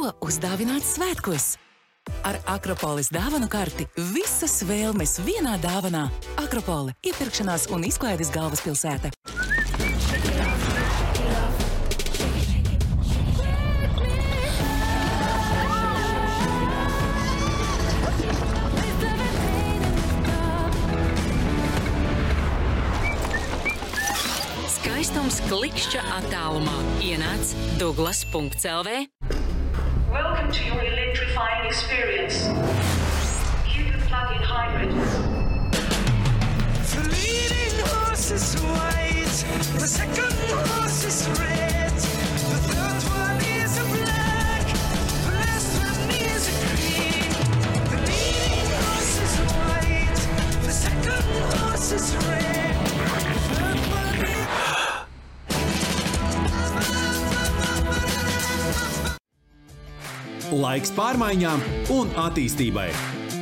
ko 0.00 0.12
uzdāvināt 0.24 0.84
svētkos. 0.86 1.58
Ar 2.24 2.38
Akropolis 2.48 3.10
dāvanu 3.12 3.50
karti 3.52 3.84
visas 4.14 4.62
vēlmes 4.64 5.18
vienā 5.26 5.58
dāvanā. 5.60 6.06
Akropoli- 6.40 6.94
iepirkšanās 7.08 7.68
un 7.74 7.84
izklaides 7.84 8.32
galvaspilsēta. 8.32 9.12
Skaistums 24.80 25.42
klikšķa 25.50 26.08
attālumā 26.22 26.78
ienāc 27.04 27.52
Douglas.CLV. 27.76 29.19
Welcome 30.10 30.50
to 30.50 30.64
your 30.64 30.82
electrifying 30.82 31.66
experience. 31.66 32.48
Plug-in 34.08 34.42
hybrid. 34.42 34.90
The 36.90 37.02
leading 37.14 37.78
horse 37.86 38.30
is 38.32 38.54
white, 38.60 39.44
the 39.78 39.86
second 39.86 40.32
horse 40.50 41.04
is 41.04 41.28
red, 41.38 41.92
the 41.92 42.58
third 42.66 43.02
one 43.08 43.40
is 43.44 43.78
a 43.78 43.84
black, 43.84 44.66
the 45.26 45.30
last 45.30 45.78
one 45.78 46.10
is 46.10 46.42
a 46.48 46.54
green. 46.66 47.30
The 47.86 47.98
leading 48.10 48.66
horse 48.82 49.16
is 49.22 49.34
white, 49.54 50.20
the 50.64 50.72
second 50.72 51.24
horse 51.54 51.92
is 51.92 52.06
red, 52.26 52.69
Laiks 60.50 60.90
pārmaiņām 60.96 61.60
un 61.94 62.08
attīstībai. 62.18 62.88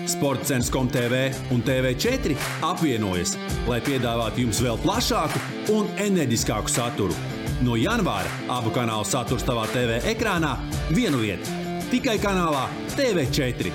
Sports 0.09 0.51
centrs 0.51 0.69
TV 0.93 1.21
un 1.55 1.63
TV4 1.65 2.37
apvienojas, 2.69 3.37
lai 3.69 3.81
piedāvātu 3.81 4.45
jums 4.45 4.61
vēl 4.61 4.77
plašāku 4.83 5.41
un 5.73 5.89
enerģiskāku 5.97 6.69
saturu. 6.69 7.17
No 7.65 7.77
janvāra 7.81 8.29
abu 8.49 8.71
kanālu 8.71 9.09
saturs 9.09 9.43
tavā 9.43 9.65
TV 9.73 10.03
ekrānā 10.05 10.59
vienu 10.91 11.19
vietu- 11.25 11.49
tikai 11.93 12.19
kanālā 12.21 12.69
TV4. 12.93 13.73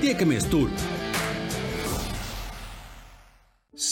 Tiekamies 0.00 0.48
tur! 0.48 0.70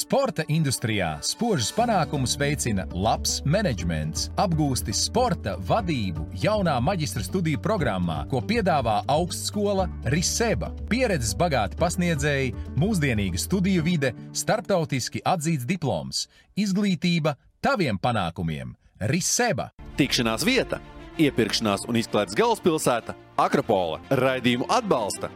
Sporta 0.08 0.40
industrijā 0.48 1.18
spožus 1.20 1.68
panākumus 1.76 2.32
veicina 2.40 2.86
labs 2.96 3.42
menedžments. 3.44 4.30
Apgūsti 4.40 4.94
sporta 4.96 5.52
vadību 5.68 6.22
jaunā 6.40 6.78
maģistra 6.80 7.20
studiju 7.26 7.60
programmā, 7.60 8.22
ko 8.30 8.40
piedāvā 8.40 9.02
augstskola 9.04 9.84
Riseba. 10.08 10.70
Pieredzes 10.88 11.34
bagāti 11.36 11.76
pasniedzēji, 11.76 12.54
mūsdienīga 12.80 13.36
studiju 13.42 13.84
vide, 13.84 14.14
starptautiski 14.32 15.20
atzīts 15.28 15.68
diploms, 15.68 16.22
izglītība 16.56 17.34
taviem 17.60 18.00
panākumiem. 18.00 18.70
Riseba! 19.12 19.74
Tikšanās 20.00 20.46
vieta, 20.48 20.80
iepirkšanās 21.20 21.84
un 21.84 22.00
izklaides 22.00 22.38
galvaspilsēta- 22.38 23.12
Akropola. 23.44 24.00
Raidījumu 24.08 24.72
atbalsta 24.72 25.28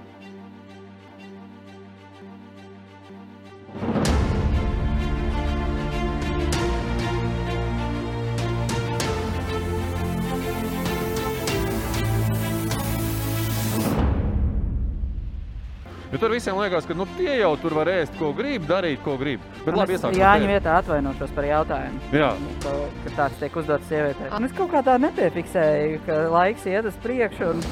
Jo 16.12 16.18
tur 16.20 16.34
visiem 16.34 16.58
liekas, 16.60 16.84
ka 16.84 16.92
nu, 16.92 17.06
tie 17.16 17.38
jau 17.38 17.54
tur 17.56 17.72
var 17.78 17.88
ēst, 17.88 18.12
ko 18.20 18.34
grib, 18.36 18.66
darīt, 18.68 18.98
ko 19.00 19.14
grib. 19.16 19.40
Bet 19.64 19.78
labi, 19.78 19.94
iesāksim. 19.96 20.20
Jāņa 20.20 20.50
vietā 20.50 20.74
atvainošos 20.82 21.30
par 21.32 21.46
jautājumu. 21.48 22.02
Jā. 22.12 22.28
Ka, 22.60 22.74
ka 23.06 23.12
tāds 23.16 23.38
tiek 23.40 23.56
uzdots 23.56 23.88
sievietē. 23.88 24.28
Un 24.36 24.44
es 24.44 24.52
kaut 24.58 24.68
kā 24.74 24.82
tā 24.84 24.98
nepiefiksēju, 25.00 26.02
ka 26.04 26.18
laiks 26.34 26.68
iet 26.68 26.90
uz 26.90 26.98
priekšu 27.00 27.48
un 27.54 27.64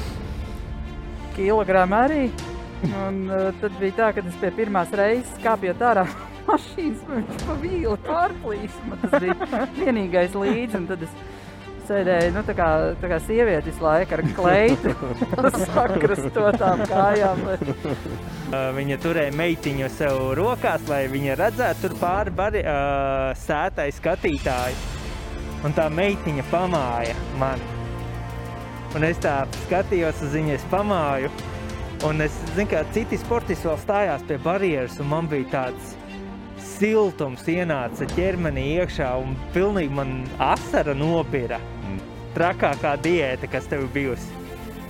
kilogramu 1.35 1.99
arī. 1.99 2.23
Un 2.89 3.21
uh, 3.29 3.51
tad 3.61 3.77
bija 3.77 3.97
tā, 3.99 4.09
ka 4.17 4.25
es 4.25 4.41
pie 4.41 4.49
pirmās 4.57 4.89
reizes 4.97 5.37
kāpjot 5.43 5.85
ārā 5.91 6.07
mašīnas, 6.49 7.05
viņš 7.11 7.45
pa 7.45 7.59
vīli 7.61 7.97
pārplīs. 8.07 8.79
Man 8.89 9.05
tas 9.05 9.21
bija 9.21 9.67
vienīgais 9.77 10.33
līdzi, 10.33 10.81
sēdēju, 11.91 12.31
nu 12.35 12.43
tā 12.47 12.55
kā, 12.55 12.69
tā 13.01 13.09
kā 13.11 13.19
sieviete 13.25 13.67
visu 13.67 13.83
laiku 13.83 14.15
ar 14.17 14.23
kleitu 14.37 14.93
sakrastotām 15.75 16.85
kājām. 16.89 17.43
Viņa 18.77 18.97
turēja 19.03 19.35
meitiņu 19.35 19.91
sev 19.95 20.23
rokās, 20.39 20.87
lai 20.91 21.03
viņa 21.11 21.37
redzētu 21.39 21.85
tur 21.85 21.95
pāri 21.99 22.33
bari, 22.35 22.63
uh, 22.65 23.31
sētai 23.43 23.91
skatītāju. 23.95 24.97
Un 25.67 25.75
tā 25.77 25.85
meitiņa 25.93 26.47
pamāja 26.49 27.15
man. 27.39 27.61
Un 28.97 29.05
es 29.07 29.19
tā 29.23 29.43
skatījos 29.67 30.23
uz 30.25 30.35
viņu, 30.35 30.55
es 30.57 30.67
pamāju. 30.71 31.29
Un 32.07 32.25
es 32.25 32.33
zinu, 32.55 32.71
ka 32.71 32.81
citi 32.95 33.19
sportisti 33.21 33.69
vēl 33.69 33.77
stājās 33.83 34.23
pie 34.27 34.39
barjeras, 34.41 34.97
un 35.03 35.11
man 35.11 35.29
bija 35.29 35.51
tāds 35.53 35.93
siltums 36.81 37.43
ienāca 37.51 38.07
ķermenī 38.15 38.63
iekšā, 38.81 39.09
un 39.21 39.35
pilnīgi 39.53 39.93
man 39.93 40.13
asara 40.41 40.93
nobira. 40.97 41.59
Trakākā 42.33 42.95
diēta, 43.03 43.47
kas 43.51 43.67
tev 43.69 43.83
bijusi. 43.93 44.31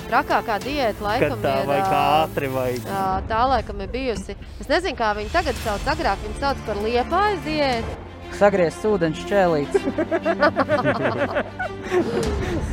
Trakākā 0.06 0.57
diēta 0.62 1.03
laikam 1.06 1.34
Kad 1.38 1.44
tā 1.46 1.53
ir. 1.62 1.68
vajag 1.69 1.94
ā, 1.96 2.00
ātri 2.22 2.47
vai... 2.53 2.69
ā, 2.85 3.03
Tā 3.29 3.41
laikam 3.50 3.81
ir 3.81 3.90
bijusi. 3.94 4.35
Es 4.62 4.68
nezinu, 4.69 4.97
kā 5.00 5.09
viņi 5.18 5.31
tagad 5.34 5.56
sauc. 5.63 5.85
Agrāk 5.94 6.19
viņi 6.25 6.38
sauc 6.41 6.57
par 6.68 6.75
liepājas 6.85 7.41
diētu. 7.47 7.91
Sagriezts 8.40 8.85
ūdens 8.88 9.19
čēlīts. 9.28 9.75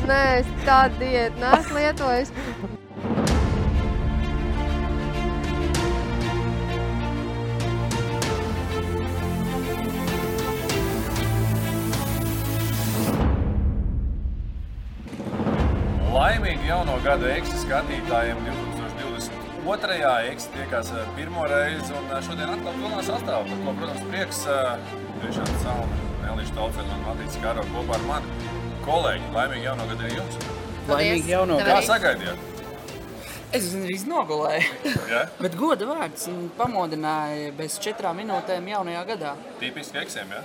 Nē, 0.09 0.21
es 0.43 0.49
tādu 0.67 0.95
diētu 1.03 1.37
neesmu 1.43 1.75
lietojis. 1.81 2.31
Jauno 16.69 16.99
gada 17.01 17.31
eksi 17.33 17.57
skatītājiem 17.63 18.41
2022. 18.45 20.09
eksi 20.33 20.51
tiekās 20.53 20.91
pirmo 21.17 21.47
reizi 21.49 21.95
un 21.97 22.11
šodien 22.27 22.53
atkal 22.53 22.77
pilnā 22.77 23.01
sastāvā. 23.07 23.41
Par 23.49 23.63
ko, 23.65 23.75
protams, 23.79 24.03
prieks 24.11 24.43
Krišāns 25.23 25.63
Salma, 25.63 26.03
Elīša 26.29 26.57
Taucena 26.59 26.99
un 26.99 27.07
Matīts 27.07 27.41
Karo 27.43 27.65
kopā 27.73 27.97
ar 27.97 28.05
mani. 28.11 28.53
Kolēģi, 28.85 29.33
laimīgi 29.37 29.65
jauno 29.69 29.89
gadu 29.89 30.07
arī 30.07 30.21
jums! 30.21 30.39
Laimīgi 30.89 31.35
jauno 31.35 31.59
Kā 31.63 31.73
gadu. 31.73 31.89
sagaidījāt? 31.89 32.47
Es 33.57 33.73
gandrīz 33.73 34.05
nogulēju. 34.09 34.71
Ja? 35.15 35.25
Bet 35.41 35.57
goda 35.57 35.89
vārds 35.89 36.29
un 36.29 36.51
pamodināja 36.57 37.53
bez 37.57 37.79
četrām 37.81 38.21
minūtēm 38.21 38.69
jaunajā 38.75 39.05
gadā. 39.15 39.37
Tipiski 39.61 40.05
eksiem, 40.05 40.37
ja? 40.37 40.45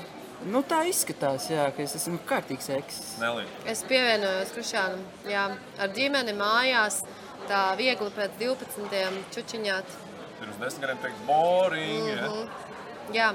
Nu, 0.52 0.60
tā 0.68 0.82
izskatās, 0.90 1.48
jā, 1.52 1.70
ka 1.76 1.84
es 1.86 1.96
esmu 2.00 2.20
kārtīgs 2.28 2.70
eksis. 2.76 3.14
Nelī. 3.22 3.46
Es 3.70 3.84
pievienojos 3.88 4.52
Krišānam. 4.56 5.04
Jā, 5.30 5.48
ar 5.80 5.94
ģimeni 5.96 6.36
mājās. 6.36 7.02
Tā 7.48 7.64
viegli 7.80 8.12
pēc 8.16 8.38
12. 8.40 9.24
čučiņāt. 9.36 9.98
Pirms 10.40 10.60
desmit 10.62 10.86
gadiem 10.86 11.02
teikt 11.04 11.26
boring, 11.28 12.08
ja? 12.08 12.30
Mhm. 12.30 12.72
Jā, 13.16 13.34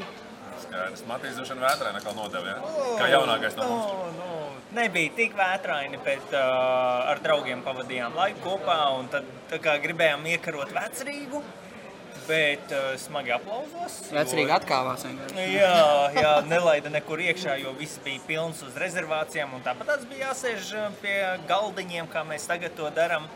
Skaidrs. 0.62 1.04
Matīs 1.08 1.38
vien 1.38 1.60
vētrē 1.62 1.92
nekā 1.94 2.14
nodeva, 2.16 2.54
ja? 2.54 2.72
Kā 2.98 3.08
jaunākais 3.12 3.56
no 3.58 3.68
mums. 3.68 3.86
Nu, 3.88 4.08
nu, 4.18 4.48
nebija 4.78 5.14
tik 5.16 5.36
vētraini, 5.38 6.00
bet 6.04 6.34
uh, 6.34 7.10
ar 7.12 7.22
draugiem 7.24 7.62
pavadījām 7.66 8.16
laiku 8.18 8.42
kopā. 8.46 8.78
un 8.98 9.10
Tad 9.12 9.28
tā 9.52 9.60
kā 9.62 9.76
gribējām 9.82 10.26
iekarot 10.34 10.72
vecrīgu, 10.74 11.42
bet 12.28 12.72
uh, 12.76 12.92
smagi 13.00 13.32
aplauzos. 13.34 13.96
jo- 14.10 14.16
Vecrīgi 14.18 14.52
vienkārši. 15.08 15.48
Jā, 15.56 15.72
jā, 16.20 16.32
nelaida 16.46 16.92
nekur 16.92 17.18
iekšā, 17.24 17.56
jo 17.62 17.72
viss 17.78 17.98
bija 18.04 18.20
pilns 18.28 18.62
uz 18.62 18.76
rezervācijām. 18.78 19.56
Tāpat 19.66 19.86
tas 19.94 20.04
bija 20.10 20.28
jāsēž 20.30 20.70
uh, 20.76 20.88
pie 21.02 21.16
galdiņiem, 21.50 22.08
kā 22.12 22.22
mēs 22.28 22.46
tagad 22.50 22.76
to 22.78 22.90
darām. 22.94 23.26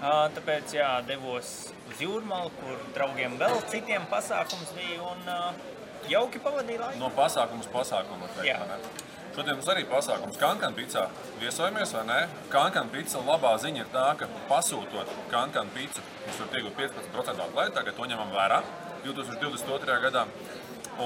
Uh, 0.00 0.28
Tāpēc 0.36 0.72
jā, 0.78 0.90
devos 1.04 1.50
uz 1.90 1.98
jūrmālu, 2.00 2.52
kur 2.62 2.78
draugiem 2.96 3.34
vēl 3.40 3.58
citiem 3.72 4.06
pasākums 4.12 4.70
bija. 4.78 5.02
Un, 5.10 5.26
uh, 5.28 5.76
jauki 6.08 6.40
pavadīja 6.40 6.86
laiku. 6.86 7.00
No 7.02 7.10
pasākuma 7.12 7.60
uz 7.60 7.68
pasākumu. 7.74 8.28
teikt? 8.38 9.08
Šodien 9.40 9.56
mums 9.56 9.68
arī 9.72 9.86
pasākums 9.88 10.36
Kankana 10.36 10.76
picā. 10.76 11.06
Viesojamies 11.40 11.94
vai 11.96 12.00
ne? 12.04 12.16
Kankana 12.52 12.92
pica 12.92 13.22
labā 13.24 13.54
ziņa 13.62 13.80
ir 13.80 13.86
tā, 13.88 14.02
ka 14.20 14.26
pasūtot 14.50 15.14
Kankana 15.30 15.72
picu, 15.72 16.02
jūs 16.26 16.40
varat 16.42 16.56
iegūt 16.58 16.74
15% 16.76 17.40
atlaidi, 17.46 17.72
tagad 17.72 17.96
to 17.96 18.08
ņemam 18.10 18.34
vērā 18.34 18.58
2022. 19.06 19.96
gadā. 20.02 20.26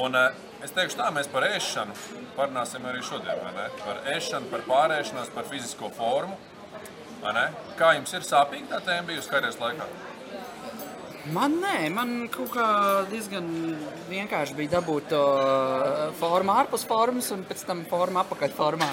Un 0.00 0.18
eh, 0.18 0.42
es 0.66 0.74
teikšu 0.74 0.98
tā, 0.98 1.12
mēs 1.14 1.30
par 1.30 1.46
ēšanu 1.46 1.94
parunāsim 2.34 2.90
arī 2.90 3.04
šodien, 3.06 3.38
vai 3.38 3.54
ne? 3.54 3.68
Par 3.84 4.02
ēšanu, 4.16 4.50
par 4.50 4.66
pārēšanos, 4.66 5.30
par 5.36 5.46
fizisko 5.52 5.92
formu. 5.94 6.34
vai 7.22 7.36
ne? 7.38 7.46
Kā 7.78 7.94
jums 7.94 8.18
ir 8.18 8.26
sāpīga 8.26 8.72
tā 8.74 8.82
tēma 8.88 9.12
bijusi 9.12 9.30
karjeras 9.30 9.62
laikā? 9.62 9.86
Man 11.32 11.54
nē, 11.62 11.88
man 11.94 12.10
kaut 12.32 12.50
kā 12.52 12.66
diezgan 13.08 13.46
vienkārši 14.10 14.56
bija 14.58 14.74
dabūt 14.74 15.06
to 15.14 15.20
uh, 15.24 16.10
formu 16.20 16.52
ārpus 16.52 16.84
formas 16.88 17.30
un 17.32 17.46
pēc 17.48 17.62
tam 17.64 17.80
formu 17.88 18.20
apakaļ 18.20 18.52
formā. 18.52 18.90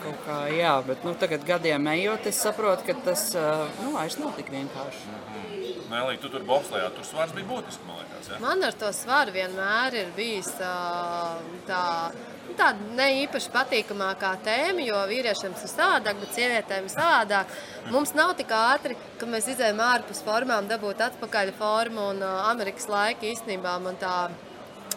Kaut 0.00 0.22
kā, 0.24 0.38
jā, 0.56 0.72
bet 0.86 1.04
nu, 1.04 1.12
tagad 1.20 1.44
gadiem 1.44 1.90
ejot, 1.92 2.30
es 2.30 2.40
saprotu, 2.40 2.86
ka 2.88 2.96
tas 3.10 3.26
uh, 3.36 3.66
nu, 3.82 3.92
vairs 3.98 4.16
nav 4.22 4.32
tik 4.38 4.48
vienkārši. 4.54 5.59
Nē, 5.90 6.00
tu 6.22 6.28
tur 6.30 6.44
bobslējā, 6.46 6.90
tur 6.94 7.06
svars 7.06 7.32
bija 7.34 7.48
būtisks, 7.48 7.82
man 7.86 7.98
liekas. 7.98 8.28
Ja? 8.30 8.36
Man 8.42 8.62
ar 8.62 8.76
to 8.78 8.90
svaru 8.94 9.34
vienmēr 9.34 9.96
ir 10.04 10.12
bijis 10.16 10.52
tā. 10.60 10.74
nu, 11.66 12.36
Tāda 12.58 12.94
ne 12.98 13.06
īpaši 13.22 13.50
patīkamākā 13.54 14.30
tēma, 14.44 14.82
jo 14.84 14.98
vīriešiem 15.08 15.54
tas 15.54 15.64
ir 15.64 15.70
savādāk, 15.70 16.18
bet 16.20 16.34
sievietēm 16.34 16.88
ir 16.88 16.92
savādāk. 16.92 17.54
Mums 17.94 18.12
nav 18.18 18.34
tik 18.38 18.50
ātri, 18.52 18.96
ka 19.20 19.28
mēs 19.30 19.46
izējām 19.52 19.80
ārpus 19.86 20.22
formām, 20.26 20.66
dabūt 20.68 21.00
atpakaļ 21.06 21.52
formu. 21.58 22.08
Un 22.12 22.24
Amerikas 22.26 22.90
laika 22.90 23.28
īstenībā 23.30 23.76
man 23.80 23.96
tā 24.02 24.16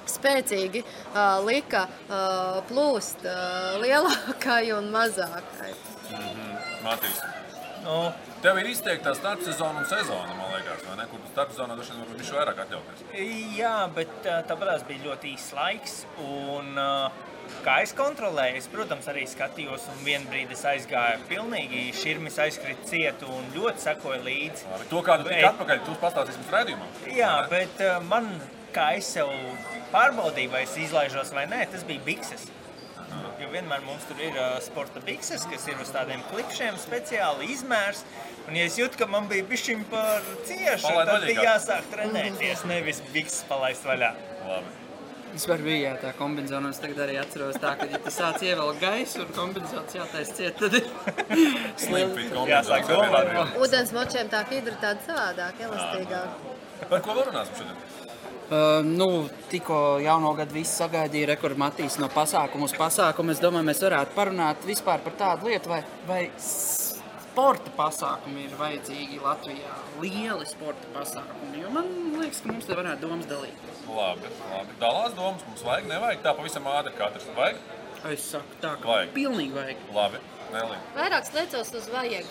spēcīgi 0.09 0.83
uh, 0.83 1.39
lika 1.45 1.85
uh, 1.87 2.59
plūst 2.67 3.23
uh, 3.29 3.79
lielākai 3.85 4.65
un 4.75 4.91
mazākai. 4.93 5.71
Matīs. 6.83 7.21
Nu, 7.85 8.11
Tev 8.43 8.57
ir 8.59 8.67
izteikta 8.67 9.13
starpsezona 9.15 9.79
un 9.79 9.85
sezona, 9.87 10.33
ne? 10.99 11.05
Kur 11.11 11.21
tu 11.23 11.29
starpsezonā 11.33 11.77
droši 11.77 11.93
vien 11.93 12.01
varbūt 12.03 12.21
bišķi 12.21 12.37
vairāk 12.37 12.63
atļauties. 12.63 13.03
Jā, 13.57 13.75
bet 13.95 14.31
tāpēc 14.49 14.87
bija 14.89 15.05
ļoti 15.09 15.31
īsts 15.33 15.53
laiks. 15.57 15.95
Un, 16.23 16.79
kā 17.65 17.77
es 17.83 17.93
kontrolēju, 17.97 18.61
es, 18.61 18.69
protams, 18.71 19.09
arī 19.11 19.27
skatījos, 19.29 19.89
un 19.93 20.01
vienā 20.07 20.29
brīdī 20.31 20.57
aizgāju 20.73 21.27
pilnīgi 21.29 21.85
šurmīs, 21.99 22.39
aizkrita 22.47 22.89
cietu 22.89 23.29
un 23.33 23.47
ļoti 23.55 23.85
sekoju 23.89 24.23
līdzi. 24.27 24.67
Labi, 24.73 24.89
to 24.91 25.03
kādu 25.05 25.29
tik 25.29 25.47
atpakaļ, 25.51 25.85
tu 25.87 25.99
pastāstīsi 26.01 26.41
mums 26.41 26.57
redzējumā. 26.57 26.89
Jā, 27.19 27.31
bet 27.51 27.85
man, 28.09 28.33
kā 28.75 28.93
es 28.99 29.13
sev 29.17 29.31
pārbaudīju, 29.93 30.53
vai 30.55 30.65
es 30.67 30.75
izlaižos 30.87 31.33
vai 31.35 31.47
nē, 31.51 31.65
tas 31.73 31.85
bija 31.87 32.03
bikses. 32.07 32.49
Jo 33.41 33.49
vienmēr 33.51 33.81
mums 33.85 34.05
tur 34.07 34.19
ir 34.23 34.35
uh, 34.37 34.57
sporta 34.63 35.01
bikses, 35.03 35.43
kas 35.51 35.65
ir 35.67 35.79
uz 35.83 35.89
tādiem 35.93 36.21
klipšiem, 36.29 36.77
speciāli 36.79 37.49
izmērs. 37.53 38.03
Un, 38.47 38.55
ja 38.59 38.67
es 38.69 38.77
jūtu, 38.79 38.99
ka 38.99 39.07
man 39.09 39.27
bija 39.31 39.43
bijis 39.49 39.67
par 39.91 40.23
ciešu, 40.47 40.85
Palaid 40.87 41.09
tad 41.09 41.25
bija 41.25 41.41
vaļīgāk. 41.41 41.43
jāsāk 41.49 41.91
trenēties, 41.93 42.63
nevis 42.69 43.01
bikses 43.13 43.43
palaist 43.49 43.85
vaļā. 43.87 44.13
Labi. 44.47 44.79
Vispār 45.33 45.63
bija 45.65 45.77
jā, 45.87 45.93
tā 45.97 46.11
kombinācija. 46.13 46.69
Es 46.69 46.81
tagad 46.83 46.99
arī 47.07 47.15
atceros, 47.17 47.57
tā, 47.57 47.71
ka, 47.79 47.87
ja 47.89 47.97
tu 48.03 48.11
sāc 48.13 48.43
ievelkt 48.45 48.83
gaisu 48.83 49.23
un 49.23 49.31
kombinācija 49.33 50.03
jātaisa 50.03 50.35
ciet, 50.37 50.59
tad 50.61 50.77
ir 50.77 50.85
Slimfit 51.87 52.37
Jāsāk 52.51 52.85
domāt. 52.91 53.57
Udens 53.57 53.95
močiem 53.95 54.29
tā 54.29 54.43
hidra 54.51 54.77
tāda 54.83 55.07
savādāk, 55.07 55.63
elastīgāk. 55.65 56.47
Par 56.91 57.01
ko 57.01 57.17
vēl 57.17 57.31
runāsim 57.31 57.63
šodien? 57.63 58.02
Uh, 58.53 58.85
nu, 58.85 59.29
tikko 59.49 59.77
jauno 60.03 60.33
gadu 60.37 60.53
viss 60.53 60.75
sagaidīja 60.77 61.31
rekordu 61.31 61.57
Matīs 61.57 61.95
no 61.97 62.05
pasākuma 62.13 62.67
uz 62.67 62.73
pasākumu. 62.77 63.33
Es 63.33 63.39
domāju, 63.41 63.65
mēs 63.71 63.79
varētu 63.81 64.13
parunāt 64.13 64.67
vispār 64.67 65.01
par 65.01 65.15
tādu 65.17 65.49
lietu, 65.49 65.71
vai, 65.71 65.79
vai 66.05 66.19
sporta 66.37 67.71
pasākumi 67.73 68.43
ir 68.45 68.53
vajadzīgi 68.59 69.17
Latvijā. 69.23 69.73
Lieli 70.03 70.45
sporta 70.45 70.91
pasākumi. 70.93 71.63
Jo 71.63 71.71
man 71.73 71.89
liekas, 72.19 72.43
ka 72.43 72.51
mums 72.51 72.69
te 72.69 72.77
varētu 72.77 73.07
domas 73.07 73.31
dalīties. 73.31 73.81
Labi, 73.89 74.29
labi. 74.51 74.77
Dalās 74.83 75.17
domas, 75.17 75.47
mums 75.49 75.65
vajag, 75.65 75.89
nevajag 75.89 76.21
tā 76.27 76.35
pavisam 76.37 76.69
ātri 76.75 76.93
katrs. 76.99 77.25
Vajag? 77.39 77.63
Es 78.13 78.29
saku 78.35 78.61
tā, 78.61 78.75
ka 78.83 78.91
Vajag. 78.91 79.15
pilnīgi 79.17 79.57
vajag. 79.57 79.81
Labi, 79.97 80.21
Nelī. 80.53 80.77
Vairāk 80.99 81.31
sliecos 81.31 81.73
uz 81.79 81.89
vajag. 81.95 82.29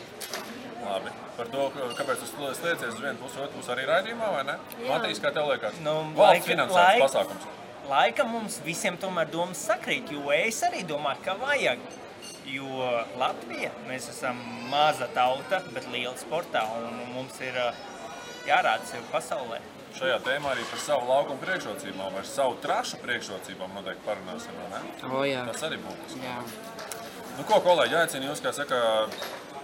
Labi. 0.82 1.10
Par 1.36 1.46
to, 1.52 1.70
kāpēc 1.98 2.20
tu 2.22 2.26
sli- 2.30 2.54
sliecies 2.58 2.94
uz 2.94 3.00
vienu 3.00 3.18
pusi, 3.22 3.38
otru 3.40 3.58
pusi 3.60 3.70
arī 3.74 3.86
raidījumā, 3.88 4.28
vai 4.34 4.42
ne? 4.44 4.56
Matīs, 4.88 5.20
kā 5.22 5.32
tev 5.32 5.48
liekas? 5.52 5.78
Nu, 5.80 5.94
Valsts 6.16 6.46
finansēts 6.48 6.98
laika- 6.98 7.06
pasākums. 7.08 7.46
Laika 7.88 8.24
mums 8.24 8.58
visiem 8.64 8.96
tomēr 8.98 9.30
domas 9.30 9.58
sakrīt, 9.68 10.10
jo 10.12 10.30
es 10.30 10.60
arī 10.62 10.84
domāju, 10.86 11.22
ka 11.24 11.34
vajag. 11.34 11.78
Jo 12.46 12.64
Latvija, 13.18 13.70
mēs 13.88 14.08
esam 14.10 14.36
maza 14.70 15.06
tauta, 15.14 15.62
bet 15.72 15.86
liela 15.92 16.14
sportā, 16.18 16.62
un 16.76 17.14
mums 17.14 17.40
ir 17.40 17.54
ā, 17.54 17.72
jārāda 18.46 18.84
sevi 18.84 19.04
pasaulē. 19.12 19.58
Šajā 19.94 20.18
tēmā 20.24 20.50
arī 20.54 20.64
par 20.70 20.78
savu 20.78 21.06
laukumu 21.08 21.38
priekšrocībām, 21.44 22.12
vai 22.16 22.22
savu 22.24 22.56
trašu 22.62 22.96
priekšrocībām 23.02 23.74
noteikti 23.76 24.06
parunāsim, 24.06 24.56
vai 24.58 24.68
ne? 24.80 25.10
O, 25.14 25.22
jā. 25.28 25.44
Tas 25.52 25.62
arī 25.68 25.78
būtiski. 25.84 26.22
Jā. 26.24 26.38
Nu, 27.38 27.44
ko, 27.44 27.60
kolēģi, 27.60 27.96
aicinu 28.00 28.30
jūs, 28.32 28.40
kā 28.44 28.52
saka, 28.52 29.08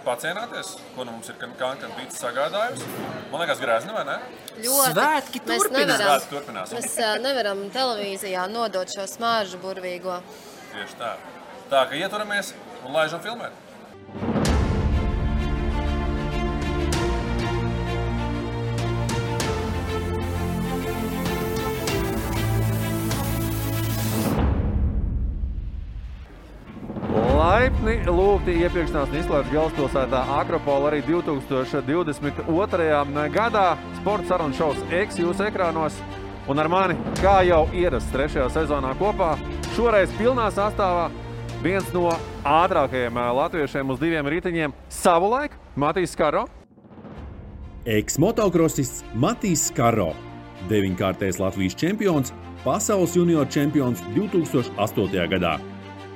pacienāties, 0.09 0.75
ko 0.97 1.05
nu 1.07 1.13
mums 1.15 1.29
ir 1.29 1.37
Kankan 1.61 1.93
pīcis 1.99 2.23
sagādājusi. 2.25 2.89
Man 3.31 3.43
liekas, 3.45 3.61
grēzni, 3.63 3.93
vai 3.95 4.05
ne? 4.09 4.17
Ļoti. 4.59 4.93
Svētki 4.97 5.43
Mēs 5.45 5.63
turpinās. 5.63 5.77
nevaram, 5.93 6.09
Svētki 6.09 6.35
turpinās. 6.35 6.75
mēs 6.79 6.99
ā, 7.05 7.11
nevaram 7.23 7.65
televīzijā 7.77 8.49
nodot 8.51 8.89
šo 8.97 9.07
smāržu 9.07 9.61
burvīgo. 9.63 10.19
Tieši 10.73 10.99
tā. 11.01 11.15
Tā, 11.69 11.85
ka 11.91 11.95
ieturamies 12.01 12.55
un 12.85 12.97
laižam 12.97 13.21
filmēt. 13.21 14.48
Laipni 27.89 28.13
lūgti 28.13 28.53
iepirkšanās 28.67 29.15
izklaides 29.17 29.49
galvaspilsētā 29.49 30.19
Akropola 30.37 30.91
arī 30.91 30.99
2022. 31.07 33.31
gadā. 33.33 33.63
Sporta 33.97 34.29
sarunu 34.29 34.53
šovs 34.59 34.83
X 34.93 35.17
jūsu 35.17 35.47
ekrānos. 35.47 35.97
Un 36.53 36.61
ar 36.61 36.69
mani, 36.69 36.99
kā 37.23 37.39
jau 37.49 37.63
ierasts 37.73 38.13
trešajā 38.13 38.51
sezonā 38.53 38.93
kopā, 39.01 39.41
šoreiz 39.73 40.13
pilnā 40.19 40.51
sastāvā 40.53 41.09
viens 41.65 41.89
no 41.95 42.13
ātrākajiem 42.45 43.17
ā, 43.17 43.33
latviešiem 43.39 43.97
uz 43.97 43.99
diviem 44.05 44.27
riteņiem 44.37 44.77
savulaik- 44.93 45.57
Matīs 45.83 46.13
Skaro. 46.13 46.45
Eks-motokrosists 47.87 49.01
Matīs 49.17 49.73
Skaro, 49.73 50.13
deviņkārtais 50.69 51.41
Latvijas 51.41 51.75
čempions, 51.75 52.37
pasaules 52.69 53.17
junior 53.17 53.49
čempions 53.49 54.05
2008. 54.13 55.25
gadā. 55.33 55.57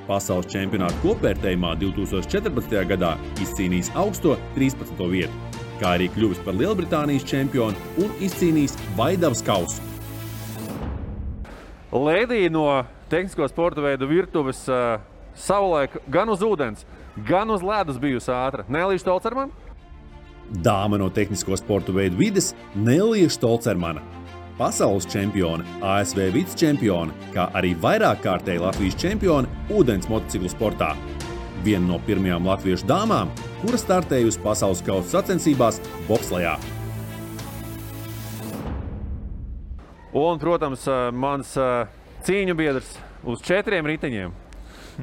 Pasaules 0.07 0.49
čempionāta 0.51 0.95
kopvērtējumā 1.03 1.73
2014. 1.79 2.75
gadā 2.89 3.13
izcīnījis 3.43 3.93
augsto 3.99 4.35
13. 4.57 4.99
vietu, 5.11 5.61
kā 5.79 5.95
arī 5.97 6.09
kļuvis 6.11 6.41
par 6.43 6.57
Lielbritānijas 6.59 7.25
čempionu 7.29 8.03
un 8.03 8.11
izcīnījis 8.23 8.75
Vaidavas 8.97 9.43
kausu. 9.45 9.79
Lēdija 11.93 12.51
no 12.51 12.67
tehnisko 13.11 13.47
sporta 13.51 13.83
veidu 13.85 14.09
virtuves 14.09 14.65
uh, 14.67 14.97
savulaik 15.37 15.99
gan 16.11 16.31
uz 16.33 16.41
ūdens, 16.43 16.87
gan 17.27 17.51
uz 17.53 17.63
ledus 17.63 17.99
bijusi 18.01 18.33
ātra. 18.33 18.65
Nelīdz 18.67 19.05
Tolcerman? 19.05 19.53
Dāma 20.63 20.99
no 20.99 21.07
tehnisko 21.13 21.55
sporta 21.57 21.93
veidu 21.95 22.19
vides 22.19 22.51
Nelija 22.75 23.29
Stolcermana. 23.31 24.03
Pasaules 24.53 25.07
čempione, 25.09 25.65
ASV 25.81 26.27
vicečempione, 26.29 27.09
kā 27.33 27.47
arī 27.57 27.71
vairāk 27.81 28.19
kārtēji 28.21 28.61
Latvijas 28.61 28.97
čempione 29.01 29.49
ūdens 29.73 30.05
motociklu 30.11 30.51
sportā. 30.51 30.91
Viena 31.65 31.87
no 31.87 31.97
pirmajām 32.05 32.45
latviešu 32.45 32.85
dāmām, 32.85 33.31
kura 33.63 33.79
startējusi 33.81 34.43
pasaules 34.43 34.83
kausa 34.85 35.15
sacensībās 35.15 35.81
Bobslejā. 36.05 36.53
Un, 40.13 40.37
protams, 40.37 40.85
ā, 40.85 41.09
mans 41.09 41.55
ā, 41.57 41.87
cīņu 42.27 42.53
biedrs 42.53 42.93
uz 43.25 43.41
četriem 43.41 43.89
riteņiem. 43.89 44.37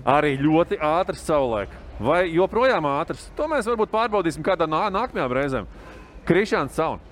Arī 0.07 0.37
ļoti 0.39 0.79
ātrs 0.79 1.27
savulaik. 1.27 1.75
Vai 1.99 2.29
joprojām 2.31 2.87
ātrs? 2.87 3.27
To 3.35 3.51
mēs 3.51 3.67
varbūt 3.67 3.91
pārbaudīsim 3.91 4.47
kādā 4.47 4.71
no 4.71 4.87
nākamajām 4.95 5.35
reizēm. 5.41 5.71
Krišāns 6.29 6.79
Caun. 6.79 7.03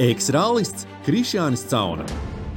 Eks-rālists 0.00 0.86
Krišjānis 1.00 1.62
Cauna. 1.64 2.04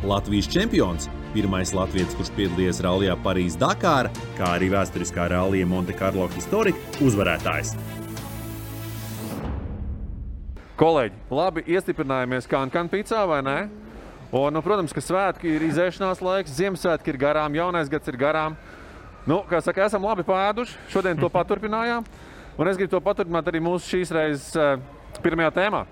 Latvijas 0.03 0.49
čempions, 0.51 1.05
pirmais 1.31 1.69
latviečs, 1.71 2.11
kurš 2.19 2.33
piedalījies 2.35 2.81
Rallija 2.83 3.13
Parīzes 3.23 3.55
Dakāra, 3.55 4.11
kā 4.35 4.49
arī 4.57 4.67
vēsturiskā 4.73 5.29
Rallija 5.31 5.63
Monte 5.71 5.95
Carlo 5.95 6.25
Historika 6.33 6.99
uzvarētājs. 6.99 7.71
Kolēģi, 10.75 11.15
labi 11.31 11.63
iestiprinājāmies 11.71 12.51
Kankana 12.51 12.91
picā 12.91 13.23
vai 13.31 13.39
ne? 13.47 13.57
Un, 14.35 14.51
nu, 14.51 14.65
protams, 14.65 14.91
ka 14.91 14.99
svētki 14.99 15.55
ir 15.55 15.63
izēšanās 15.69 16.19
laiks, 16.19 16.59
Ziemassvētki 16.59 17.15
ir 17.15 17.23
garām, 17.23 17.55
jaunais 17.55 17.87
gads 17.87 18.11
ir 18.11 18.19
garām. 18.19 18.59
Nu, 19.23 19.39
kā 19.47 19.63
saka, 19.63 19.87
esam 19.87 20.03
labi 20.03 20.27
pēduši, 20.27 20.81
šodien 20.91 21.15
to 21.15 21.31
paturpinājām. 21.31 22.03
Un 22.59 22.67
es 22.67 22.75
gribu 22.75 22.91
to 22.91 23.05
paturpināt 23.07 23.47
arī 23.47 23.63
mūsu 23.63 23.93
šīs 23.95 24.11
reizes 24.11 24.51
eh, 24.59 24.81
pirmajā 25.23 25.55
tēmā. 25.63 25.85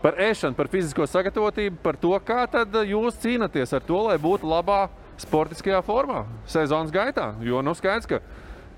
Par 0.00 0.16
ēšanu, 0.16 0.56
par 0.56 0.70
fizisko 0.72 1.04
sagatavotību, 1.04 1.76
par 1.84 1.98
to, 2.00 2.14
kā 2.24 2.46
jūs 2.88 3.18
cīnāties 3.20 3.74
ar 3.76 3.82
to, 3.84 3.98
lai 4.08 4.16
būtu 4.16 4.48
labā 4.48 4.86
sportiskajā 5.20 5.82
formā 5.84 6.24
sezonas 6.48 6.92
gaitā. 6.94 7.34
Jo 7.44 7.60
nu 7.60 7.74
skaidrs, 7.76 8.08
ka 8.08 8.22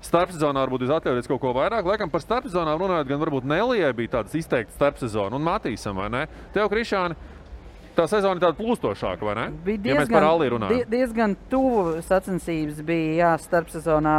Starpsezonā 0.03 0.65
varbūt 0.65 0.83
jūs 0.83 0.91
atļauties 0.97 1.29
kaut 1.31 1.39
ko 1.39 1.53
vairāk. 1.55 1.85
Laikam 1.87 2.11
par 2.11 2.19
starpsezonām 2.23 2.81
runājot, 2.81 3.07
gan 3.07 3.21
varbūt 3.21 3.45
Nelijai 3.47 3.93
bija 3.95 4.17
tādas 4.17 4.35
izteiktas 4.35 4.75
starpsezona 4.75 5.37
un 5.37 5.45
Matīsam, 5.45 5.95
vai 5.95 6.09
ne? 6.11 6.23
Tev, 6.55 6.67
Krišāni, 6.73 7.15
tā 7.97 8.05
sezona 8.09 8.37
ir 8.37 8.43
tāda 8.43 8.57
plūstošāka, 8.57 9.25
vai 9.27 9.35
ne? 9.37 9.45
Bija 9.65 9.91
ja 9.91 9.99
mēs 9.99 10.11
par 10.11 10.25
die, 10.41 10.49
runājam. 10.53 10.89
diezgan 10.91 11.35
tuvu 11.51 12.01
sacensības 12.05 12.81
bija 12.85 13.13
jā, 13.19 13.31
starpsezonā, 13.45 14.15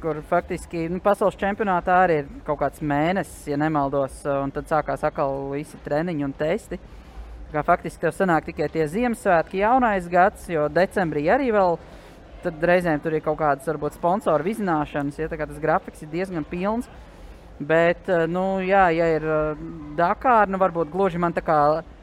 kur 0.00 0.22
faktiski 0.30 0.86
nu, 0.92 1.02
pasaules 1.04 1.38
čempionātā 1.40 1.98
arī 2.06 2.22
ir 2.22 2.32
kaut 2.46 2.60
kāds 2.62 2.80
mēnesis, 2.80 3.44
ja 3.52 3.58
nemaldos, 3.60 4.22
un 4.24 4.52
tad 4.54 4.70
sākās 4.70 5.04
atkal 5.06 5.50
visi 5.52 5.80
treniņi 5.84 6.26
un 6.26 6.34
testi. 6.36 6.80
Kā 7.50 7.64
faktiski 7.66 8.04
tev 8.04 8.14
sanāk 8.14 8.46
tikai 8.46 8.68
tie 8.70 8.86
Ziemassvētki, 8.88 9.64
jaunais 9.64 10.06
gads, 10.10 10.46
jo 10.52 10.68
decembrī 10.70 11.26
arī 11.34 11.50
vēl 11.54 11.80
tad 12.44 12.62
reizēm 12.64 13.00
tur 13.02 13.16
ir 13.16 13.24
kaut 13.24 13.40
kādas 13.40 13.66
varbūt 13.68 13.98
sponsoru 13.98 14.46
vizināšanas, 14.46 15.18
ja 15.18 15.28
tas 15.28 15.58
grafiks 15.60 16.04
ir 16.06 16.12
diezgan 16.12 16.46
pilns. 16.48 16.88
Bet, 17.60 18.06
nu, 18.32 18.62
jā, 18.64 18.86
ja 18.96 19.06
ir 19.18 19.24
Dakāra, 19.98 20.48
nu, 20.48 20.56
varbūt 20.62 20.88
gluži 20.94 21.20
man 21.20 21.34
tā 21.36 21.42
kā 21.44 21.58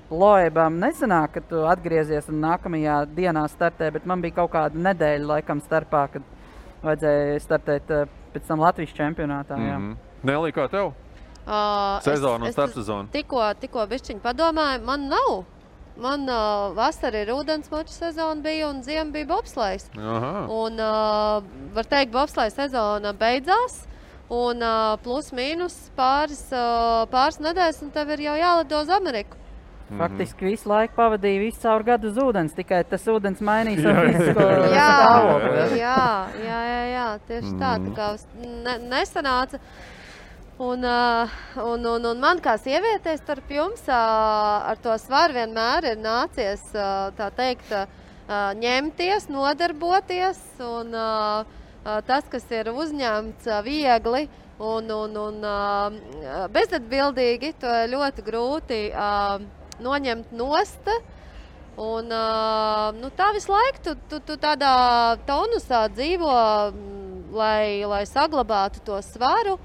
Loebam 0.07 0.77
nesanāk, 0.79 1.33
ka 1.35 1.41
tu 1.43 1.65
atgriezies 1.67 2.29
un 2.31 2.39
nākamajā 2.39 3.01
dienā 3.11 3.43
startē, 3.51 3.89
bet 3.91 4.05
man 4.07 4.21
bija 4.23 4.37
kaut 4.37 4.53
kāda 4.53 4.79
nedēļa 4.85 5.27
laikam 5.33 5.59
starpā, 5.59 6.05
kad 6.13 6.29
vajadzēja 6.85 7.41
startēt 7.43 7.91
eh, 7.91 8.13
pēc 8.33 8.47
tam 8.47 8.63
Latvijas 8.63 8.95
čempionātā. 8.95 9.57
jā. 9.59 9.75
Mhm. 9.75 9.97
Nelī, 10.27 10.53
kā 10.55 10.69
tev? 10.71 10.93
Uh, 11.47 11.99
Sezona 12.03 12.47
un 12.47 12.55
starpsezona. 12.55 13.07
Tikko, 13.11 13.43
tikko 13.61 13.85
bišķiņu 13.87 14.23
padomāju, 14.23 14.81
man 14.87 15.07
nav. 15.11 15.45
Man 15.97 16.27
uh, 16.29 16.73
vasarā 16.77 17.23
ir 17.23 17.31
ūdens 17.33 17.71
maču 17.71 17.93
sezona 17.95 18.37
bija 18.43 18.67
un 18.69 18.83
ziema 18.85 19.09
bija 19.13 19.29
bobslēgs. 19.31 19.87
Un, 19.97 20.77
uh, 20.77 21.39
var 21.73 21.89
teikt, 21.89 22.11
bobslēga 22.13 22.53
sezona 22.53 23.15
beidzās. 23.17 23.79
Un 24.33 24.61
uh, 24.61 24.97
plus 25.01 25.31
mīnus 25.31 25.75
pāris, 25.97 26.43
uh, 26.51 27.07
pāris 27.09 27.39
nedēļas, 27.41 27.81
un 27.85 27.93
tev 27.95 28.11
ir 28.13 28.25
jau 28.27 28.35
jālido 28.37 28.81
uz 28.83 28.91
Ameriku. 28.93 29.36
Mhm. 29.89 29.99
Faktiski 30.01 30.45
visu 30.49 30.67
laiku 30.69 30.95
pavadīja 30.97 31.39
visu 31.39 31.61
caur 31.63 31.83
gadu 31.87 32.09
uz 32.11 32.17
ūdens, 32.19 32.51
tikai 32.55 32.81
tas 32.89 33.05
ūdens 33.07 33.39
mainīja 33.39 33.79
Jā, 33.79 33.93
savu 33.93 34.07
fizisko 34.07 34.47
stāvokli. 34.73 35.77
jā, 35.79 35.99
jā, 36.43 36.57
jā, 36.71 36.81
jā, 36.93 37.05
tieši 37.29 37.53
tā. 37.61 37.69
tā 37.85 37.93
kā 37.95 38.07
uz- 38.17 38.25
ne, 38.65 38.73
nesanāca. 38.91 39.59
Un, 40.59 40.83
un, 40.83 41.85
un, 41.85 42.05
un 42.11 42.19
man 42.19 42.39
kā 42.41 42.57
sievietei 42.57 43.15
starp 43.19 43.47
jums 43.53 43.83
ar 43.93 44.75
to 44.81 44.91
svaru 44.97 45.33
vienmēr 45.37 45.85
ir 45.93 45.97
nācies 46.01 46.63
tā 46.73 47.27
teikt, 47.37 47.71
ņemties, 48.57 49.29
nodarboties. 49.29 50.39
Un, 50.59 50.91
tas, 52.07 52.25
kas 52.29 52.43
ir 52.51 52.73
uzņemts 52.73 53.45
viegli 53.63 54.27
un, 54.59 54.89
un, 54.91 55.15
un 55.15 55.45
bezatbildīgi, 56.51 57.53
to 57.61 57.71
ļoti 57.93 58.25
grūti 58.25 58.79
uh, 58.91 59.37
noņemt 59.83 60.33
nost. 60.37 60.91
Un, 61.77 62.09
uh, 62.09 62.89
nu, 62.97 63.11
tā 63.13 63.29
visu 63.35 63.51
laiku 63.53 63.83
tu, 63.85 63.91
tu, 64.09 64.19
tu 64.25 64.37
tādā 64.41 65.17
tonusā 65.27 65.83
dzīvo, 65.93 66.31
lai, 67.37 67.85
lai 67.85 68.01
saglabātu 68.09 68.81
to 68.85 68.97
svaru. 69.05 69.59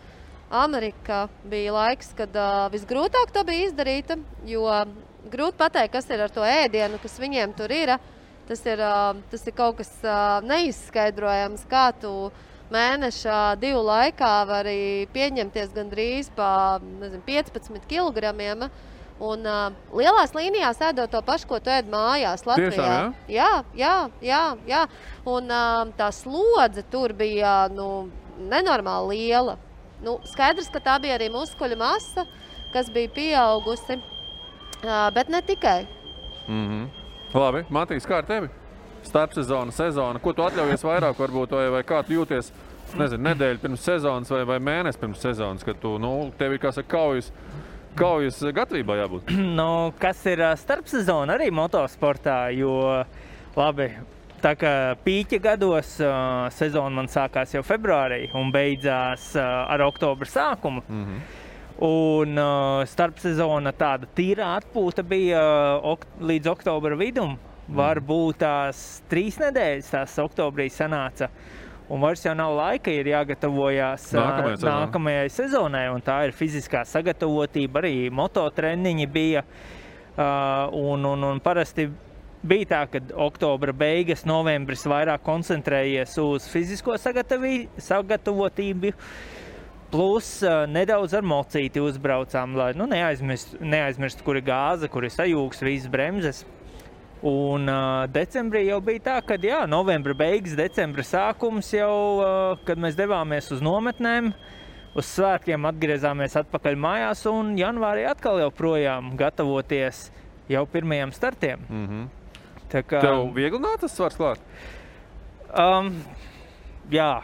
Amerika 0.52 1.24
bija 1.48 1.72
laiks, 1.72 2.10
kad 2.12 2.34
uh, 2.36 2.66
visgrūtāk 2.74 3.32
to 3.32 3.40
bija 3.48 3.70
izdarīt, 3.70 4.12
jo 4.44 4.66
grūti 5.32 5.56
pateikt, 5.56 5.94
kas 5.94 6.10
ir 6.12 6.26
ar 6.26 6.34
to 6.34 6.44
ēdienu, 6.44 7.00
kas 7.00 7.16
viņiem 7.22 7.56
tur 7.56 7.72
ir. 7.72 7.96
Tas 8.44 8.60
ir, 8.68 8.82
uh, 8.84 9.16
tas 9.32 9.46
ir 9.48 9.56
kaut 9.56 9.78
kas 9.80 9.94
uh, 10.04 10.42
neizskaidrojams, 10.44 11.64
kā 11.70 11.88
tu 11.96 12.12
mēneša 12.72 13.54
divu 13.62 13.80
laikā 13.86 14.32
vari 14.48 15.08
pieņemties 15.14 15.72
gandrīz 15.76 16.28
pa 16.36 16.80
nezinu, 16.82 17.22
15 17.24 17.88
kg. 17.88 18.68
Un 19.22 19.44
uh, 19.46 19.74
lielās 19.94 20.32
līnijās 20.34 20.80
ēdot 20.82 21.10
to 21.12 21.20
pašu, 21.26 21.48
ko 21.50 21.58
tu 21.62 21.70
ēd 21.70 21.90
mājās 21.90 22.46
Latvijā. 22.48 22.70
Tiešām, 22.72 23.12
jā, 23.30 23.50
jā, 23.78 23.94
jā, 24.24 24.40
jā. 24.66 24.86
Un 25.28 25.52
uh, 25.52 25.92
tā 25.98 26.08
slodze 26.14 26.84
tur 26.90 27.14
bija 27.16 27.68
nu, 27.72 28.08
nenormāli 28.38 29.18
liela. 29.18 29.58
Nu, 30.02 30.16
skaidrs, 30.26 30.70
ka 30.72 30.82
tā 30.82 30.96
bija 31.02 31.14
arī 31.18 31.28
muskuļu 31.30 31.78
masa, 31.78 32.26
kas 32.72 32.90
bija 32.90 33.12
pieaugusi. 33.14 34.00
Uh, 34.82 35.06
bet 35.14 35.30
ne 35.30 35.42
tikai. 35.46 35.84
Mhm. 36.48 36.90
Labi, 37.32 37.62
Matīs, 37.72 38.04
kā 38.08 38.18
ar 38.20 38.26
tevi? 38.28 38.50
Starpsezona, 39.06 39.72
sezona. 39.74 40.20
Ko 40.22 40.34
tu 40.34 40.44
atļaujies 40.44 40.84
vairāk, 40.84 41.16
varbūt, 41.18 41.54
vai, 41.56 41.68
vai 41.78 41.86
kā 41.86 42.02
tu 42.06 42.18
jūties? 42.18 42.50
es 42.50 42.72
Nezinu, 42.98 43.24
nedēļu 43.24 43.60
pirms 43.62 43.84
sezonas 43.86 44.30
vai, 44.32 44.42
vai 44.48 44.58
mēnesi 44.60 45.00
pirms 45.00 45.22
sezonas, 45.24 45.64
kad 45.64 45.78
tu, 45.80 45.94
nu, 46.02 46.12
tev 46.38 46.52
ir 46.52 46.60
kā 46.60 46.72
saka, 46.74 46.90
kaujas, 46.92 47.30
kaujas 47.98 48.40
gatavībā 48.54 48.96
jābūt. 49.02 49.30
nu, 49.58 49.92
kas 50.00 50.24
ir 50.30 50.44
starpsezona 50.58 51.36
arī 51.38 51.50
motosportā, 51.54 52.46
jo 52.56 52.74
labi. 53.56 53.92
Tā 54.42 54.56
kā 54.58 54.72
pīķa 55.04 55.38
gados 55.38 55.92
uh, 56.02 56.48
sezona 56.50 56.96
man 56.96 57.06
sākās 57.10 57.52
jau 57.54 57.62
februārī 57.62 58.24
un 58.34 58.50
beidzās 58.50 59.28
uh, 59.36 59.44
ar 59.70 59.84
oktobra 59.86 60.26
sākumu. 60.26 60.82
Mm 60.88 61.04
-hmm. 61.04 61.20
Un 61.82 62.38
uh, 62.38 62.82
starpsezona 62.86 63.72
tāda 63.72 64.06
tīra 64.16 64.56
atpūta 64.58 65.02
bija 65.02 65.42
uh, 65.78 65.92
ok 65.92 66.06
līdz 66.20 66.50
oktobra 66.50 66.98
vidum. 66.98 67.38
Varbūt 67.72 68.36
tās 68.42 69.02
trīs 69.08 69.38
nedēļas, 69.38 69.90
tās 69.90 70.18
oktobrī 70.18 70.66
sanāca. 70.68 71.28
Un 71.90 72.00
vairs 72.00 72.22
jau 72.24 72.32
nav 72.38 72.54
laika, 72.56 72.90
ir 72.94 73.10
jāgatavojas 73.10 74.12
Nākamajai 74.14 74.56
sezonai. 74.56 74.86
nākamajai 74.86 75.30
sezonai. 75.34 75.82
un 75.92 76.00
Tā 76.00 76.20
ir 76.28 76.32
fiziskā 76.32 76.84
sagatavotība, 76.88 77.82
arī 77.82 78.10
mototreniņi 78.10 79.06
bija. 79.12 79.42
Un, 80.16 81.04
un, 81.08 81.24
un 81.24 81.40
parasti 81.40 81.88
bija 82.42 82.66
tā, 82.70 82.80
ka 82.90 83.00
oktobra 83.26 83.72
beigas, 83.72 84.24
novembris 84.28 84.86
vairāk 84.88 85.22
koncentrējies 85.26 86.16
uz 86.22 86.48
fizisko 86.50 86.96
sagatavotību. 87.78 88.92
Plus 89.92 90.28
nedaudz 90.72 91.12
ar 91.12 91.22
mocīti 91.28 91.80
uzbraucām, 91.84 92.54
lai 92.56 92.70
nu, 92.78 92.86
neaizmirstu, 92.88 93.58
neaizmirst, 93.60 94.22
kur 94.24 94.38
ir 94.40 94.46
gāze, 94.46 94.88
kur 94.88 95.04
ir 95.04 95.12
sajūgs, 95.12 95.60
visas 95.66 95.90
bremzes. 95.92 96.44
Un 97.22 97.68
uh, 97.70 98.04
decembrī 98.10 98.64
jau 98.66 98.80
bija 98.82 99.04
tā, 99.04 99.16
ka 99.22 99.36
jā, 99.38 99.60
novembra 99.70 100.14
beigas, 100.18 100.56
decembra 100.58 101.04
sākums 101.06 101.68
jau, 101.70 101.94
uh, 102.18 102.56
kad 102.66 102.80
mēs 102.82 102.96
devāmies 102.98 103.46
uz 103.54 103.60
nometnēm, 103.62 104.32
uz 104.98 105.06
svētkiem 105.06 105.68
atgriezāmies 105.70 106.34
atpakaļ 106.40 106.80
mājās, 106.82 107.22
un 107.30 107.54
janvārī 107.60 108.08
atkal 108.10 108.40
jau 108.42 108.50
projām 108.50 109.12
gatavoties 109.20 110.08
jau 110.50 110.64
pirmajiem 110.66 111.12
startiem. 111.14 111.62
Mm 111.68 111.86
-hmm. 111.86 112.08
Tā 112.72 112.82
kā 112.82 113.00
Tev 113.00 113.30
viegli 113.36 113.60
nāca 113.60 113.84
tas 113.84 113.94
svars 113.94 114.18
klāt? 114.18 114.42
Um, 115.54 115.92
jā, 116.90 117.22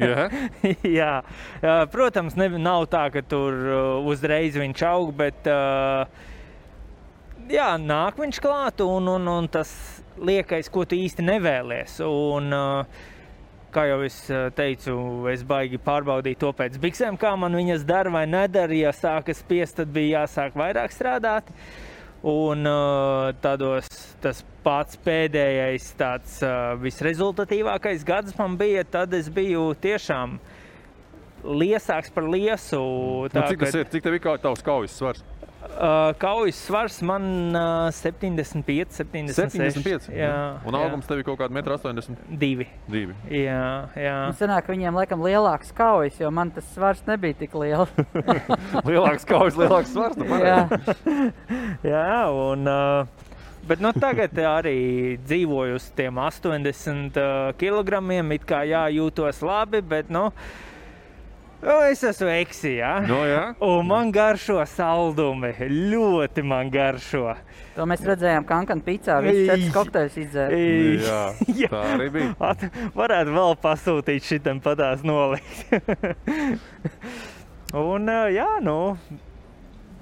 Jā? 0.00 0.30
jā. 1.00 1.12
Uh, 1.60 1.84
protams, 1.90 2.36
ne, 2.36 2.48
nav 2.58 2.86
tā, 2.86 3.10
ka 3.12 3.22
tur 3.22 3.52
uh, 3.52 4.06
uzreiz 4.06 4.56
viņš 4.56 4.82
aug, 4.88 5.12
bet 5.16 5.46
uh, 5.50 6.06
jā, 7.50 7.68
nāk 7.80 8.18
viņš 8.20 8.40
klāt 8.42 8.80
un, 8.84 9.10
un, 9.16 9.28
un 9.28 9.50
tas 9.52 9.70
liekais, 10.16 10.70
ko 10.72 10.86
tu 10.88 10.98
īsti 10.98 11.26
nevēlies. 11.26 12.00
Un, 12.06 12.56
Kā 13.76 13.82
jau 13.90 13.98
es 14.06 14.14
teicu, 14.56 14.92
es 15.28 15.42
baigi 15.44 15.76
pārbaudīju 15.84 16.38
to 16.40 16.50
pēc 16.56 16.78
biksēm, 16.80 17.18
kā 17.20 17.34
man 17.36 17.52
viņas 17.58 17.82
dara 17.84 18.08
vai 18.14 18.22
nedara. 18.24 18.72
Ja 18.72 18.92
sākas 18.94 19.42
spiest, 19.42 19.76
tad 19.76 19.90
bija 19.92 20.22
jāsāk 20.22 20.56
vairāk 20.56 20.94
strādāt. 20.94 21.50
Un 22.24 22.64
tādos 23.42 23.90
tas 24.22 24.40
pats 24.64 24.96
pēdējais, 25.04 25.90
tāds 25.98 26.38
visrezultatīvākais 26.80 28.06
gads 28.08 28.38
man 28.38 28.56
bija, 28.56 28.86
tad 28.96 29.12
es 29.18 29.28
biju 29.28 29.68
tiešām 29.82 30.38
liesāks 31.44 32.10
par 32.14 32.26
liesu. 32.32 32.80
Nu, 33.28 33.44
cik 33.50 33.60
tas 33.66 33.76
ir? 33.76 33.90
Cik 33.92 34.08
tev 34.08 34.16
ir 34.16 34.24
kā 34.24 34.38
tavs 34.40 34.64
kaujas 34.64 34.96
svars? 34.96 35.20
Uh, 35.66 36.12
kaujas 36.20 36.58
svars 36.66 37.00
man 37.02 37.24
uh, 37.56 37.90
75, 37.92 38.92
76. 38.92 39.56
75. 39.58 40.08
Jā, 40.14 40.32
Un 40.66 40.76
augums 40.78 41.08
tev 41.08 41.20
ir 41.20 41.26
kaut 41.26 41.40
kāda 41.40 41.52
1,82 41.52 42.66
m. 42.88 43.14
Jā, 43.32 43.66
jā. 43.98 44.14
Un 44.30 44.36
Sanāk, 44.38 44.70
viņiem 44.72 44.96
laikam 44.96 45.24
lielāks 45.26 45.72
kaujas, 45.76 46.16
jo 46.22 46.30
man 46.34 46.52
tas 46.54 46.68
svars 46.74 47.02
nebija 47.08 47.36
tik 47.42 47.56
liels. 47.58 47.92
Lielāks 48.88 49.26
kaujas, 49.28 49.58
lielāks 49.58 49.92
svars. 49.92 50.16
pareizi. 50.16 51.30
Jā, 51.84 52.10
un, 52.46 52.68
uh, 52.70 53.32
bet 53.66 53.82
nu, 53.82 53.92
tagad 53.96 54.36
arī 54.46 54.76
dzīvoju 55.26 55.80
uz 55.80 55.90
tiem 55.98 56.20
80 56.22 57.18
uh, 57.18 57.50
kg. 57.58 58.00
It 58.38 58.46
kā 58.48 58.62
jā, 58.68 58.86
jūtos 58.96 59.42
labi, 59.44 59.82
bet 59.82 60.12
nu, 60.14 60.28
Nu, 61.62 61.76
es 61.88 62.02
esmu 62.04 62.28
eksijā. 62.34 62.90
No, 63.08 63.22
jā? 63.24 63.42
Un 63.64 63.86
man 63.88 64.10
garšo 64.12 64.58
saldumi. 64.68 65.54
Ļoti 65.90 66.44
man 66.44 66.68
garšo. 66.72 67.32
To 67.76 67.86
mēs 67.88 68.04
redzējām 68.04 68.44
Kankana 68.48 68.84
picā. 68.84 69.18
Viņš 69.24 69.40
četras 69.48 69.72
kokteļus 69.74 70.18
izdzēra. 70.24 70.58
Jā, 71.56 71.70
tā 71.72 71.82
arī 71.94 72.08
bija. 72.12 72.34
At, 72.50 72.66
varētu 72.96 73.36
vēl 73.36 73.56
pasūtīt 73.64 74.28
šitam 74.28 74.60
padās 74.64 75.04
nolikt. 75.06 75.72
Un 77.86 78.12
jā, 78.32 78.50
nu. 78.64 78.78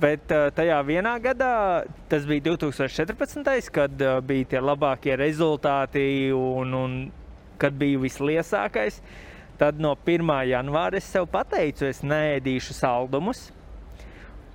Bet 0.02 0.26
tajā 0.28 0.80
vienā 0.84 1.14
gadā, 1.22 1.84
tas 2.10 2.24
bija 2.26 2.42
2014. 2.50 3.70
kad 3.72 4.02
bija 4.26 4.48
tie 4.50 4.60
labākie 4.60 5.14
rezultāti 5.16 6.32
un, 6.34 6.74
un 6.74 6.96
kad 7.62 7.76
bija 7.78 8.00
visliesākais, 8.02 8.98
tad 9.58 9.80
no 9.80 9.94
1. 9.96 10.30
janvāra 10.50 10.98
es 10.98 11.06
sev 11.10 11.28
pateicu, 11.30 11.86
es 11.88 12.02
neēdīšu 12.06 12.76
saldumus, 12.76 13.46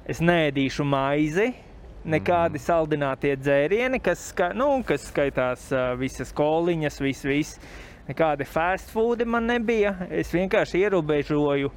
es 0.10 0.22
neēdīšu 0.24 0.86
maizi, 0.88 1.52
nekādi 2.10 2.62
saldinātie 2.62 3.36
dzērieni, 3.40 4.00
kas, 4.04 4.30
ska, 4.32 4.52
nu, 4.58 4.72
kas 4.88 5.10
skaitās 5.12 5.70
visas 6.00 6.34
koliņas, 6.36 7.00
viss, 7.04 7.28
viss. 7.28 7.62
Nekādi 8.10 8.46
fast 8.50 8.90
foodi 8.90 9.26
man 9.30 9.46
nebija. 9.46 9.92
Es 10.10 10.32
vienkārši 10.34 10.80
ierobežoju 10.82 11.70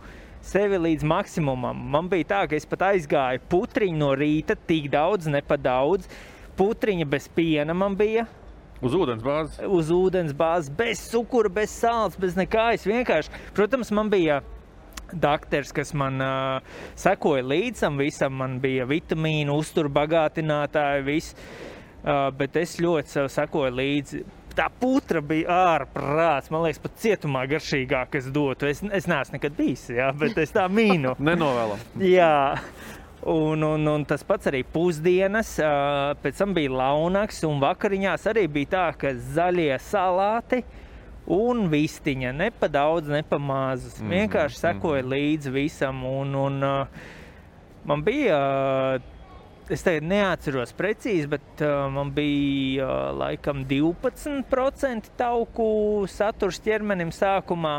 sevi 0.43 0.79
līdz 0.81 1.05
maksimumam. 1.05 1.83
Man 1.93 2.09
bija 2.09 2.31
tā, 2.31 2.39
ka 2.49 2.57
es 2.57 2.65
pat 2.69 2.87
aizgāju 2.89 3.43
putriņu 3.53 4.01
no 4.01 4.15
rīta, 4.17 4.57
tik 4.57 4.89
daudz, 4.93 5.29
ne 5.29 5.43
pa 5.45 5.59
daudz. 5.61 6.09
Putriņa 6.57 7.09
bez 7.09 7.29
piena 7.33 7.77
man 7.77 7.99
bija. 7.99 8.25
Uz 8.83 8.97
ūdens 8.99 9.23
bāzes. 9.23 9.61
Uz 9.71 9.93
ūdens 9.95 10.33
bāzes, 10.35 10.73
bez 10.75 11.05
cukura, 11.13 11.51
bez 11.53 11.71
sāls, 11.71 12.19
bez 12.19 12.35
nekā. 12.39 12.73
Es 12.75 12.87
vienkārši, 12.89 13.31
protams, 13.55 13.93
man 13.95 14.11
bija 14.11 14.41
Dakteris, 15.13 15.73
kas 15.77 15.93
man 15.95 16.19
uh, 16.25 16.79
sekoja 16.99 17.45
līdzi 17.45 17.85
tam 17.85 18.01
visam, 18.01 18.35
man 18.41 18.59
bija 18.63 18.87
vitamīnu, 18.89 19.55
uzturbagātinātāji, 19.63 21.07
viss. 21.07 21.37
Uh, 22.03 22.31
bet 22.35 22.57
es 22.59 22.81
ļoti 22.83 23.13
sev 23.15 23.29
sekoju 23.31 23.75
līdzi. 23.79 24.23
Tā 24.57 24.67
putra 24.81 25.23
bija 25.25 25.55
ārprāts. 25.77 26.51
Man 26.53 26.67
liekas, 26.67 26.83
pat 26.83 26.99
cietumā 27.01 27.45
garšīgāk 27.49 28.19
es 28.19 28.27
dotu. 28.35 28.67
Es, 28.69 28.83
es 28.83 29.07
neesmu 29.09 29.39
nekad 29.39 29.55
bijis, 29.57 29.87
jā, 29.95 30.11
bet 30.19 30.43
es 30.43 30.53
tā 30.53 30.67
mīnu. 30.69 31.15
Nenovēlam. 31.29 31.87
Jā. 32.03 32.35
Un, 33.23 33.63
un, 33.63 33.87
un 33.87 34.05
tas 34.09 34.25
pats 34.27 34.49
arī 34.51 34.65
pusdienas, 34.67 35.55
pēc 36.23 36.39
tam 36.41 36.55
bija 36.57 36.73
launaks, 36.75 37.45
un 37.47 37.61
vakariņās 37.63 38.27
arī 38.33 38.49
bija 38.51 38.73
tā, 38.73 38.87
ka 38.99 39.13
zaļie 39.15 39.77
salāti 39.79 40.65
un 41.31 41.69
vistiņa. 41.71 42.33
Ne 42.35 42.51
pa 42.51 42.67
daudz, 42.67 43.09
ne 43.13 43.23
pa 43.23 43.39
maz. 43.39 43.87
Mhm, 44.01 44.03
Mm, 44.03 44.11
Vienkārši 44.17 44.59
sekoja 44.59 45.03
mm. 45.03 45.13
līdzi 45.13 45.53
visam. 45.55 46.05
Un, 46.05 46.35
un, 46.35 46.59
man 47.85 48.03
bija, 48.03 48.41
es 49.71 49.87
tagad 49.87 50.03
neatceros 50.03 50.75
precīzi, 50.75 51.29
bet 51.31 51.63
ā, 51.63 51.89
man 51.95 52.11
bija 52.15 52.89
ā, 52.89 52.97
laikam 53.23 53.63
12% 53.71 55.13
tauku 55.19 55.69
saturs 56.11 56.59
ķermenim 56.63 57.15
sākumā, 57.15 57.77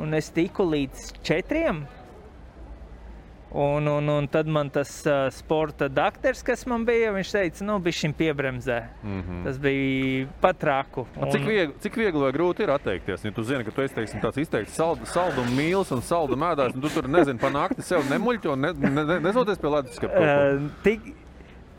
un 0.00 0.14
es 0.14 0.30
tiku 0.36 0.68
līdz 0.68 1.14
4%. 1.24 1.99
Un, 3.50 3.86
un, 3.90 4.08
un 4.08 4.26
tad 4.30 4.46
man 4.46 4.68
tas 4.70 4.90
uh, 5.06 5.24
sporta 5.34 5.88
doktors, 5.90 6.38
kas 6.46 6.60
man 6.70 6.84
bija, 6.86 7.10
viņš 7.10 7.30
teica, 7.34 7.64
nu, 7.66 7.78
bija 7.82 7.96
šim 7.98 8.12
piebremzē. 8.14 8.76
Mm. 9.02 9.22
-hmm. 9.22 9.40
Tas 9.44 9.56
bija 9.58 10.26
pat 10.40 10.58
traku. 10.58 11.06
Un... 11.16 11.30
Cik, 11.32 11.46
viegli, 11.46 11.74
cik 11.82 11.96
viegli 11.96 12.20
vai 12.22 12.30
grūti 12.32 12.62
ir 12.62 12.70
atteikties? 12.70 13.24
Ja 13.24 13.32
tu 13.34 13.42
zini, 13.42 13.64
ka 13.64 13.70
tu 13.74 13.82
esi 13.82 13.94
teiksim, 13.94 14.20
tāds 14.22 14.38
izteikts 14.38 14.76
saldu, 14.78 15.06
saldumu 15.06 15.50
mīlis 15.56 15.90
un 15.90 16.02
saldu 16.02 16.38
mēdājs, 16.38 16.76
un 16.78 16.80
tu 16.80 16.88
tur 16.94 17.08
nezini, 17.08 17.38
pa 17.42 17.50
nakti 17.50 17.82
sev 17.82 18.06
nemuļķo 18.10 18.52
un 18.52 18.60
ne, 18.60 18.72
ne, 18.72 19.04
ne, 19.04 19.16
nezoties 19.20 19.58
pie 19.58 19.72
leduskapa. 19.74 20.20
Uh, 20.20 20.68
tik, 20.84 21.00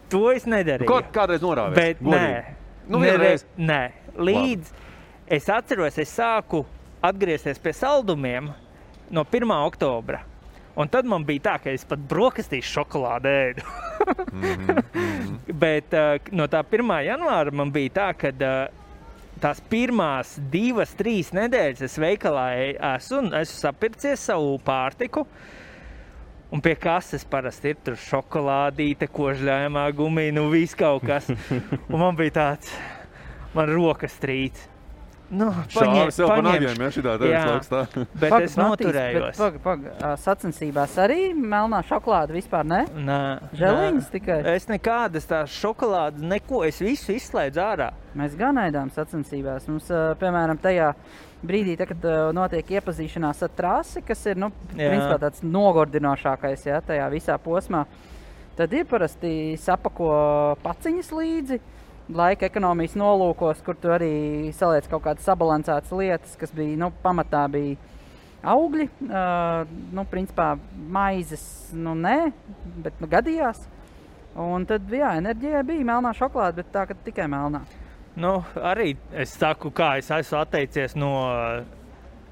to 0.10 0.32
es 0.32 0.46
nedarīju. 0.46 0.90
Kaut 0.92 1.08
kādreiz 1.16 1.40
norāvēs, 1.46 1.76
Bet 1.76 2.02
nē, 2.02 2.10
godīgi. 2.10 2.58
Nu, 2.88 3.00
Nere- 3.00 3.18
vienreiz. 3.18 3.46
nē. 3.58 3.92
Līdz 4.18 4.74
es 5.28 5.48
atceros, 5.50 5.98
es 5.98 6.12
sāku 6.20 6.66
atgriezties 7.02 7.60
pie 7.60 7.72
saldumiem 7.74 8.52
no 9.10 9.24
1. 9.24 9.56
oktobra. 9.66 10.26
Un 10.80 10.88
tad 10.92 11.08
man 11.10 11.26
bija 11.28 11.44
tā, 11.50 11.56
ka 11.64 11.72
es 11.76 11.84
pat 11.88 12.00
brokastīs 12.08 12.68
šokolādi 12.72 13.32
ēdu. 13.32 13.66
Bet 15.64 15.96
uh, 15.98 16.16
no 16.32 16.48
tā 16.52 16.62
1. 16.64 16.94
janvāra 17.08 17.52
man 17.56 17.74
bija 17.76 17.96
tā, 17.98 18.08
ka 18.16 18.32
uh, 18.32 18.82
tās 19.42 19.60
pirmās 19.72 20.36
divas, 20.54 20.94
trīs 20.98 21.34
nedēļas 21.36 21.84
es 21.88 21.98
veikalā 22.00 22.46
e- 22.56 22.78
esmu 22.94 23.20
un 23.24 23.34
esmu 23.42 23.58
sapircies 23.66 24.28
savu 24.30 24.56
pārtiku. 24.64 25.26
Un 26.52 26.60
pie 26.64 26.74
kases 26.76 27.24
parasti 27.32 27.72
ir 27.72 27.78
tur 27.80 27.96
šokolādīte, 27.96 29.08
kožļājumā 29.12 29.86
gumija, 29.96 30.36
nu 30.36 30.50
viss 30.52 30.76
kaut 30.76 31.06
kas. 31.08 31.30
Un 31.92 31.96
man 31.96 32.18
bija 32.20 32.36
tāds, 32.42 32.74
man 33.56 33.72
rokas 33.72 34.18
trīc. 34.20 34.60
Nu, 35.32 35.46
Šāvis 35.72 36.18
sev 36.20 36.28
pa 36.28 36.36
paņemšu. 36.36 36.52
nagiem, 36.52 36.82
ja 36.84 36.90
šitā 36.92 37.12
tevis 37.22 37.32
Jā, 37.32 37.42
laukstā. 37.48 37.82
Bet 38.20 38.34
Pag, 38.34 38.44
es 38.44 38.56
noturējos. 38.60 39.28
bet 39.30 39.38
Pag, 39.40 39.60
pag, 39.64 39.86
sacensībās 40.20 40.98
arī 41.00 41.32
melnā 41.38 41.80
šokolāde 41.88 42.36
vispār 42.36 42.68
ne? 42.68 42.82
Nē, 42.92 43.20
Žēliņas 43.56 44.10
nē. 44.10 44.12
tikai? 44.18 44.38
Es 44.58 44.68
nekādas 44.68 45.30
tās 45.30 45.56
šokolādes, 45.56 46.20
neko, 46.34 46.66
es 46.68 46.82
visu 46.84 47.16
izslēdzu 47.16 47.64
ārā. 47.64 47.90
Mēs 48.20 48.36
gan 48.36 48.60
ēdām 48.60 48.92
sacensībās. 48.92 49.70
Mums, 49.72 49.88
piemēram, 50.20 50.60
tajā 50.60 50.92
brīdī, 51.48 51.78
tā, 51.80 51.88
kad 51.90 52.04
notiek 52.36 52.68
iepazīšanās 52.76 53.40
ar 53.48 53.56
trasi, 53.56 54.04
kas 54.06 54.26
ir 54.28 54.36
nu, 54.44 54.52
Jā. 54.76 54.92
principā, 54.92 55.16
tāds 55.24 55.42
nogurdinošākais 55.48 56.68
jā, 56.68 56.82
tajā 56.86 57.08
visā 57.14 57.40
posmā, 57.42 57.86
tad 58.60 58.74
ir 58.76 58.84
parasti 58.86 59.56
sapako 59.58 60.12
paciņas 60.62 61.16
līdzi. 61.16 61.62
Laika 62.12 62.48
ekonomijas 62.50 62.98
nolūkos, 63.00 63.62
kur 63.64 63.78
tu 63.80 63.92
arī 63.94 64.52
saliec 64.56 64.88
kaut 64.92 65.06
kādas 65.06 65.28
sabalansētas 65.28 65.94
lietas, 65.96 66.36
kas 66.40 66.52
bija 66.56 66.80
nu, 66.82 66.90
pamatā 67.04 67.46
bija 67.52 67.78
augļi. 68.52 68.88
Uh, 69.06 69.70
nu, 69.96 70.04
principā 70.12 70.54
maizes, 70.92 71.44
nu 71.72 71.96
nē, 71.96 72.32
bet 72.84 73.00
nu, 73.00 73.08
gadījās. 73.12 73.64
Un 74.42 74.66
tad, 74.68 74.88
jā, 74.92 75.14
enerģijai 75.20 75.64
bija 75.68 75.88
melnā 75.88 76.14
šokolāde, 76.16 76.62
bet 76.62 76.72
tā, 76.74 76.86
ka 76.90 76.96
tikai 77.08 77.28
melnā. 77.32 77.64
Nu, 78.20 78.42
arī 78.60 78.94
es 79.16 79.36
saku, 79.40 79.72
kā 79.76 79.94
es 80.00 80.12
esmu 80.12 80.42
atteicies 80.42 80.98
no 81.00 81.12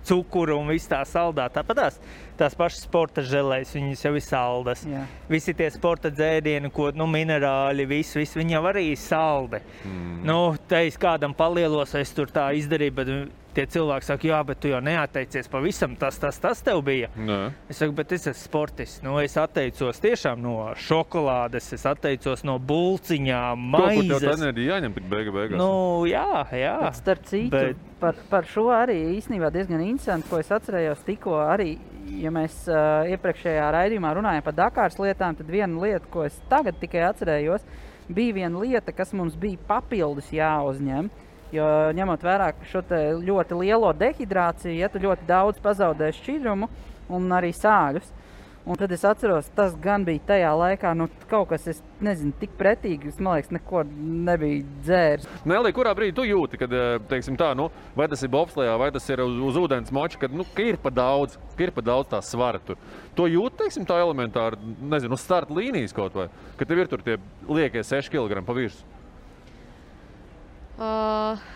cukura 0.09 0.57
un 0.57 0.69
viss 0.73 0.89
tā 0.89 0.99
saldā. 1.07 1.47
Tāpat 1.53 1.79
tās, 1.79 1.99
tās 2.39 2.57
pašas 2.57 2.85
sporta 2.87 3.23
žēlēs, 3.25 3.73
viņas 3.77 4.05
jau 4.07 4.13
ir 4.17 4.25
saldas. 4.25 4.85
Jā. 4.89 5.05
Visi 5.31 5.55
tie 5.57 5.69
sporta 5.73 6.11
dzērieni, 6.13 6.71
ko 6.73 6.89
nu, 6.97 7.07
minerāli, 7.09 7.87
viss, 7.89 8.17
viss 8.17 8.37
viņi 8.39 8.57
jau 8.57 8.63
arī 8.71 8.89
ir 8.93 9.01
saldi. 9.01 9.61
Mm. 9.85 10.21
Nu, 10.29 10.39
te 10.69 10.85
es 10.87 10.97
kādam 10.99 11.35
palielos, 11.37 11.95
es 11.99 12.13
tur 12.17 12.31
tā 12.33 12.49
izdarīju, 12.57 12.97
bet 13.01 13.13
tie 13.59 13.65
cilvēki 13.75 14.07
saka, 14.07 14.27
jā, 14.31 14.39
bet 14.47 14.61
tu 14.63 14.71
jau 14.71 14.79
neatteicies 14.83 15.51
pavisam. 15.51 15.93
Tas, 15.99 16.17
tas, 16.21 16.39
tas 16.39 16.63
tev 16.65 16.79
bija. 16.87 17.11
Nē. 17.19 17.39
Es 17.69 17.81
saku, 17.83 17.93
bet 17.99 18.15
es 18.15 18.25
esmu 18.31 18.39
sportists. 18.47 19.03
Nu, 19.03 19.17
es 19.21 19.35
atteicos 19.39 19.99
tiešām 20.01 20.39
no 20.43 20.55
šokolādes, 20.79 21.67
es 21.75 21.83
atteicos 21.89 22.45
no 22.47 22.55
kur 23.51 24.07
tev 24.07 24.15
tā 24.15 24.31
maizes. 24.31 24.39
enerģija 24.39 24.77
jāņem 24.77 24.95
tik 24.97 25.07
beiga 25.11 25.35
beigās. 25.35 25.59
Nu, 25.59 26.05
jā, 26.09 26.25
jā. 26.55 26.75
Bet 26.87 26.99
starp 27.01 27.27
citu, 27.29 27.51
Bet- 27.53 27.85
par, 27.99 28.15
par 28.31 28.47
šo 28.47 28.69
arī 28.71 28.97
īstenībā 29.17 29.51
diezgan 29.51 29.83
interesanti, 29.83 30.29
ko 30.31 30.39
es 30.39 30.49
atcerējos 30.55 31.03
tikko. 31.07 31.35
Arī, 31.43 31.73
ja 32.21 32.31
mēs 32.31 32.61
uh, 32.71 33.03
iepriekšējā 33.11 33.65
raidījumā 33.75 34.13
runājām 34.17 34.45
par 34.45 34.55
Dakāras 34.57 34.99
lietām, 35.01 35.35
tad 35.37 35.51
viena 35.51 35.81
lieta, 35.83 36.05
ko 36.11 36.23
es 36.27 36.37
tagad 36.49 36.79
tikai 36.79 37.03
atcerējos, 37.09 37.65
bija 38.09 38.37
viena 38.39 38.63
lieta, 38.63 38.93
kas 38.95 39.11
mums 39.13 39.35
bija 39.37 39.59
papildus 39.67 40.31
jāuzņem. 40.33 41.09
Jo 41.55 41.65
ņemot 41.97 42.21
vērā 42.21 42.51
šo 42.69 42.83
ļoti 43.25 43.57
lielo 43.57 43.89
dehidrāciju, 43.97 44.75
ja 44.77 44.89
tu 44.91 45.01
ļoti 45.01 45.25
daudz 45.29 45.61
pazaudē 45.63 46.11
šķidrumu 46.13 46.69
un 47.09 47.31
arī 47.33 47.49
sāļus. 47.57 48.11
Un 48.69 48.77
tad 48.77 48.91
es 48.91 49.01
atceros, 49.07 49.47
tas 49.57 49.71
gan 49.81 50.03
bija 50.05 50.21
tajā 50.27 50.49
laikā, 50.53 50.91
nu, 50.93 51.07
kaut 51.31 51.47
kas, 51.49 51.63
es 51.71 51.79
nezinu, 52.05 52.35
tik 52.37 52.51
pretīgs, 52.59 53.15
man 53.17 53.39
liekas, 53.39 53.53
neko 53.55 53.81
nebija 54.27 54.59
dzēris. 54.85 55.25
Nelī, 55.49 55.71
kurā 55.73 55.95
brīdī 55.97 56.13
tu 56.19 56.25
jūti, 56.27 56.59
kad, 56.61 56.75
eh, 56.75 56.99
teiksim, 57.09 57.39
tā, 57.39 57.53
nu, 57.57 57.69
vai 57.97 58.05
tas 58.11 58.21
ir 58.21 58.29
bobslējā, 58.29 58.75
vai 58.77 58.91
tas 58.93 59.09
ir 59.09 59.23
uz, 59.23 59.39
uz 59.49 59.57
ūdens 59.63 59.89
moča, 59.95 60.19
kad 60.21 60.35
nu, 60.35 60.45
ka 60.53 60.61
ir 60.61 60.77
pa 60.77 60.91
daudz, 60.93 61.39
ka 61.55 61.65
ir 61.65 61.73
pa 61.73 61.81
daudz 61.81 62.11
tā 62.11 62.21
svara 62.21 62.61
tur. 62.61 62.77
To 63.17 63.25
jūt, 63.31 63.57
teiksim, 63.63 63.89
tā 63.89 63.97
elementāri, 64.03 64.59
nezinu, 64.91 65.17
uz 65.17 65.25
starta 65.25 65.55
līnijas 65.55 65.95
kaut 65.95 66.13
vai, 66.13 66.27
ka 66.59 66.69
tev 66.69 66.83
ir 66.83 66.91
tur 66.91 67.01
tie 67.01 67.17
liekie 67.47 67.81
6 67.81 68.11
kg 68.11 68.43
pa 68.45 68.53
virsmu. 68.53 68.98
Uh, 70.79 71.47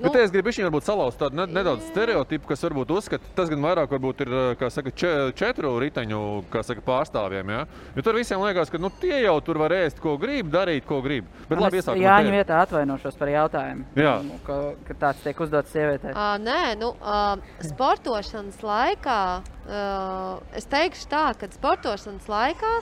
Nu, 0.00 0.08
Bet 0.08 0.16
es 0.16 0.30
gribu 0.32 0.48
varbūt 0.48 0.86
salauzt 0.86 1.18
tādu 1.20 1.36
ne, 1.36 1.44
nedaudz 1.52 1.84
stereotipu, 1.90 2.48
kas 2.48 2.62
varbūt 2.64 2.92
uzskata, 2.94 3.32
tas 3.36 3.50
gan 3.52 3.60
vairāk 3.60 3.90
varbūt 3.92 4.22
ir 4.24 4.30
kā 4.56 4.70
saka, 4.72 4.92
če, 4.96 5.10
četru 5.36 5.74
riteņu 5.82 6.20
saka, 6.64 6.80
pārstāvjiem. 6.86 7.50
Ja? 7.52 7.66
Jo 7.98 8.04
tur 8.06 8.16
visiem 8.16 8.40
liekas, 8.40 8.72
ka 8.72 8.80
nu, 8.80 8.88
tie 9.02 9.18
jau 9.26 9.34
tur 9.44 9.60
var 9.60 9.74
ēst, 9.76 10.00
ko 10.00 10.14
grib, 10.20 10.48
darīt, 10.52 10.86
ko 10.88 11.02
grib. 11.04 11.28
Bet 11.50 11.60
labi, 11.60 11.82
iesākam. 11.82 12.00
Jā, 12.00 12.14
viņa 12.24 12.32
vietā 12.32 12.62
atvainošos 12.64 13.18
par 13.20 13.32
jautājumu. 13.34 13.84
Jā. 14.00 14.14
Nu, 14.24 14.38
Ka, 14.46 14.56
ka 14.86 14.96
tāds 15.02 15.20
tiek 15.24 15.42
uzdots 15.44 15.74
sievietei. 15.74 16.14
Uh, 16.14 16.38
nē, 16.40 16.62
nu, 16.80 16.94
uh, 17.04 17.60
sportošanas 17.66 18.62
laikā 18.64 19.18
uh, 19.42 20.54
es 20.56 20.68
teikšu 20.70 21.10
tā, 21.12 21.26
ka 21.36 21.50
sportošanas 21.52 22.30
laikā 22.30 22.72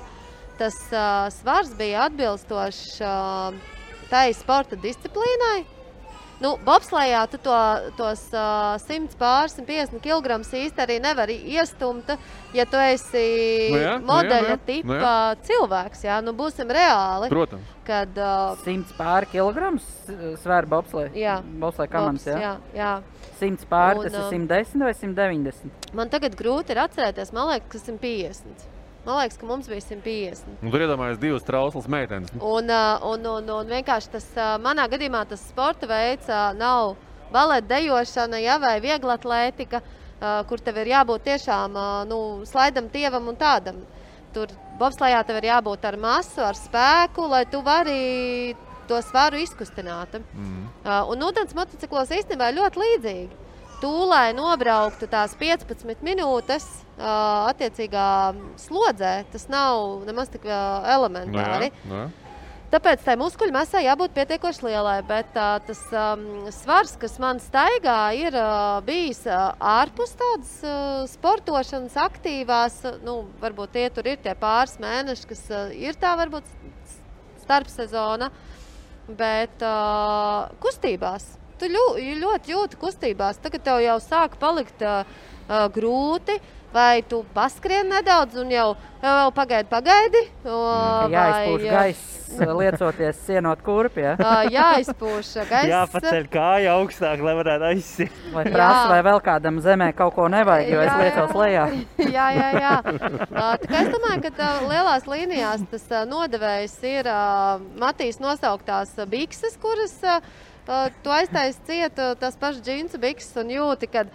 tas 0.60 0.78
uh, 0.92 1.26
svars 1.34 1.74
bija 1.78 2.06
atbilstošs 2.06 3.00
uh, 3.02 3.74
tai 4.10 4.30
sporta 4.36 4.78
disciplīnai. 4.80 5.66
Nu, 6.38 6.52
Bobslējā 6.62 7.24
tu 7.32 7.38
to, 7.42 7.54
tos 7.98 8.20
uh, 8.30 8.76
100 8.78 9.16
pār 9.18 9.50
150 9.50 9.98
kg 9.98 10.36
īsti 10.38 10.84
arī 10.84 11.00
nevari 11.02 11.34
iestumt, 11.50 12.12
ja 12.54 12.66
tu 12.70 12.78
esi 12.78 13.24
Nu 13.72 13.80
jā, 13.80 13.80
nu 13.80 13.82
jā, 13.82 13.96
modeļa 14.06 14.44
nu 14.44 14.52
jā, 14.52 14.58
tipa 14.68 14.86
nu 14.92 15.00
jā. 15.00 15.16
cilvēks. 15.48 16.04
Jā, 16.06 16.20
nu 16.22 16.36
būsim 16.38 16.70
reāli. 16.70 17.32
Protams. 17.32 17.74
Kad, 17.88 18.14
uh, 18.22 18.54
100 18.62 18.94
pāri 19.00 19.32
kilograms 19.34 19.90
svēra 20.38 20.70
bobslēja. 20.70 21.10
Jā. 21.18 21.36
Bobslēja 21.58 21.94
komandas, 21.96 22.30
Bobs, 22.30 22.38
jā. 22.38 22.54
jā, 22.70 22.84
jā. 22.84 23.28
100 23.42 23.70
pāri, 23.74 23.98
Un, 23.98 24.06
tas 24.06 24.14
ir 24.14 24.22
uh, 24.22 24.32
110 24.38 24.86
vai 24.86 24.94
190? 24.94 25.92
Man 25.98 26.14
tagad 26.14 26.38
grūti 26.38 26.76
ir 26.76 26.86
atcerēties, 26.86 27.34
man 27.34 27.50
liekas, 27.50 27.72
ka 27.74 27.86
150. 27.90 28.77
Man 29.08 29.22
liekas, 29.22 29.38
ka 29.40 29.46
mums 29.48 29.68
bija 29.70 29.80
150. 29.80 30.58
Un 30.60 30.72
tur 30.72 30.82
iedomājās 30.84 31.20
divas 31.22 31.44
trauslas 31.46 31.86
meitenes. 31.88 32.28
Un, 32.44 32.66
ā, 32.68 32.98
un, 33.08 33.22
un, 33.24 33.46
un 33.54 33.70
vienkārši 33.72 34.10
tas, 34.12 34.26
ā, 34.36 34.48
manā 34.60 34.84
gadījumā, 34.92 35.22
tas 35.30 35.46
sporta 35.48 35.86
veids 35.88 36.26
ā, 36.28 36.50
nav 36.52 36.90
baleta 37.32 37.70
dejošana 37.70 38.40
ja, 38.42 38.58
vai 38.60 38.74
viegla 38.84 39.16
atlētika, 39.16 39.80
kur 40.50 40.60
tev 40.60 40.80
ir 40.82 40.90
jābūt 40.92 41.24
tiešām 41.24 41.78
nu, 42.10 42.18
slaidam, 42.48 42.90
tievam 42.92 43.30
un 43.32 43.38
tādam. 43.40 43.78
Tur 44.34 44.52
bobslējā 44.80 45.22
tev 45.24 45.38
ir 45.40 45.46
jābūt 45.54 45.86
ar 45.88 45.96
masu, 46.02 46.42
ar 46.44 46.58
spēku, 46.58 47.24
lai 47.32 47.46
tu 47.48 47.62
vari 47.64 48.02
to 48.90 48.98
svaru 49.06 49.40
izkustināt. 49.40 50.18
Mm. 50.34 50.66
Uh, 50.82 51.08
un 51.14 51.24
ūdens 51.30 51.56
motociklos 51.56 52.12
īstenībā 52.12 52.50
ļoti 52.56 52.84
līdzīgi. 52.84 53.40
Tu, 53.80 53.94
lai 54.10 54.34
nobrauktu 54.36 55.08
tās 55.08 55.36
15 55.38 56.04
minūtes, 56.04 56.68
uh, 56.82 56.87
attiecīgā 56.98 58.08
slodzē, 58.58 59.12
tas 59.32 59.48
nav 59.52 60.06
nemaz 60.08 60.32
tik 60.32 60.46
uh, 60.48 60.86
elementāri. 60.96 61.70
Nu, 61.86 62.02
jā. 62.02 62.08
Tāpēc 62.68 63.00
tai 63.00 63.14
muskuļu 63.16 63.52
masai 63.54 63.86
jābūt 63.86 64.12
pietiekoši 64.12 64.66
lielai, 64.66 64.98
bet 65.08 65.36
uh, 65.40 65.54
tas 65.64 65.78
um, 65.96 66.24
svars, 66.52 66.98
kas 67.00 67.14
man 67.22 67.40
staigā, 67.40 68.10
ir 68.12 68.34
uh, 68.36 68.82
bijis 68.84 69.22
uh, 69.24 69.54
ārpus 69.56 70.12
tādas 70.20 70.50
uh, 70.66 71.06
sportošanas, 71.08 71.96
aktīvās. 72.02 72.76
Uh, 72.84 72.98
nu, 73.06 73.14
varbūt 73.40 73.72
tie 73.78 73.86
tur 73.88 74.10
ir 74.12 74.20
tie 74.20 74.36
pāris 74.36 74.76
mēneši, 74.84 75.24
kas 75.30 75.40
uh, 75.48 75.72
ir 75.72 75.96
tā 75.96 76.12
varbūt 76.20 76.52
starpsezona, 77.46 78.28
bet 79.16 79.64
uh, 79.64 80.52
kustībās. 80.60 81.24
Tu 81.58 81.72
ļu, 81.72 81.86
ļoti 82.20 82.52
jūti 82.52 82.82
kustībās. 82.84 83.40
Tagad 83.40 83.64
tev 83.64 83.80
jau 83.80 83.96
sāk 84.04 84.36
palikt 84.44 84.84
uh, 84.84 85.08
uh, 85.48 85.64
grūti. 85.72 86.36
Vai 86.72 87.00
tu 87.08 87.22
paskrien 87.32 87.88
nedaudz, 87.88 88.36
un 88.36 88.50
jau, 88.52 88.68
jau 89.00 89.28
pagaidi, 89.32 89.68
pagaidi. 89.70 90.20
o, 90.44 90.56
vai, 91.08 91.54
uh, 91.54 91.62
gaiss, 91.64 92.26
liecoties 92.36 93.22
sienot 93.24 93.62
kurpī. 93.64 94.04
Ja? 94.04 94.12
Ā, 94.20 94.34
jāizpūš 94.52 95.30
gaiss. 95.48 95.70
Jāpaceļ 95.72 96.28
kāja 96.32 96.74
augstāk, 96.76 97.22
lai 97.24 97.34
varētu 97.38 97.68
aizsīt. 97.70 98.18
Vai 98.34 98.44
prasa, 98.50 98.82
Jā. 98.82 98.90
vai 98.92 98.98
vēl 99.06 99.22
kādam 99.24 99.62
zemē 99.64 99.88
kaut 99.96 100.12
ko 100.18 100.26
nevajag, 100.32 100.68
jo 100.74 100.82
es 100.84 100.90
Jā, 100.90 100.98
liecos 101.00 101.32
jā. 101.32 101.38
lejā. 101.40 101.64
jā, 102.18 102.26
jā, 102.36 102.50
jā. 102.60 102.74
Tā 103.32 103.48
kā 103.64 103.80
es 103.80 103.88
domāju, 103.94 104.34
ka 104.36 104.50
lielās 104.68 105.08
līnijās 105.08 105.64
tas 105.72 105.88
nodevējs 106.10 106.76
ir 106.92 107.08
Matīs 107.80 108.20
nosauktās 108.20 108.92
bikses, 109.08 109.56
kuras 109.62 109.96
tu 111.02 111.12
aiztaisi 111.12 111.64
ciet 111.64 111.96
ā, 111.96 112.12
tās 112.20 112.36
pašas 112.36 112.60
džinsu 112.60 113.00
bikses 113.00 113.36
un 113.40 113.52
jūti, 113.54 113.88
kad 113.88 114.10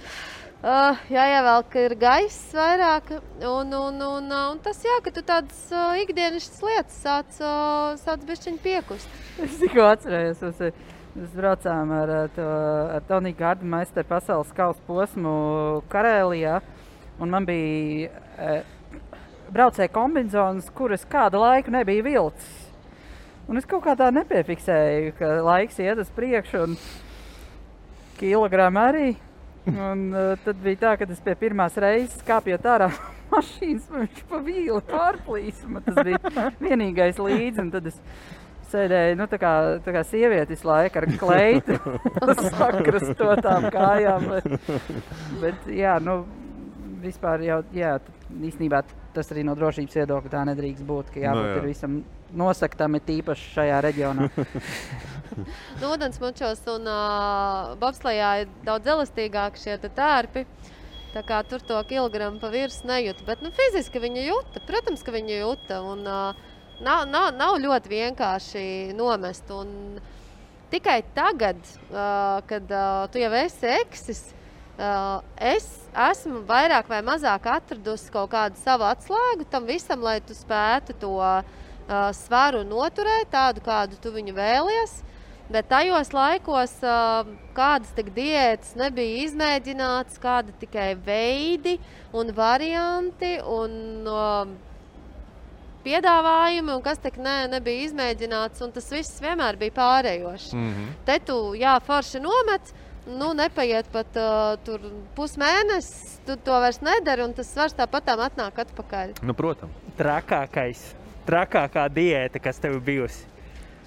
uh, 0.63 1.04
jāievelk 1.12 1.76
ir 1.82 1.95
gaiss 1.99 2.56
vairāk. 2.56 3.12
Un, 3.43 3.73
un, 3.78 4.02
un, 4.08 4.32
ā, 4.32 4.41
un 4.54 4.62
tas 4.63 4.80
jā, 4.84 4.97
ka 5.04 5.13
tu 5.13 5.23
tādas 5.28 5.60
ā, 5.76 5.86
ikdienišķas 6.06 6.63
lietas 6.65 6.99
sāc, 7.04 7.38
ā, 7.43 7.54
sāc 8.02 8.26
bišķiņ 8.28 8.60
piekust. 8.63 9.21
Es 9.43 9.60
tikko 9.62 9.86
atcerējos, 9.91 10.43
mēs, 10.47 10.86
mēs 11.17 11.36
braucām 11.38 11.93
ar, 11.97 12.13
ā, 12.15 12.21
to, 12.36 12.47
ar 12.97 13.08
Toniju 13.10 13.39
Gardmeisteru 13.39 14.10
pasaules 14.10 14.54
kausa 14.56 14.82
posmu 14.88 15.36
Karēlijā. 15.91 16.62
Man 17.21 17.45
bija 17.45 18.10
e, 18.41 18.54
braucēja 19.54 19.91
kombinācijas, 19.93 20.71
kuras 20.73 21.04
kādu 21.06 21.43
laiku 21.43 21.71
nebija 21.71 22.04
vilcis. 22.06 22.49
Un 23.43 23.60
es 23.60 23.67
kaut 23.67 23.84
kā 23.86 23.93
tā 23.99 24.08
nepiefiksēju, 24.15 25.13
ka 25.19 25.30
laiks 25.43 25.78
iet 25.84 25.99
uz 25.99 26.10
priekšu, 26.15 26.63
un 26.63 26.78
kilogramu 28.17 28.82
arī. 28.82 29.08
Un, 29.71 30.10
uh, 30.12 30.34
tad 30.43 30.60
bija 30.63 30.80
tā, 30.82 30.93
ka 30.99 31.08
es 31.08 31.21
pie 31.23 31.36
pirmās 31.39 31.78
reizes 31.80 32.23
kāpjot 32.28 32.65
ārā 32.67 32.89
no 32.91 33.12
mašīnas, 33.34 33.89
viņš 33.91 34.23
pa 34.30 34.39
vīli 34.43 34.80
pārplīsa. 34.89 35.69
Man 35.71 35.86
tas 35.86 35.99
bija 36.04 36.49
vienīgais 36.60 37.21
līdzi. 37.21 37.69
Tad 37.73 37.88
es 37.91 37.99
sēdēju 38.73 39.17
nu, 39.19 39.28
tā 39.32 39.39
kā, 39.41 39.54
tā 39.86 39.93
kā 39.95 40.04
sieviete 40.08 40.52
visu 40.52 40.67
laiku 40.67 40.99
ar 41.02 41.08
kleitu, 41.21 41.78
sakrastotām 42.60 43.69
kājām. 43.73 44.28
Bet, 44.34 44.73
bet 45.43 45.71
jā, 45.71 45.95
nu, 46.04 46.23
vispār 47.04 47.45
jau 47.47 47.62
jā, 47.76 47.95
īstenībā 48.34 48.84
tas 49.13 49.32
arī 49.32 49.45
no 49.47 49.56
drošības 49.58 49.99
viedokļa 50.02 50.34
tā 50.34 50.43
nedrīkst 50.52 50.88
būt. 50.89 51.13
Ka 51.13 51.23
jābūt 51.23 51.49
jā. 51.49 51.56
no, 51.56 51.65
visam 51.69 51.97
nosaktam, 52.38 52.98
ir 52.98 53.06
tīpaši 53.08 53.50
šajā 53.58 53.82
reģionā. 53.88 54.30
Nu, 55.34 55.88
Ūdensmučos 55.89 56.60
un 56.69 56.86
uh, 56.86 57.72
bobslējā 57.82 58.30
ir 58.43 58.52
daudz 58.67 58.89
elastīgāki 58.93 59.62
šie 59.63 59.78
tērpi. 59.82 60.43
Tā 61.13 61.22
kā 61.26 61.39
tur 61.46 61.62
to 61.65 61.78
kilogramu 61.89 62.41
pa 62.41 62.52
virsmu 62.54 62.91
nejūta. 62.91 63.26
Bet 63.26 63.41
nu, 63.46 63.50
fiziski 63.54 64.02
viņa 64.02 64.28
jūta. 64.28 64.62
Protams, 64.67 65.02
ka 65.06 65.13
viņa 65.13 65.39
jūta. 65.39 65.80
Un, 65.89 66.06
uh, 66.06 66.54
nav, 66.86 67.08
nav, 67.10 67.32
nav 67.38 67.58
ļoti 67.62 67.91
vienkārši 67.96 68.65
nomest. 68.98 69.50
Un 69.54 70.00
tikai 70.74 71.02
tagad, 71.17 71.60
uh, 71.91 72.41
kad 72.50 72.69
uh, 72.69 73.06
tu 73.13 73.22
jau 73.22 73.34
esi 73.43 73.69
eksis, 73.78 74.24
uh, 74.78 75.22
es 75.38 75.67
esmu 76.10 76.41
vairāk 76.50 76.89
vai 76.89 77.04
mazāk 77.06 77.46
atradusi 77.58 78.13
kaut 78.13 78.32
kādu 78.34 78.58
savu 78.62 78.88
atslēgu 78.89 79.50
tam 79.52 79.69
visam, 79.69 80.02
lai 80.02 80.19
tu 80.26 80.38
spētu 80.38 80.98
to 81.02 81.13
uh, 81.88 82.12
svaru 82.15 82.63
noturēt 82.67 83.32
tādu, 83.32 83.63
kādu 83.65 84.00
tu 84.02 84.12
viņu 84.12 84.36
vēlies. 84.38 85.02
Bet 85.52 85.67
tajos 85.69 86.13
laikos 86.15 86.78
uh, 86.88 87.28
kādas 87.54 87.91
diētas 87.93 88.78
nebija 88.80 89.26
izmēģinātas, 89.26 90.22
kādi 90.24 90.56
tikai 90.62 90.93
veidi 90.96 91.76
un 92.15 92.32
varianti 92.34 93.36
un 93.43 94.08
uh, 94.08 94.54
piedāvājumi, 95.84 96.72
un 96.78 96.82
kas 96.86 97.02
tik 97.04 97.19
ne, 97.22 97.36
nebija 97.52 97.89
izmēģināts. 97.89 98.63
un 98.63 98.72
Tas 98.72 98.89
viss 98.91 99.22
vienmēr 99.22 99.60
bija 99.60 99.76
pārējošs. 99.78 100.54
Mm 100.56 100.72
-hmm. 100.72 100.96
Te 101.06 101.19
tu, 101.28 101.38
jā, 101.60 101.76
forši 101.84 102.24
nomet, 102.24 102.74
nu, 103.08 103.34
nepaiet 103.34 103.91
pat 103.91 104.15
uh, 104.15 104.80
pusmēnesis, 105.15 106.19
tu 106.26 106.36
to 106.36 106.60
vairs 106.65 106.80
nedari, 106.82 107.24
un 107.24 107.34
tas 107.34 107.52
svars 107.52 107.76
tāpat 107.76 108.15
atnāk 108.15 108.60
atpakaļ. 108.65 109.19
Nu, 109.22 109.34
protams. 109.34 109.74
Trakākais, 109.98 110.96
trakākā 111.28 111.86
diēta, 111.94 112.42
kas 112.44 112.60
tev 112.64 112.80
bijusi. 112.84 113.28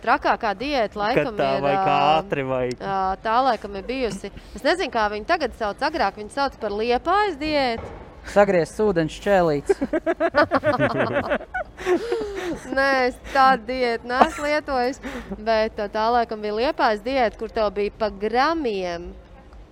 Trakākā 0.04 0.52
diēta 0.54 0.98
laikam 1.00 1.32
Kad 1.32 1.38
tā 1.40 1.50
ir. 1.56 1.62
vai 1.64 1.74
kā 1.74 1.96
ā, 1.96 2.18
ātri 2.20 2.42
vai 2.46 2.66
Tā 2.78 3.36
laikam 3.42 3.76
ir 3.80 3.86
bijusi. 3.88 4.30
Es 4.54 4.62
nezinu, 4.62 4.92
kā 4.92 5.08
viņi 5.10 5.26
tagad 5.26 5.56
sauc. 5.58 5.80
Agrāk 5.82 6.20
viņi 6.20 6.30
sauc 6.34 6.58
par 6.60 6.70
liepājas 6.70 7.38
diētu. 7.40 7.82
Sagriezts 8.26 8.80
ūdens 8.82 9.16
čēlīts. 9.22 9.70
Nē, 12.76 12.90
es 13.08 13.16
tādu 13.32 13.62
diētu 13.70 14.08
neesmu 14.10 14.44
lietojis. 14.46 14.98
Bet 15.38 15.78
tā 15.78 16.04
laikam 16.14 16.42
bija 16.42 16.58
liepājas 16.60 17.02
diēta, 17.06 17.38
kur 17.38 17.50
tev 17.54 17.70
bija 17.76 17.94
pa 17.98 18.08
gramiem 18.10 19.02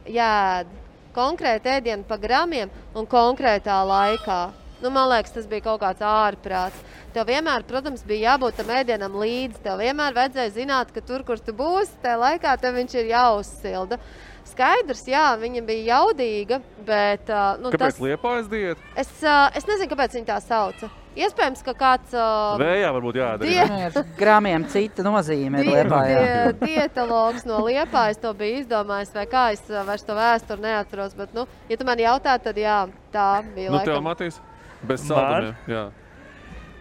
jāēd. 0.07 0.66
Konkrēti 1.14 1.70
ēdienu 1.70 2.05
pa 2.09 2.16
gramiem 2.18 2.70
un 2.98 3.07
konkrētā 3.07 3.77
laikā. 3.87 4.40
Nu, 4.83 4.90
man 4.90 5.07
liekas, 5.12 5.35
tas 5.37 5.46
bija 5.50 5.62
kaut 5.68 5.81
kāds 5.85 6.03
ārprāts. 6.03 6.81
Tev 7.14 7.29
vienmēr, 7.31 7.62
protams, 7.68 8.03
bija 8.03 8.33
jābūt 8.33 8.57
tam 8.59 8.70
ēdienam 8.74 9.14
līdzi. 9.20 9.61
Tev 9.62 9.79
vienmēr 9.79 10.16
vajadzēja 10.16 10.50
zināt, 10.57 10.90
ka 10.94 11.03
tur, 11.07 11.22
kur 11.22 11.38
tu 11.38 11.55
būsi, 11.55 11.94
tajā 12.03 12.16
laikā 12.18 12.57
tev 12.59 12.74
viņš 12.81 12.96
ir 12.98 13.12
jāuzsilda. 13.12 13.98
Skaidrs, 14.44 15.05
jā, 15.09 15.22
viņa 15.40 15.62
bija 15.64 15.94
jaudīga, 15.94 16.59
bet 16.85 17.31
nu, 17.62 17.70
Kāpēc 17.72 17.94
tas, 17.96 18.03
liepājas 18.03 18.50
diēta? 18.50 18.90
es, 19.00 19.14
es 19.57 19.66
nezinu, 19.70 19.88
kāpēc 19.94 20.18
viņa 20.18 20.29
tā 20.35 20.40
sauca. 20.44 20.90
Iespējams, 21.14 21.61
ka 21.62 21.72
kāds 21.79 22.14
uh, 22.18 22.59
Vējā 22.59 22.90
varbūt 22.96 23.18
jādara. 23.20 23.46
Die- 23.46 23.87
ir 24.03 24.14
Gramiem 24.18 24.64
cita 24.66 25.05
nozīme 25.07 25.62
ir 25.62 25.87
die- 25.87 26.53
Dietologs 26.66 27.46
no 27.46 27.61
Liepājas 27.62 28.18
to 28.20 28.35
bija 28.35 28.64
izdomājis, 28.64 29.14
vai 29.14 29.27
kā 29.31 29.53
es 29.55 29.62
vairs 29.70 30.03
to 30.03 30.18
vēsturi 30.18 30.66
neatceros. 30.66 31.14
Bet, 31.14 31.33
nu, 31.33 31.46
ja 31.70 31.79
tu 31.79 31.87
man 31.87 32.03
jautā, 32.03 32.35
tad 32.42 32.59
jā, 32.59 32.81
tā 33.14 33.29
bija. 33.55 33.70
Nu, 33.70 33.79
tev, 33.79 33.94
laikam. 33.94 34.09
Matīs, 34.11 34.40
bez 34.83 35.07
Man? 35.09 35.55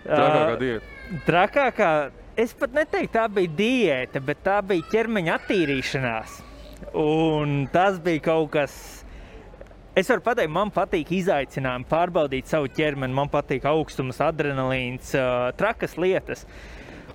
Trakākā 0.03 0.57
diēta. 0.61 0.89
Trakākā, 1.27 1.91
es 2.39 2.53
pat 2.57 2.73
neteiktu, 2.75 3.13
tā 3.13 3.27
bija 3.31 3.53
diēta, 3.59 4.21
bet 4.23 4.43
tā 4.45 4.57
bija 4.65 4.89
ķermeņa 4.91 5.37
attīrīšanās. 5.39 6.41
Un 6.99 7.67
tas 7.73 7.99
bija 8.03 8.23
kaut 8.25 8.51
kas. 8.57 8.75
Es 9.95 10.09
varu 10.09 10.23
pateikt, 10.25 10.49
man 10.49 10.71
patīk 10.73 11.11
izaicinājumi, 11.13 11.85
pārbaudīt 11.89 12.49
savu 12.49 12.67
ķermeni. 12.73 13.13
Man 13.13 13.29
patīk 13.29 13.65
augstums, 13.69 14.17
adrenalīns, 14.25 15.13
trakas 15.59 15.93
lietas. 16.01 16.47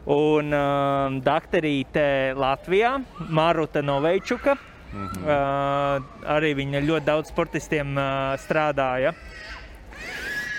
Un 0.09 0.55
uh, 0.55 1.19
doktorīte 1.21 2.33
Latvijā, 2.39 2.95
Maruta 3.29 3.83
Noveičuka, 3.85 4.57
Mhm. 4.89 5.25
uh, 5.29 6.01
arī 6.33 6.55
viņa 6.57 6.81
ļoti 6.81 7.05
daudz 7.05 7.29
sportistiem 7.29 7.91
uh, 8.01 8.39
strādāja. 8.41 9.13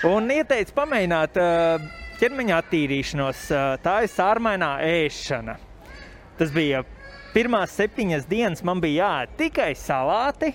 Un 0.06 0.30
ieteicu 0.30 0.70
pamēģināt 0.76 1.40
uh, 1.42 1.88
ķermeņa 2.20 2.56
attīrīšanos. 2.60 3.44
Tā 3.84 3.94
ir 4.04 4.10
sārmainā 4.12 4.74
ēšana. 4.84 5.56
Tas 6.36 6.52
bija 6.52 6.82
pirmās 7.34 7.72
septiņas 7.76 8.26
dienas, 8.28 8.64
man 8.66 8.80
bija 8.82 9.06
jāēd 9.06 9.32
tikai 9.38 9.70
salāti, 9.78 10.52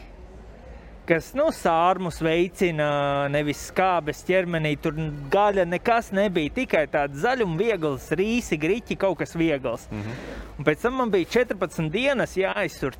kas 1.10 1.32
nu, 1.38 1.48
sārmus 1.54 2.22
veicina, 2.26 2.88
nevis 3.34 3.68
skābes 3.72 4.24
ķermenī. 4.28 4.76
Tur 4.82 4.98
gaļa 5.34 5.68
nekas 5.70 6.12
nebija, 6.16 6.54
tikai 6.62 6.86
tāds 6.94 7.22
zaļums, 7.26 7.60
viegls, 7.62 8.08
rīsi, 8.18 8.60
griķi, 8.62 8.98
kaut 9.02 9.20
kas 9.22 9.36
viegls. 9.38 9.90
Mm 9.92 10.02
-hmm. 10.02 10.32
Un 10.58 10.66
pēc 10.66 10.82
tam 10.82 10.98
man 11.02 11.12
bija 11.12 11.26
14 11.40 11.90
dienas 11.92 12.38
jāiztur 12.38 12.98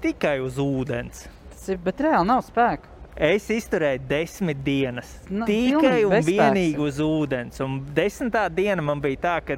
tikai 0.00 0.40
uz 0.40 0.58
ūdens. 0.58 1.28
Tas 1.50 1.68
ir, 1.68 1.78
bet 1.78 2.00
reāli 2.00 2.26
nav 2.26 2.44
spēka. 2.44 2.95
Es 3.16 3.46
izturēju 3.48 4.02
desmit 4.10 4.58
dienas. 4.60 5.08
Nu, 5.32 5.46
tikai 5.48 6.02
un 6.04 6.18
vienīgi 6.20 6.80
uz 6.84 6.98
ūdens. 7.00 7.62
Un 7.64 7.78
desmitā 7.96 8.44
diena 8.52 8.84
man 8.84 9.00
bija 9.00 9.22
tā, 9.22 9.36
ka 9.40 9.56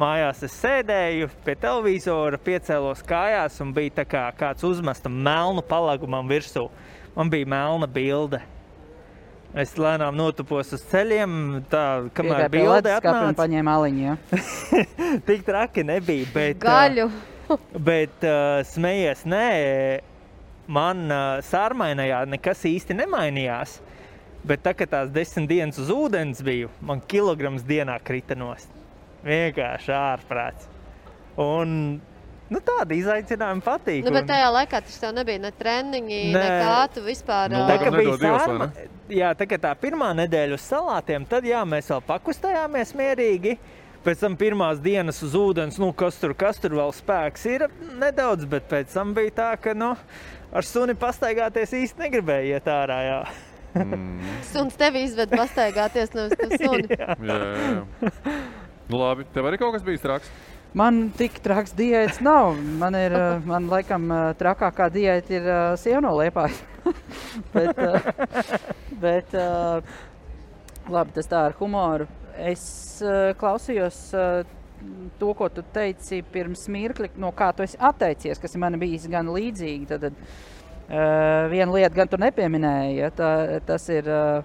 mājās 0.00 0.42
es 0.42 0.56
sēdēju 0.58 1.28
pie 1.46 1.54
televizora, 1.62 2.40
piecēlos 2.42 3.04
kājās 3.06 3.60
un 3.62 3.70
bija 3.76 4.02
kā 4.02 4.24
kāds 4.34 4.66
uzmesta 4.66 5.12
melnu 5.12 5.62
palagu 5.62 6.10
man 6.10 6.26
virsū. 6.30 6.66
Man 7.14 7.30
bija 7.30 7.46
melna 7.46 7.86
bilde. 7.86 8.42
Es 9.54 9.76
lēnām 9.78 10.14
notupos 10.14 10.68
uz 10.74 10.82
ceļiem, 10.90 11.32
tā 11.70 11.86
kamēr 12.14 12.44
pie 12.46 12.60
bilde 12.60 12.92
atnāca. 12.94 13.34
paņēma 13.38 13.72
aliņu. 13.78 14.04
Ja? 14.04 14.42
Tik 15.26 15.42
traki 15.46 15.86
nebija. 15.86 16.26
Bet, 16.34 16.60
Gaļu. 16.62 17.08
uh, 17.50 17.64
bet 17.74 18.26
uh, 18.26 18.60
smējies, 18.66 19.26
nē, 19.30 19.48
man 20.70 21.06
uh, 21.10 21.38
sārmainajā 21.44 22.24
nekas 22.30 22.66
īsti 22.68 22.96
nemainījās. 23.02 23.78
Bet 24.46 24.62
tā 24.64 24.72
kā 24.72 24.86
tās 24.88 25.10
desmit 25.12 25.50
dienas 25.50 25.76
uz 25.82 25.90
ūdens 25.92 26.38
biju, 26.44 26.70
man 26.80 27.02
kilograms 27.04 27.64
dienā 27.68 27.98
krita 28.00 28.32
nost. 28.38 28.70
Vienkārši 29.26 29.92
ārprāts. 29.92 30.70
Un 31.40 31.74
nu, 32.50 32.60
tāda 32.64 32.96
izaicinājuma 32.96 33.64
patīk. 33.66 34.06
Nu, 34.06 34.14
bet 34.16 34.30
tajā 34.30 34.48
laikā 34.54 34.80
tas 34.86 34.96
tev 35.02 35.12
nebija 35.18 35.42
ne 35.44 35.50
treniņi, 35.58 36.22
Nē. 36.32 36.40
ne 36.40 36.62
kā 36.64 36.78
tu 36.94 37.04
vispār. 37.04 37.52
Nu, 37.52 37.66
Tā 37.68 37.76
Laikam 37.76 37.98
bija 38.00 38.16
sārma, 38.22 38.70
jā, 39.12 39.34
tā, 39.36 39.48
kā 39.50 39.60
tā 39.60 39.74
pirmā 39.82 40.10
nedēļa 40.22 40.56
uz 40.56 40.64
salātiem, 40.64 41.28
tad 41.28 41.46
jā, 41.48 41.60
mēs 41.68 41.92
vēl 41.92 42.02
pakustējāmies 42.08 42.96
mierīgi. 42.96 43.58
Pēc 44.00 44.22
tam 44.22 44.36
pirmās 44.40 44.78
dienas 44.80 45.18
uz 45.26 45.34
ūdens, 45.36 45.76
nu, 45.80 45.90
kas 45.92 46.16
tur, 46.16 46.32
kas 46.32 46.56
tur 46.60 46.72
vēl 46.78 46.92
spēks 46.96 47.42
ir 47.50 47.66
nedaudz, 48.00 48.46
bet 48.48 48.64
pēc 48.70 48.94
tam 48.94 49.12
bija 49.16 49.34
tā, 49.36 49.48
ka 49.60 49.74
nu, 49.76 49.90
ar 50.56 50.64
suni 50.64 50.94
pastaigāties 50.96 51.74
īsti 51.82 52.06
negribēja 52.06 52.56
iet 52.56 52.70
ārā. 52.72 53.00
Jā. 53.04 53.18
Suns 54.50 54.78
tevi 54.80 55.04
izved 55.04 55.34
pastaigāties 55.36 56.14
no 56.16 56.30
suni. 56.62 56.88
Jā, 56.96 57.18
jā, 57.20 57.36
jā. 57.50 58.14
Nu, 58.88 58.98
labi, 58.98 59.28
tev 59.34 59.50
arī 59.50 59.60
kaut 59.60 59.76
kas 59.76 59.84
bija 59.86 60.00
traks. 60.02 60.32
Man 60.74 61.08
tik 61.18 61.40
traks 61.42 61.74
diētas 61.74 62.20
nav. 62.22 62.56
Man 62.80 62.94
ir, 62.94 63.14
eh, 63.14 63.42
man 63.46 63.66
laikam, 63.70 64.06
eh, 64.14 64.26
trakākā 64.38 64.86
diēta 64.94 65.34
ir 65.34 65.48
uh, 65.50 65.58
sievno 65.78 66.12
liepājas. 66.18 66.62
bet, 67.54 67.78
uh, 67.78 68.56
bet 69.02 69.34
uh, 69.36 69.82
labi, 70.88 71.14
tas 71.18 71.30
tā 71.30 71.44
ar 71.50 71.58
humoru. 71.58 72.06
Es 72.40 72.62
uh, 73.04 73.32
klausījos 73.40 73.98
uh, 74.16 74.40
to, 75.20 75.32
ko 75.36 75.48
tu 75.52 75.64
teici 75.74 76.22
pirms 76.32 76.66
mirkļa, 76.72 77.12
no 77.20 77.32
kā 77.36 77.50
tu 77.56 77.64
esi 77.66 77.76
atteicies, 77.76 78.40
kas 78.40 78.56
man 78.60 78.78
bijis 78.80 79.04
gan 79.12 79.28
līdzīgi. 79.28 79.88
Tad, 79.90 80.06
tad 80.06 80.16
uh, 80.22 81.50
viena 81.52 81.68
lieta 81.74 81.92
gan 81.98 82.08
tu 82.08 82.20
nepieminēji, 82.20 82.96
ja, 83.02 83.10
tā, 83.12 83.30
tas 83.68 83.84
ir 83.92 84.08
uh, 84.08 84.40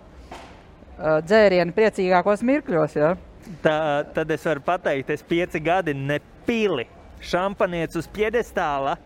dzērieni 1.23 1.75
priecīgākos 1.75 2.43
mirkļos. 2.45 2.99
Ja? 2.99 3.15
Tā, 3.63 3.79
tad 4.15 4.31
es 4.34 4.45
varu 4.47 4.63
pateikt, 4.65 5.12
es 5.15 5.25
pieci 5.25 5.62
gadi 5.63 5.95
nepili. 5.95 6.88
Šampanietis 7.25 8.03
uz 8.03 8.10
piedestāla 8.12 8.97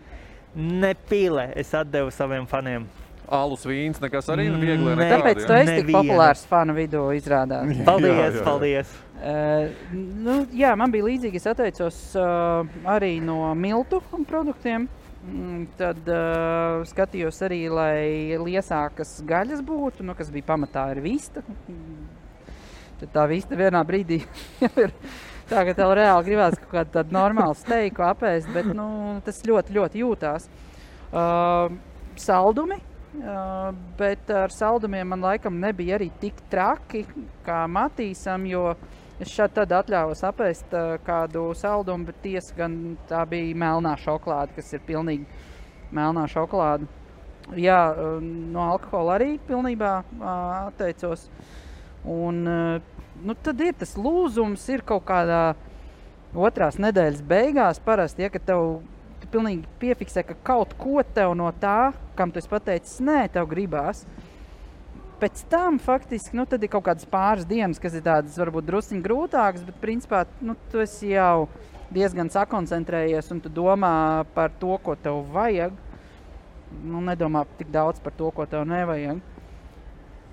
nepile. 0.54 1.50
Es 1.56 1.70
atdevu 1.76 2.10
saviem 2.12 2.48
faniem. 2.50 2.88
Alus 3.30 3.62
vīns, 3.68 4.00
nekas 4.02 4.26
arī 4.32 4.48
nav 4.50 4.62
viegli. 4.64 4.84
Nē. 4.90 4.96
nekādi, 4.98 5.10
Tāpēc 5.14 5.44
tu 5.46 5.54
esi 5.54 5.74
tik 5.78 5.92
populārs 5.94 6.42
fanu 6.50 6.74
vidū, 6.74 7.04
izrādās. 7.14 7.70
Paldies, 7.86 8.16
Jā, 8.16 8.30
jā, 8.34 8.44
paldies! 8.46 8.94
Uh, 9.20 9.92
nu, 9.94 10.36
jā, 10.56 10.72
man 10.80 10.90
bija 10.90 11.06
līdzīgi. 11.06 11.38
Es 11.38 11.46
atteicos 11.50 12.00
uh, 12.18 12.66
arī 12.90 13.18
no 13.22 13.52
miltu 13.54 14.00
produktiem. 14.26 14.88
Mm, 15.20 15.66
Tad 15.78 16.06
uh, 16.08 16.80
skatījos 16.88 17.38
arī, 17.46 17.60
lai 17.70 18.38
liesākas 18.40 19.18
gaļas 19.28 19.60
būtu, 19.62 20.06
nu, 20.08 20.16
kas 20.18 20.32
bija 20.32 20.48
pamatā 20.50 20.88
ir 20.94 21.02
vista. 21.04 21.44
Mm, 21.68 22.08
Tad 23.02 23.12
tā 23.14 23.26
vista 23.30 23.56
vienā 23.56 23.84
brīdī 23.86 24.22
ir 24.66 24.96
tā, 25.48 25.62
ka 25.68 25.76
tev 25.76 25.94
reāli 26.00 26.26
gribās 26.26 26.58
kaut 26.58 26.72
kādu 26.74 26.96
tādu 26.98 27.14
normālu 27.14 27.54
steiku 27.60 28.04
apēst, 28.08 28.50
bet 28.56 28.72
nu, 28.74 29.20
tas 29.24 29.38
ļoti, 29.46 29.76
ļoti 29.78 30.02
jūtās. 30.02 30.50
Uh, 31.10 31.78
saldumi, 32.20 32.80
uh, 33.18 33.70
bet 33.98 34.30
ar 34.30 34.52
saldumiem 34.54 35.08
man 35.12 35.24
laikam 35.24 35.58
nebija 35.60 35.98
arī 35.98 36.10
tik 36.22 36.38
traki 36.52 37.04
kā 37.46 37.62
Matīsam, 37.70 38.46
jo 38.48 38.74
es 39.20 39.32
šādi 39.32 39.58
tad 39.60 39.74
atļāvos 39.80 40.24
apēst 40.28 40.76
uh, 40.76 40.94
kādu 41.06 41.48
saldumu, 41.58 42.08
bet 42.10 42.22
tiesa 42.24 42.56
gan 42.58 42.76
tā 43.10 43.24
bija 43.30 43.56
melnā 43.64 43.96
šokolāde, 44.00 44.56
kas 44.56 44.72
ir 44.76 44.84
pilnīgi 44.86 45.26
melnā 45.94 46.26
šokolāde. 46.30 46.88
Jā, 47.58 47.80
uh, 47.90 48.20
no 48.22 48.68
alkohola 48.72 49.18
arī 49.18 49.34
pilnībā 49.48 49.96
uh, 50.02 50.30
atteicos. 50.68 51.26
Un, 52.08 52.46
nu, 53.20 53.34
tad 53.44 53.58
ir 53.60 53.74
tas 53.76 53.90
lūzums, 54.00 54.62
ir 54.72 54.80
kaut 54.88 55.02
kādā 55.10 55.42
otrās 56.32 56.78
nedēļas 56.80 57.20
beigās 57.26 57.82
parasti, 57.84 58.24
ja, 58.24 58.30
kad 58.32 58.46
tev 58.48 58.80
tu 59.20 59.28
pilnīgi 59.32 59.66
piefiksē, 59.82 60.24
ka 60.26 60.36
kaut 60.46 60.74
ko 60.80 61.02
tev 61.14 61.34
no 61.38 61.50
tā, 61.60 61.92
kam 62.20 62.32
tu 62.32 62.40
esi 62.42 62.50
pateicis, 62.52 63.00
nē, 63.04 63.24
tev 63.32 63.48
gribās. 63.50 64.04
Pēc 65.20 65.42
tam 65.52 65.76
faktiski 65.80 66.36
nu, 66.36 66.46
ir 66.48 66.70
kaut 66.72 66.86
kādas 66.86 67.08
pāris 67.08 67.48
dienas, 67.48 67.80
kas 67.80 67.96
ir 67.96 68.04
tādas 68.04 68.38
varbūt 68.40 68.68
druskuļi 68.68 69.02
grūtākas, 69.04 69.66
bet 69.66 69.80
principā 69.82 70.24
nu, 70.40 70.56
tu 70.72 70.80
esi 70.80 71.12
jau 71.12 71.48
diezgan 71.92 72.30
sakoncentrējies 72.32 73.28
un 73.34 73.42
tu 73.44 73.52
domā 73.52 74.24
par 74.36 74.52
to, 74.60 74.76
ko 74.84 74.96
tev 74.96 75.24
vajag. 75.34 75.74
Nu, 76.86 77.02
nedomā 77.04 77.42
tik 77.58 77.72
daudz 77.74 78.00
par 78.00 78.14
to, 78.16 78.30
ko 78.32 78.46
tev 78.48 78.62
nevajag. 78.70 79.18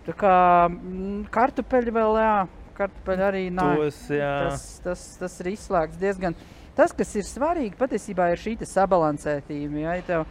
Tā 0.07 0.13
kā 0.15 0.35
mm, 0.69 1.25
kartupeļi 1.33 1.93
vēl, 1.97 2.19
jā, 2.21 2.35
kartupeļi 2.77 3.25
arī 3.27 3.43
nav. 3.51 3.81
Tos, 3.81 4.03
jā. 4.13 4.33
Tas, 4.45 4.67
tas, 4.85 5.07
tas 5.19 5.39
ir 5.43 5.51
izslēgts 5.55 5.99
diezgan. 5.99 6.37
Tas, 6.77 6.93
kas 6.95 7.15
ir 7.17 7.25
svarīgi, 7.25 7.73
patiesībā 7.79 8.29
ir 8.31 8.39
šī 8.39 8.53
sabalansētība. 8.69 9.81
Ja, 9.81 9.97
ja, 9.97 10.05
tev, 10.05 10.27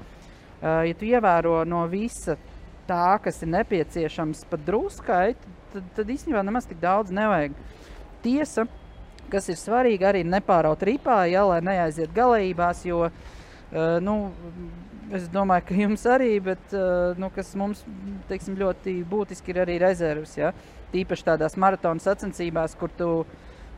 ja 0.62 0.96
tu 0.98 1.08
ievēro 1.08 1.60
no 1.68 1.84
visa 1.90 2.36
tā, 2.88 3.18
kas 3.22 3.42
ir 3.42 3.52
nepieciešams, 3.52 4.44
pat 4.50 4.62
druskai, 4.66 5.34
tad, 5.72 5.86
tad 5.98 6.10
īstenībā 6.12 6.42
nemaz 6.46 6.68
tik 6.68 6.80
daudz 6.82 7.12
nevajag. 7.14 7.56
Tiesa, 8.24 8.66
kas 9.32 9.50
ir 9.50 9.58
svarīgi, 9.60 10.06
arī 10.06 10.22
nepāraut 10.26 10.82
ripā, 10.86 11.24
ja, 11.30 11.44
lai 11.48 11.60
neaiziet 11.64 12.14
galējībās, 12.16 12.84
jo 12.86 13.06
ā, 13.08 13.12
nu, 14.02 14.16
es 15.14 15.26
domāju, 15.30 15.66
ka 15.68 15.78
jums 15.78 16.06
arī, 16.10 16.30
bet 16.42 16.74
ā, 16.74 17.14
nu, 17.18 17.30
kas 17.34 17.52
mums 17.58 17.82
teiksim, 18.30 18.58
ļoti 18.58 19.00
būtiski 19.10 19.54
ir 19.54 19.62
arī 19.66 19.80
rezerves. 19.82 20.36
Ja? 20.38 20.52
Tīpaši 20.94 21.26
tādās 21.26 21.58
maratona 21.58 22.02
sacensībās, 22.02 22.76
kur 22.78 22.92
tu, 22.96 23.10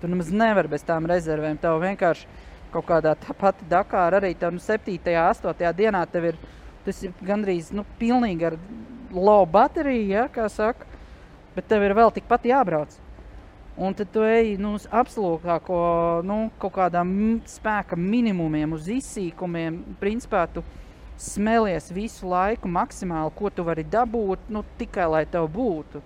tu 0.02 0.10
nemaz 0.10 0.30
nevari 0.32 0.70
bez 0.76 0.84
tām 0.86 1.08
rezervēm. 1.08 1.58
Tev 1.60 1.80
vienkārši 1.82 2.28
kaut 2.72 2.86
kādā 2.88 3.14
tā 3.16 3.34
pati 3.36 3.66
Dakāra 3.68 4.20
arī 4.20 4.34
tev, 4.36 4.52
nu, 4.56 4.62
7. 4.62 4.96
un 5.00 5.20
8. 5.24 5.72
dienā 5.76 6.04
tev 6.12 6.32
ir, 6.32 6.40
tas 6.88 7.02
ir 7.04 7.12
gandrīz 7.24 7.68
nu, 7.76 7.84
pilnīgi 8.00 8.48
ar 8.48 8.56
low 9.12 9.44
bateriju, 9.48 10.08
ja, 10.08 10.24
kā 10.32 10.48
saka, 10.52 10.88
bet 11.54 11.68
tev 11.68 11.84
ir 11.84 11.96
vēl 11.98 12.12
tikpat 12.16 12.48
jābrauc. 12.48 12.96
Un 13.78 13.94
tad 13.94 14.10
tu 14.10 14.24
ej 14.26 14.56
nu, 14.58 14.72
uz 14.74 14.88
absolūtāko 14.90 15.78
nu, 16.26 16.38
kaut 16.58 16.74
kādām 16.74 17.12
spēka 17.46 17.94
minimumiem, 17.94 18.72
uz 18.74 18.88
izsīkumiem. 18.90 19.76
Principā 20.00 20.48
tu 20.50 20.64
smelies 21.18 21.92
visu 21.94 22.26
laiku 22.30 22.70
maksimāli, 22.70 23.30
ko 23.38 23.52
tu 23.54 23.62
vari 23.66 23.84
dabūt, 23.86 24.50
nu, 24.50 24.64
tikai 24.80 25.06
lai 25.12 25.22
tev 25.30 25.46
būtu. 25.54 26.02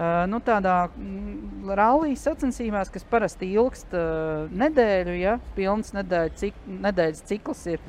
Uh, 0.00 0.24
nu, 0.32 0.40
tādā 0.42 0.88
mm, 0.88 1.70
rallija 1.76 2.18
sacensībās, 2.18 2.90
kas 2.90 3.06
parasti 3.06 3.52
ilgst 3.52 3.94
uh, 3.94 4.50
nedēļu, 4.50 5.16
ja 5.20 5.36
pilns 5.54 5.92
nedēļa, 5.94 6.36
cik, 6.40 6.60
nedēļas 6.88 7.26
cikls 7.28 7.66
ir, 7.74 7.82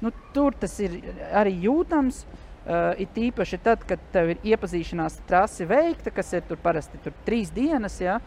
nu, 0.00 0.12
tur 0.34 0.54
tas 0.58 0.78
ir 0.84 1.00
arī 1.32 1.56
jūtams. 1.68 2.24
Uh, 2.68 2.92
it 3.00 3.14
īpaši 3.16 3.56
tad, 3.64 3.80
kad 3.88 4.00
tev 4.12 4.34
ir 4.34 4.42
iepazīšanās 4.50 5.14
trasi 5.24 5.64
veikta, 5.64 6.10
kas 6.12 6.34
ir 6.36 6.42
tur 6.44 6.58
parasti 6.60 6.98
tur 7.00 7.14
trīs 7.24 7.48
dienas, 7.54 7.94
ja, 8.02 8.18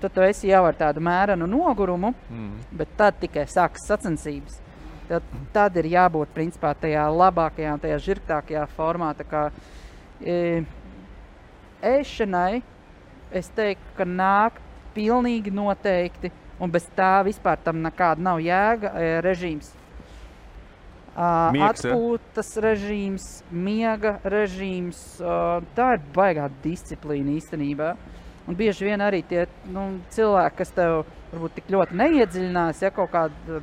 tad 0.00 0.14
tu 0.14 0.22
esi 0.24 0.48
jau 0.48 0.62
ar 0.64 0.78
tādu 0.78 1.02
mērenu 1.04 1.44
nogurumu, 1.44 2.14
Mm. 2.30 2.54
bet 2.72 2.88
tad 2.96 3.18
tikai 3.20 3.44
sākas 3.44 3.84
sacensības. 3.86 4.62
Tad, 5.08 5.22
tad 5.52 5.76
ir 5.76 5.90
jābūt 5.92 6.32
principā 6.32 6.72
tajā 6.78 7.04
labākajā, 7.12 7.74
tajā 7.82 7.98
žirgtākajā 8.06 8.62
formā. 8.76 9.12
Kā, 9.28 9.50
e, 10.24 10.64
ēšanai 11.82 12.62
es 13.30 13.50
teiktu, 13.52 13.92
ka 13.98 14.04
nāk 14.08 14.60
pilnīgi 14.94 15.52
noteikti, 15.52 16.32
un 16.60 16.70
bez 16.70 16.88
tā 16.96 17.20
vispār 17.26 17.60
tam 17.64 17.82
nekāda 17.82 18.22
nav 18.22 18.40
jēga 18.40 18.94
e, 18.94 19.20
režīms. 19.26 19.81
Miegs, 21.12 21.84
ja? 21.84 21.92
Atpūtas 21.92 22.54
režīms, 22.64 23.26
miega 23.52 24.16
režīms. 24.24 25.02
Tā 25.76 25.88
ir 25.98 26.04
baigā 26.14 26.48
disciplīna 26.64 27.36
īstenībā. 27.36 27.92
Un 28.48 28.58
bieži 28.58 28.88
vien 28.88 29.02
arī 29.04 29.20
tie 29.28 29.44
nu, 29.70 30.00
cilvēki, 30.14 30.58
kas 30.58 30.72
tev 30.74 31.02
varbūt 31.30 31.58
tik 31.58 31.68
ļoti 31.70 31.98
neiedziļinās, 32.00 32.80
ja 32.82 32.90
kaut 32.94 33.12
kādi 33.12 33.60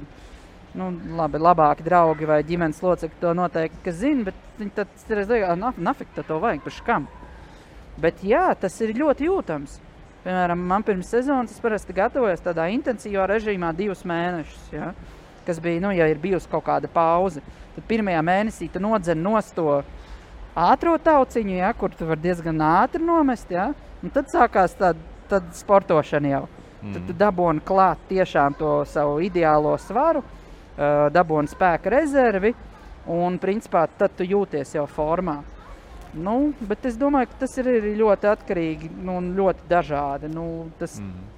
nu, 0.78 0.92
labi, 1.18 1.42
labāki 1.42 1.84
draugi 1.84 2.30
vai 2.30 2.40
ģimenes 2.48 2.80
locekļi 2.86 3.20
to 3.20 3.34
noteikti 3.36 3.94
zina, 3.98 4.30
bet 4.30 4.62
viņi 4.62 4.76
tad 4.78 4.94
stresa, 5.02 5.42
ka 5.42 5.74
nafik 5.82 6.14
to 6.16 6.40
vajag 6.40 6.64
par 6.64 6.78
škam. 6.78 7.10
Bet 8.00 8.24
jā, 8.24 8.46
tas 8.56 8.78
ir 8.86 8.96
ļoti 8.96 9.28
jūtams. 9.28 9.80
Piemēram, 10.24 10.62
man 10.68 10.84
pirms 10.88 11.10
sezonas 11.12 11.52
es 11.52 11.62
parasti 11.64 11.96
gatavojos 11.96 12.44
tādā 12.44 12.68
intensīvā 12.72 13.26
režīmā 13.28 13.72
divus 13.76 14.06
mēnešus. 14.08 14.66
Ja? 14.76 14.94
Kas 15.46 15.60
bija, 15.64 15.82
nu, 15.84 15.92
ja 15.96 16.08
ir 16.10 16.20
bijusi 16.22 16.50
kaut 16.52 16.66
kāda 16.68 16.90
pauze, 16.92 17.44
tad 17.76 17.86
pirmajā 17.90 18.22
mēnesī 18.26 18.70
tu 18.72 18.82
nodzen 18.84 19.22
nost 19.24 19.56
to 19.58 19.82
ātrā 20.60 20.96
tauciņu, 21.04 21.56
ja, 21.62 21.74
kur 21.78 21.94
tu 21.96 22.08
vari 22.10 22.24
diezgan 22.28 22.62
ātri 22.66 23.04
nomest. 23.06 23.52
Ja? 23.54 23.70
Tad 24.14 24.32
sākās 24.32 24.76
tāda 24.80 25.42
sportošana 25.56 26.34
jau. 26.34 26.44
Mm. 26.80 26.96
Tad 26.96 27.08
tu 27.10 27.16
dabūni 27.20 27.64
klāt 27.68 28.02
tiešām 28.10 28.56
to 28.60 28.74
savu 28.88 29.20
ideālo 29.24 29.76
svaru, 29.84 30.24
uh, 30.24 31.08
dabūni 31.12 31.52
spēka 31.52 31.92
rezervi, 31.92 32.54
un 33.10 33.40
principā 33.42 33.84
tad 34.00 34.16
tu 34.16 34.28
jūties 34.28 34.78
jau 34.78 34.86
formā. 34.88 35.42
Nu, 36.14 36.54
bet 36.66 36.88
es 36.90 36.96
domāju, 36.98 37.30
ka 37.30 37.44
tas 37.44 37.52
ir 37.62 37.68
ļoti 38.00 38.30
atkarīgi 38.32 38.88
nu, 38.96 39.20
un 39.20 39.34
ļoti 39.38 39.68
dažādi. 39.70 40.32
Nu, 40.34 40.46
tas, 40.80 40.96
mm. 41.04 41.36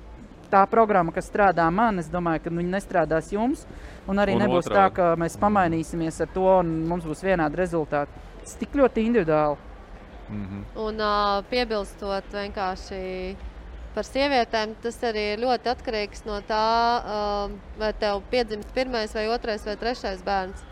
Tā 0.51 0.65
programma, 0.67 1.13
kas 1.15 1.29
strādā 1.31 1.63
man, 1.71 2.01
es 2.01 2.09
domāju, 2.11 2.41
ka 2.43 2.51
viņa 2.51 2.73
nestrādās 2.73 3.29
jums. 3.31 3.63
Un 4.09 4.17
arī 4.17 4.33
Un 4.35 4.41
nebūs 4.45 4.65
otrādi. 4.65 4.77
tā, 4.77 4.85
ka 4.95 5.15
mēs 5.19 5.37
pamainīsimies 5.37 6.21
ar 6.21 6.29
to 6.33 6.47
un 6.59 6.71
mums 6.89 7.05
būs 7.05 7.21
vienādi 7.23 7.59
rezultāti. 7.59 8.11
Tas 8.41 8.55
tik 8.57 8.73
ļoti 8.73 9.05
individuāli. 9.05 9.57
Mm 10.29 10.45
-hmm. 10.47 10.63
Un 10.87 11.01
uh, 11.01 11.43
piebilstot 11.49 12.23
vienkārši 12.33 13.35
par 13.95 14.03
sievietēm, 14.03 14.75
tas 14.81 15.03
arī 15.03 15.37
ļoti 15.39 15.69
atkarīgs 15.73 16.25
no 16.25 16.39
tā, 16.47 17.01
uh, 17.03 17.51
vai 17.79 17.93
tev 17.93 18.21
piedzimst 18.31 18.73
pirmais, 18.73 19.13
vai 19.13 19.27
otrais, 19.27 19.65
vai 19.65 19.75
trešais 19.75 20.23
bērns. 20.23 20.63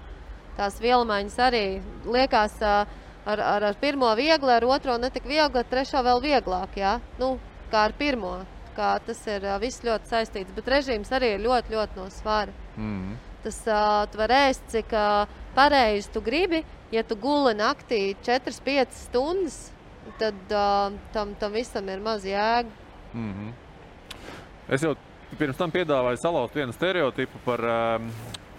Tās 0.58 0.80
vielmaiņas 0.82 1.38
arī 1.40 1.82
liekas 2.06 2.56
uh, 2.62 2.88
ar, 3.26 3.40
ar, 3.40 3.64
ar 3.64 3.76
pirmo 3.80 4.16
viegli, 4.16 4.52
ar 4.52 4.66
otro 4.66 4.98
netik 4.98 5.24
viegli, 5.28 5.60
ar 5.60 5.68
trešo 5.70 6.04
vēl 6.04 6.22
vieglāk. 6.24 6.78
Ja? 6.80 7.00
Nu, 7.20 7.38
kā 7.72 7.90
ar 7.90 7.94
pirmo. 7.94 8.40
Kā 8.78 9.00
tas 9.06 9.28
ir 9.28 9.44
uh, 9.44 9.60
viss 9.60 9.84
ļoti 9.84 10.08
saistīts, 10.08 10.56
bet 10.56 10.68
režīms 10.68 11.12
arī 11.12 11.34
ir 11.36 11.44
ļoti, 11.44 11.76
ļoti 11.76 12.00
no 12.00 12.10
svara. 12.10 12.54
Mm. 12.80 13.18
Tas 13.44 13.60
uh, 13.68 14.04
tu 14.12 14.20
vari 14.20 14.38
ēst, 14.50 14.66
cik 14.72 14.94
uh, 14.96 15.28
pareizi 15.56 16.12
tu 16.14 16.24
gribi. 16.24 16.64
Ja 16.92 17.04
tu 17.06 17.16
guli 17.20 17.54
naktī 17.60 18.16
4-5 18.26 18.96
stundas, 18.98 19.60
tad 20.18 20.56
uh, 20.56 20.96
tam, 21.14 21.36
tam 21.40 21.54
visam 21.54 21.92
ir 21.92 22.02
maz 22.04 22.26
jēga. 22.26 22.72
Mm 23.14 23.34
-hmm. 23.34 23.54
Es 24.70 24.84
jau 24.84 24.96
pirms 25.38 25.58
tam 25.58 25.72
piedāvāju 25.72 26.18
salauzt 26.18 26.56
vienu 26.56 26.74
stereotipu 26.74 27.40
par 27.46 27.60
um, 27.62 28.12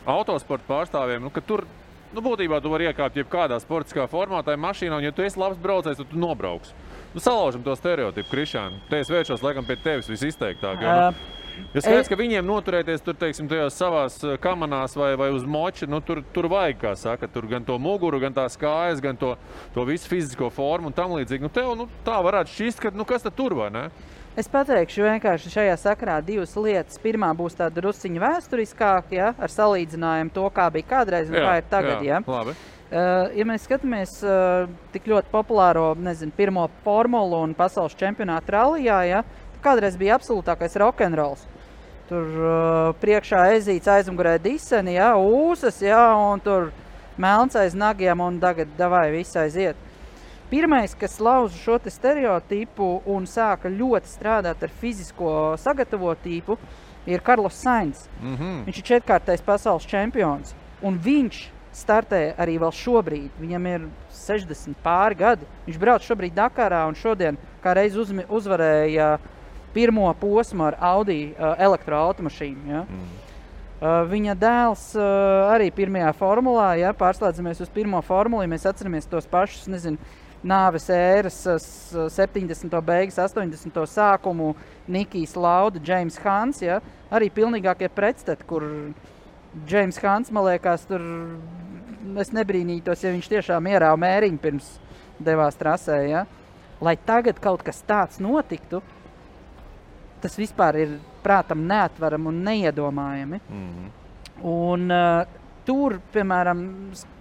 autosporta 0.06 0.64
pārstāvjiem. 0.68 1.22
Nu, 1.22 1.30
ka 1.30 1.40
tur 1.40 1.64
nu, 2.12 2.20
būtībā 2.20 2.60
tu 2.62 2.70
vari 2.70 2.88
iekāpt 2.90 3.16
jebkādā 3.16 3.58
sportiskā 3.62 4.06
formātā, 4.10 4.56
mašīnā, 4.56 4.96
un, 4.96 5.04
ja 5.04 5.12
tu 5.12 5.22
esi 5.22 5.38
labs 5.40 5.58
braucējs, 5.58 5.96
tad 5.96 6.10
tu 6.10 6.18
nobrauks. 6.18 6.74
Nu, 7.14 7.20
salaužam 7.20 7.62
to 7.62 7.74
stereotipu, 7.76 8.30
Krišāna. 8.30 8.80
Te 8.90 9.00
es 9.02 9.10
vēršos 9.10 9.42
laikam 9.42 9.66
pie 9.66 9.76
tevis 9.76 10.10
visizteiktāk. 10.10 10.82
Jo, 10.82 10.96
nu, 11.10 11.39
Jo 11.74 11.82
skaidrs, 11.84 12.08
ka 12.10 12.16
viņiem 12.18 12.46
noturēties 12.46 13.02
tur, 13.06 13.14
teiksim, 13.20 13.48
tajās 13.50 13.76
savās 13.78 14.16
eh, 14.24 14.36
kamanās 14.42 14.96
vai, 14.98 15.12
vai 15.20 15.30
uz 15.34 15.44
moča, 15.46 15.86
nu, 15.90 16.00
tur, 16.04 16.22
tur 16.34 16.48
vajag, 16.50 16.78
kā 16.82 16.94
saka, 16.98 17.28
tur 17.30 17.46
gan 17.50 17.64
to 17.66 17.78
muguru, 17.78 18.20
gan 18.22 18.34
tās 18.36 18.56
kājas, 18.60 19.00
gan 19.04 19.16
to, 19.20 19.36
to 19.74 19.84
visu 19.88 20.08
fizisko 20.10 20.50
formu 20.50 20.90
un 20.90 20.96
tam 20.96 21.12
līdzīgi. 21.18 21.42
Nu, 21.46 21.52
tev, 21.52 21.74
nu, 21.78 21.88
tā 22.06 22.18
varētu 22.24 22.50
šķist, 22.56 22.80
ka, 22.80 22.94
nu, 22.94 23.04
kas 23.08 23.22
tad 23.26 23.36
tur, 23.38 23.54
vai 23.58 23.70
ne? 23.74 23.84
Es 24.38 24.46
pateikšu 24.48 25.02
vienkārši 25.02 25.50
šajā 25.50 25.74
sakarā 25.82 26.20
divas 26.22 26.52
lietas. 26.54 27.00
Pirmā 27.02 27.32
būs 27.36 27.56
tāda 27.58 27.80
drusciņa 27.80 28.20
vēsturiskāka, 28.22 29.14
ja, 29.16 29.32
ar 29.38 29.50
salīdzinājumu 29.50 30.30
to, 30.34 30.44
kā 30.54 30.68
bija 30.70 30.86
kādreiz 30.92 31.30
un 31.32 31.34
kā 31.34 31.56
ir 31.58 31.66
tagad. 31.70 32.04
jā, 32.06 32.20
Ja. 32.20 32.22
labi. 32.26 32.54
Uh, 32.90 33.30
ja 33.38 33.44
mēs 33.46 33.62
skatāmies 33.68 34.16
uh, 34.26 34.66
tik 34.90 35.04
ļoti 35.06 35.30
populāro, 35.30 35.92
nezinu, 35.94 36.32
pirmo 36.34 36.64
formulu 36.82 37.38
un 37.44 37.52
pasaules 37.54 37.94
čempionātu 37.94 38.50
rallijā, 38.50 38.96
ja, 39.06 39.20
tad 39.22 39.39
kādreiz 39.64 39.96
bija 40.00 40.16
absolūtākais 40.18 40.76
rokenrols. 40.80 41.46
Tur 42.10 42.26
uh, 42.42 42.90
priekšā 43.02 43.44
ezīts 43.54 43.88
aizmugurē 43.90 44.38
diseni, 44.42 44.96
ja, 44.96 45.12
ūsas, 45.14 45.78
ja, 45.84 46.02
un 46.18 46.42
tur 46.42 46.72
melns 47.20 47.54
aiz 47.56 47.76
nagiem, 47.78 48.20
un 48.20 48.40
tagad 48.42 48.72
davai 48.78 49.10
viss 49.14 49.38
aiziet. 49.38 49.78
Pirmais, 50.50 50.96
kas 50.98 51.20
lauza 51.22 51.54
šo 51.54 51.76
te 51.78 51.92
stereotipu 51.94 53.02
un 53.06 53.28
sāka 53.30 53.70
ļoti 53.70 54.10
strādāt 54.10 54.64
ar 54.66 54.72
fizisko 54.80 55.54
sagatavotību, 55.62 56.56
ir 57.06 57.22
Karls 57.22 57.54
Sainz. 57.54 58.08
Mm 58.22 58.36
-hmm. 58.36 58.64
Viņš 58.66 58.78
ir 58.78 58.84
četrkārtais 58.84 59.42
pasaules 59.42 59.86
čempions. 59.86 60.54
Un 60.82 60.98
viņš 60.98 61.50
startē 61.72 62.34
arī 62.36 62.58
vēl 62.58 62.72
šobrīd. 62.72 63.30
Viņam 63.40 63.66
ir 63.66 63.88
60 64.12 64.74
pāri 64.84 65.16
gadi. 65.16 65.46
Viņš 65.66 65.78
brauc 65.78 66.02
šobrīd 66.02 66.34
Dakarā 66.34 66.88
un 66.88 66.94
šodien 66.94 67.36
kā 67.62 67.74
reiz 67.74 67.96
uzvarēja 68.28 69.18
pirmo 69.74 70.06
posmu 70.20 70.64
ar 70.70 70.76
Audi 70.92 71.32
uh, 71.32 71.54
elektroautomašīnu. 71.58 72.64
Ja? 72.70 72.84
Mm. 72.88 73.10
Uh, 73.80 74.02
viņa 74.10 74.34
dēls 74.36 74.82
uh, 74.98 75.04
arī 75.54 75.70
pirmajā 75.72 76.10
formulā, 76.18 76.72
ja 76.80 76.90
pārslēdzamies 76.96 77.62
uz 77.64 77.70
pirmo 77.72 78.00
formulu, 78.04 78.42
ja 78.44 78.50
mēs 78.52 78.66
atceramies 78.68 79.08
tos 79.08 79.24
pašus, 79.30 79.68
nezinu, 79.72 79.96
nāves 80.44 80.88
ēras, 80.92 81.38
uh, 81.48 81.56
s- 81.56 82.12
70. 82.16 82.76
beigas, 82.84 83.16
80. 83.20 83.80
sākumu, 83.88 84.52
Nikijs 84.88 85.32
Lauda, 85.36 85.80
James 85.84 86.18
Hans, 86.24 86.60
ja? 86.64 86.80
arī 87.10 87.30
pilnīgākie 87.32 87.88
pretstati, 87.88 88.44
kur 88.46 88.66
James 89.66 89.96
Hans, 90.04 90.30
man 90.30 90.44
liekas, 90.50 90.84
tur 90.86 91.02
es 92.20 92.30
nebrīnītos, 92.36 93.02
ja 93.04 93.10
viņš 93.14 93.28
tiešām 93.32 93.66
ierāva 93.72 93.96
mēriņu 94.00 94.38
pirms 94.44 94.68
devās 95.20 95.56
trasē. 95.58 95.98
Ja? 96.08 96.26
Lai 96.80 96.94
tagad 96.96 97.40
kaut 97.42 97.64
kas 97.66 97.82
tāds 97.88 98.20
notiktu, 98.22 98.80
tas 100.20 100.36
vispār 100.38 100.78
ir 100.80 100.96
prātam 101.24 101.66
neatverami 101.68 102.30
un 102.30 102.42
neiedomājami. 102.44 103.40
Mm 103.48 103.68
-hmm. 103.68 103.90
Un, 104.42 104.90
uh, 104.90 105.26
tur, 105.64 106.00
piemēram, 106.14 106.62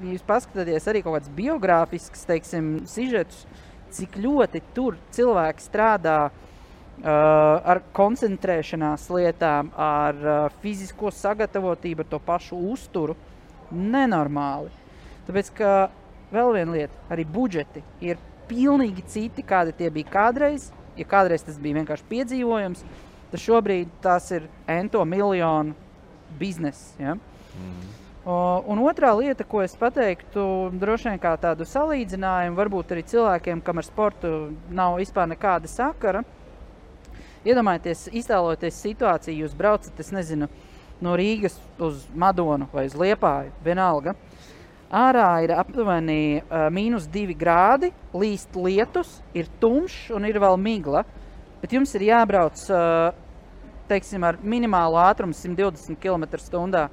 jūs 0.02 0.24
paskatāties 0.28 0.88
arī 0.88 1.04
kaut 1.04 1.20
kāds 1.20 1.32
biogrāfisks, 1.36 2.26
teiksim, 2.26 2.88
sižets, 2.88 3.46
cik 3.92 4.18
ļoti 4.22 4.62
tur 4.74 4.98
cilvēki 5.12 5.66
strādā 5.66 6.30
uh, 6.30 7.04
ar 7.04 7.82
koncentrēšanās 7.94 9.10
lietām, 9.10 9.72
ar 9.76 10.16
uh, 10.16 10.50
fizisko 10.62 11.12
sagatavotību, 11.12 12.06
ar 12.06 12.12
to 12.14 12.20
pašu 12.20 12.60
uzturu. 12.72 13.16
Nenormāli. 13.72 14.72
Tāpēc, 15.28 15.52
ka 15.54 15.90
vēl 16.34 16.56
viena 16.56 16.72
lieta, 16.74 17.04
arī 17.14 17.26
budžeti 17.26 17.84
ir 18.02 18.18
pilnīgi 18.50 19.04
citi, 19.06 19.46
kādi 19.46 19.76
tie 19.78 19.92
bija 19.94 20.10
kādreiz. 20.10 20.72
Ja 21.00 21.08
kādreiz 21.08 21.46
tas 21.48 21.60
bija 21.62 21.80
vienkārši 21.80 22.08
piedzīvojums, 22.10 22.84
tad 23.32 23.44
šobrīd 23.44 23.92
tas 24.04 24.30
ir 24.36 24.50
ento 24.68 25.04
miljonu 25.08 25.76
biznesa. 26.40 26.92
Ja? 27.00 27.16
O, 28.26 28.36
Un 28.68 28.82
otrā 28.84 29.14
lieta, 29.18 29.46
ko 29.48 29.64
es 29.64 29.78
pateiktu, 29.80 30.44
droši 30.80 31.14
vien 31.14 31.22
kā 31.24 31.32
tādu 31.42 31.66
salīdzinājumu, 31.66 32.58
varbūt 32.60 32.92
arī 32.94 33.06
cilvēkiem, 33.08 33.64
kam 33.66 33.80
ar 33.80 33.88
sportu 33.88 34.34
nav 34.70 35.00
vispār 35.00 35.30
nekāda 35.32 35.72
sakara. 35.72 36.26
Iedomājieties, 37.48 38.10
iztēloties 38.20 38.82
situāciju, 38.84 39.46
jūs 39.46 39.56
braucat, 39.56 39.96
es 40.04 40.12
nezinu, 40.12 40.50
no 41.00 41.16
Rīgas 41.16 41.56
uz 41.80 42.04
Madonu 42.14 42.68
vai 42.74 42.90
uz 42.90 42.98
Liepāju, 43.00 43.54
vienalga. 43.64 44.18
Ārā 44.90 45.44
ir 45.46 45.52
aptuveni 45.54 46.40
uh, 46.42 46.66
mīnus 46.74 47.06
2 47.14 47.36
grādi, 47.38 47.92
līst 48.18 48.56
lietus, 48.58 49.20
ir 49.38 49.46
tumšs 49.62 50.10
un 50.18 50.26
ir 50.26 50.40
vēl 50.42 50.58
migla. 50.58 51.04
Bet 51.62 51.76
jums 51.76 51.94
ir 51.94 52.08
jābrauc 52.08 52.64
uh, 52.74 53.12
teiksim, 53.90 54.26
ar 54.26 54.40
minimālu 54.42 54.98
ātrumu 55.02 55.38
120 55.38 56.00
km/h. 56.02 56.88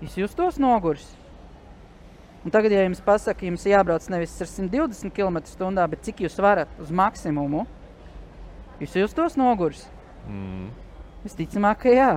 Jūs 0.00 0.16
justos 0.16 0.56
noguris. 0.62 1.04
Un 2.46 2.54
tagad, 2.54 2.72
ja 2.72 2.86
jums 2.86 3.02
pasaka, 3.04 3.44
jums 3.44 3.66
jābrauc 3.68 4.08
nevis 4.08 4.36
ar 4.40 4.48
120 4.48 5.12
km/h, 5.12 5.86
bet 5.92 6.04
cik 6.06 6.24
jūs 6.24 6.38
varat 6.40 6.72
uz 6.80 6.88
maksimumu, 6.94 7.66
jūs 8.80 8.96
justos 9.02 9.36
noguris. 9.36 9.84
Mm. 10.30 10.70
Visticamāk, 11.24 11.82
ka 11.82 11.92
jā. 11.92 12.10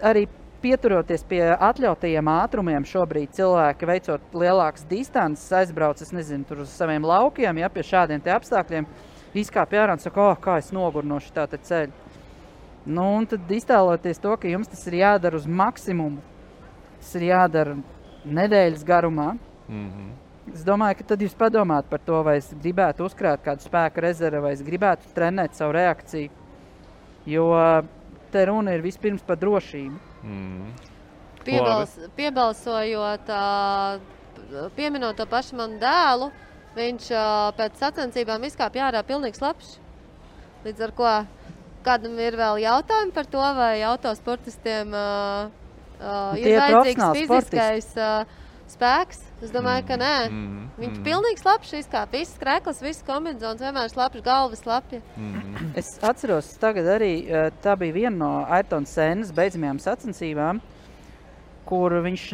Arī 0.00 0.28
pieturoties 0.62 1.22
pie 1.28 1.42
atļautajiem 1.54 2.30
ātrumiem, 2.32 2.86
šobrīd 2.88 3.34
cilvēki 3.36 3.88
veicot 3.88 4.34
lielākas 4.34 4.86
distances, 4.90 5.52
aizbrauc 5.54 6.02
nezinu, 6.12 6.44
uz 6.62 6.72
saviem 6.74 7.06
laukiem, 7.06 7.60
ja 7.62 7.70
pie 7.72 7.84
šādiem 7.86 8.22
apstākļiem 8.34 8.86
izkāpj 9.38 9.78
ārā 9.78 9.96
un 9.96 10.02
saka, 10.02 10.30
oh, 10.30 10.38
kā 10.40 10.58
es 10.58 10.72
noguru 10.74 11.06
no 11.06 11.20
šī 11.22 11.46
ceļa. 11.56 12.06
Nu, 12.88 13.04
un 13.18 13.26
tad 13.28 13.50
iztēloties 13.52 14.20
to, 14.22 14.32
ka 14.40 14.48
jums 14.48 14.70
tas 14.70 14.86
ir 14.88 15.00
jādara 15.02 15.36
uz 15.36 15.44
maksimumu, 15.46 16.22
tas 17.02 17.10
ir 17.18 17.28
jādara 17.28 17.76
nedēļas 18.24 18.84
garumā. 18.86 19.34
Mm 19.68 19.90
-hmm. 19.90 20.10
Es 20.54 20.64
domāju, 20.64 20.96
ka 20.98 21.04
tad 21.04 21.20
jūs 21.20 21.34
padomājat 21.36 21.90
par 21.90 22.00
to, 22.00 22.22
vai 22.22 22.38
es 22.38 22.54
gribētu 22.62 23.04
uzkrāt 23.04 23.42
kādu 23.44 23.60
spēku 23.60 24.00
rezervi, 24.00 24.40
vai 24.40 24.52
es 24.52 24.62
gribētu 24.62 25.12
trenēt 25.14 25.54
savu 25.54 25.72
reakciju. 25.72 26.30
Jo 27.26 27.82
te 28.30 28.44
runa 28.46 28.72
ir 28.72 28.80
vispirms 28.80 29.22
par 29.22 29.36
drošību. 29.36 30.07
Mm. 30.22 30.72
Piebals, 31.46 31.94
piebalsojot, 32.16 33.30
pieminot 34.76 35.16
to 35.16 35.26
pašu 35.30 35.56
manu 35.56 35.78
dēlu, 35.80 36.30
viņš 36.76 37.12
pēc 37.56 37.78
sacensībām 37.80 38.44
izkāpa 38.48 38.88
ārā 38.88 39.04
pilnīgi 39.06 39.38
slapjš. 39.40 39.78
Līdz 40.66 40.84
ar 40.88 40.92
to 40.98 41.14
kādam 41.86 42.18
ir 42.20 42.36
vēl 42.36 42.60
jautājumi 42.66 43.14
par 43.14 43.30
to, 43.30 43.46
vai 43.56 43.78
autosportistiem 43.86 44.92
Nu, 45.98 46.38
ir 46.38 46.58
vajadzīgs 46.60 47.06
fiziskais 47.16 47.88
ā, 47.98 48.10
spēks. 48.72 49.20
Es 49.44 49.52
domāju, 49.54 49.84
ka 49.88 49.96
nē. 50.00 50.14
Mm. 50.28 50.64
Viņš 50.78 50.98
pilnīgi 51.06 51.42
slapjš 51.42 51.74
izkāpa. 51.80 52.18
Viss 52.18 52.40
krēkls, 52.40 52.82
viss 52.82 53.04
kombinācijas, 53.06 53.62
vienmēr 53.62 53.92
slapjš, 53.92 54.24
galva 54.26 54.58
slapja. 54.58 55.00
Mm. 55.16 55.70
Es 55.78 55.92
atceros, 56.04 56.50
tagad 56.62 56.88
arī 56.98 57.12
eh, 57.24 57.48
tā 57.64 57.76
bija 57.78 57.96
viena 57.96 58.16
no 58.16 58.32
Ayrtona 58.46 58.88
Sēnes 58.88 59.32
beidzamajām 59.36 59.80
sacensībām, 59.82 60.62
kur 61.68 61.98
viņš 62.04 62.28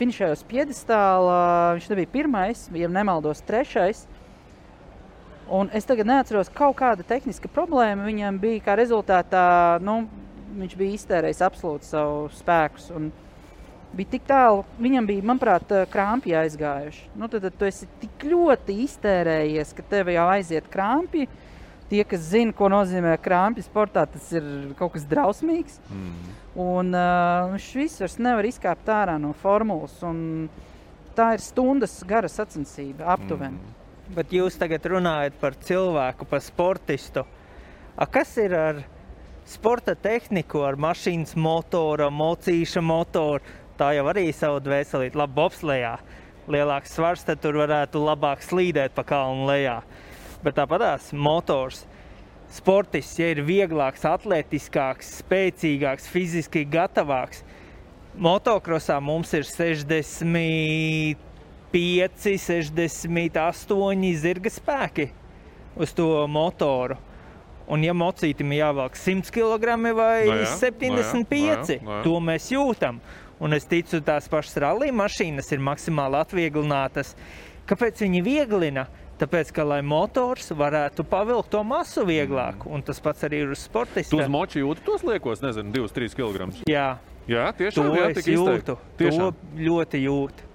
finišēja 0.00 0.38
uz 0.38 0.44
piedestāla. 0.50 1.40
Viņš 1.78 1.90
nebija 1.92 2.14
pirmais, 2.18 2.66
ja 2.74 2.90
nemaldos, 2.90 3.44
trešais. 3.46 4.06
Un 5.48 5.70
es 5.72 5.86
tagad 5.88 6.08
neatceros, 6.10 6.50
kaut 6.52 6.76
kāda 6.76 7.06
tehniska 7.08 7.48
problēma 7.48 8.04
viņam 8.04 8.40
bija. 8.42 8.64
Kā 8.66 8.74
rezultātā 8.76 9.78
nu, 9.80 10.02
viņš 10.58 10.76
bija 10.76 10.98
iztērējis 10.98 11.40
absolūti 11.46 11.88
savu 11.88 12.28
spēkus. 12.36 12.90
Bija 13.96 14.12
tik 14.12 14.24
tālu, 14.28 14.64
viņam 14.76 15.06
bija, 15.08 15.24
manuprāt, 15.24 15.70
krāpji 15.92 16.34
aizgājuši. 16.36 17.06
Nu, 17.16 17.28
tad, 17.32 17.46
tad 17.46 17.54
tu 17.56 17.68
esi 17.68 17.88
tik 18.02 18.26
ļoti 18.28 18.76
iztērējies, 18.84 19.72
ka 19.76 19.84
tev 19.94 20.10
jau 20.12 20.26
aiziet 20.28 20.68
krāpji. 20.72 21.28
Tie, 21.88 22.02
kas 22.04 22.26
zina, 22.34 22.52
ko 22.52 22.68
nozīmē 22.68 23.14
krāpju 23.24 23.64
sportā, 23.64 24.04
tas 24.12 24.26
ir 24.36 24.44
kaut 24.76 24.92
kas 24.98 25.06
drausmīgs. 25.08 25.78
Mm. 25.88 26.34
Un 26.60 26.92
uh, 26.92 27.48
viņš 27.54 27.68
viss 27.80 28.02
vairs 28.02 28.18
nevar 28.20 28.44
izkāpt 28.44 28.90
ārā 28.92 29.16
no 29.20 29.32
formulas. 29.40 29.96
Tā 31.16 31.30
ir 31.34 31.42
stundas 31.42 31.96
gara 32.06 32.28
sacensība 32.28 33.08
aptuveni. 33.14 33.56
Mm. 33.56 33.74
Bet 34.18 34.32
jūs 34.32 34.60
tagad 34.60 34.84
runājat 34.88 35.40
par 35.40 35.56
cilvēku, 35.64 36.28
par 36.28 36.44
sportistu. 36.44 37.24
A, 37.96 38.04
kas 38.04 38.36
ir 38.40 38.52
ar 38.56 38.82
sporta 39.48 39.96
tehniku, 39.96 40.62
ar 40.68 40.76
mašīnas 40.80 41.34
motoru, 41.40 42.10
mocīša 42.12 42.84
motoru? 42.84 43.56
Tā 43.78 43.92
jau 43.94 44.06
arī 44.10 44.28
savu 44.34 44.58
dvēselīti, 44.64 45.18
labi, 45.18 45.36
bobslējā. 45.38 45.92
Lielāks 46.48 46.96
svars, 46.96 47.22
tad 47.28 47.42
tur 47.44 47.60
varētu 47.60 48.00
labāk 48.02 48.42
slīdēt 48.42 48.96
pa 48.96 49.04
kalnu 49.06 49.46
lejā. 49.50 49.82
Bet 50.42 50.56
tāpatās 50.58 51.12
motors. 51.12 51.84
Sportists, 52.48 53.18
ja 53.20 53.28
ir 53.34 53.42
vieglāks, 53.44 54.06
atletiskāks, 54.08 55.10
spēcīgāks, 55.20 56.06
fiziski 56.08 56.62
gatavāks, 56.64 57.42
motokrosā 58.16 58.96
mums 59.04 59.34
ir 59.36 59.44
60 59.44 61.26
5, 61.72 62.38
68 62.40 64.14
zirga 64.16 64.52
spēki 64.52 65.10
uz 65.76 65.92
to 65.92 66.26
motoru. 66.30 66.96
Un, 67.68 67.82
ja 67.84 67.92
mocītam 67.92 68.54
ir 68.54 68.62
jāvelk 68.62 68.94
100 68.96 69.28
kg 69.28 69.74
vai 69.92 70.24
No 70.24 70.38
jā, 70.40 70.52
75, 70.56 70.88
no 70.88 71.36
jā, 71.36 71.58
no 71.60 71.74
jā, 71.74 71.82
no 71.84 71.96
jā. 71.98 72.04
to 72.06 72.20
mēs 72.24 72.46
jūtam. 72.54 73.02
Un 73.40 73.54
es 73.54 73.66
ticu, 73.70 74.00
tās 74.02 74.26
pašas 74.30 74.56
rallija 74.64 74.94
mašīnas 74.98 75.52
ir 75.54 75.60
maksimāli 75.62 76.18
atvieglinātas. 76.18 77.14
Kāpēc 77.68 78.02
viņi 78.02 78.22
vieglina? 78.26 78.86
Tāpēc, 79.18 79.50
ka 79.50 79.64
lai 79.66 79.80
motors 79.82 80.52
varētu 80.54 81.02
pavilkt 81.10 81.50
to 81.50 81.64
masu 81.66 82.04
vieglāk, 82.06 82.66
un 82.70 82.84
tas 82.86 83.00
pats 83.02 83.24
arī 83.26 83.40
ir 83.42 83.50
uz 83.50 83.58
Tu 83.58 83.66
sportista. 83.66 84.16
uz 84.16 84.28
moči 84.30 84.60
jūti 84.62 84.84
tos 84.86 85.02
liekos, 85.02 85.42
nezinu, 85.42 85.72
2-3 85.74 86.14
kg. 86.14 86.52
Jā, 86.70 86.98
Jā, 87.28 87.50
to 87.52 87.58
tiešām 87.58 87.88
jā, 87.92 88.04
es 88.14 88.26
jūtu. 88.30 88.76
Tiešām. 88.96 89.18
To 89.18 89.58
ļoti 89.58 89.98
jūtu. 90.06 90.46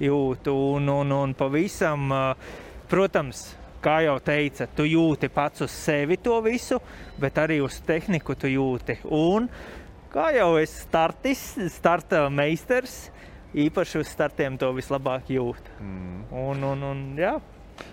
jūtu 0.00 0.54
un, 0.74 0.88
un, 0.88 1.12
un 1.12 1.34
pavisam, 1.38 2.08
protams, 2.90 3.44
kā 3.84 4.00
jau 4.02 4.16
teica, 4.24 4.66
tu 4.74 4.82
jūti 4.88 5.28
pats 5.30 5.62
uz 5.62 5.70
sevi 5.70 6.16
to 6.16 6.40
visu, 6.42 6.80
bet 7.20 7.38
arī 7.38 7.60
uz 7.62 7.78
tehniku 7.86 8.34
tu 8.34 8.48
jūti. 8.50 8.96
Un, 9.12 9.46
kā 10.14 10.30
jau 10.36 10.54
es 10.60 10.72
startis, 10.84 11.42
starta 11.74 12.28
meistars, 12.30 13.08
īpaši 13.54 14.00
uz 14.02 14.12
startiem 14.12 14.58
to 14.60 14.70
vislabāk 14.76 15.30
jūt. 15.34 15.70
Mm. 15.82 16.22
Un, 16.44 16.64
un, 16.70 16.86
un, 16.90 17.02
jā. 17.18 17.34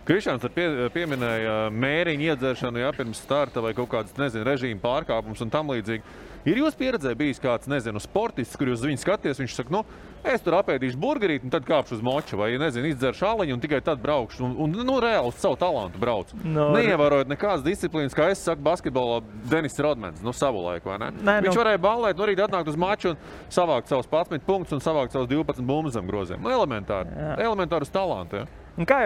Krišāns 0.05 0.45
pie, 0.53 0.67
pieminēja 0.93 1.55
mēriņu 1.73 2.27
iedzeršanu, 2.29 2.83
jā, 2.83 2.91
pirms 2.93 3.21
starta 3.25 3.63
vai 3.65 3.73
kaut 3.77 3.89
kādas, 3.93 4.13
nezinu, 4.19 4.45
režīmu 4.45 4.81
pārkāpumus 4.83 5.41
un 5.41 5.53
tam 5.53 5.73
līdzīgi. 5.73 6.05
Ir 6.45 6.57
jūsu 6.57 6.77
pieredzē 6.79 7.11
bijis 7.17 7.37
kāds, 7.41 7.67
nezinu, 7.69 7.99
sportists, 8.01 8.57
kur 8.57 8.71
jūs 8.71 8.79
uz 8.81 8.85
viņu 8.89 9.01
skaties, 9.03 9.37
viņš 9.43 9.53
saka, 9.59 9.73
nu, 9.75 9.81
es 10.25 10.41
tur 10.41 10.55
apēdīšu 10.57 10.97
burgerīti 11.01 11.45
un 11.45 11.51
tad 11.53 11.67
kāpšu 11.67 11.99
uz 11.99 12.01
moča 12.05 12.37
vai, 12.39 12.51
nezinu, 12.61 12.89
izdzeršu 12.89 13.27
aliņu 13.29 13.53
un 13.57 13.61
tikai 13.61 13.81
tad 13.85 14.01
braukšu. 14.01 14.43
Un, 14.47 14.55
un 14.65 14.73
nu, 14.87 14.95
reāli 15.03 15.29
uz 15.29 15.37
savu 15.41 15.59
talantu 15.61 16.01
braucu. 16.01 16.39
No, 16.43 16.71
Neievērojot 16.73 17.29
nekādas 17.29 17.61
disciplīnas, 17.65 18.15
kā 18.17 18.31
es 18.33 18.41
saku, 18.41 18.61
basketbolā 18.65 19.19
Denis 19.51 19.77
Rodmans, 19.81 20.23
nu, 20.25 20.33
savu 20.33 20.63
laiku, 20.65 20.89
vai 20.89 20.97
ne? 21.05 21.11
Nē, 21.21 21.37
nu- 21.41 21.49
Viņš 21.51 21.59
varēja 21.61 21.81
ballēt, 21.85 22.17
no 22.17 22.25
rīta 22.29 22.47
atnākt 22.49 22.73
uz 22.73 22.79
maču 22.79 23.13
un 23.13 23.21
savākt 23.49 23.87
savus 23.93 24.09
11 24.09 24.41
punktus 24.45 24.73
un 24.73 24.81
savākt 24.81 25.13
savus 25.13 25.29
12 25.29 25.61
bumbas 25.61 25.93
zem 25.93 26.07
groziem. 26.09 26.41
Nu, 26.41 26.49
elementāri. 26.49 27.81
Uz 27.81 27.89
talantu. 27.93 28.41
Ja? 28.41 28.45
Un 28.79 28.87
kā 28.87 29.01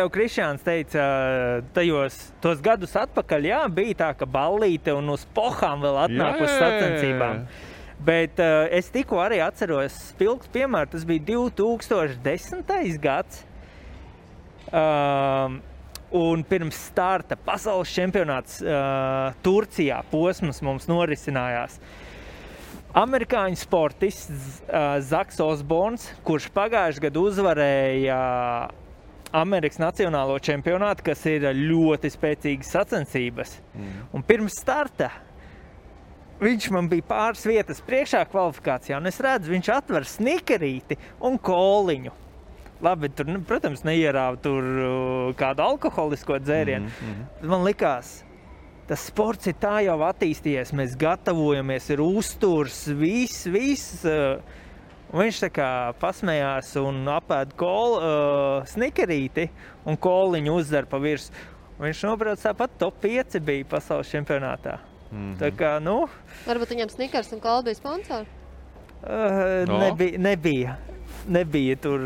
jau 0.00 0.08
Krišjāns 0.12 0.64
teica, 0.64 1.06
tajos 1.76 2.16
tos 2.40 2.62
gadus 2.64 2.96
atpakaļ, 2.96 3.48
jā, 3.50 3.62
bija 3.68 3.98
tā, 4.00 4.10
ka 4.16 4.28
ballīte 4.28 4.94
un 4.96 5.12
uz 5.12 5.26
pohām 5.36 5.84
vēl 5.84 6.00
atnāk 6.06 6.40
uz 6.40 6.54
sacensībām. 6.56 7.44
Bet 8.06 8.40
uh, 8.40 8.64
es 8.72 8.88
tikko 8.92 9.20
arī 9.24 9.40
atceros 9.44 9.94
spilgts 10.10 10.50
piemēru, 10.52 10.90
tas 10.96 11.04
bija 11.08 11.24
2010. 11.28 12.98
gads. 13.04 13.44
Um, 14.72 15.60
un 16.16 16.42
pirms 16.46 16.78
starta 16.88 17.36
pasaules 17.38 17.92
čempionāts 17.92 18.58
uh, 18.64 19.36
Turcijā 19.44 20.00
posms 20.10 20.62
mums 20.64 20.88
norisinājās. 20.90 21.78
Amerikāņu 22.96 23.58
sportists 23.60 24.62
Zaks 25.04 25.40
Osborns, 25.44 26.08
kurš 26.24 26.48
pagājušajā 26.54 27.04
gadā 27.08 27.24
uzvarēja 27.28 28.18
Amerikas 29.36 29.80
Nacionālo 29.82 30.38
čempionātu, 30.40 31.04
kas 31.10 31.26
ir 31.28 31.44
ļoti 31.52 32.08
spēcīgas 32.14 32.72
sacensības. 32.72 33.58
Mm. 33.74 33.96
Un 34.16 34.24
pirms 34.24 34.56
starta 34.62 35.10
viņš 36.40 36.68
man 36.72 36.88
bija 36.88 37.04
pāris 37.08 37.44
vietas 37.48 37.82
priekšā 37.84 38.22
kvalifikācijā, 38.32 39.00
un 39.00 39.08
es 39.10 39.20
redzu, 39.24 39.52
viņš 39.52 39.72
atver 39.76 40.08
snikerīti 40.08 40.96
un 41.24 41.36
koliņu. 41.36 42.12
Labi, 42.84 43.08
tur, 43.16 43.28
nu, 43.28 43.40
protams, 43.44 43.84
neierāva 43.88 44.36
tur 44.40 44.66
kādu 45.40 45.64
alkoholisko 45.64 46.36
dzērienu. 46.44 46.90
Mm 46.90 47.12
-hmm. 47.12 47.48
Man 47.48 47.64
likās, 47.64 48.18
tas 48.88 49.06
sports 49.10 49.46
ir 49.50 49.54
tā 49.60 49.80
jau 49.86 49.96
attīstījies. 50.06 50.72
Mēs 50.78 50.96
gatavojamies, 51.00 51.90
ir 51.90 52.00
uzturs, 52.04 52.84
viss, 52.98 53.46
viss. 53.50 54.04
Uh, 54.04 54.38
viņš 55.16 55.40
tā 55.44 55.50
kā 55.54 55.68
pasmējās 56.02 56.72
un 56.82 57.04
apēda 57.08 57.54
kolu 57.56 57.98
uh, 57.98 58.64
snikerīti 58.66 59.48
un 59.86 59.96
koliņu 59.96 60.56
uzdara 60.60 60.86
pa 60.90 60.98
virsmu. 60.98 61.36
Viņš 61.78 62.02
nobrauca 62.08 62.48
tāpat 62.50 62.78
top 62.80 62.94
5 63.04 63.38
bija 63.44 63.64
pasaules 63.68 64.08
čempionātā. 64.10 64.78
Mm 65.12 65.18
-hmm. 65.18 65.38
Tā 65.38 65.50
kā, 65.54 65.78
nu, 65.82 66.08
Varbūt 66.46 66.70
viņam 66.74 66.88
snikers 66.90 67.32
un 67.32 67.40
kola 67.40 67.62
bija 67.62 67.74
sponsori. 67.74 68.26
uh, 69.02 69.68
No. 69.68 69.78
nebija, 69.78 70.18
nebija, 70.18 70.76
nebija 71.28 71.76
tur. 71.76 72.00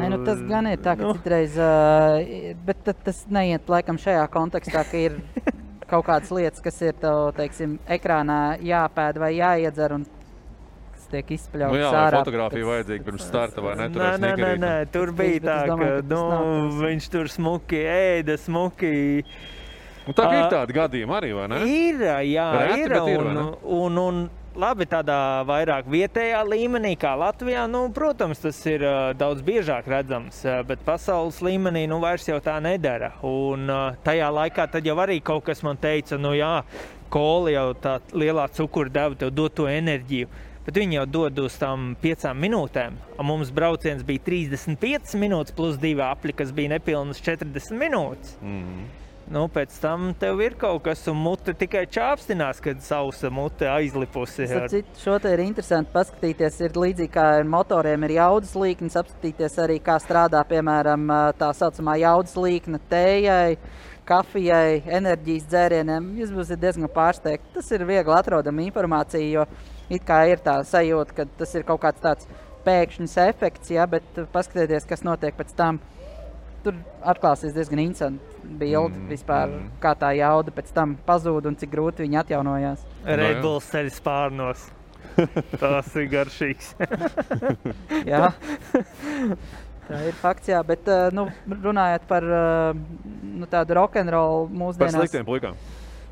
Nē, 0.00 0.08
nu, 0.10 0.24
tas 0.24 0.38
gan 0.48 0.66
ir 0.66 0.78
tā, 0.78 0.96
ka 0.96 1.02
Nu. 1.02 1.12
citreiz, 1.14 1.56
uh, 1.58 2.54
bet 2.66 2.76
tas 3.04 3.26
neiet 3.28 3.68
laikam 3.68 3.96
šajā 3.98 4.26
kontekstā, 4.28 4.84
ka 4.90 4.96
ir 4.96 5.12
kaut 5.90 6.06
kādas 6.06 6.30
lietas, 6.34 6.62
kas 6.64 6.80
ir 6.86 6.96
tev, 7.02 7.30
teiksim, 7.36 7.76
ekrānā 7.90 8.38
jāpēd 8.64 9.18
vai 9.22 9.32
jāiedzer 9.36 9.96
un 9.98 10.06
kas 10.94 11.06
tiek 11.12 11.30
izspļauts 11.36 11.74
Nu 11.74 11.80
jā, 11.82 11.90
vai 11.92 12.02
ārā. 12.06 12.20
fotografija 12.24 12.68
vajadzīga 12.70 13.06
pirms 13.08 13.26
starta, 13.26 13.64
vai 13.64 13.76
ne? 13.80 13.88
Tur 13.94 14.02
Nē, 14.06 14.10
nē, 14.22 14.32
nē, 14.40 14.50
nē, 14.64 14.74
tur 14.94 15.12
bija 15.18 15.40
tā, 15.48 15.56
ka 15.70 15.90
nu, 16.10 16.22
viņš 16.80 17.08
tur 17.12 17.30
smuki 17.32 17.82
ēda, 17.90 18.38
smuki. 18.40 18.92
Un 20.08 20.16
tā 20.16 20.26
ir 20.32 20.46
tāda 20.50 20.74
gadījuma 20.74 21.18
arī, 21.20 21.34
vai 21.36 21.46
ne? 21.52 21.58
Ir, 21.68 22.00
jā, 22.30 22.46
Reti, 22.56 22.80
ir. 22.86 22.94
ir, 22.96 23.20
Un, 23.20 23.34
ne? 23.36 23.42
un, 23.80 23.98
un, 24.00 24.20
labi, 24.58 24.86
tādā 24.90 25.44
vairāk 25.48 25.88
vietējā 25.90 26.40
līmenī, 26.48 26.94
kā 27.00 27.12
Latvijā, 27.18 27.66
nu, 27.70 27.84
protams, 27.94 28.40
tas 28.42 28.58
ir 28.68 28.84
uh, 28.84 29.12
daudz 29.16 29.44
biežāk 29.46 29.88
redzams, 29.90 30.42
uh, 30.44 30.60
bet 30.66 30.82
pasaules 30.86 31.40
līmenī 31.44 31.86
nu, 31.90 32.00
vairs 32.02 32.28
tā 32.44 32.56
nedara. 32.62 33.12
Un 33.26 33.70
uh, 33.70 33.98
tajā 34.04 34.30
laikā 34.34 34.68
jau 34.84 34.96
arī 35.02 35.20
kaut 35.22 35.44
kas 35.46 35.62
man 35.66 35.78
teica, 35.80 36.18
nu 36.18 36.34
jā, 36.34 36.62
kola 37.10 37.50
jau 37.54 37.66
tā 37.74 37.98
lielā 38.12 38.48
cukura 38.54 38.90
deva 38.90 39.18
tev 39.18 39.34
dot 39.34 39.54
to 39.58 39.68
enerģiju. 39.70 40.28
Bet 40.66 40.76
viņi 40.76 40.98
jau 40.98 41.06
dod 41.08 41.38
uz 41.40 41.54
tām 41.58 41.94
piecām 42.02 42.38
minūtēm. 42.38 42.98
Mums 43.24 43.50
brauciens 43.54 44.04
bija 44.06 44.22
35 44.26 45.16
minūtes, 45.18 45.54
plus 45.56 45.78
divi 45.80 46.04
apli, 46.04 46.36
kas 46.36 46.52
bija 46.54 46.76
nepilnas 46.76 47.22
40 47.24 47.78
minūtes. 47.80 48.36
Mhm. 48.42 48.99
Nu, 49.30 49.44
pēc 49.46 49.76
tam 49.78 50.08
tev 50.18 50.40
ir 50.42 50.56
kaut 50.58 50.80
kas, 50.88 51.04
un 51.10 51.20
mute 51.22 51.52
tikai 51.54 51.84
čāpstinās, 51.86 52.58
kad 52.64 52.80
sausa 52.82 53.28
mute 53.30 53.68
aizlipusi. 53.70 54.48
Ar- 54.50 54.66
citu, 54.72 54.96
Šo 54.98 55.20
te 55.22 55.30
ir 55.30 55.44
interesanti 55.44 55.92
paskatīties. 55.94 56.56
Ir 56.66 56.74
līdzīgi 56.74 57.12
kā 57.14 57.26
ar 57.36 57.46
motoriem, 57.46 58.08
ir 58.08 58.16
jaudas 58.16 58.56
līknes, 58.58 58.96
apskatīties 58.98 59.54
arī, 59.62 59.76
kā 59.86 60.00
strādā 60.02 60.42
piemēram 60.50 61.06
tā 61.38 61.52
saucamā 61.54 61.94
jaudas 62.02 62.34
līkne 62.34 62.82
tējai, 62.90 63.54
kafijai, 64.10 64.82
enerģijas 64.98 65.46
dzērieniem. 65.52 66.10
Jūs 66.18 66.34
būsiet 66.34 66.58
diezgan 66.66 66.90
pārsteigti. 66.90 67.54
Tas 67.54 67.70
ir 67.70 67.86
viegli 67.86 68.16
atrodama 68.16 68.66
informācija, 68.66 69.30
jo 69.30 69.46
it 69.94 70.02
kā 70.10 70.24
ir 70.26 70.42
tā 70.42 70.58
sajūta, 70.66 71.20
ka 71.20 71.28
tas 71.38 71.54
ir 71.54 71.68
kaut 71.70 71.84
kāds 71.86 72.02
tāds 72.02 72.26
pēkšņs 72.66 73.16
efekts, 73.28 73.70
ja, 73.78 73.86
bet 73.86 74.02
paskatieties, 74.34 74.90
kas 74.90 75.06
notiek 75.06 75.38
pēc 75.38 75.54
tam. 75.54 75.78
Tur 76.64 76.76
atklāsies 77.08 77.54
diezgan 77.56 77.80
interesanti 77.80 78.30
bildi 78.60 78.98
Mm, 78.98 79.08
vispār, 79.08 79.48
mm. 79.48 79.70
kā 79.80 79.94
tā 79.96 80.10
jauda 80.18 80.52
pēc 80.52 80.70
tam 80.76 80.92
pazūd 81.06 81.48
un 81.48 81.56
cik 81.56 81.72
grūti 81.72 82.04
viņa 82.04 82.24
atjaunojās. 82.24 82.84
Red 83.04 83.40
Bull 83.44 83.62
ceļ 83.64 83.90
spārnos. 83.94 84.68
Tas 85.60 85.88
ir 85.98 86.06
garšīgs. 86.12 86.74
Jā. 88.10 88.30
Tā 89.90 89.98
ir 90.06 90.14
fakts, 90.14 90.46
jā, 90.52 90.60
bet 90.62 90.86
eh, 90.86 91.08
nu, 91.16 91.24
runājot 91.50 92.04
par 92.06 92.22
eh, 92.22 92.82
nu, 93.26 93.48
tādu 93.50 93.74
rokenrolu 93.80 94.44
Par 94.46 94.60
mūsdienās, 94.60 94.94
sliktiem 95.00 95.26
puikām. 95.26 95.56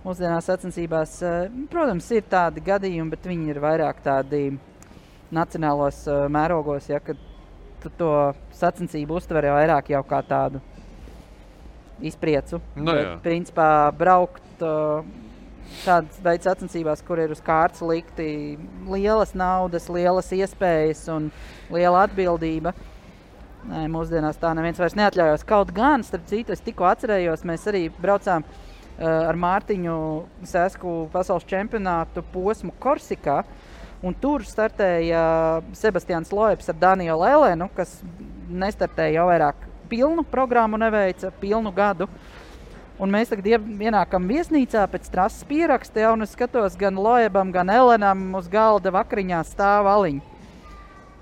mūsdienās 0.02 0.48
sacensībās, 0.50 1.12
eh, 1.22 1.36
protams, 1.70 2.08
ir 2.16 2.26
tādi 2.26 2.64
gadījumi, 2.66 3.12
bet 3.14 3.28
viņi 3.30 3.52
ir 3.54 3.60
vairāk 3.62 4.00
tādi 4.02 4.42
nacionālos 5.30 6.00
mērogos, 6.34 6.88
ja, 6.90 6.98
kad 7.04 7.20
tu 7.82 7.92
to 7.98 8.12
sacensību 8.58 9.18
uztver 9.20 9.48
jau 9.48 9.54
vairāk 9.58 9.92
jau 9.94 10.02
kā 10.06 10.20
tādu 10.26 10.60
izpriecu. 12.00 12.60
Nu 12.76 12.92
Bet, 12.92 13.16
principā 13.24 13.90
braukt 13.98 14.62
uh, 14.62 15.06
tādas 15.84 16.20
veids 16.24 16.46
sacensībās, 16.48 17.02
kur 17.06 17.20
ir 17.22 17.32
uz 17.34 17.42
kārtas 17.44 17.82
likti 17.84 18.58
lielas 18.88 19.34
naudas, 19.38 19.88
lielas 19.92 20.30
iespējas 20.34 21.04
un 21.14 21.30
liela 21.74 22.06
atbildība. 22.06 22.74
Nē, 23.68 23.84
mūsdienās 23.90 24.38
tā 24.40 24.52
neviens 24.56 24.78
vairs 24.80 24.96
neatļaujās. 24.96 25.44
Kaut 25.48 25.72
gan, 25.74 26.04
starp 26.06 26.28
citu, 26.30 26.54
es 26.54 26.62
tikko 26.64 26.86
atcerējos, 26.88 27.42
mēs 27.48 27.66
arī 27.68 27.88
braucām 27.98 28.46
uh, 28.46 28.60
ar 29.02 29.38
Mārtiņu 29.38 29.96
Sēsku 30.48 31.00
pasaules 31.12 31.46
čempionātu 31.50 32.24
posmu 32.32 32.72
Korsikā. 32.80 33.42
Un 34.02 34.14
tur 34.14 34.44
startēja 34.46 35.62
Sebastians 35.74 36.30
Loeps 36.32 36.68
ar 36.70 36.76
Danielu 36.78 37.24
Elēnu, 37.26 37.66
kas 37.74 37.96
nestartēja 38.48 39.16
jau 39.18 39.24
vairāk 39.26 39.64
pilnu 39.90 40.22
programmu, 40.30 40.78
neveica 40.78 41.32
pilnu 41.40 41.72
gadu. 41.74 42.06
Un 42.98 43.10
mēs 43.14 43.30
tagad 43.30 43.46
ie- 43.46 43.58
ienākam 43.88 44.26
viesnīcā 44.26 44.84
pēc 44.90 45.10
trases 45.10 45.44
pieraksta, 45.46 46.00
ja, 46.02 46.12
un 46.12 46.22
es 46.22 46.32
skatos 46.34 46.76
gan 46.78 46.94
Loebam, 46.98 47.52
gan 47.54 47.68
Elenam 47.70 48.34
uz 48.34 48.48
galda 48.50 48.90
vakariņā 48.90 49.42
stāv 49.46 49.86
aliņi. 49.86 50.20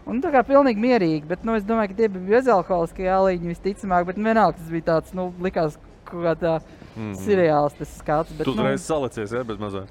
Un 0.07 0.21
tā 0.23 0.31
kā 0.33 0.43
pilnīgi 0.47 0.79
mierīgi, 0.81 1.27
bet 1.27 1.45
nu, 1.45 1.55
es 1.59 1.65
domāju, 1.65 1.89
ka 1.89 1.95
tie 1.95 2.09
bija 2.09 2.39
bezalkoholiskie 2.39 3.09
aliņi 3.11 3.51
visticamāk, 3.57 4.07
bet 4.07 4.17
vienalga 4.17 4.57
tas 4.57 4.69
bija 4.71 4.83
tāds, 4.93 5.13
nu, 5.15 5.33
likās 5.43 5.77
kaut 6.05 6.23
kā 6.23 6.35
tā 6.39 6.61
Mhm. 6.97 7.15
seriāls 7.15 7.75
tas 7.77 7.89
skats. 7.99 8.31
Bet, 8.39 8.45
Tu 8.47 8.55
nu, 8.55 8.63
uzreiz 8.63 8.81
salicies, 8.87 9.33
ja, 9.33 9.43
bez 9.45 9.59
mazā. 9.59 9.87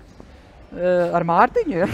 Ar 1.16 1.26
Mārtiņu, 1.28 1.78
ja? 1.84 1.88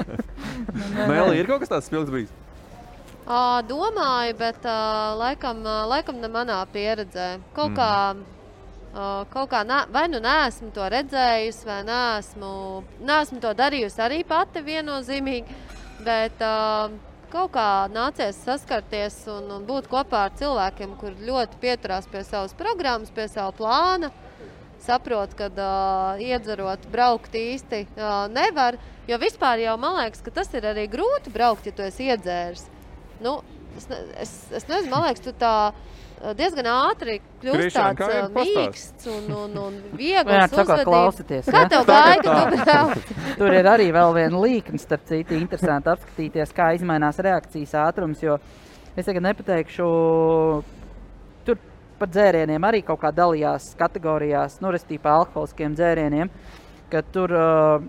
Mēlī 1.10 1.40
ir 1.40 1.48
kaut 1.50 1.64
kas 1.64 1.72
tāds 1.72 1.88
spilgts 1.90 2.12
bijis. 2.14 2.32
Ā, 3.30 3.62
Domāju, 3.62 4.34
bet 4.40 4.64
ā, 4.66 5.14
laikam, 5.18 5.62
ā, 5.62 5.84
laikam 5.86 6.16
ne 6.18 6.30
manā 6.32 6.58
pieredzē. 6.72 7.36
Kaut 7.54 7.76
kā, 7.76 7.90
ā, 8.90 9.10
kaut 9.30 9.50
kā 9.52 9.60
nā, 9.66 9.84
vai 9.92 10.08
nu 10.10 10.18
neesmu 10.24 10.72
to 10.74 10.88
redzējusi, 10.90 11.68
vai 11.68 11.82
neesmu, 11.86 12.50
neesmu 13.06 13.38
to 13.44 13.52
darījusi 13.54 14.02
arī 14.02 14.24
pati 14.26 14.64
viennozīmīgi. 14.66 15.60
Bet 16.02 16.42
ā, 16.42 16.88
kaut 17.30 17.52
kā 17.54 17.68
nācies 17.94 18.40
saskarties 18.48 19.20
un, 19.30 19.46
un 19.58 19.68
būt 19.68 19.86
kopā 19.92 20.26
ar 20.26 20.34
cilvēkiem, 20.40 20.96
kuriem 20.98 21.22
ļoti 21.30 21.62
pieturās 21.62 22.10
pie 22.10 22.24
savas 22.26 22.56
programmas, 22.58 23.14
pie 23.14 23.28
sava 23.30 23.54
plāna. 23.54 24.10
Saprotu, 24.80 25.36
ka 25.36 25.50
uh, 25.52 26.20
iedzerot, 26.24 26.86
braukt 26.92 27.34
īsti 27.36 27.84
uh, 27.98 28.24
nevar. 28.32 28.78
Jo 29.10 29.18
vispār 29.20 29.60
jau 29.64 29.76
man 29.80 29.98
liekas, 30.00 30.22
ka 30.24 30.32
tas 30.40 30.52
ir 30.56 30.66
arī 30.70 30.86
grūti 30.90 31.32
braukt, 31.34 31.66
ja 31.68 31.74
tu 31.76 31.84
esi 31.84 32.08
iedzēris. 32.08 32.64
Nu, 33.20 33.40
es, 33.76 33.88
ne, 33.90 33.98
es, 34.22 34.34
es 34.56 34.68
nezinu, 34.70 34.92
man 34.94 35.08
liekas, 35.08 35.24
tu 35.26 35.34
tā 35.36 35.54
diezgan 36.36 36.68
ātri 36.68 37.18
kļūsi 37.40 37.60
Krišān, 37.62 37.96
tāds 37.96 38.00
kā 38.00 38.24
mīksts 38.34 39.08
un, 39.10 39.28
un, 39.32 39.54
un 39.60 39.76
viegls. 39.96 40.28
Vienmēr 40.28 40.48
sakot, 40.52 40.60
uzvedības. 40.60 40.88
klausieties, 40.88 41.48
Kā 41.54 41.62
tev 41.72 41.86
gāja, 41.88 42.16
kad 42.24 42.52
tu 42.52 42.58
brauc? 42.64 43.14
Tur 43.40 43.56
ir 43.56 43.68
arī 43.70 43.86
vēl 43.96 44.16
viena 44.18 44.42
līnija, 44.44 44.82
starp 44.82 45.06
citu, 45.08 45.38
interesanti 45.38 45.92
apskatīties, 45.94 46.52
kā 46.56 46.72
mainās 46.88 47.20
reakcijas 47.24 47.72
ātrums. 47.86 48.20
Jo 48.24 48.36
es 48.96 49.08
tagad 49.08 49.24
nepateikšu, 49.30 49.88
par 52.00 52.10
dzērieniem 52.10 52.64
arī 52.64 52.80
kaut 52.86 53.02
kā 53.02 53.12
dalījās 53.14 53.74
kategorijās, 53.78 54.58
nu, 54.64 54.72
respektīvi, 54.74 55.04
alkoholiskiem 55.12 55.76
dzērieniem. 55.76 56.30
Kad 56.90 57.10
tur 57.14 57.34
uh, 57.36 57.84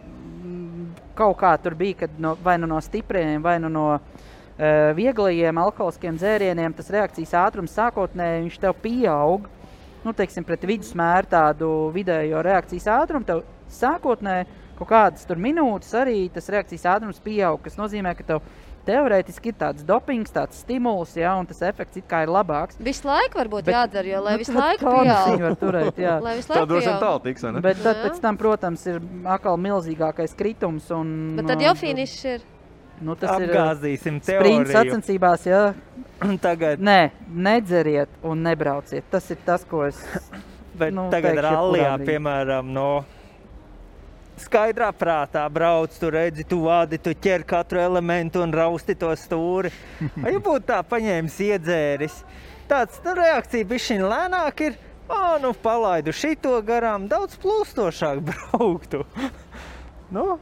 kaut 1.17 1.37
kā 1.39 1.55
tur 1.63 1.75
bija, 1.79 2.03
kad 2.03 2.19
no, 2.21 2.35
vai 2.43 2.57
nu 2.61 2.69
no 2.69 2.81
stipriem, 2.83 3.41
vai 3.43 3.57
nu 3.63 3.71
no 3.71 3.87
uh, 3.95 4.03
vieglajiem 4.97 5.57
alkoholiskiem 5.63 6.19
dzērieniem 6.19 6.75
tas 6.77 6.91
reakcijas 6.93 7.33
ātrums 7.45 7.75
sākotnēji 7.77 8.45
viņš 8.45 8.61
tev 8.61 8.77
pieaug. 8.83 9.47
Nu, 10.01 10.15
teiksim, 10.17 10.45
pret 10.45 10.63
vidusmēru 10.65 11.29
tādu 11.29 11.69
vidējo 11.93 12.41
reakcijas 12.41 12.87
ātrumu. 12.89 13.27
Tev 13.27 13.43
sākotnēji 13.69 14.47
kaut 14.79 14.89
kādas 14.89 15.27
minūtes 15.37 15.93
arī 15.93 16.25
tas 16.33 16.49
reakcijas 16.49 16.87
ātrums 16.95 17.21
pieaug, 17.21 17.59
kas 17.61 17.77
nozīmē, 17.77 18.15
ka 18.17 18.25
tev 18.25 18.41
teorētiski 18.85 19.51
ir 19.51 19.53
tāds 19.59 19.83
dopings, 19.85 20.31
tāds 20.31 20.59
stimuls, 20.63 21.15
ja, 21.15 21.35
un 21.39 21.45
tas 21.45 21.61
efekts 21.61 21.97
it 21.97 22.07
kā 22.09 22.23
ir 22.23 22.29
labāks. 22.33 22.77
Visu 22.79 23.07
laiku 23.07 23.37
varbūt 23.39 23.63
Bet- 23.65 23.75
jādara, 23.75 24.05
jo 24.11 24.21
lai 24.23 24.33
nu, 24.33 24.37
visu 24.43 24.53
laiku 24.53 24.85
pieaug. 24.85 25.39
var 25.41 25.55
turēt, 25.55 25.95
jā. 26.01 26.15
Lai 26.21 26.35
visu 26.37 26.47
Tā 26.53 26.59
laiku 26.61 26.73
vien 26.73 26.81
pieaug. 26.89 26.99
tālu 27.01 27.23
tiks, 27.23 27.43
ne? 27.43 27.61
Bet 27.61 27.77
tad, 27.83 27.95
Jā. 27.97 28.03
pēc 28.09 28.19
tam, 28.21 28.37
protams, 28.37 28.85
ir 28.87 28.99
atkal 29.25 29.57
milzīgākais 29.57 30.35
kritums. 30.35 30.89
Un, 30.91 31.35
Bet 31.37 31.47
tad 31.47 31.59
jau 31.61 31.73
finišs 31.75 32.25
ir. 32.25 32.41
Nu, 33.01 33.15
tas 33.15 33.39
ir 33.41 33.49
Apgāzīsim 33.49 34.19
sprinta 34.21 34.69
teoriju. 34.69 34.73
sacensībās. 34.75 35.45
Jā. 35.49 35.73
Tagad, 36.39 36.77
Nē, 36.79 37.11
nedzeriet 37.33 38.09
un 38.23 38.43
nebrauciet. 38.45 39.03
Tas 39.09 39.29
ir 39.31 39.37
tas, 39.45 39.63
ko 39.65 39.85
es. 39.87 39.97
bet 40.77 40.93
nu, 40.93 41.05
nu, 41.07 41.09
tagad 41.09 41.33
teikšu, 41.35 41.47
rallijā, 41.49 41.95
piemēram, 42.05 42.65
no 42.71 43.03
skaidrā 44.41 44.91
prātā 44.97 45.45
brauc, 45.53 45.95
tu 45.99 46.11
redzi, 46.13 46.45
tu 46.47 46.63
vādi, 46.65 46.99
tu 47.01 47.13
ķer 47.13 47.45
katru 47.47 47.81
elementu 47.81 48.41
un 48.43 48.53
rausti 48.55 48.95
to 48.99 49.11
stūri. 49.17 49.71
Vai 50.21 50.35
ja 50.35 50.43
būtu 50.43 50.67
tā 50.71 50.79
paņēmis 50.85 51.41
iedzēris? 51.47 52.21
Tāds 52.71 53.01
nu, 53.05 53.15
reakcija 53.17 53.67
bija 53.67 53.85
šī 53.89 53.99
lēnāk, 54.05 54.65
ir, 54.69 54.79
Ā, 55.11 55.35
nu, 55.43 55.49
palaidu 55.51 56.13
šito 56.15 56.53
garām, 56.63 57.09
daudz 57.11 57.35
plūstošāk 57.41 58.21
brauktu. 58.29 59.03
nu, 60.15 60.37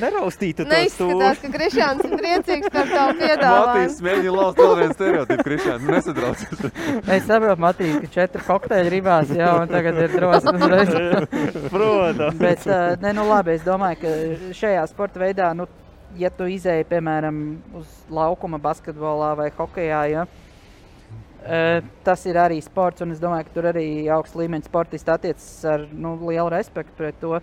neraustītu 0.00 0.64
to 0.64 0.70
Neizskatās, 0.70 1.40
ka 1.42 1.50
Krišāns 1.52 2.04
ir 2.06 2.14
priecīgs 2.18 2.70
par 2.72 2.90
tavu 2.90 3.14
piedāvājumu. 3.20 3.70
Matīs 3.70 3.98
mēģina 4.04 4.34
lauzt 4.34 4.60
vēl 4.60 4.74
vienu 4.80 4.96
stereotipu, 4.96 5.46
Krišāns, 5.48 5.88
nesatraucies. 5.90 6.62
Es 7.16 7.26
saprotu, 7.28 7.62
Matīs, 7.64 7.96
ka 8.02 8.10
četri 8.16 8.44
kokteļi 8.46 8.92
ribās, 8.94 9.32
jā, 9.34 9.50
un 9.62 9.72
tagad 9.72 10.00
ir 10.04 10.14
drosme 10.14 10.54
uzreiz. 10.60 10.94
Protams. 11.72 12.38
Bet, 12.40 12.68
uh, 12.68 12.94
ne, 13.02 13.14
nu 13.16 13.26
labi, 13.28 13.56
es 13.58 13.66
domāju, 13.66 14.00
ka 14.04 14.54
šajā 14.60 14.86
sporta 14.90 15.22
veidā, 15.22 15.50
nu, 15.58 15.68
ja 16.20 16.30
tu 16.32 16.48
izēji, 16.50 16.88
piemēram, 16.90 17.42
uz 17.80 17.98
laukuma 18.12 18.60
basketbolā 18.62 19.34
vai 19.42 19.50
hokejā, 19.54 20.04
ja, 20.12 20.24
uh, 20.28 21.92
tas 22.06 22.24
ir 22.30 22.40
arī 22.40 22.60
sports, 22.64 23.04
un 23.04 23.12
es 23.16 23.20
domāju, 23.22 23.48
ka 23.50 23.58
tur 23.58 23.68
arī 23.74 23.88
augsts 24.14 24.38
līmeņa 24.38 24.70
sportisti 24.70 25.14
attiecas 25.14 25.52
ar 25.74 25.86
nu, 25.92 26.16
lielu 26.24 26.48
respektu 26.56 26.96
pret 27.00 27.20
to. 27.20 27.38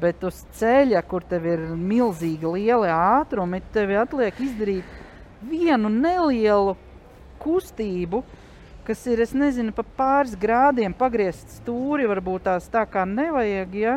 Bet 0.00 0.24
uz 0.26 0.40
ceļa, 0.58 1.02
kur 1.06 1.22
tev 1.28 1.44
ir 1.46 1.60
milzīgi 1.78 2.50
lieli 2.50 2.90
ātrumi, 2.90 3.60
tev 3.74 3.92
atliek 4.00 4.40
izdarīt 4.42 4.96
vienu 5.44 5.90
nelielu 5.92 6.74
kustību, 7.42 8.24
kas 8.86 9.04
ir, 9.06 9.22
es 9.24 9.34
nezinu, 9.36 9.72
pa 9.76 9.84
pāris 9.96 10.34
grādiem 10.40 10.94
pagriezt 10.96 11.60
stūri, 11.60 12.08
varbūt 12.10 12.48
tās 12.48 12.66
tā 12.72 12.82
kā 12.90 13.04
nevajag, 13.08 13.78
ja? 13.78 13.94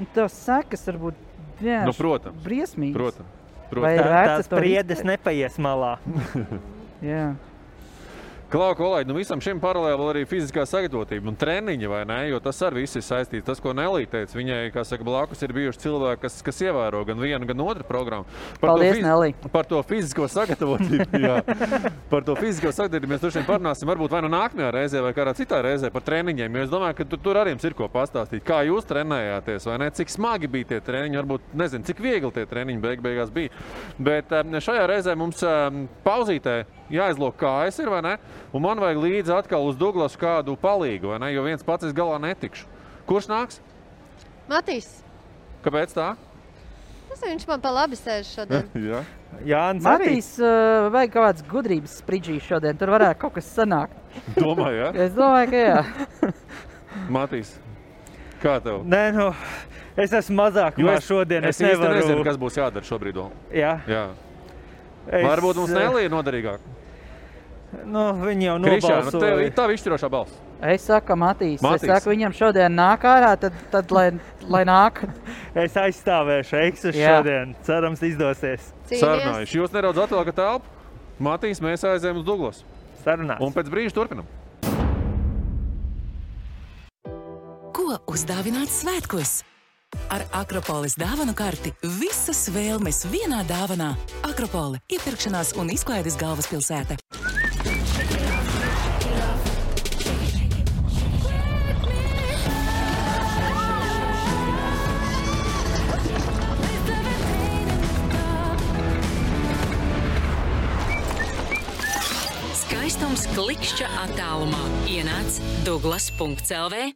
Un 0.00 0.08
tās 0.14 0.34
sekas 0.46 0.86
varbūt 0.88 1.18
vienkārši 1.60 1.90
Nu, 1.90 1.96
protams. 1.98 2.42
briesmīgas. 2.42 2.96
Protams. 2.96 3.38
Vai 3.72 3.94
protams. 3.96 4.00
ir 4.00 4.12
Tā, 4.12 4.24
tās 4.28 4.50
priedes 4.52 5.04
nepaies 5.06 5.58
malā. 5.62 5.96
Jā. 7.12 7.32
Klau, 8.52 8.74
kolēģi, 8.76 9.08
nu 9.08 9.14
visam 9.16 9.40
šim 9.40 9.56
paralēli 9.62 10.04
arī 10.10 10.22
fiziskā 10.28 10.66
sagatavotība 10.68 11.30
un 11.30 11.36
treniņi, 11.40 11.86
vai 11.88 12.02
ne? 12.04 12.18
Jo 12.28 12.36
tas 12.44 12.58
ar 12.66 12.74
visu 12.76 12.98
ir 13.00 13.04
saistīts. 13.06 13.46
Tas, 13.46 13.62
ko 13.64 13.72
Nelī 13.72 14.04
teica, 14.12 14.36
viņai, 14.36 14.58
kā 14.74 14.82
saka, 14.84 15.06
blakus 15.08 15.40
ir 15.40 15.54
bijuši 15.56 15.80
cilvēki, 15.86 16.20
kas, 16.20 16.36
kas 16.44 16.60
ievēro 16.66 17.00
gan 17.08 17.22
vienu, 17.22 17.48
gan 17.48 17.62
otru 17.64 17.86
programmu. 17.88 18.28
Paldies, 18.60 18.98
to 18.98 19.06
Nelī. 19.06 19.30
Par 19.54 19.64
to 19.70 19.80
fizisko 19.88 20.28
sagatavotību. 20.28 21.06
jā. 21.24 21.38
par 22.10 22.26
to 22.26 22.36
fizisko 22.36 22.74
sagatavotību 22.76 23.14
mēs 23.14 23.38
vien 23.38 23.48
parunāsim 23.48 23.88
varbūt 23.88 24.12
vai 24.12 24.20
nu 24.26 24.32
nākamajā 24.36 24.68
reizē, 24.76 25.00
vai 25.06 25.14
kādā 25.16 25.32
citā 25.40 25.62
reizē 25.64 25.88
par 25.96 26.04
treniņiem. 26.10 26.60
Jo 26.60 26.66
es 26.66 26.74
domāju, 26.76 26.98
ka 27.00 27.08
tu, 27.08 27.22
tur 27.24 27.40
arī 27.40 27.56
jums 27.56 27.64
ir 27.70 27.78
ko 27.80 27.88
pastāstīt. 27.96 28.44
Kā 28.44 28.60
jūs 28.68 28.84
trenējāties, 28.92 29.70
vai 29.70 29.80
ne? 29.80 29.88
Cik 29.96 30.12
smagi 30.12 30.52
bija 30.52 30.74
tie 30.74 30.82
treniņi, 30.84 31.22
varbūt 31.22 31.56
nezinu, 31.56 31.88
cik 31.88 32.04
viegli 32.04 32.34
tie 32.36 32.44
treniņi 32.52 32.84
beig 32.84 33.00
beigās 33.00 33.32
bija. 33.32 33.56
Bet 33.96 34.36
em, 34.42 34.60
šajā 34.60 34.84
reizē 34.92 35.16
mums 35.16 35.40
em, 35.40 35.86
pauzītē 36.04 36.60
jāizlūko 36.92 37.36
kājas, 37.40 37.78
ir, 37.82 37.88
vai 37.92 38.00
ne? 38.04 38.16
Un 38.52 38.62
man 38.64 38.80
vajag 38.82 39.00
līdzi 39.02 39.34
atkal 39.36 39.64
uz 39.68 39.78
Douglas 39.80 40.16
kādu 40.20 40.54
palīgu, 40.60 41.12
vai 41.14 41.18
ne? 41.22 41.32
Jo 41.34 41.44
viens 41.46 41.64
pats 41.66 41.88
es 41.88 41.94
galā 41.96 42.18
netikšu. 42.22 42.68
Kurš 43.08 43.30
nāks? 43.32 43.58
Matīs, 44.50 44.88
Kāpēc 45.64 45.92
tā? 45.94 46.12
tas 47.12 47.20
viņš 47.28 47.44
man 47.46 47.60
pa 47.60 47.70
labi 47.70 47.96
sēž 47.98 48.28
šodien. 48.34 48.68
Jā. 48.90 49.02
Jānis. 49.46 49.84
Matīs, 49.84 50.28
uh, 50.40 50.88
vajag 50.92 51.10
kaut 51.12 51.26
kāds 51.26 51.44
gudrības 51.48 51.98
sprīdžīs 52.02 52.46
šodien. 52.48 52.76
Tur 52.80 52.90
varētu 52.92 53.20
kaut 53.20 53.34
kas 53.36 53.48
sanākt. 53.52 53.94
Domāju, 54.40 54.78
jā. 54.80 54.88
Es 55.06 55.12
domāju, 55.16 55.52
ka 55.52 55.60
jā. 55.62 56.32
Matīs, 57.16 57.52
kā 58.42 58.56
tev? 58.64 58.82
Nē, 58.88 59.02
nu, 59.16 59.28
es 59.96 60.12
esmu 60.18 60.36
mazākumā 60.42 60.98
šodien. 61.04 61.46
es 61.48 61.56
Es, 61.56 61.62
īsti 61.62 61.78
nevaru. 61.78 62.00
nezinu, 62.00 62.24
kas 62.26 62.40
būs 62.40 62.58
jādara 62.60 62.84
šobrīd. 62.88 63.20
Jā, 63.56 63.72
Jā. 63.88 64.02
es, 65.08 65.24
Varbūt 65.28 65.62
mums 65.62 65.72
Nelija 65.76 66.08
ir 66.08 66.12
noderīgāka. 66.12 66.76
Nu, 67.88 68.02
viņi 68.20 68.46
jau 68.46 68.56
Krišāna, 68.60 69.04
nu, 69.06 69.10
tev 69.10 69.22
nobalsoja. 69.22 69.46
ir 69.46 69.54
tā 69.56 69.64
izšķirošā 69.72 70.10
balss. 70.12 70.40
Es 70.62 70.84
saku, 70.86 71.16
Matīs, 71.18 71.62
Matīs. 71.64 71.86
es 71.88 71.90
saku, 71.90 72.12
viņam 72.12 72.34
šodien 72.36 72.76
nāk 72.76 73.06
ārā, 73.08 73.32
tad, 73.40 73.56
tad 73.72 73.90
lai, 73.90 74.10
lai 74.46 74.62
nāk. 74.68 75.00
Es 75.64 75.74
aizstāvēšu 75.80 76.60
Eksu 76.68 76.92
šodien. 76.96 77.56
Cerams, 77.66 78.04
izdosies. 78.06 78.70
Sarunājuši. 78.92 79.58
Jūs 79.58 79.74
nedaudz 79.74 80.04
atvēlkat 80.04 80.38
telpu. 80.38 80.68
Matīs, 81.22 81.60
mēs 81.64 81.84
aizējām 81.84 82.20
uz 82.22 82.28
Douglas. 82.28 82.62
Sarunās. 83.02 83.40
Un 83.42 83.56
pēc 83.56 83.72
brīža 83.72 83.96
turpinam. 83.96 84.28
Ko 87.72 87.96
uzdāvināt 88.12 88.70
svētkos? 88.72 89.40
Ar 90.12 90.22
Akropolis 90.32 90.94
dāvanu 90.96 91.34
karti 91.36 91.72
visas 92.00 92.46
vēlmes 92.54 93.02
vienā 93.12 93.42
dāvanā. 93.48 93.90
Akropole- 94.24 94.80
iepirkšanās 94.94 95.52
un 95.60 95.68
izklaides 95.74 96.16
galvaspilsēta. 96.16 96.96
Skaistums 113.12 113.36
klikšķa 113.36 113.86
attālumā 114.06 114.60
ienāc 114.88 115.36
Douglas.CLV. 115.66 116.94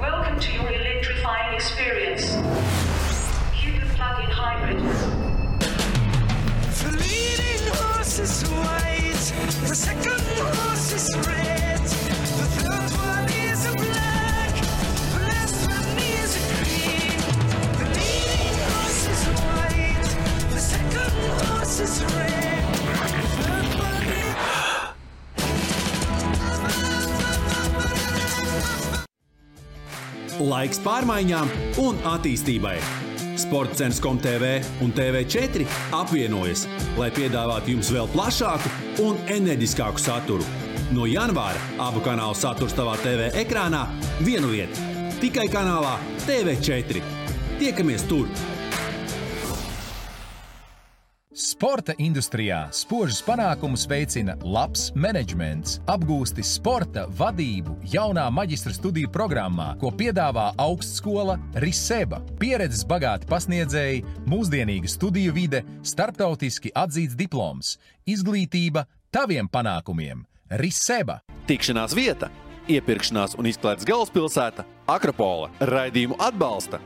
Welcome 0.00 0.40
to 0.40 0.50
your 0.50 0.66
electrifying 0.66 1.54
experience. 1.54 2.34
Cupid 3.54 3.86
plug-in 3.94 4.30
hybrid. 4.34 4.82
The 6.82 6.90
leading 6.98 7.62
horse 7.78 8.18
is 8.18 8.42
white, 8.50 9.24
the 9.68 9.76
second 9.78 10.20
horse 10.34 10.90
is 10.98 11.06
red, 11.28 11.78
the 11.78 12.46
third 12.58 12.90
one 12.98 13.28
is 13.30 13.66
a 13.66 13.74
black, 13.78 14.54
the 15.14 15.20
last 15.30 15.62
one 15.70 15.94
is 16.10 16.34
a 16.34 16.44
green. 16.58 17.22
The 17.78 17.86
leading 17.94 18.58
horse 18.66 19.06
is 19.14 19.22
white, 19.38 20.10
the 20.50 20.58
second 20.58 21.12
horse 21.46 21.78
is 21.78 22.02
red, 22.02 22.73
Laiks 30.44 30.80
pārmaiņām 30.84 31.48
un 31.80 32.00
attīstībai. 32.04 32.74
Sports 33.40 33.78
centrs 33.80 34.00
TV 34.20 34.58
un 34.84 34.92
TV4 34.92 35.64
apvienojas, 35.96 36.66
lai 37.00 37.08
piedāvātu 37.16 37.72
jums 37.72 37.90
vēl 37.94 38.10
plašāku 38.12 38.72
un 39.06 39.16
enerģiskāku 39.32 40.02
saturu. 40.02 40.44
No 40.92 41.08
janvāra 41.08 41.60
abu 41.80 42.02
kanālu 42.04 42.36
saturs 42.36 42.76
tavā 42.76 42.98
TV 43.00 43.30
ekrānā 43.40 43.86
vienu 44.20 44.52
vietu- 44.52 44.76
tikai 45.22 45.48
kanālā 45.48 45.96
TV4. 46.26 47.00
Tiekamies 47.58 48.04
tur! 48.10 48.28
Sporta 51.54 51.94
industrijā 52.02 52.64
spožus 52.74 53.20
panākumus 53.22 53.84
veicina 53.86 54.32
labs 54.42 54.88
menedžments, 54.98 55.76
apgūsti 55.86 56.42
sporta 56.42 57.04
vadību 57.14 57.76
jaunā 57.92 58.24
maģistra 58.34 58.72
studiju 58.74 59.06
programmā, 59.14 59.68
ko 59.78 59.92
piedāvā 59.94 60.48
augstskola 60.58 61.36
Riseba. 61.62 62.18
Pieredzes 62.40 62.82
bagāti 62.90 63.30
pasniedzēji, 63.30 64.02
mūsdienīga 64.26 64.90
studiju 64.90 65.36
vide, 65.36 65.60
starptautiski 65.86 66.72
atzīts 66.74 67.14
diploms, 67.14 67.76
izglītība 68.02 68.88
taviem 69.14 69.46
panākumiem- 69.46 70.24
Riseba. 70.64 71.20
Tikšanās 71.46 71.94
vieta, 71.94 72.32
iepirkšanās 72.66 73.38
un 73.38 73.46
izklaides 73.46 73.86
galvaspilsēta- 73.86 74.66
Akropola. 74.96 75.52
Raidījumu 75.60 76.18
atbalsta 76.18 76.82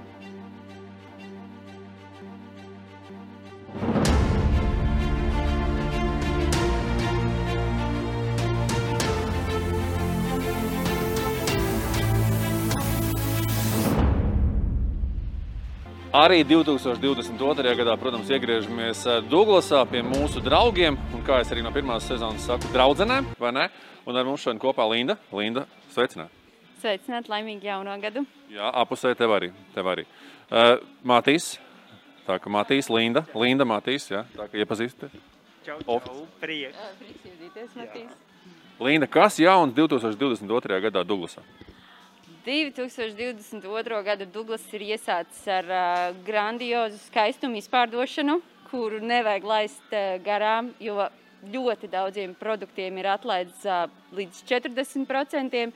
Arī 16.19 16.41
2022. 16.43 17.77
gadā, 17.79 17.93
protams, 17.95 18.27
iegriežamies 18.35 19.05
eh, 19.07 19.19
Douglasā 19.31 19.85
pie 19.87 20.01
mūsu 20.03 20.41
draugiem. 20.43 20.97
Un, 21.15 21.21
kā 21.23 21.37
es 21.45 21.53
arī 21.55 21.63
no 21.63 21.71
pirmās 21.71 22.09
sezonas 22.11 22.43
saku, 22.49 22.73
draudzenēm, 22.75 23.29
vai 23.39 23.53
ne? 23.55 23.67
Un 24.03 24.19
ar 24.19 24.27
mums 24.27 24.43
šodien 24.43 24.59
kopā 24.59 24.83
Linda. 24.91 25.15
Linda, 25.31 25.63
sveicināt! 25.95 26.35
Sveicināt, 26.83 27.31
laimīgu 27.31 27.71
jauno 27.71 27.95
gadu. 28.03 28.25
Jā, 28.51 28.67
apusē 28.83 29.13
tev 29.15 29.37
arī. 29.37 29.53
Tev 29.77 29.93
arī. 29.95 30.09
Uh, 30.51 30.83
Matīs, 31.07 31.53
tā 32.27 32.41
kā 32.43 32.51
Matīs, 32.51 32.91
Linda, 32.91 33.23
Linda 33.39 33.69
Matīs, 33.69 34.11
jā, 34.11 34.25
tā 34.35 34.51
kā 34.51 34.59
iepazīsties. 34.59 35.15
Čau, 35.69 35.79
čau, 35.87 36.27
prieks. 36.43 36.83
Prieks 36.99 37.31
iepazīties, 37.31 37.79
Matīs. 37.79 38.55
Linda, 38.83 39.07
kas 39.07 39.39
jauns 39.39 39.71
2022. 39.79 40.83
gadā 40.89 41.07
Douglasā? 41.07 41.47
2022. 42.49 44.03
gada 44.05 44.25
Douglas 44.25 44.63
ir 44.73 44.81
iesācis 44.95 45.43
ar 45.53 45.67
uh, 45.69 46.05
grandiozu 46.25 46.97
skaistumu 47.03 47.59
izpārdošanu, 47.61 48.39
kuru 48.71 49.03
nevajag 49.05 49.45
laist 49.45 49.93
uh, 49.93 50.15
garām, 50.25 50.71
jo 50.81 50.97
ļoti 51.53 51.91
daudziem 51.93 52.33
produktiem 52.41 52.97
ir 53.03 53.11
atlaides 53.13 53.67
uh, 53.69 53.85
līdz 54.17 54.41
40%, 54.49 55.67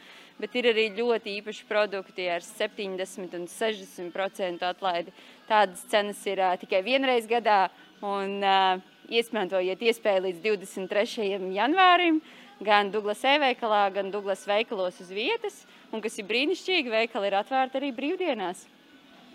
bet 0.41 0.57
ir 0.57 0.71
arī 0.71 0.87
ļoti 0.97 1.35
īpaši 1.43 1.69
produkti 1.69 2.31
ar 2.33 2.41
70 2.47 3.37
un 3.37 3.45
60% 3.53 4.65
atlaidi. 4.71 5.13
Tādas 5.51 5.85
cenas 5.93 6.25
ir 6.25 6.41
uh, 6.41 6.55
tikai 6.57 6.81
vienreiz 6.89 7.29
gadā, 7.29 7.67
un 8.01 8.39
uh, 8.41 8.81
izmantojiet 9.13 9.85
iespēju 9.93 10.25
līdz 10.31 10.41
23. 10.49 11.37
janvārim 11.53 12.25
gan 12.65 12.89
Douglas 12.95 13.21
e-veikalā, 13.29 13.85
gan 13.93 14.09
Douglas 14.15 14.49
veikalos 14.49 15.05
uz 15.05 15.13
vietas, 15.13 15.67
un 15.93 16.03
kas 16.05 16.19
ir 16.19 16.29
brīnišķīgi, 16.29 16.93
veikali 16.93 17.31
ir 17.31 17.39
atvērti 17.39 17.81
arī 17.81 17.93
brīvdienās. 17.97 18.67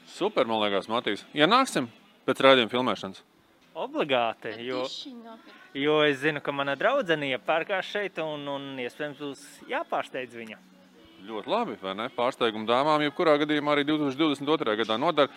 Super, 0.07 0.47
man 0.47 0.61
liekas, 0.63 0.87
Matīs. 0.91 1.25
Ienāksim 1.35 1.89
pēc 2.27 2.43
rādījuma 2.43 2.71
filmēšanas. 2.71 3.23
Obligāti, 3.77 4.55
jo, 4.65 4.87
jo 5.77 5.97
es 6.07 6.17
zinu, 6.23 6.41
ka 6.41 6.53
mana 6.55 6.73
draudzene 6.79 7.29
iepērkās 7.35 7.91
šeit 7.91 8.17
un, 8.23 8.47
un 8.49 8.71
iespējams 8.81 9.21
būs 9.21 9.43
jāpārsteidz 9.69 10.39
viņa. 10.39 10.57
Ļoti 11.26 11.49
labi, 11.49 11.76
vai 11.82 11.95
ne? 11.97 12.05
Pārsteigumu 12.13 12.68
dāmām, 12.70 13.01
jebkurā 13.01 13.34
gadījumā 13.41 13.74
arī 13.74 13.84
2022. 13.88 14.76
gadā 14.84 14.97
nodara. 15.01 15.32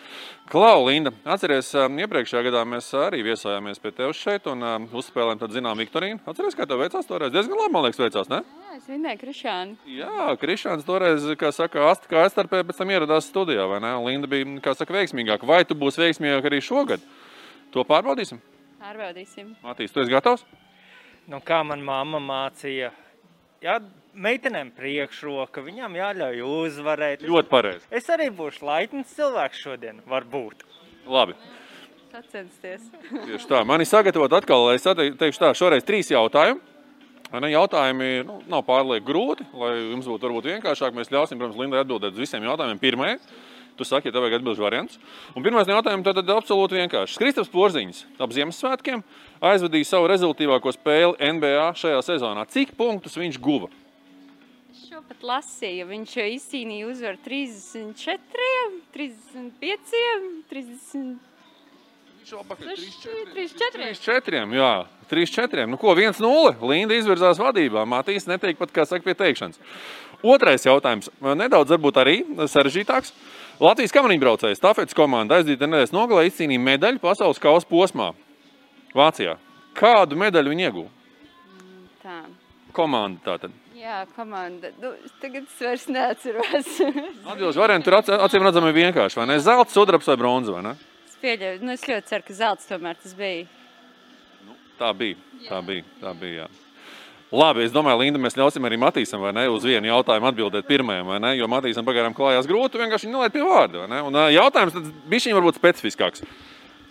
Klau, 0.51 0.83
Linda, 0.85 1.09
atceries, 1.25 1.71
um, 1.73 1.97
iepriekšējā 2.03 2.43
gadā 2.45 2.61
mēs 2.69 2.91
arī 2.99 3.23
viesojāmies 3.25 3.81
pie 3.81 3.91
tevis 3.97 4.19
šeit 4.21 4.45
un 4.51 4.61
um, 4.61 4.85
uzspēlējām 5.01 5.41
tādu 5.41 5.57
zinām 5.57 5.81
Viktorīnu. 5.81 6.21
Atceries, 6.29 6.55
kā 6.55 6.67
tev 6.69 6.83
veicās 6.83 7.09
toreiz? 7.09 7.33
Diezgan 7.33 7.57
labi, 7.57 7.73
man 7.73 7.87
liekas, 7.87 8.01
veicās, 8.03 8.29
ne? 8.29 8.43
Jā, 8.61 8.77
es 8.77 8.85
vinnēju 8.91 9.21
Krišānu. 9.23 9.77
Jā, 9.97 10.27
Krišāns 10.43 10.85
toreiz, 10.85 11.25
kā 11.41 11.49
saka, 11.55 11.87
ast, 11.89 12.05
kā 12.11 12.27
aizstarpē, 12.27 12.61
pēc 12.69 12.83
tam 12.83 12.93
ieradās 12.93 13.31
studijā, 13.33 13.65
vai 13.71 13.81
ne? 13.81 13.95
Linda 14.05 14.29
bija, 14.29 14.47
kā 14.61 14.75
saka, 14.77 14.95
veiksmīgāka. 14.99 15.49
Vai 15.49 15.63
tu 15.65 15.75
būsi 15.81 16.05
veiksmīgāk 16.05 16.45
arī 16.51 16.61
šogad? 16.61 17.01
To 17.73 17.83
pārbaudīsim. 17.89 18.39
Pārbaudīsim. 18.81 19.55
Matīs, 19.65 19.91
tu 19.91 20.05
esi 20.05 20.13
gatavs? 20.13 20.45
Nu, 21.29 21.41
kā 21.45 21.61
man 21.65 21.83
mamma 21.85 22.21
mācīja, 22.21 22.93
jā, 23.63 23.75
meitenēm 24.15 24.71
priekšroka, 24.75 25.63
viņām 25.65 25.95
jāļauj 25.99 26.41
uzvarēt. 26.47 27.23
Ļoti 27.27 27.51
pareizi. 27.51 27.85
Es 27.91 28.09
arī 28.11 28.29
būšu 28.35 28.65
laipns 28.67 29.13
cilvēks 29.17 29.61
šodien, 29.63 30.01
varbūt. 30.09 30.65
Labi. 31.07 31.35
Sacensties. 32.11 32.89
Tieši 33.11 33.47
tā. 33.47 33.61
Man 33.67 33.79
ir 33.83 33.87
sagatavot 33.87 34.33
atkal, 34.35 34.65
lai 34.67 34.75
es 34.75 34.83
te- 34.83 35.13
teikšu 35.15 35.39
tā, 35.45 35.53
šoreiz 35.55 35.85
trīs 35.87 36.11
jautājumi. 36.11 36.59
Vai 37.31 37.39
Ne, 37.39 37.47
jautājumi 37.53 38.25
nu, 38.27 38.41
nav 38.51 38.65
pārlieku 38.67 39.07
grūti, 39.07 39.45
lai 39.55 39.69
jums 39.93 40.03
būtu 40.09 40.27
varbūt 40.27 40.49
vienkāršāk. 40.51 40.91
Mēs 40.91 41.07
ļausim, 41.13 41.39
protams, 41.39 41.55
Lindai 41.55 41.79
atbildēt 41.85 42.11
uz 42.11 42.19
visiem 42.19 42.43
jautājumiem 42.43 42.81
pirmajai. 42.81 43.19
Tu 43.79 43.85
saki, 43.87 44.09
ja 44.09 44.11
tev 44.11 44.25
vajag 44.25 44.41
atbildēt 44.41 44.59
variants. 44.59 44.99
Un 45.33 45.41
pirmais 45.45 45.63
no 45.65 45.77
jautājumiem 45.77 46.03
tad, 46.03 46.19
tad 46.19 46.27
absolūti 46.35 46.75
vienkāršs. 46.75 47.15
Kristaps 47.17 47.47
Porziņš 47.53 48.01
ap 48.19 48.35
Ziemassvētkiem 48.35 48.99
aizvadīja 49.47 49.87
savu 49.87 50.11
rezultīvāko 50.11 50.73
spēli 50.75 51.15
NBA 51.39 51.69
šajā 51.79 52.03
sezonā. 52.03 52.43
Cik 52.51 52.75
punktus 52.75 53.15
viņš 53.15 53.39
guva? 53.39 53.71
Pat 55.11 55.25
lasīju. 55.27 55.89
Viņš 55.89 56.11
izcīnīja 56.23 56.87
uzvaru 56.87 57.17
34, 57.25 58.45
35, 58.93 59.97
30. 60.47 61.17
34. 62.23 63.89
3-4. 63.91 64.43
Jā, 64.55 64.69
3-4. 65.11 65.65
Nu, 65.67 65.75
ko 65.81 65.91
1-0. 65.99 66.53
Linda 66.63 66.95
izvirzās 66.95 67.41
vadībā. 67.43 67.83
Matīs 67.83 68.23
netiek 68.29 68.55
pat, 68.55 68.71
kā 68.71 68.85
saka, 68.87 69.03
pie 69.03 69.17
teikšanas. 69.19 69.59
Otrais 70.23 70.63
jautājums. 70.63 71.11
Nedaudz 71.19 71.75
varbūt 71.75 71.99
arī 71.99 72.15
sarežģītāks. 72.53 73.11
Latvijas 73.59 73.91
kamariņbraucējs 73.97 74.63
Tafets 74.63 74.95
komanda 74.95 75.41
aizdīta 75.41 75.67
nedēļas 75.67 75.91
nogalē 75.91 76.29
izcīnīja 76.29 76.63
medaļu 76.71 77.03
pasaules 77.03 77.41
kausa 77.41 77.67
posmā 77.67 78.13
Vācijā. 78.95 79.35
Kādu 79.75 80.15
medaļu 80.23 80.55
viņi 80.55 80.69
ieguva? 80.69 80.87
Tā. 81.99 82.21
Komanda 82.71 83.19
tātad. 83.27 83.60
Jā, 83.81 84.03
komanda. 84.13 84.69
Nu, 84.77 84.91
tagad 85.21 85.47
es 85.47 85.57
vairs 85.57 85.87
neatceros. 85.89 86.67
Atbildes 87.31 87.57
varianti 87.57 87.87
tur 87.87 87.97
ac- 87.97 88.11
acīm 88.27 88.45
redzami 88.45 88.73
vienkārši, 88.75 89.17
vai 89.17 89.25
ne? 89.31 89.39
Zelts, 89.41 89.73
sudrabs 89.73 90.09
vai 90.11 90.17
bronza, 90.21 90.53
vai 90.53 90.61
ne? 90.67 90.73
es 91.09 91.15
pieļauju, 91.21 91.61
nu, 91.65 91.73
es 91.73 91.85
ļoti 91.89 92.11
ceru, 92.11 92.25
ka 92.27 92.35
zelts 92.37 92.69
tomēr 92.69 92.99
tas 93.01 93.15
bija. 93.17 93.47
Tā 94.81 94.91
bija. 94.97 95.17
Tā 95.47 95.61
bija. 95.65 95.87
Tā 96.01 96.13
bija 96.17 96.43
jā. 96.43 96.47
Labi, 97.31 97.63
es 97.63 97.71
domāju, 97.71 98.01
Linda, 98.01 98.19
mēs 98.19 98.35
ļausim 98.35 98.65
arī 98.67 98.75
Matīsam, 98.81 99.21
vai 99.23 99.31
ne, 99.31 99.45
uz 99.47 99.63
vienu 99.63 99.87
jautājumu 99.87 100.27
atbildēt 100.27 100.65
pirmajam, 100.67 101.07
vai 101.13 101.19
ne, 101.23 101.29
jo 101.39 101.47
Matīsam 101.47 101.85
pagaidām 101.87 102.13
klājās 102.17 102.49
grūti, 102.49 102.81
vienkārši 102.81 103.07
nelaid 103.07 103.31
pie 103.31 103.45
vārda? 103.47 103.85
Un 104.03 104.17
jautājums 104.35 104.75
tad 104.75 104.89
bija 105.07 105.23
šim 105.29 105.37
varbūt 105.39 105.55
specifiskāks. 105.61 106.25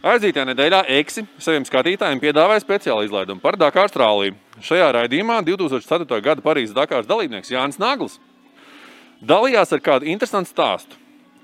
Aizītajā 0.01 0.46
nedēļā 0.48 0.78
Eksi 0.96 1.26
saviem 1.36 1.66
skatītājiem 1.68 2.22
piedāvāja 2.22 2.62
speciālu 2.62 3.05
izlaidumu 3.05 3.42
par 3.42 3.59
Dakar 3.61 3.84
Austrāliju. 3.84 4.32
Šajā 4.64 4.86
raidījumā 4.96 5.42
2004. 5.44 6.22
gada 6.24 6.40
Parīzes 6.40 6.72
Dakars 6.72 7.09
dalībnieks 7.09 7.53
Jānis 7.53 7.76
Nagls 7.80 8.16
dalījās 9.20 9.74
ar 9.76 9.82
kādu 9.84 10.09
interesantu 10.09 10.48
stāstu. 10.55 10.96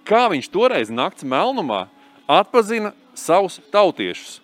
Kā 0.08 0.24
viņš 0.32 0.48
toreiz 0.54 0.88
nakts 0.88 1.26
melnumā 1.26 1.86
atpazina 2.24 2.94
savus 3.12 3.58
tautiešus. 3.74 4.40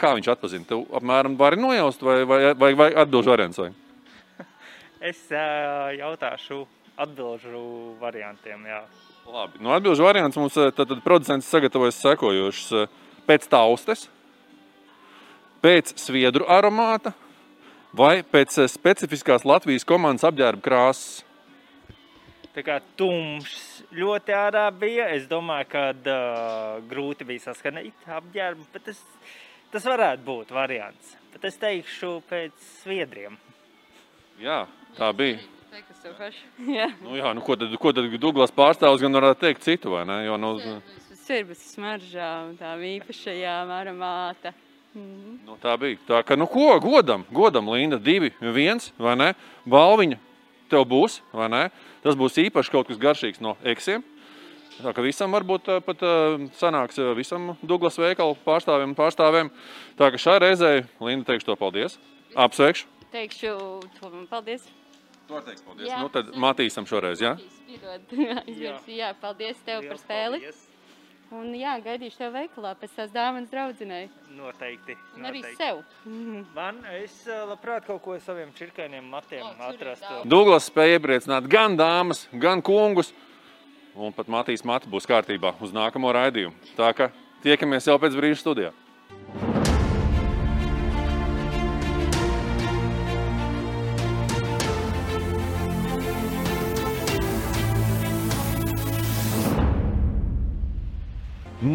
Kā 0.00 0.14
viņš 0.16 0.30
atpazina? 0.32 0.64
Tev 0.64 0.86
apmēram 0.94 1.36
vari 1.36 1.60
nojaust 1.60 2.00
vai, 2.06 2.22
vai, 2.24 2.40
vai, 2.54 2.72
vai 2.78 2.88
atbilžu 3.04 3.34
variants? 3.34 3.60
Vai? 3.60 3.72
Es 5.12 5.20
uh, 5.28 5.92
jautāšu 5.98 6.64
atbilžu 6.96 7.62
variantiem, 8.00 8.64
jā. 8.70 8.80
Labi. 9.28 9.60
No 9.60 9.74
atbilžu 9.76 10.06
variants 10.06 10.36
mums 10.40 10.56
eh, 10.56 10.70
tad, 10.72 10.88
tad 10.88 11.02
producents 11.04 11.48
sagatavojas 11.52 12.00
sekojošus. 12.00 12.72
eh, 12.72 12.94
Pēc 13.28 13.44
taustes, 13.52 14.06
pēc 15.60 15.90
sviedru 16.00 16.46
aromāta 16.48 17.12
vai 17.92 18.22
pēc 18.24 18.56
eh, 18.62 18.68
specifiskās 18.72 19.44
Latvijas 19.44 19.84
komandas 19.84 20.24
apģērba 20.24 20.64
krāsas. 20.64 21.24
Tā 22.56 22.64
kā 22.64 22.78
tumšs 22.98 23.84
ļoti 23.94 24.34
ārā 24.34 24.64
bija, 24.74 25.10
es 25.14 25.28
domāju, 25.30 25.68
ka 25.70 25.82
uh, 25.92 26.80
grūti 26.90 27.26
bija 27.28 27.44
saskanīt 27.44 28.08
apģērbu, 28.10 28.64
bet 28.72 28.88
tas, 28.88 28.98
tas 29.70 29.86
varētu 29.86 30.24
būt 30.26 30.50
variants. 30.56 31.12
Bet 31.36 31.44
es 31.52 31.60
teikšu 31.60 32.16
pēc 32.26 32.56
sviedriem. 32.80 33.36
Jā, 34.42 34.64
tā 34.96 35.12
bija. 35.14 35.38
Teikas 36.08 36.16
to 36.16 36.16
pašu. 36.16 36.72
Jā. 36.72 36.88
Nu, 37.02 37.16
jā, 37.16 37.32
nu, 37.34 37.42
ko 37.44 37.56
tad, 37.56 37.74
ko 37.80 37.92
tad 37.92 38.08
Douglas 38.20 38.52
pārstāvs 38.54 39.02
gan 39.02 39.12
varētu 39.12 39.40
teikt 39.44 39.64
citu, 39.66 39.92
vai 39.92 40.04
ne? 40.08 40.24
Jo, 40.26 40.38
nu, 40.40 40.56
Sirbas 41.24 41.60
smaržā 41.74 42.28
un 42.46 42.56
tā 42.56 42.72
īpašajām 42.76 43.72
aromāta. 43.74 44.54
Mhm. 44.94 45.34
nu, 45.44 45.56
tā 45.60 45.74
bija. 45.78 45.98
Tā 46.08 46.22
ka, 46.24 46.36
nu 46.36 46.46
ko, 46.48 46.72
godam, 46.80 47.24
godam, 47.30 47.68
Linda, 47.68 47.98
divi, 47.98 48.32
viens, 48.40 48.92
vai 48.98 49.14
ne? 49.16 49.34
Balviņa 49.68 50.18
tev 50.70 50.86
būs, 50.88 51.20
vai 51.32 51.48
ne? 51.52 51.66
Tas 52.02 52.16
būs 52.16 52.40
īpaši 52.40 52.72
kaut 52.72 52.88
kas 52.88 53.00
garšīgs 53.00 53.42
no 53.44 53.56
eksiem. 53.64 54.04
Tā 54.78 54.94
ka 54.94 55.02
visam 55.02 55.32
varbūt 55.34 55.68
ā, 55.68 55.78
pat 55.84 56.02
ā, 56.06 56.14
sanāks 56.56 57.00
ā, 57.02 57.12
visam 57.18 57.52
Douglas 57.60 57.98
veikalu 57.98 58.36
pārstāvjiem 58.46 58.94
un 58.94 58.98
pārstāvēm. 58.98 59.52
Tā 59.98 60.12
ka 60.14 60.20
šai 60.22 60.38
reizei 60.46 60.84
Linda 61.02 61.28
teikšu 61.28 61.50
to 61.50 61.58
paldies. 61.58 61.98
Apsveikšu. 62.38 62.86
Teikšu, 63.12 63.56
to 63.98 64.12
paldies. 64.30 64.68
Vari 65.28 65.44
teikt 65.50 65.64
paldies. 65.66 65.88
Jā. 65.90 66.00
Nu, 66.00 66.08
tad 66.12 66.32
Matīsam 66.40 66.88
šoreiz, 66.88 67.20
jā? 67.20 67.34
Piedod. 67.68 68.16
Jā. 68.64 68.78
jā, 68.88 69.12
paldies 69.20 69.60
tev 69.66 69.84
par 69.90 70.00
spēli. 70.00 70.40
Un 71.36 71.50
jā, 71.52 71.74
gaidīšu 71.84 72.16
tev 72.22 72.32
veikalā 72.32 72.70
pēc 72.80 72.94
tās 72.96 73.10
dāvanas 73.12 73.50
draudzenei. 73.52 74.06
Noteikti. 74.32 74.96
Un 75.18 75.28
arī 75.28 75.42
noteikti. 75.42 75.60
sev. 75.60 75.82
Man, 76.56 76.80
es 76.96 77.20
uh, 77.28 77.44
labprāt 77.50 77.84
kaut 77.88 78.00
ko 78.06 78.16
saviem 78.24 78.54
čirkainiem 78.56 79.04
matiem 79.12 79.44
atrastu. 79.68 80.22
Douglas 80.24 80.70
spēja 80.72 80.96
iepriecināt 80.96 81.50
gan 81.52 81.76
dāmas, 81.76 82.24
gan 82.32 82.64
kungus. 82.64 83.12
Un 83.98 84.14
pat 84.14 84.30
Matīs 84.30 84.62
Mati 84.64 84.88
būs 84.88 85.08
kārtībā 85.10 85.56
uz 85.64 85.74
nākamo 85.74 86.12
raidījumu. 86.14 86.72
Tā 86.78 86.92
ka 86.94 87.10
tiekamies 87.42 87.90
jau 87.90 87.98
pēc 88.00 88.16
brīža 88.16 88.40
studijā. 88.44 88.72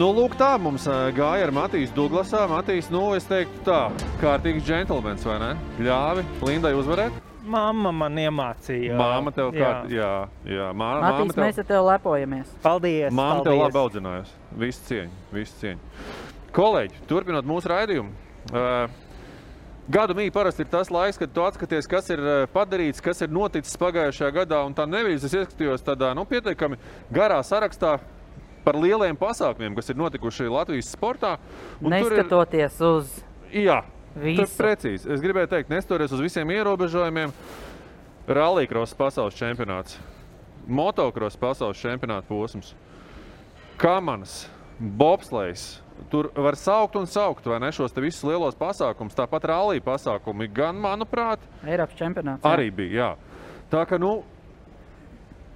Nu, 0.03 0.09
lūk, 0.11 0.33
tā 0.35 0.57
mums 0.59 0.83
gāja 1.15 1.45
ar 1.45 1.51
Matīs 1.55 1.91
Douglasā. 1.95 2.41
Matīs, 2.51 2.89
nu, 2.91 3.13
es 3.15 3.23
teiktu 3.23 3.61
tā, 3.63 3.77
kārtīgs 4.19 4.65
džentlmenis, 4.67 5.23
vai 5.23 5.37
ne? 5.39 5.51
Ļāvi 5.79 6.25
Lindai 6.43 6.73
uzvarēt. 6.75 7.21
Mamma 7.47 7.93
man 7.95 8.19
iemācīja. 8.19 8.97
Māma 8.99 9.31
tev 9.31 9.53
kā, 9.55 9.69
jā, 9.87 10.09
jā, 10.43 10.65
mā, 10.75 10.89
Matīs, 11.05 11.21
māma 11.21 11.37
tev, 11.37 11.43
mēs 11.45 11.61
ar 11.63 11.69
tevi 11.69 11.85
lepojamies. 11.87 12.51
Paldies! 12.65 13.15
māma 13.15 13.45
tev 13.45 13.53
paldies. 13.53 13.63
labi 13.63 13.81
audzinājusi. 13.85 14.35
Visu 14.65 14.83
cieņu, 14.89 15.23
visu 15.37 15.55
cieņu. 15.61 16.03
Kolēģi, 16.59 17.01
turpinot 17.07 17.47
mūsu 17.53 17.71
raidījumu. 17.71 18.11
Uh, 18.51 18.99
Gadu 19.93 20.15
mīja 20.15 20.31
parasti 20.31 20.63
ir 20.63 20.69
tas 20.71 20.91
laiks, 20.91 21.17
kad 21.19 21.31
tu 21.35 21.43
atskaties, 21.43 21.87
kas 21.91 22.05
ir 22.11 22.21
padarīts, 22.53 23.03
kas 23.03 23.19
ir 23.23 23.31
noticis 23.35 23.79
pagājušajā 23.79 24.35
gadā. 24.35 24.61
Un 24.67 24.75
tā 24.75 24.85
nevis 24.87 25.23
es 25.27 25.35
ieskatījos 25.35 25.83
tādā 25.83 26.13
nu, 26.15 26.23
pietiekami 26.27 26.79
garā 27.11 27.41
sarakstā 27.43 27.97
par 28.63 28.75
lieliem 28.79 29.17
pasākumiem, 29.19 29.75
kas 29.75 29.89
ir 29.89 29.95
notikuši 29.99 30.47
Latvijas 30.51 30.89
sportā. 30.95 31.37
Tur 31.79 31.87
ir- 31.91 31.95
Neskatoties 31.97 32.79
uz 32.81 33.23
Jā, 33.53 33.83
Visu. 34.15 34.45
precīzi. 34.57 35.09
Es 35.13 35.21
gribēju 35.21 35.47
teikt, 35.47 35.69
nestoties 35.69 36.11
uz 36.11 36.19
visiem 36.21 36.47
ierobežojumiem. 36.49 37.31
Rallycross 38.27 38.95
pasaules 38.95 39.35
čempionāts, 39.35 39.97
motocross 40.67 41.35
pasaules 41.37 41.75
čempionāta 41.77 42.23
posms, 42.29 42.73
kamanas, 43.77 44.47
bobslēgs. 44.79 45.79
Tur 46.09 46.31
var 46.35 46.55
saukt 46.57 46.95
un 46.97 47.05
saukt, 47.05 47.45
vai 47.45 47.59
ne? 47.59 47.69
Šos 47.71 47.93
visus 48.01 48.23
lielos 48.25 48.55
pasākumus, 48.57 49.13
tāpat 49.15 49.45
rallija 49.51 49.81
pasākumi, 49.85 50.47
gan, 50.51 50.75
manuprāt, 50.81 51.37
Eiropas 51.63 51.95
čempionāts. 51.99 52.41
jā. 52.41 52.55
arī 52.55 52.71
bija. 52.73 52.91
Jā. 52.91 53.15
Tā 53.71 53.85
kā, 53.87 53.99
nu, 53.99 54.23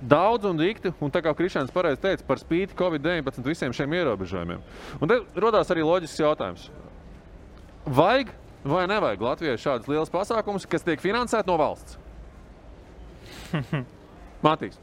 daudz 0.02 0.46
un 0.46 0.58
dikti, 0.60 0.92
un 1.02 1.12
tā 1.12 1.22
kā 1.26 1.34
Krišņāns 1.34 1.74
pareizi 1.74 2.02
teica, 2.02 2.26
par 2.28 2.38
spīti 2.42 2.76
Covid-19 2.78 3.46
visiem 3.48 3.74
šiem 3.74 3.94
ierobežojumiem. 3.98 4.62
Un 5.02 5.10
te 5.10 5.22
radās 5.36 5.72
arī 5.74 5.86
loģisks 5.86 6.20
jautājums. 6.22 6.70
Vajag 7.86 8.34
vai 8.68 8.84
nevajag 8.88 9.22
Latvijai 9.22 9.58
šādus 9.62 9.88
lielus 9.88 10.12
pasākumus, 10.14 10.68
kas 10.70 10.84
tiek 10.86 11.02
finansēti 11.02 11.48
no 11.50 11.58
valsts? 11.58 11.98
Matīs. 14.46 14.78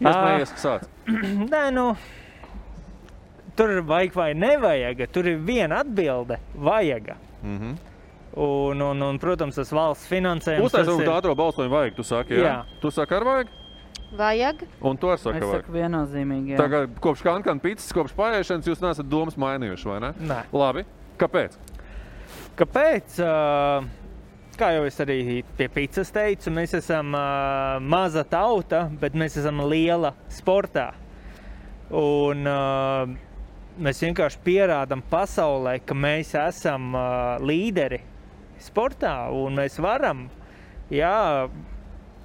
Iespējams, 0.00 0.52
ka 0.54 0.60
sāc. 0.62 0.86
Nē, 1.52 1.64
nu, 1.74 1.88
tur 3.58 3.74
vajag 3.86 4.16
vai 4.16 4.30
nevajag. 4.38 5.04
Tur 5.14 5.28
ir 5.30 5.42
viena 5.44 5.82
atbilde- 5.84 6.38
vajag. 6.68 7.16
Mm 7.42 7.58
-hmm. 7.58 7.74
Un, 8.34 8.80
un, 8.82 9.02
un, 9.02 9.18
protams, 9.18 9.54
tas 9.54 9.70
valsts 9.72 10.08
finansējums. 10.10 10.66
Uztaisīt 10.66 10.98
tas 10.98 11.06
ir- 11.06 11.12
ātrā 11.12 11.34
balsojumu 11.36 11.74
vajag, 11.74 11.94
tu 11.94 12.02
saki, 12.02 12.34
jā? 12.34 12.42
Jā. 12.44 12.64
Tu 12.80 12.90
saki, 12.90 13.14
ar 13.14 13.24
vajag? 13.24 13.48
Vajag. 14.14 14.62
Un 14.86 14.96
to 15.00 15.12
es 15.14 15.20
saku, 15.24 15.36
Es 15.42 15.50
saku 15.58 15.72
viennozīmīgi. 15.74 16.54
jā. 16.54 16.58
Tagad 16.60 16.94
kopš 17.02 17.22
kankana 17.26 17.60
pīcis, 17.60 17.90
kopš 17.96 18.14
paēšanas 18.18 18.68
jūs 18.70 18.82
neesat 18.84 19.08
domas 19.10 19.34
mainījuši, 19.40 19.88
vai 19.90 20.00
ne? 20.04 20.12
Nē. 20.20 20.40
Labi. 20.54 20.84
Kāpēc? 21.18 21.58
Kāpēc? 22.58 23.18
ā, 23.24 23.84
Kā 24.54 24.68
jau 24.70 24.84
es 24.86 24.94
arī 25.02 25.40
pie 25.58 25.66
pīcis 25.66 26.12
teicu, 26.14 26.52
mēs 26.54 26.76
esam 26.78 27.08
ā, 27.18 27.80
maza 27.82 28.22
tauta, 28.22 28.84
bet 29.00 29.16
mēs 29.18 29.34
esam 29.40 29.58
liela 29.66 30.12
sportā. 30.30 30.92
Un, 31.90 32.44
ā, 32.46 33.16
mēs 33.82 33.98
vienkārši 34.06 34.38
pierādām 34.46 35.02
pasaulē, 35.10 35.80
ka 35.84 35.96
mēs 35.98 36.36
esam 36.38 36.94
ā, 36.94 37.02
līderi 37.42 37.98
sportā 38.62 39.16
un 39.34 39.58
mēs 39.58 39.80
varam. 39.82 40.28
Jā, 40.94 41.48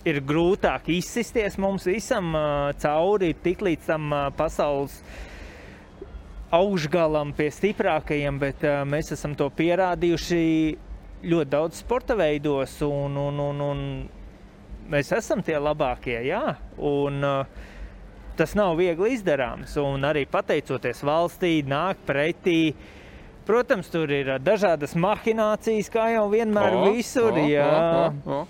ir 0.07 0.21
grūtāk 0.23 0.87
izsisties 0.93 1.57
mums 1.59 1.87
visam 1.89 2.31
cauri, 2.79 3.33
tik 3.43 3.65
līdz 3.65 3.89
tam 3.89 4.13
pasaules 4.37 5.01
augšgalam, 6.55 7.33
pie 7.37 7.49
stiprākajiem, 7.53 8.39
bet 8.41 8.63
uh, 8.65 8.81
mēs 8.89 9.13
esam 9.13 9.35
to 9.37 9.49
pierādījuši 9.53 10.43
ļoti 11.29 11.51
daudz 11.51 11.81
sporta 11.83 12.15
veidos, 12.17 12.79
un, 12.85 13.17
un, 13.21 13.41
un, 13.43 13.59
un 13.61 13.83
mēs 14.89 15.11
esam 15.17 15.43
tie 15.45 15.59
labākie. 15.61 16.17
Jā, 16.25 16.55
un, 16.77 17.19
uh, 17.21 17.67
tas 18.39 18.55
nav 18.57 18.77
viegli 18.79 19.13
izdarāms. 19.17 19.75
Un 19.83 20.07
arī 20.07 20.25
pateicoties 20.31 21.03
valstī, 21.05 21.59
nāk 21.67 22.01
pretī. 22.07 22.73
Protams, 23.49 23.89
tur 23.89 24.11
ir 24.13 24.35
dažādas 24.45 24.93
mahinācijas, 24.97 25.89
kā 25.93 26.11
jau 26.13 26.27
vienmēr 26.31 26.75
O, 26.77 26.83
visur. 26.93 27.33
o, 27.33 27.45
jā. 27.49 27.65
o, 27.65 28.39
o, 28.39 28.41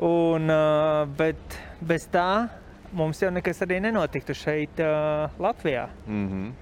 Un, 0.00 0.48
uh, 0.48 1.04
bet 1.12 1.56
bez 1.84 2.06
tā 2.08 2.48
mums 2.96 3.18
jau 3.20 3.28
nekas 3.28 3.58
arī 3.66 3.82
nenotiktu 3.84 4.32
šeit, 4.32 4.80
uh, 4.80 5.28
Latvijā. 5.38 5.88
Mm 6.06 6.28
-hmm. 6.28 6.52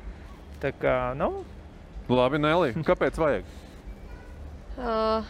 Tā 0.60 0.72
kā, 0.74 1.14
nu, 1.14 1.44
Labi, 2.08 2.38
Nelī. 2.38 2.72
Kāpēc 2.82 3.18
vajag? 3.18 3.44
Uh, 4.78 5.24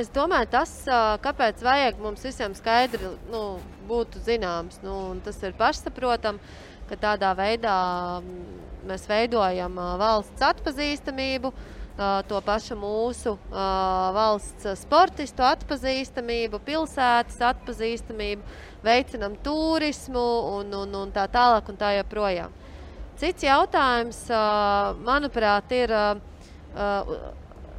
es 0.00 0.08
domāju, 0.08 0.46
tas, 0.50 0.86
uh, 0.88 1.18
kāpēc 1.20 1.62
vajag 1.62 1.98
mums 2.00 2.24
visiem 2.24 2.54
skaidri 2.54 3.10
nu, 3.30 3.60
būtu 3.88 4.18
zināms. 4.24 4.80
Nu, 4.82 5.20
tas 5.24 5.42
ir 5.42 5.52
pašsaprotami, 5.52 6.38
ka 6.88 6.96
tādā 6.96 7.34
veidā 7.36 8.20
mm, 8.20 8.88
mēs 8.88 9.08
veidojam 9.08 9.76
uh, 9.78 9.98
valsts 9.98 10.42
atpazīstamību, 10.42 11.48
uh, 11.48 11.79
to 12.28 12.40
pašu 12.44 12.76
mūsu 12.80 13.34
valsts 13.50 14.68
sportistu 14.80 15.44
atpazīstamību, 15.44 16.60
pilsētas 16.64 17.40
atpazīstamību, 17.50 18.42
veicinam 18.84 19.36
turismu 19.44 20.24
un, 20.56 20.72
un, 20.82 20.94
un 21.02 21.12
tā 21.12 21.26
tālāk 21.32 21.68
un 21.68 21.80
tā 21.80 21.92
joprojām. 21.98 22.54
Cits 23.20 23.44
jautājums, 23.44 24.22
manuprāt, 25.04 25.74
ir 25.76 25.92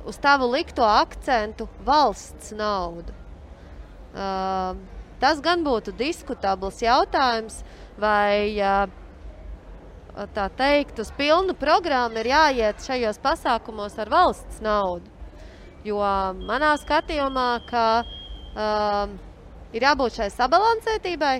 uz 0.05 0.21
tavu 0.21 0.51
likto 0.53 0.85
akcentu 0.85 1.65
valsts 1.85 2.53
naudu. 2.53 3.15
Tas 5.21 5.41
gan 5.41 5.65
būtu 5.65 5.93
diskutabls 5.97 6.81
jautājums, 6.81 7.59
vai 8.01 8.57
uh, 8.57 9.00
tā 10.35 10.47
teikt, 10.57 10.99
uz 10.99 11.11
pilnu 11.17 11.55
programmu 11.57 12.19
ir 12.21 12.31
jāiet 12.33 12.83
šajos 12.83 13.19
pasākumos 13.23 13.97
ar 14.01 14.11
valsts 14.11 14.61
naudu. 14.63 15.07
Jo 15.87 16.01
manā 16.45 16.75
skatījumā, 16.77 17.47
ka 17.69 17.85
uh, 18.03 19.13
ir 19.73 19.87
jābūt 19.87 20.19
šai 20.19 20.29
sabalansētībai. 20.35 21.39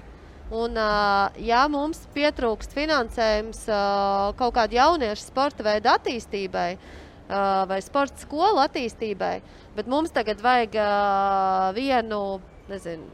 Un, 0.52 0.76
uh, 0.76 1.32
ja 1.40 1.62
mums 1.72 2.02
pietrūkst 2.16 2.74
finansējums 2.76 3.62
uh, 3.72 4.34
kaut 4.40 4.58
kāda 4.58 4.82
jauniešu 4.82 5.30
sporta 5.30 5.64
veida 5.64 5.94
attīstībai 5.96 6.74
uh, 6.76 7.64
vai 7.70 7.80
sporta 7.86 8.20
skolu 8.20 8.60
attīstībai, 8.66 9.38
bet 9.78 9.88
mums 9.88 10.12
tagad 10.12 10.44
vajag 10.44 10.76
uh, 10.76 11.70
vienu, 11.78 12.42
nezinu, 12.68 13.08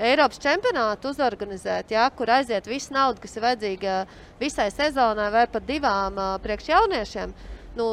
Eiropas 0.00 0.40
čempionātu 0.40 1.10
uzorganizēt, 1.12 1.92
ja, 1.92 2.06
kur 2.16 2.30
aiziet 2.32 2.68
visa 2.70 2.94
nauda, 2.94 3.20
kas 3.20 3.36
ir 3.36 3.44
vajadzīga 3.44 3.96
visai 4.40 4.70
sezonai 4.72 5.28
vai 5.34 5.44
pat 5.52 5.66
divām 5.68 6.16
uh, 6.16 6.36
priekš 6.40 6.70
jauniešiem, 6.72 7.34
nu, 7.76 7.88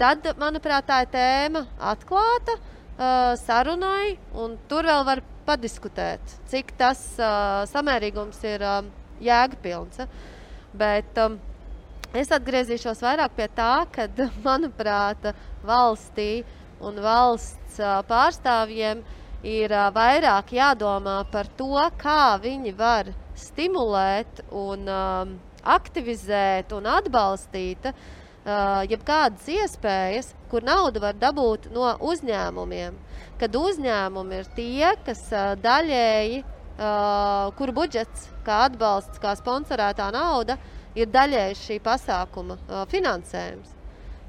tad, 0.00 0.30
manuprāt, 0.40 0.88
tā 0.88 1.02
ir 1.04 1.12
tēma 1.12 1.66
atklāta 1.92 2.56
uh, 2.56 3.34
sarunai, 3.42 4.16
un 4.32 4.56
tur 4.70 4.88
vēl 4.88 5.04
var 5.08 5.22
padiskutēt, 5.46 6.36
cik 6.50 6.72
tas 6.80 7.04
uh, 7.20 7.62
samērīgums 7.68 8.42
ir 8.48 8.64
uh, 8.64 8.82
jēgpilns. 9.22 10.02
Ja. 10.02 10.08
Bet 10.72 11.18
um, 11.20 11.36
es 12.16 12.32
atgriezīšos 12.32 13.02
vairāk 13.04 13.36
pie 13.36 13.48
tā, 13.52 13.72
ka, 13.92 14.08
manuprāt, 14.48 15.32
valstī 15.66 16.46
un 16.82 17.02
valsts 17.04 17.82
uh, 17.82 18.00
pārstāvjiem 18.08 19.04
ir 19.42 19.74
uh, 19.74 19.90
vairāk 19.94 20.52
jādomā 20.54 21.22
par 21.32 21.50
to, 21.58 21.74
kā 21.98 22.38
viņi 22.42 22.72
var 22.78 23.10
stimulēt 23.38 24.42
un 24.50 24.86
um, 24.88 25.34
aktivizēt 25.62 26.72
un 26.76 26.86
atbalstīt 26.90 27.88
uh, 27.90 28.82
jebkādas 28.90 29.48
iespējas, 29.50 30.32
kur 30.50 30.64
naudu 30.66 31.02
var 31.02 31.18
dabūt 31.18 31.70
no 31.74 31.90
uzņēmumiem. 32.12 32.98
Kad 33.40 33.58
uzņēmumi 33.58 34.38
ir 34.38 34.50
tie, 34.56 34.92
kas 35.06 35.24
uh, 35.34 35.52
daļēji, 35.62 36.42
uh, 36.42 37.50
kuru 37.58 37.74
budžets, 37.82 38.28
kā 38.46 38.64
atbalsts, 38.68 39.22
kā 39.22 39.34
sponsorētā 39.38 40.10
nauda, 40.14 40.58
ir 40.94 41.10
daļēji 41.10 41.60
šī 41.62 41.78
pasākuma 41.82 42.58
uh, 42.58 42.82
finansējums. 42.90 43.78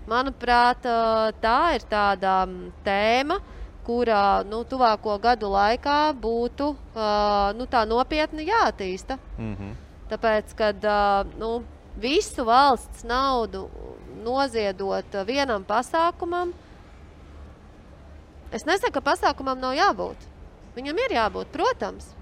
Manuprāt, 0.09 0.84
uh, 0.89 1.30
tā 1.43 1.59
ir 1.78 1.86
tāda 1.88 2.43
tēma, 2.84 3.38
kurā 3.86 4.44
nu, 4.48 4.64
tuvāko 4.68 5.18
gadu 5.22 5.50
laikā 5.52 6.14
būtu 6.20 6.70
uh, 6.74 7.52
nu, 7.58 7.68
tā 7.70 7.84
nopietni 7.90 8.48
jāattīsta. 8.48 9.18
Mm 9.38 9.56
-hmm. 9.56 9.76
Tāpēc, 10.10 10.56
kad 10.56 10.86
uh, 10.86 11.28
nu, 11.40 11.64
visu 11.98 12.46
valsts 12.46 13.04
naudu 13.04 13.70
noziedot 14.24 15.16
uh, 15.16 15.26
vienam 15.26 15.64
pasākumam, 15.64 16.54
es 18.52 18.66
nesaku, 18.66 18.94
ka 18.94 19.02
pasākumam 19.02 19.60
nav 19.60 19.74
jābūt. 19.74 20.18
Viņam 20.76 20.98
ir 20.98 21.16
jābūt, 21.18 21.46
protams. 21.54 22.14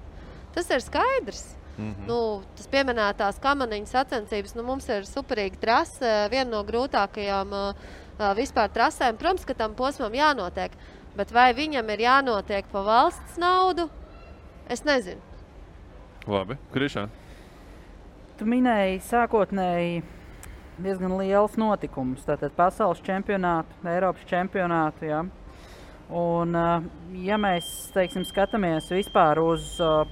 Tas 0.53 0.69
ir 0.69 0.81
skaidrs. 0.81 1.55
Mm 1.77 1.95
-hmm. 1.95 2.07
nu, 2.07 2.43
tas 2.55 2.67
pieminētās 2.67 3.39
kamaniņu 3.39 3.85
sacensības, 3.85 4.55
nu, 4.55 4.63
mums 4.63 4.89
ir 4.89 5.05
superīga 5.07 5.57
trase, 5.59 6.27
viena 6.31 6.51
no 6.51 6.63
grūtākajām 6.63 7.53
uh, 7.53 7.75
uh, 8.19 8.33
vispār 8.35 8.69
trasēm. 8.69 9.17
Protams, 9.17 9.45
ka 9.45 9.53
tam 9.53 9.73
posmam 9.75 10.13
jānotiek. 10.13 10.71
Bet 11.17 11.33
vai 11.35 11.49
viņam 11.55 11.89
ir 11.91 12.05
jānotiek 12.05 12.67
pa 12.71 12.85
valsts 12.85 13.39
naudu? 13.41 13.89
Es 14.71 14.85
nezinu. 14.87 15.19
Labi, 16.29 16.55
Krišā. 16.71 17.07
Tu 18.39 18.47
minēji 18.47 19.01
sākotnēji 19.03 20.01
diezgan 20.81 21.17
liels 21.19 21.57
notikums. 21.59 22.23
Tātad 22.25 22.53
pasaules 22.55 23.01
čempionātu, 23.05 23.75
Eiropas 23.91 24.23
čempionātu. 24.29 25.09
Ja? 25.09 25.25
Un, 26.11 26.55
uh, 26.55 26.87
ja 27.23 27.37
mēs 27.41 27.67
teiksim, 27.95 28.23
skatāmies 28.27 28.89
vispār 28.91 29.39
uz 29.43 29.75
uh, 29.83 30.05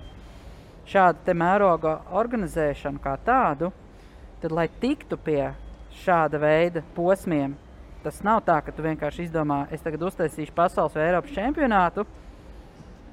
šādu 0.90 1.26
te 1.26 1.36
mēroga 1.38 2.00
organizēšanu 2.18 3.02
kā 3.04 3.16
tādu, 3.26 3.72
tad, 4.42 4.54
lai 4.56 4.68
tiktu 4.82 5.20
pie 5.22 5.52
šāda 6.04 6.40
veida 6.42 6.84
posmiem, 6.96 7.56
tas 8.04 8.22
nav 8.26 8.42
tā, 8.48 8.60
ka 8.64 8.74
tu 8.76 8.84
vienkārši 8.86 9.28
izdomā, 9.28 9.66
es 9.74 9.84
tagad 9.84 10.06
uztaisīšu 10.08 10.56
pasaules 10.56 10.96
vai 10.96 11.08
Eiropas 11.10 11.36
čempionātu. 11.36 12.06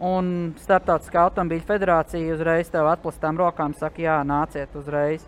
Un 0.07 0.29
Startautiskā 0.61 1.23
automobīļa 1.25 1.65
federācija 1.65 2.35
uzreiz 2.35 2.69
tev 2.69 2.91
atklātām 2.91 3.39
rokām 3.41 3.73
saka, 3.79 4.03
jā, 4.05 4.19
nāciet 4.29 4.75
uzreiz. 4.77 5.25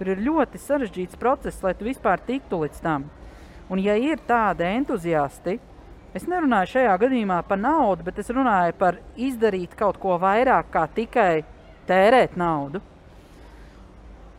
Tur 0.00 0.10
ir 0.14 0.22
ļoti 0.26 0.58
sarežģīts 0.58 1.18
process, 1.20 1.62
lai 1.62 1.76
tu 1.78 1.86
vispār 1.86 2.22
tiktu 2.26 2.58
līdz 2.64 2.80
tam. 2.82 3.04
Un, 3.70 3.78
ja 3.78 3.94
ir 3.94 4.18
tādi 4.26 4.66
entuziasti, 4.66 5.60
es 6.16 6.24
nerunāju 6.26 6.72
šajā 6.72 6.96
gadījumā 7.04 7.38
par 7.46 7.60
naudu, 7.60 8.02
bet 8.08 8.18
es 8.18 8.32
runāju 8.34 8.74
par 8.80 8.98
izdarīt 9.14 9.76
kaut 9.78 10.00
ko 10.02 10.16
vairāk, 10.18 10.72
kā 10.74 10.88
tikai 10.96 11.44
tērēt 11.86 12.34
naudu. 12.40 12.82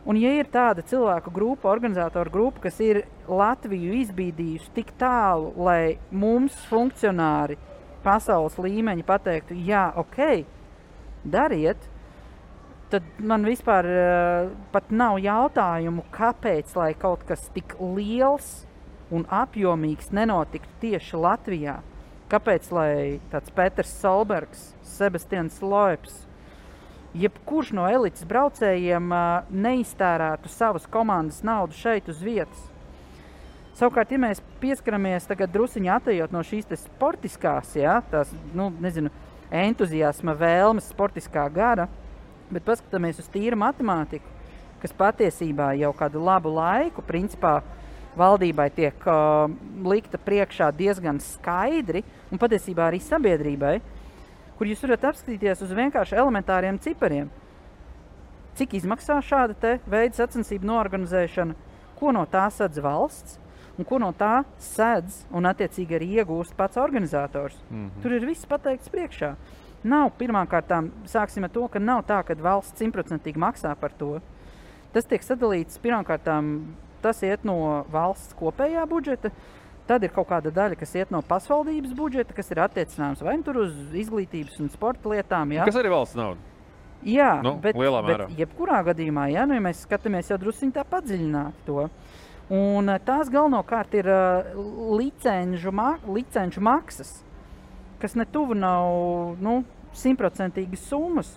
Un, 0.02 0.18
ja 0.18 0.32
ir 0.34 0.48
tāda 0.50 0.82
cilvēku 0.82 1.30
grupa, 1.30 1.68
organizatoru 1.70 2.30
grupa, 2.34 2.64
kas 2.64 2.80
ir 2.82 3.04
Latviju 3.30 3.94
izbīdījusi 4.00 4.72
tik 4.74 4.90
tālu, 4.98 5.52
lai 5.62 5.98
mums, 6.10 6.56
funkcionāri, 6.66 7.54
pasaules 8.02 8.58
līmeņa, 8.58 9.06
pateiktu, 9.06 9.54
jā, 9.62 9.84
ok, 10.02 10.42
dariet, 11.22 11.86
tad 12.90 13.06
man 13.22 13.46
vispār 13.46 13.86
uh, 13.86 14.50
pat 14.74 14.90
nav 14.90 15.20
jautājumu, 15.22 16.02
kāpēc 16.10 16.74
kaut 16.98 17.22
kas 17.28 17.46
tik 17.54 17.76
liels 17.78 18.66
un 19.12 19.24
apjomīgs 19.30 20.10
nenotiktu 20.10 20.80
tieši 20.82 21.16
Latvijā. 21.20 21.78
Kāpēc 22.32 22.68
tāds 23.30 23.52
Pēters 23.52 23.92
Solbergs, 24.00 24.72
Sebastians 24.82 25.60
Loeps, 25.60 26.22
jebkurš 27.14 27.72
no 27.76 27.86
elites 27.90 28.24
braucējiem 28.28 29.12
uh, 29.12 29.48
neiztērētu 29.52 30.50
savas 30.52 30.86
komandas 30.90 31.42
naudu 31.46 31.76
šeit 31.76 32.08
uz 32.12 32.22
vietas? 32.24 32.68
Savukārt, 33.76 34.12
ja 34.12 34.20
mēs 34.20 34.42
pieskaramies 34.60 35.24
tagad 35.28 35.52
druskuļi 35.54 35.88
atejot 35.94 36.32
no 36.34 36.42
šīs 36.44 36.68
sportiskās, 36.84 37.72
ja, 37.78 38.00
tās, 38.12 38.32
nu, 38.56 38.68
nezinu, 38.84 39.08
entuziasma, 39.52 40.34
vēlmes, 40.36 40.90
sportiskā 40.92 41.46
gara, 41.52 41.88
bet 42.52 42.64
paskatāmies 42.66 43.20
uz 43.20 43.30
tīru 43.32 43.56
matemātiku, 43.60 44.28
kas 44.82 44.92
patiesībā 44.96 45.72
jau 45.80 45.92
kādu 45.96 46.20
labu 46.20 46.52
laiku, 46.52 47.04
principā, 47.06 47.60
valdībai 48.18 48.68
tiek 48.76 49.06
uh, 49.08 49.48
likta 49.88 50.20
priekšā 50.20 50.68
diezgan 50.76 51.20
skaidri, 51.24 52.02
un 52.28 52.40
patiesībā 52.40 52.90
arī 52.90 53.00
sabiedrībai, 53.00 53.78
kur 54.62 54.68
jūs 54.70 54.84
varat 54.84 55.08
apskatīties 55.08 55.64
uz 55.64 55.70
vienkārši 55.74 56.14
elementāriem 56.22 56.76
cipariem. 56.78 57.32
Cik 58.54 58.76
izmaksā 58.78 59.16
šāda 59.26 59.72
veida 59.90 60.14
sacensību 60.20 60.68
norganizēšana, 60.68 61.56
ko 61.98 62.12
no 62.14 62.22
tā 62.30 62.44
sadz 62.54 62.78
valsts, 62.78 63.40
un 63.74 63.88
ko 63.88 63.98
no 63.98 64.12
tā 64.14 64.44
sedz 64.62 65.24
un 65.34 65.50
attiecīgi 65.50 65.96
arī 65.98 66.08
iegūst 66.20 66.54
pats 66.54 66.78
organizators. 66.78 67.56
Mm. 67.70 67.88
-hmm. 67.88 68.02
Tur 68.04 68.12
ir 68.12 68.26
viss 68.26 68.46
pateikts 68.46 68.92
priekšā. 68.94 69.34
Nav 69.82 70.12
pirmkārt, 70.18 70.70
sāksim 71.10 71.44
ar 71.44 71.50
to, 71.50 71.66
ka 71.68 71.78
nav 71.78 72.04
tā, 72.06 72.22
ka 72.22 72.34
valsts 72.34 72.78
simtprocentīgi 72.78 73.38
maksā 73.38 73.74
par 73.74 73.90
to. 73.98 74.20
Tas 74.92 75.04
tiek 75.04 75.22
sadalīts 75.22 75.78
pirmkārt, 75.82 76.30
tas 77.02 77.22
iet 77.22 77.44
no 77.44 77.84
valsts 77.90 78.34
kopējā 78.34 78.86
budžeta. 78.86 79.30
Tad 79.86 80.04
ir 80.06 80.12
kaut 80.14 80.28
kāda 80.30 80.52
daļa, 80.54 80.78
kas 80.78 80.94
iet 80.94 81.10
no 81.10 81.18
pašvaldības 81.26 81.94
budžeta, 81.98 82.34
kas 82.36 82.52
ir 82.54 82.60
attiecināms 82.62 83.22
vai 83.24 83.34
nu 83.38 83.46
tur 83.46 83.64
uz 83.64 83.74
izglītības 83.98 84.60
un 84.62 84.70
sporta 84.70 85.10
lietām. 85.10 85.56
Ja? 85.56 85.66
Kas 85.66 85.78
arī 85.80 85.90
valsts 85.90 86.18
nauda? 86.18 86.52
Jā, 87.02 87.40
Nu, 87.42 87.56
bet, 87.58 87.74
bet 87.74 88.28
jebkurā 88.38 88.78
gadījumā, 88.86 89.26
ja, 89.32 89.42
nu, 89.42 89.56
ja 89.56 89.62
mēs 89.64 89.82
skatāmies 89.82 90.28
jau 90.30 90.38
druskuļi 90.38 90.76
tā 90.76 90.84
padziļināti 90.86 91.64
to. 91.66 91.88
Un 92.52 92.90
eh, 92.92 93.00
tās 93.02 93.30
galvenokārt 93.32 93.94
ir 93.98 94.08
uh, 94.12 94.52
licenču, 94.98 95.72
ma 95.74 95.96
licenču 96.06 96.62
maksas, 96.62 97.16
kas 98.02 98.14
netuvu 98.18 98.54
nav 98.58 99.38
nu, 99.42 99.62
simtprocentīgas 99.98 100.86
summas. 100.90 101.32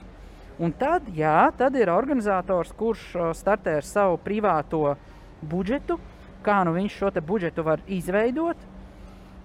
Un 0.62 0.72
tad, 0.72 1.08
jā, 1.18 1.50
tad 1.58 1.76
ir 1.76 1.92
organizators, 1.92 2.74
kurš 2.78 3.08
uh, 3.16 3.32
startē 3.36 3.80
ar 3.80 3.88
savu 3.88 4.20
privāto 4.22 4.94
budžetu, 5.42 5.98
kā 6.46 6.62
nu 6.68 6.76
viņš 6.76 7.00
šo 7.00 7.12
budžetu 7.26 7.66
var 7.66 7.82
izveidot, 7.88 8.58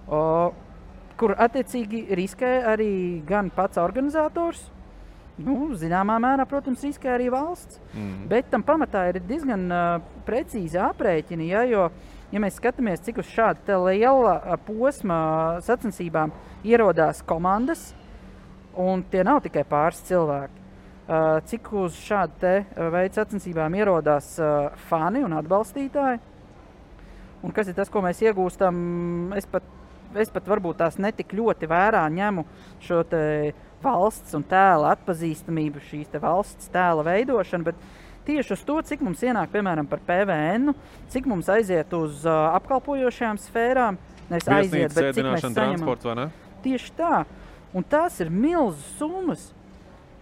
uh, 0.07 0.53
kur 1.17 1.35
attiecīgi 1.37 2.07
riskē 2.17 2.51
arī 2.73 2.91
gan 3.27 3.51
pats 3.53 3.77
organizators, 3.81 4.63
nu, 5.41 5.71
zināmā 5.77 6.17
mērā, 6.21 6.45
protams, 6.49 6.83
riskē 6.85 7.15
arī 7.15 7.29
valsts. 7.33 7.79
Mhm. 7.93 8.27
Bet 8.29 8.49
tam 8.53 8.63
pamatā 8.63 9.07
ir 9.09 9.21
diezgan 9.25 9.67
uh, 9.71 10.01
precīzi 10.27 10.79
aprēķini, 10.81 11.49
ja, 11.51 11.63
jo, 11.69 11.89
ja 12.31 12.41
mēs 12.41 12.59
skatāmies, 12.61 13.03
cik 13.05 13.21
uz 13.21 13.29
šāda 13.31 13.79
liela 13.85 14.57
posma 14.65 15.59
sacensībām 15.65 16.33
ierodās 16.63 17.21
komandas, 17.27 17.91
un 18.77 19.03
tie 19.11 19.23
nav 19.27 19.41
tikai 19.43 19.65
pāris 19.67 20.01
cilvēki. 20.07 20.59
Cik 21.49 21.71
uz 21.75 21.97
šāda 21.99 22.61
veida 22.93 23.17
sacensībām 23.17 23.73
ierodās 23.75 24.37
fani 24.87 25.25
un 25.25 25.33
atbalstītāji, 25.35 26.21
un 27.41 27.53
kas 27.55 27.69
ir 27.71 27.77
tas, 27.77 27.89
ko 27.91 28.03
mēs 28.05 28.21
iegūstam, 28.23 28.75
es 29.37 29.47
pat, 29.49 29.65
es 30.19 30.31
pat 30.33 30.47
varbūt 30.49 30.81
tās 30.81 30.99
netik 31.01 31.33
ļoti 31.37 31.69
vērā 31.71 32.03
ņemu 32.13 32.45
šo 32.83 33.03
valsts 33.81 34.37
un 34.37 34.45
tēla 34.45 34.93
atpazīstamību, 34.95 35.81
šīs 35.89 36.21
valsts 36.21 36.69
tēla 36.73 37.05
veidošanu, 37.07 37.71
bet 37.71 37.79
tieši 38.27 38.53
uz 38.53 38.65
to, 38.65 38.77
cik 38.85 39.01
mums 39.05 39.23
ienāk, 39.25 39.49
piemēram, 39.53 39.87
par 39.89 40.03
PVN, 40.05 40.75
cik 41.11 41.29
mums 41.29 41.49
aiziet 41.49 41.93
uz 41.97 42.25
uh, 42.27 42.51
apkalpojošajām 42.59 43.39
sfērām, 43.41 43.97
nevis 44.29 44.51
aiziet, 44.51 44.93
bet 44.93 45.15
cik 45.17 45.31
mēs 45.31 45.47
saņemam. 45.47 46.27
Tieši 46.61 46.93
tā. 46.99 47.23
Un 47.73 47.87
tās 47.87 48.19
ir 48.21 48.29
milzīgas 48.29 48.85
summas. 48.99 49.47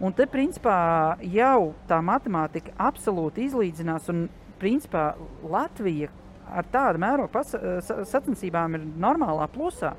Un 0.00 0.14
te, 0.16 0.24
principā, 0.30 1.18
jau 1.28 1.74
tā 1.90 1.98
matemātika 2.00 2.72
absolūti 2.80 3.44
izlīdzinās. 3.50 4.06
Un, 4.08 4.28
principā, 4.60 5.10
Latvija 5.44 6.08
ar 6.52 6.64
tādu 6.72 6.98
mērogu 6.98 7.44
sa- 7.44 8.02
sacensībām 8.04 8.74
ir 8.74 8.80
normālā 8.98 9.48
plusā. 9.48 9.94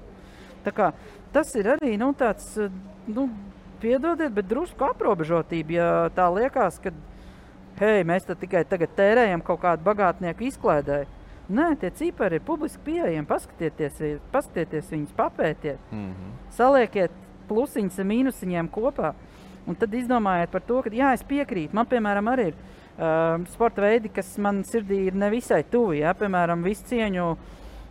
Kā, 0.66 0.92
tas 1.34 1.56
ir 1.56 1.66
arī 1.66 1.98
nu, 1.98 2.14
tāds, 2.14 2.58
eh, 2.58 2.70
nu, 3.08 3.30
piedodiet, 3.82 4.34
bet 4.34 4.48
drusku 4.48 4.86
aprobežotība. 4.86 5.72
Ja 5.72 6.10
tā 6.14 6.28
liekas, 6.30 6.80
ka 6.82 6.92
hei, 7.80 8.04
mēs 8.04 8.28
tikai 8.28 8.64
tagad 8.70 8.90
tērējam 8.96 9.42
kaut 9.44 9.62
kādu 9.62 9.84
bagātnieku 9.84 10.46
izklaidē. 10.52 11.06
Nē, 11.52 11.80
tie 11.80 11.90
cipari 11.90 12.36
ir 12.36 12.42
publiski 12.46 12.80
pieejami. 12.86 13.26
Paskatieties, 13.28 14.20
paskatieties 14.32 14.92
viņus, 14.94 15.16
papētiet 15.18 15.78
Mhm. 15.92 16.30
saliekiet 16.52 17.12
plusiņus 17.50 18.00
ar 18.00 18.06
mīnusiņiem 18.06 18.70
kopā. 18.70 19.14
Un 19.68 19.76
tad 19.76 19.92
izdomājiet 19.92 20.50
par 20.52 20.62
to, 20.62 20.82
ka, 20.82 20.90
jā, 20.90 21.14
es 21.14 21.24
piekrītu. 21.24 21.74
Man, 21.74 21.86
piemēram, 21.86 22.30
arī 22.34 22.48
ir 22.48 22.54
uh, 23.02 23.42
sporta 23.52 23.84
veidi, 23.84 24.12
kas 24.14 24.36
man 24.42 24.62
sirdī 24.68 25.08
ir 25.10 25.18
nevisai 25.18 25.64
tuvi. 25.68 26.02
Jā, 26.04 26.14
piemēram, 26.18 26.64
visu 26.66 26.86
cieņu 26.92 27.28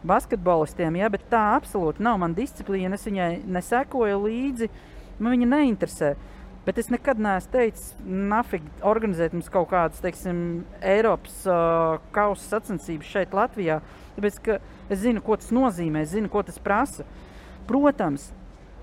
basketbolistiem, 0.07 0.97
jā, 1.03 1.11
bet 1.13 1.27
tā 1.33 1.43
absolūti 1.59 2.05
nav 2.07 2.21
mana 2.23 2.37
disciplīna. 2.39 2.97
Es 2.97 3.07
viņai 3.09 3.31
nesekoju 3.45 4.21
līdzi, 4.25 4.71
man 5.19 5.37
viņa 5.37 5.51
neinteresē. 5.55 6.15
Bet 6.67 6.77
es 6.79 6.91
nekad 6.93 7.21
neesmu 7.21 7.55
teicis, 7.55 7.95
nafig, 8.05 8.65
organizēt 8.85 9.33
mums 9.33 9.49
kaut 9.53 9.71
kādas, 9.71 10.03
teiksim, 10.05 10.61
Eiropas 10.85 11.39
uh, 11.49 11.97
kausa 12.15 12.57
sacensības 12.57 13.09
šeit, 13.09 13.33
Latvijā. 13.37 13.79
Tāpēc, 14.17 14.43
es 14.93 15.01
zinu, 15.01 15.23
ko 15.25 15.39
tas 15.41 15.49
nozīmē, 15.57 16.05
es 16.05 16.13
zinu, 16.13 16.29
ko 16.33 16.45
tas 16.45 16.61
prasa. 16.61 17.07
Protams, 17.69 18.29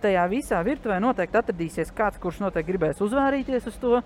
tajā 0.02 0.24
visā 0.32 0.60
virtuvē 0.66 0.98
noteikti 1.04 1.38
atradīsies 1.40 1.94
kāds, 1.96 2.20
kurš 2.22 2.42
noteikti 2.44 2.72
gribēs 2.72 3.02
uzvārīties 3.04 3.70
uz 3.70 3.78
to 3.82 4.02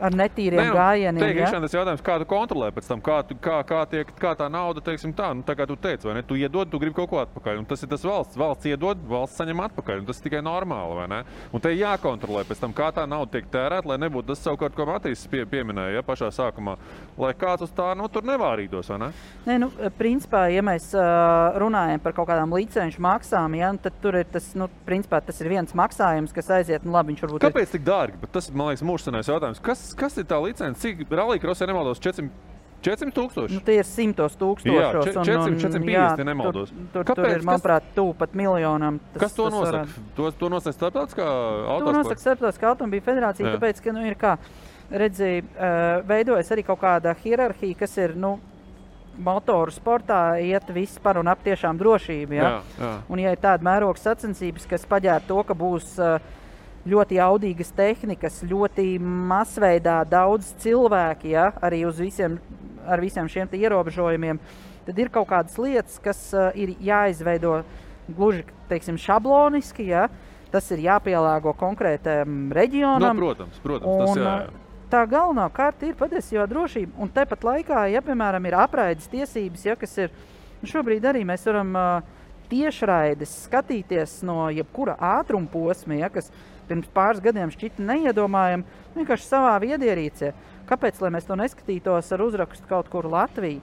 ar 0.00 0.16
netīriem 0.16 0.60
Nē, 0.60 0.66
nu, 0.70 0.76
gājieniem. 0.78 1.20
Te 1.22 1.30
ir 1.32 1.40
ja? 1.42 1.50
tas 1.64 1.76
jautājums, 1.76 2.04
kā 2.04 2.16
tu 2.20 2.28
kontrolē 2.30 2.70
pēc 2.74 2.88
tam, 2.90 3.02
kā, 3.04 3.20
tu, 3.28 3.36
kā, 3.42 3.60
kā, 3.68 3.82
tiek, 3.90 4.12
kā 4.20 4.34
tā 4.38 4.48
nauda, 4.52 4.82
teiksim, 4.84 5.12
tā, 5.16 5.30
nu, 5.36 5.44
tā 5.46 5.56
kā 5.58 5.66
tu 5.68 5.76
teici, 5.80 6.08
vai 6.08 6.16
ne? 6.18 6.24
Tu 6.26 6.40
iedod, 6.40 6.70
tu 6.70 6.80
gribi 6.82 6.96
kaut 6.96 7.10
ko 7.12 7.20
atpakaļ. 7.22 7.60
Un 7.62 7.68
tas 7.68 7.84
ir 7.84 7.90
tas 7.92 8.04
valsts. 8.06 8.38
Valsts 8.40 8.70
iedod, 8.70 9.00
valsts 9.10 9.40
saņem 9.40 9.64
atpakaļ. 9.66 10.04
Tas 10.08 10.20
ir 10.20 10.28
tikai 10.28 10.42
normāli, 10.46 10.96
vai 11.00 11.06
ne? 11.12 11.20
Un 11.54 11.62
te 11.62 11.72
ir 11.74 11.82
jākontrolē 11.84 12.44
pēc 12.48 12.62
tam, 12.64 12.74
kā 12.76 12.90
tā 12.96 13.06
nauda 13.10 13.36
tiek 13.36 13.48
tērēta, 13.52 13.88
lai 13.90 13.98
nebūtu 14.00 14.32
tas 14.32 14.44
savukārt, 14.44 14.76
ko 14.76 14.88
Matīs 14.90 15.26
pie, 15.30 15.44
pieminēja 15.48 16.00
ja, 16.00 16.06
pašā 16.06 16.30
sākumā, 16.34 16.76
lai 17.20 17.32
kāds 17.38 17.66
uz 17.66 17.74
tā 17.76 17.92
nu, 17.98 18.08
tur 18.12 18.26
nevārītos, 18.28 18.90
vai 18.92 18.98
ne? 19.04 19.10
Nē, 19.46 19.58
nu, 19.62 19.70
principā, 19.98 20.46
ja 20.52 20.64
mēs 20.66 20.90
uh, 20.96 21.56
runājam 21.60 22.02
par 22.02 22.16
kaut 22.16 22.28
kādām 22.30 22.52
licenču 22.56 23.02
maksām, 23.04 23.54
ja, 23.58 23.70
nu, 23.74 23.82
tad 23.82 23.96
tur 24.02 24.18
ir 24.20 24.28
tas, 24.30 24.50
nu, 24.58 24.68
principā, 24.86 25.20
tas 25.24 25.40
ir 25.42 25.50
viens 25.52 25.74
maksājums, 25.76 26.34
kas 26.36 26.50
aiziet. 26.58 26.86
Nu, 26.86 26.94
labi, 26.96 27.12
viņš 27.12 27.24
varbūt 27.24 27.44
ir 27.44 27.46
Kāpēc 27.48 27.74
tik 27.74 27.86
dārgi? 27.86 28.20
Bet 28.22 28.34
tas, 28.34 28.50
man 28.54 28.70
liekas, 28.70 28.84
mūžsanais 28.86 29.30
jautājums. 29.30 29.62
Kas, 29.64 29.84
kas 29.98 30.16
ir 30.18 30.24
tā 30.30 30.38
licence? 30.44 30.80
Cik 30.80 31.06
rallija 31.10 31.42
krosē 31.42 31.66
nemaldos 31.70 32.00
400 32.02 32.30
400 32.80 33.12
tūkstoši? 33.12 33.58
Nu, 33.58 33.60
tie 33.60 33.74
ir 33.82 33.84
simtos 33.84 34.36
400, 34.40 35.02
450, 35.04 35.90
ja 35.92 36.24
nemaldos. 36.24 36.70
Tur, 36.70 36.86
tur, 36.94 37.04
tur 37.04 37.08
Kāpēc? 37.10 37.34
ir, 37.36 37.44
manuprāt, 37.44 37.90
tuvu 37.96 38.14
pat 38.16 38.32
miljonam. 38.32 39.00
Tas, 39.12 39.20
Kas 39.26 39.34
to 39.36 39.50
nosaka? 39.52 39.82
varētu- 39.84 40.04
To, 40.16 40.30
to 40.32 40.48
nosaka 40.48 40.76
starptautiskā 40.78 41.26
To 41.26 41.66
autosporta? 41.74 41.98
nosaka 41.98 42.20
Starptautiskā 42.24 42.70
automobīļa 42.72 43.04
federācija, 43.04 43.46
Jā. 43.46 43.58
tāpēc, 43.58 43.82
ka 43.84 43.92
nu, 43.92 44.06
ir 44.06 44.14
kā 44.16 44.38
redzēja, 44.90 45.42
uh, 45.44 46.08
veidojas 46.08 46.48
arī 46.50 46.64
kaut 46.64 46.80
kāda 46.80 47.14
hierarhija, 47.20 47.76
kas 47.78 47.98
ir 47.98 48.16
nu, 48.16 48.40
motoru 49.18 49.70
sportā, 49.70 50.40
iet 50.40 50.66
viss 50.72 50.98
par 50.98 51.18
un 51.18 51.28
ap 51.28 51.42
tiešām 51.44 51.76
drošību. 51.78 52.32
Ja? 52.32 52.42
Jā, 52.42 52.62
jā. 52.80 52.92
Un, 53.10 53.18
ja 53.18 53.32
ir 53.32 53.36
tāda 53.36 53.62
mēroga 53.62 53.98
sacensības, 54.00 54.66
kas 54.66 54.86
paģēra 54.86 55.20
to, 55.26 55.42
ka 55.44 55.54
būs 55.54 55.98
uh, 56.00 56.18
ļoti 56.88 57.18
jaudīgas 57.18 57.72
tehnikas, 57.76 58.40
ļoti 58.48 58.94
masveidā 59.02 60.00
daudz 60.08 60.54
cilvēki, 60.62 61.34
ja, 61.34 61.50
arī 61.60 61.82
uz 61.88 62.00
visiem, 62.00 62.38
ar 62.88 63.02
visiem 63.02 63.28
šiem 63.28 63.50
ierobežojumiem, 63.52 64.40
tad 64.86 64.98
ir 64.98 65.12
kaut 65.12 65.28
kādas 65.28 65.58
lietas, 65.60 65.98
kas 66.02 66.22
uh, 66.32 66.48
ir 66.56 66.72
jāizveido 66.80 67.60
gluži 68.16 68.46
teiksim, 68.70 68.98
šabloniski. 68.98 69.90
Ja. 69.92 70.08
Tas 70.50 70.66
ir 70.74 70.80
jāpielāgo 70.82 71.52
konkrētam 71.54 72.48
Nu, 72.48 72.54
reģionam. 72.56 73.14
protams, 73.20 73.60
protams, 73.62 74.00
tas 74.00 74.16
Un, 74.16 74.22
jā. 74.24 74.32
uh, 74.48 74.66
Tā 74.90 75.04
galvenā 75.06 75.44
kārta 75.54 75.86
ir 75.86 75.94
patiesībā 75.94 76.48
drošība. 76.50 76.96
Un 76.98 77.10
tāpat 77.14 77.44
laikā, 77.46 77.84
ja 77.92 78.00
piemēram 78.02 78.48
ir 78.48 78.56
apraides 78.58 79.06
tiesības, 79.12 79.62
ja, 79.68 79.76
kas 79.78 79.92
ir 80.02 80.10
nu, 80.58 80.66
šobrīd 80.66 81.04
arī 81.06 81.22
mēs 81.28 81.46
varam 81.46 81.70
uh, 81.78 82.24
tiešraides 82.50 83.36
skatīties 83.46 84.16
no 84.26 84.48
jebkura 84.50 84.96
ātruma 84.98 85.46
posma, 85.52 86.00
ja, 86.00 86.08
kas 86.10 86.32
pirms 86.70 86.88
pāris 86.94 87.22
gadiem 87.24 87.50
šķita 87.52 87.84
neiedomājami, 87.90 88.78
vienkārši 88.94 89.26
savā 89.26 89.58
viedierīcē. 89.66 90.32
Kāpēc 90.70 91.02
mēs 91.10 91.26
to 91.26 91.36
neskatītos 91.38 92.14
ar 92.14 92.24
uzrakstu 92.24 92.70
kaut 92.70 92.88
kur 92.92 93.10
Latvijā? 93.10 93.60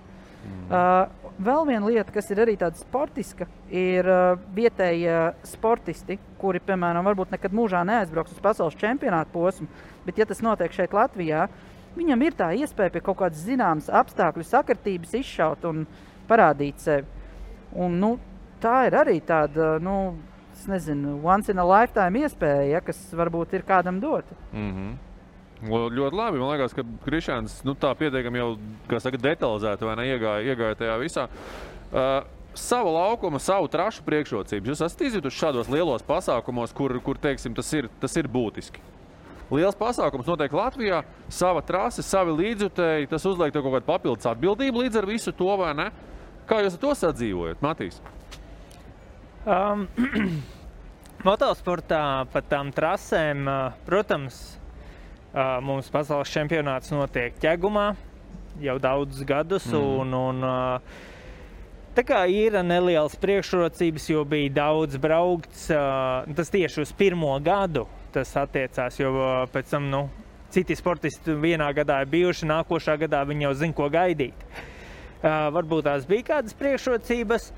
Mhm. 0.47 0.67
Uh, 0.71 1.31
vēl 1.43 1.65
viena 1.67 1.89
lieta, 1.89 2.11
kas 2.13 2.29
ir 2.31 2.41
arī 2.43 2.55
tāda 2.59 2.79
sportiska, 2.79 3.47
ir 3.73 4.07
uh, 4.07 4.37
vietējie 4.55 5.17
sportisti, 5.47 6.17
kuri, 6.41 6.61
piemēram, 6.63 7.05
varbūt 7.07 7.33
nekad 7.35 7.55
mūžā 7.55 7.83
neaizbrauks 7.87 8.35
uz 8.35 8.43
pasaules 8.43 8.77
čempionāta 8.79 9.31
posmu, 9.33 9.67
bet, 10.05 10.19
ja 10.19 10.27
tas 10.29 10.43
notiek 10.45 10.73
šeit, 10.75 10.95
Latvijā, 10.95 11.47
viņam 11.97 12.23
ir 12.23 12.37
tā 12.37 12.51
iespēja 12.55 12.93
pie 12.95 13.03
kaut 13.03 13.19
kādas 13.23 13.43
zināmas 13.43 13.91
apstākļu 13.91 14.45
sakritības 14.47 15.17
izšaut 15.19 15.67
un 15.67 15.85
parādīt 16.29 16.83
sevi. 16.83 17.07
Un, 17.75 17.99
nu, 18.01 18.15
tā 18.63 18.85
ir 18.87 18.97
arī 18.97 19.19
tāda, 19.25 19.75
nu, 19.83 20.15
es 20.57 20.69
nezinu, 20.69 21.17
once 21.23 21.53
in 21.53 21.59
a 21.61 21.65
lifetime 21.65 22.23
iespēja, 22.25 22.63
ja, 22.71 22.81
kas 22.83 22.99
varbūt 23.15 23.55
ir 23.57 23.65
kādam 23.67 24.01
dota. 24.03 24.35
Mm 24.53 24.71
-hmm. 24.73 24.95
Ļoti 25.67 26.15
labi. 26.15 26.37
Man 26.37 26.51
liekas, 26.53 26.73
ka 26.73 26.83
Krišāns 27.05 27.63
nu, 27.65 27.73
tā 27.73 27.95
pietiekami 27.97 28.37
jau 28.37 28.57
saka, 28.99 29.17
detalizēti 29.17 29.85
ne, 29.85 30.05
iegāja, 30.05 30.43
iegāja 30.53 30.75
tajā 30.75 30.97
visā. 31.01 31.27
Uh, 31.91 32.27
savu 32.53 32.93
laukumu, 32.93 33.39
savu 33.39 33.67
trašu 33.67 34.03
priekšrocības. 34.03 34.69
Jūs 34.69 34.85
esat 34.85 35.01
izjutuši 35.01 35.39
šādos 35.45 35.69
lielos 35.69 36.05
pasākumos, 36.05 36.73
kur, 36.73 36.99
kur 37.01 37.17
teiksim, 37.17 37.55
tas, 37.55 37.73
ir, 37.73 37.89
tas 37.99 38.15
ir 38.17 38.27
būtiski. 38.27 38.81
Liels 39.51 39.77
pasākums 39.79 40.27
notiek 40.27 40.51
Latvijā, 40.51 41.03
sava 41.31 41.61
trase, 41.63 42.03
savi 42.03 42.35
līdzjutēji. 42.35 43.07
Tas 43.07 43.25
uzliek 43.25 43.53
kaut 43.55 43.69
kādu 43.69 43.87
papildus 43.87 44.27
atbildību 44.27 44.83
līdz 44.83 44.99
ar 44.99 45.07
visu 45.07 45.31
to, 45.31 45.47
vai 45.57 45.71
ne? 45.77 45.87
Kā 46.47 46.59
jūs 46.63 46.75
to 46.79 46.91
sadzīvojat, 46.95 47.63
Matīs? 47.63 48.01
Um, 49.47 49.85
motosportā 51.27 52.27
pa 52.33 52.41
tām 52.43 52.73
trasēm, 52.75 53.45
ā, 53.47 53.59
protams, 53.87 54.57
ā, 55.31 55.61
mums 55.63 55.87
pasaules 55.93 56.33
čempionāts 56.33 56.91
notiek 56.91 57.37
ķegumā 57.39 57.93
jau 58.59 58.75
daudzus 58.83 59.23
gadus. 59.27 59.69
Mhm. 59.71 60.01
Un, 60.03 60.17
un, 60.19 60.43
ā, 60.43 60.57
tā 61.95 62.03
kā 62.03 62.25
ir 62.27 62.59
nelielas 62.59 63.15
priekšrocības, 63.21 64.09
jo 64.11 64.25
bija 64.27 64.51
daudz 64.59 64.99
braukts, 64.99 65.69
tas 65.71 66.51
tieši 66.53 66.83
uz 66.83 66.91
pirmo 66.97 67.31
gadu 67.39 67.87
tas 68.11 68.33
attiecās, 68.39 68.97
jo 68.99 69.13
pēc 69.53 69.71
tam, 69.71 69.87
nu, 69.93 70.07
citi 70.53 70.75
sportisti 70.75 71.35
vienā 71.37 71.69
gadā 71.75 72.01
ir 72.03 72.11
bijuši, 72.11 72.47
nākošā 72.49 72.97
gadā 73.05 73.23
viņi 73.27 73.47
jau 73.47 73.53
zina, 73.61 73.77
ko 73.77 73.87
gaidīt. 73.93 74.45
Uh, 75.17 75.47
varbūt 75.53 75.87
tās 75.87 76.05
bija 76.09 76.27
kādas 76.33 76.55
priekšrocības. 76.57 77.49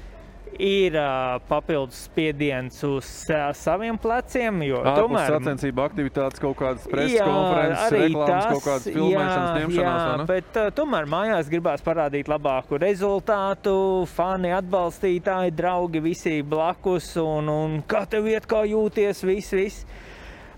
Ir 0.59 0.95
uh, 0.97 1.37
papildus 1.47 2.01
spiediens 2.09 2.81
uz 2.83 3.07
uh, 3.29 3.49
saviem 3.55 3.95
pleciem, 4.01 4.57
tomēr 4.83 5.35
sacensību 5.35 5.83
aktivitātes, 5.85 6.41
kaut 6.41 6.57
kādas 6.59 6.87
preses 6.89 7.21
konferences, 7.21 7.93
reklāmas, 7.93 8.47
kaut 8.49 8.65
kādas 8.65 8.87
filmēšanas, 8.89 9.53
ņemšanās. 9.59 9.77
Jā, 9.77 9.93
vai 10.09 10.17
ne? 10.19 10.25
bet 10.31 10.59
uh, 10.59 10.71
tomēr 10.75 11.07
mājās 11.13 11.51
gribās 11.53 11.85
parādīt 11.85 12.31
labāku 12.31 12.79
rezultātu. 12.81 13.75
Fani, 14.11 14.51
atbalstītāji, 14.57 15.55
draugi, 15.55 16.03
visi 16.03 16.35
blakus. 16.43 17.13
Un, 17.21 17.51
un 17.53 17.79
kā 17.87 18.03
tev 18.09 18.27
iet, 18.31 18.49
kā 18.49 18.65
jūties, 18.67 19.23
viss, 19.29 19.55
viss. 19.55 19.87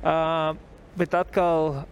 Uh, 0.02 0.56
bet 0.98 1.14
atkal 1.20 1.84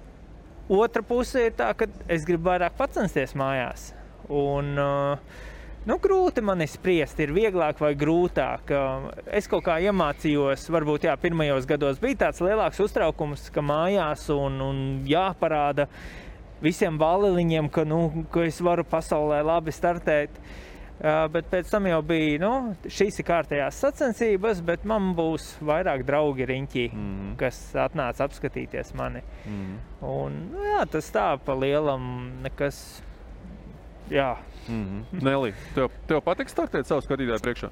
otra 0.70 1.06
puse 1.06 1.50
ir 1.50 1.54
tā, 1.58 1.74
ka 1.78 1.90
es 2.10 2.26
gribu 2.26 2.50
vairāk 2.50 2.80
pacensties 2.80 3.36
mājās. 3.38 3.92
Un, 4.30 4.74
uh, 4.78 5.46
Nu, 5.88 5.96
grūti 6.02 6.42
man 6.44 6.60
spriest, 6.68 7.20
ir 7.24 7.32
vieglāk 7.32 7.80
vai 7.80 7.94
grūtāk. 7.98 8.72
Uh, 8.76 9.12
Es 9.40 9.48
kaut 9.48 9.64
kā 9.64 9.78
iemācījos, 9.80 10.66
varbūt 10.74 11.08
jā, 11.08 11.14
pirmajos 11.22 11.68
gados 11.70 12.02
bija 12.02 12.26
tāds 12.26 12.42
lielāks 12.44 12.82
uztraukums, 12.84 13.48
ka 13.54 13.64
mājās 13.64 14.26
un, 14.34 14.60
un 14.60 14.82
jāparāda 15.08 15.88
visiem 16.60 16.98
baleliņiem, 17.00 17.70
ka, 17.72 17.86
nu, 17.88 18.26
ka 18.34 18.44
es 18.50 18.60
varu 18.66 18.84
pasaulē 18.84 19.40
labi 19.46 19.72
startēt. 19.76 20.42
Uh, 21.00 21.30
bet 21.32 21.48
pēc 21.48 21.70
tam 21.72 21.86
jau 21.88 22.02
bija, 22.04 22.42
nu, 22.44 22.52
šīs 22.92 23.22
kārtējās 23.24 23.78
sacensības, 23.80 24.60
bet 24.68 24.84
man 24.84 25.14
būs 25.16 25.54
vairāk 25.64 26.04
draugi 26.04 26.44
riņķī, 26.50 26.88
mm 26.92 27.06
-hmm. 27.06 27.38
kas 27.40 27.62
atnāca 27.80 28.28
apskatīties 28.28 28.92
mani. 29.00 29.22
Mm 29.46 29.62
-hmm. 29.62 29.78
Un, 30.10 30.36
nu, 30.52 30.66
jā, 30.74 30.84
tas 30.92 31.08
tā 31.12 31.38
pa 31.46 31.56
lielam 31.56 32.04
nekas. 32.44 33.02
Jā. 34.10 34.36
Mm 34.68 35.06
-hmm. 35.12 35.22
Nelī, 35.24 35.54
tev, 35.76 35.90
tev 36.08 36.22
patīk 36.22 36.50
startēt 36.50 36.86
savu 36.88 37.02
skatītāju 37.02 37.40
priekšā? 37.42 37.70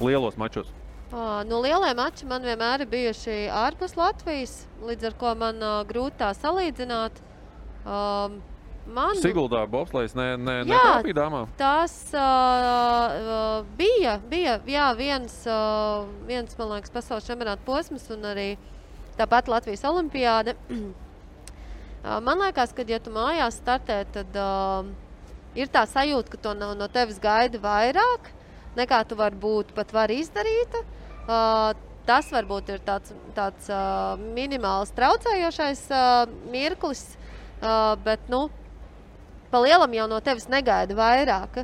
Lielos 0.00 0.36
mačos. 0.36 0.72
Ā, 1.12 1.44
Nu, 1.48 1.62
lielie 1.62 1.94
mači 1.96 2.26
man 2.28 2.42
vienmēr 2.42 2.80
ir 2.84 2.86
bijuši 2.86 3.48
ārpus 3.48 3.96
Latvijas, 3.96 4.66
līdz 4.84 5.06
ar 5.08 5.12
to 5.12 5.34
man 5.40 5.62
uh, 5.62 5.80
grūti 5.88 6.18
tā 6.20 6.34
salīdzināt. 6.36 7.22
Um, 7.88 8.42
man 8.92 9.16
Siguldā 9.16 9.62
bobslēgs 9.70 10.14
ne, 10.18 10.36
ne, 10.36 10.56
Jā, 10.58 10.74
netrāpīja 10.74 11.16
dāmām. 11.16 11.48
Tas 11.56 11.94
uh, 12.12 13.64
bija, 13.78 14.18
bija 14.28 14.60
jā, 14.66 14.96
viens, 14.98 15.46
uh, 15.48 16.04
viens, 16.28 16.58
man 16.58 16.74
liekas, 16.74 16.92
pasaules 16.92 17.24
čempionāta 17.24 17.64
posms 17.64 18.04
un 18.12 18.28
arī 18.28 18.48
tāpat 19.16 19.48
Latvijas 19.48 19.84
olimpiāde. 19.88 20.56
Man 21.98 22.38
liekas, 22.38 22.70
ka, 22.72 22.84
ja 22.86 23.00
tu 23.02 23.10
mājās 23.10 23.56
startē, 23.58 24.04
tad 24.14 24.36
uh, 24.38 24.86
ir 25.58 25.70
tā 25.74 25.84
sajūta, 25.90 26.32
ka 26.32 26.42
to 26.48 26.54
no, 26.56 26.72
no 26.78 26.88
tevis 26.92 27.18
gaida 27.22 27.60
vairāk 27.62 28.32
nekā 28.78 29.02
tu 29.08 29.18
varbūt 29.18 29.74
pat 29.76 29.92
vari 29.94 30.20
izdarīt. 30.22 30.76
Uh, 31.28 31.72
tas 32.08 32.30
varbūt 32.32 32.70
ir 32.72 32.84
tāds, 32.84 33.12
tāds 33.36 33.68
uh, 33.72 34.14
minimāls 34.36 34.94
traucējošais 34.96 35.82
uh, 35.92 36.30
mirklis, 36.52 37.04
uh, 37.60 37.92
bet, 38.04 38.22
nu, 38.32 38.46
pa 39.52 39.60
lielam 39.64 39.92
jau 39.96 40.06
no 40.10 40.22
tevis 40.24 40.48
negaida 40.48 40.96
vairāk. 40.96 41.62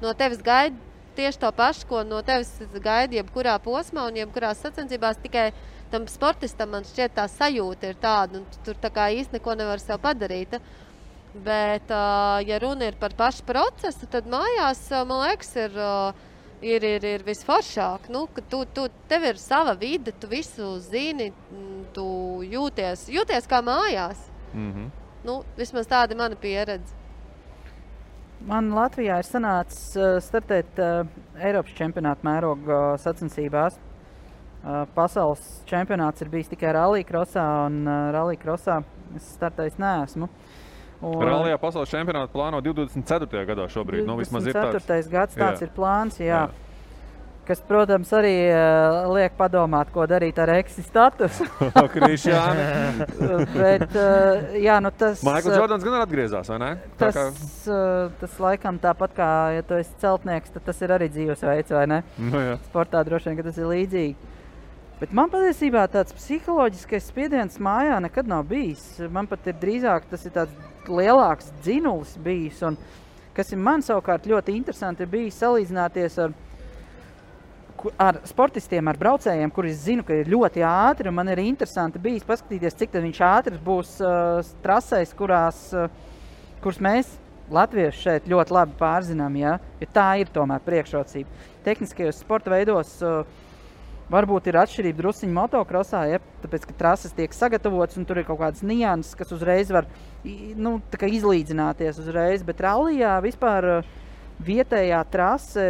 No 0.00 0.14
tevis 0.16 0.40
gaida 0.44 0.76
tieši 1.18 1.42
to 1.42 1.50
pašu, 1.52 1.88
ko 1.90 2.04
no 2.06 2.20
tevis 2.26 2.52
gaida 2.78 3.18
jebkurā 3.18 3.56
posmā 3.64 4.06
un 4.08 4.20
jebkurā 4.20 4.54
sacensībās. 4.56 5.18
Tikai 5.24 5.50
tam 5.90 6.06
sportistam 6.08 6.70
man 6.76 6.86
šķiet 6.86 7.16
tā 7.18 7.26
sajūta 7.28 7.90
ir 7.90 7.98
tāda, 8.00 8.38
un 8.38 8.46
tu 8.52 8.62
tur 8.68 8.78
tā 8.78 8.92
kā 8.94 9.10
īsti 9.18 9.38
neko 9.38 9.58
nevar 9.58 9.82
sev 9.82 9.98
padarīt. 10.04 10.60
Bet, 11.34 11.92
ja 12.46 12.58
runa 12.58 12.88
ir 12.90 12.96
par 12.98 13.14
pašu 13.14 13.44
procesu, 13.46 14.08
tad 14.10 14.26
mājās, 14.26 14.80
man 15.06 15.20
liekas, 15.28 15.52
ir, 15.62 15.76
ir, 16.62 16.86
ir, 16.88 17.04
ir 17.06 17.24
visforšāk. 17.26 18.08
Nu, 18.10 18.24
tu, 18.50 18.64
tu, 18.74 18.88
tev 19.08 19.28
ir 19.28 19.38
sava 19.38 19.76
vide, 19.78 20.10
tu 20.10 20.30
visu 20.30 20.72
zini, 20.82 21.30
tu 21.94 22.06
jūties, 22.42 23.06
jūties 23.14 23.46
kā 23.46 23.62
mājās. 23.62 24.26
Mm 24.52 24.72
-hmm. 24.72 24.90
Nu, 25.24 25.42
vismaz 25.56 25.86
tāda 25.86 26.12
ir 26.12 26.18
mana 26.18 26.36
pieredze. 26.36 26.94
Man 28.40 28.70
Latvijā 28.72 29.18
ir 29.20 29.26
sanācis 29.28 29.96
uh, 30.00 30.16
startēt 30.24 30.78
uh, 30.80 31.06
Eiropas 31.36 31.74
čempionāta 31.76 32.24
mēroga 32.24 32.94
uh, 32.94 33.00
sacensībās. 33.00 33.76
Uh, 33.76 34.86
pasaules 34.94 35.62
čempionāts 35.68 36.24
ir 36.24 36.28
bijis 36.28 36.48
tikai 36.48 36.72
Rallija 36.72 37.04
krosā, 37.04 37.44
un 37.66 37.82
uh, 37.84 38.08
Rallija 38.12 38.40
krosā 38.40 38.78
es 39.16 39.28
startējis 39.36 39.76
neesmu. 39.80 40.28
Un, 41.00 41.20
Rallija 41.24 41.56
pasaules 41.60 41.88
čempionātu 41.88 42.34
plāno 42.34 42.60
24. 42.60 43.46
gadā 43.48 43.68
šobrīd. 43.72 44.04
Nu, 44.08 44.18
vismaz 44.20 44.48
ir 44.48 44.56
tāds. 44.56 44.82
24. 44.84 45.12
gads 45.12 45.38
tāds 45.38 45.62
Jā. 45.62 45.68
ir 45.68 45.72
plāns, 45.76 46.20
jā. 46.20 46.42
jā. 46.44 46.68
Kas, 47.48 47.58
protams, 47.66 48.10
arī 48.14 48.34
uh, 48.52 49.08
liek 49.10 49.32
padomāt, 49.34 49.88
ko 49.90 50.04
darīt 50.06 50.36
ar 50.38 50.52
eksi 50.54 50.84
statusu. 50.86 51.48
Krišjāni. 51.96 52.66
Bet, 53.56 53.88
uh, 53.96 54.52
jā, 54.60 54.76
nu 54.84 54.92
tas... 54.94 55.24
Maikls 55.26 55.56
uh, 55.56 55.58
Jordans 55.58 55.86
gan 55.86 55.96
ir 55.96 56.04
atgriezās, 56.04 56.52
vai 56.52 56.60
ne? 56.62 56.68
Tas, 57.00 57.16
kā... 57.16 57.24
uh, 57.32 58.12
tas 58.20 58.36
laikam 58.44 58.78
tāpat 58.82 59.16
kā, 59.16 59.30
ja 59.56 59.64
tu 59.66 59.80
esi 59.80 59.96
celtnieks, 60.04 60.52
tad 60.54 60.68
tas 60.68 60.84
ir 60.84 60.94
arī 60.94 61.08
dzīvesveids, 61.10 61.74
vai 61.74 61.88
ne? 61.90 62.02
Nu, 62.20 62.44
jā. 62.44 62.60
Sportā 62.68 63.02
droši 63.08 63.32
vien, 63.32 63.42
tas 63.48 63.58
ir 63.58 63.72
līdzīgi. 63.72 64.36
Bet 65.00 65.14
man 65.16 65.30
patiesībā 65.32 65.86
tāds 65.88 66.12
psiholoģiskais 66.12 67.06
spiediens 67.08 67.56
mājā 67.62 67.96
nekad 68.04 68.26
nav 68.28 68.44
bijis. 68.50 68.82
Man 69.08 69.24
pat 69.30 69.46
ir 69.48 69.56
drīzāk 69.56 70.04
tas 70.10 70.26
ir 70.28 70.34
tāds 70.34 70.84
lielāks 70.90 71.48
dzinulis 71.64 72.18
bijis. 72.20 72.60
Un, 72.68 72.76
kas 73.32 73.54
ir 73.54 73.62
man 73.64 73.80
savukārt 73.80 74.28
ļoti 74.28 74.52
interesanti, 74.52 75.06
ir 75.06 75.12
bijis 75.14 75.40
salīdzināties 75.40 76.20
ar 76.26 76.36
ar 77.96 78.18
sportistiem, 78.28 78.88
ar 78.90 78.98
braucējiem, 79.00 79.50
kurus 79.56 79.78
zinu, 79.86 80.04
ka 80.04 80.18
ir 80.20 80.28
ļoti 80.28 80.60
ātri. 80.66 81.12
Man 81.14 81.30
ir 81.32 81.40
interesanti 81.40 82.02
bijis 82.02 82.26
paskatīties, 82.28 82.76
cik 82.76 82.96
viņš 83.00 83.20
ātrs 83.24 83.60
būs 83.64 83.96
uh, 84.04 84.50
trasēs, 84.64 85.14
kurās, 85.16 85.62
uh, 85.72 85.88
kuras 86.60 86.80
mēs, 86.84 87.16
Latvieši, 87.50 87.98
šeit 87.98 88.26
ļoti 88.30 88.54
labi 88.54 88.76
pārzinām. 88.78 89.34
Ja? 89.40 89.56
Jo 89.80 89.88
tā 89.90 90.10
ir 90.20 90.28
tomēr 90.30 90.60
priekšrocība. 90.62 91.48
Tehniskajos 91.64 92.20
sporta 92.22 92.52
veidos 92.52 92.92
uh, 93.02 93.24
varbūt 94.10 94.50
ir 94.50 94.58
atšķirība 94.60 95.02
druskuļi 95.02 95.32
motokrosā, 95.36 96.04
ja? 96.10 96.20
tāpēc 96.42 96.66
ka 96.68 96.76
trases 96.78 97.14
tiek 97.16 97.34
sagatavotas 97.36 97.98
un 98.00 98.06
tur 98.08 98.18
ir 98.18 98.26
kaut 98.28 98.40
kādas 98.42 98.64
nianses, 98.66 99.14
kas 99.18 99.32
uzreiz 99.36 99.70
var 99.70 99.88
nu, 100.24 100.78
izlīdzināties 100.90 102.00
uzreiz. 102.02 102.46
Bet 102.46 102.62
rallijā 102.66 103.16
vispār. 103.24 103.74
Uh, 103.80 103.98
vietējā 104.40 105.00
trase 105.12 105.64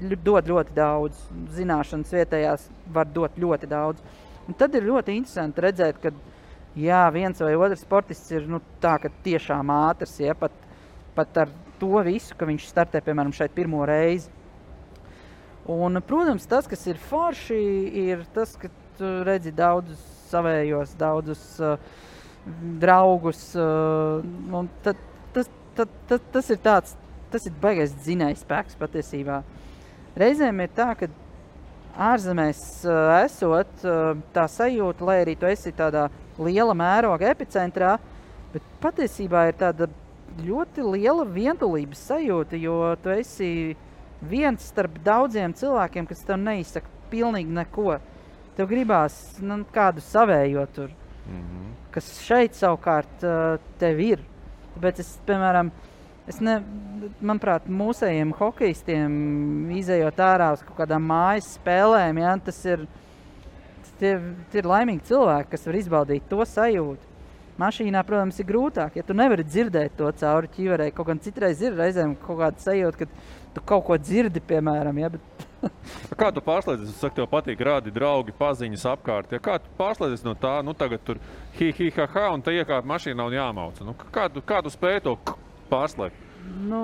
ļu- 0.00 0.20
dod 0.22 0.46
ļoti 0.46 0.74
daudz. 0.74 1.18
Zināšanas 1.56 2.12
vietējās 2.14 2.68
var 2.92 3.06
dot 3.06 3.36
ļoti 3.36 3.68
daudz. 3.68 4.02
Un 4.46 4.54
tad 4.54 4.74
ir 4.74 4.86
ļoti 4.86 5.16
interesanti 5.16 5.60
redzēt, 5.60 6.00
ka 6.00 6.12
jā, 6.76 7.02
viens 7.12 7.40
vai 7.40 7.54
otrs 7.54 7.80
sportists 7.80 8.30
ir 8.30 8.46
nu, 8.46 8.60
tā, 8.80 8.98
tiešām 9.24 9.70
ātrs, 9.70 10.20
ja 10.20 10.34
pat, 10.34 10.52
pat 11.14 11.36
ar 11.38 11.48
to 11.80 12.02
visu, 12.04 12.34
ka 12.36 12.46
viņš 12.46 12.68
startē 12.68 13.00
piemēram 13.00 13.32
šeit 13.32 13.54
pirmo 13.54 13.84
reizi. 13.86 14.28
Un, 15.64 15.96
protams, 16.04 16.44
tas, 16.44 16.66
kas 16.68 16.82
ir 16.90 16.98
forši, 17.00 17.60
ir 18.10 18.24
tas, 18.34 18.52
ka 18.60 18.68
tu 18.98 19.10
redzi 19.24 19.52
daudzus 19.54 20.00
savējos, 20.28 20.92
daudzus 21.00 21.44
uh, 21.62 21.78
draugus. 22.80 23.46
Uh, 23.56 24.66
tad, 24.84 25.00
tas, 25.32 25.48
tad, 25.76 25.94
tas, 26.10 26.26
tas 26.34 26.50
ir 26.52 26.60
tāds, 26.64 26.96
tas 27.32 27.48
ir 27.48 27.56
baigais 27.62 27.94
dzinējs 28.04 28.44
spēks 28.44 28.76
patiesībā. 28.80 29.40
Reizēm 30.20 30.60
ir 30.66 30.74
tā, 30.76 30.90
ka 31.00 31.08
ārzemēs 32.12 32.60
uh, 32.84 33.16
esot, 33.22 33.72
uh, 33.88 34.12
tā 34.36 34.44
sajūta, 34.50 35.08
lai 35.08 35.20
arī 35.22 35.38
tu 35.38 35.48
esi 35.48 35.72
tādā 35.72 36.10
liela 36.36 36.76
mēroga 36.76 37.32
epicentrā, 37.32 37.96
bet 38.52 38.68
patiesībā 38.84 39.48
ir 39.48 39.58
tāda 39.64 39.88
ļoti 40.44 40.84
liela 40.92 41.24
vientulības 41.24 42.04
sajūta, 42.10 42.58
jo 42.58 42.78
tu 43.02 43.12
esi 43.14 43.50
viens 44.28 44.66
starp 44.70 44.98
daudziem 45.04 45.54
cilvēkiem, 45.56 46.08
kas 46.10 46.24
tev 46.26 46.40
neizsaka 46.42 46.90
pilnīgi 47.12 47.54
neko. 47.54 47.98
Tev 48.54 48.68
gribās 48.70 49.16
nu, 49.42 49.62
kādu 49.74 50.02
savējo 50.04 50.66
tur, 50.74 50.90
mm 51.26 51.40
-hmm. 51.40 51.72
kas 51.94 52.10
šeit 52.22 52.54
savukārt 52.54 53.24
uh, 53.26 53.58
tev 53.78 54.00
ir. 54.00 54.20
Tāpēc 54.74 55.00
es, 55.00 55.18
piemēram, 55.26 55.70
es 56.26 56.40
ne, 56.40 56.62
manuprāt, 57.20 57.66
mūsējiem 57.68 58.32
hokeistiem 58.38 59.70
izējot 59.70 60.18
ārā 60.18 60.52
uz 60.52 60.62
kaut 60.62 60.78
kādām 60.78 61.02
mājas 61.10 61.54
spēlēm, 61.58 62.18
ja, 62.18 62.36
tas 62.44 62.64
ir, 62.64 62.86
tie, 63.98 64.20
tie 64.50 64.62
ir 64.62 64.70
laimīgi 64.70 65.04
cilvēki, 65.10 65.50
kas 65.50 65.66
var 65.66 65.74
izbaudīt 65.74 66.28
to 66.28 66.44
sajūtu. 66.44 67.12
Mašīnā, 67.54 68.00
protams, 68.02 68.40
ir 68.42 68.48
grūtāk, 68.48 68.96
ja 68.98 69.04
tu 69.06 69.14
nevari 69.14 69.44
dzirdēt 69.46 69.94
to 69.94 70.08
cauri 70.18 70.48
ķiverei. 70.56 70.90
Kaut 70.94 71.06
gan 71.06 71.20
citreiz 71.22 71.60
ir 71.62 71.76
reizēm 71.78 72.16
kaut 72.18 72.40
kāda 72.40 72.58
sajūta, 72.64 73.04
ka 73.04 73.06
tu 73.54 73.62
kaut 73.64 73.84
ko 73.86 73.98
dzirdi, 74.00 74.42
piemēram, 74.44 74.98
ja, 75.02 75.10
bet 75.14 75.44
Kā 76.20 76.30
tu 76.34 76.42
pārslēdzies? 76.44 76.92
Es 76.92 77.00
saku, 77.02 77.16
tev 77.18 77.28
patīk 77.32 77.60
rādi 77.64 77.92
draugi, 77.94 78.34
paziņas 78.36 78.84
apkārt. 78.94 79.32
Ja 79.34 79.40
kā 79.42 79.58
tu 79.62 79.70
pārslēdzies 79.78 80.24
no 80.26 80.34
tā, 80.38 80.58
nu 80.66 80.74
tagad 80.76 81.04
tur 81.06 81.20
hi, 81.58 81.70
hi, 81.76 81.90
ha, 81.98 82.08
ha, 82.14 82.26
un 82.34 82.44
te 82.44 82.54
iekāp 82.56 82.86
mašīnā 82.88 83.28
un 83.28 83.36
jāmauc. 83.36 83.80
Nu, 83.86 83.96
kā, 84.14 84.28
tu, 84.32 84.42
kā 84.44 84.60
tu 84.64 84.72
spēj 84.72 85.00
to 85.06 85.16
pārslēgt? 85.70 86.20
Nu, 86.68 86.82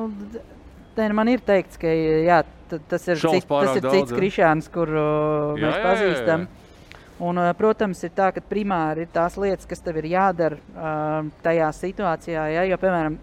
te 0.97 1.10
man 1.16 1.28
ir 1.32 1.44
teikts, 1.44 1.80
ka 1.80 1.90
jā, 1.90 2.40
tas 2.70 3.06
ir 3.10 3.20
cits, 3.20 3.47
tas 3.51 3.76
ir 3.76 3.90
cits 3.90 4.16
krišāns, 4.16 4.70
kur 4.72 4.90
uh, 4.94 5.60
Jā, 5.60 5.66
mēs 5.66 5.74
jā, 5.74 5.76
jā, 5.76 5.84
pazīstam. 5.86 6.48
jā. 6.48 6.56
Un, 7.20 7.36
uh, 7.36 7.51
protams, 7.52 8.01
ir 8.06 8.14
tā, 8.16 8.30
ka 8.32 8.40
primāri 8.40 9.05
ir 9.05 9.10
tās 9.12 9.36
lietas, 9.36 9.68
kas 9.68 9.82
tev 9.84 9.98
ir 10.01 10.09
jādara 10.14 10.56
uh, 10.56 11.28
tajā 11.44 11.68
situācijā. 11.76 12.47
Ja? 12.55 12.64
Jo, 12.70 12.78
piemēram, 12.80 13.18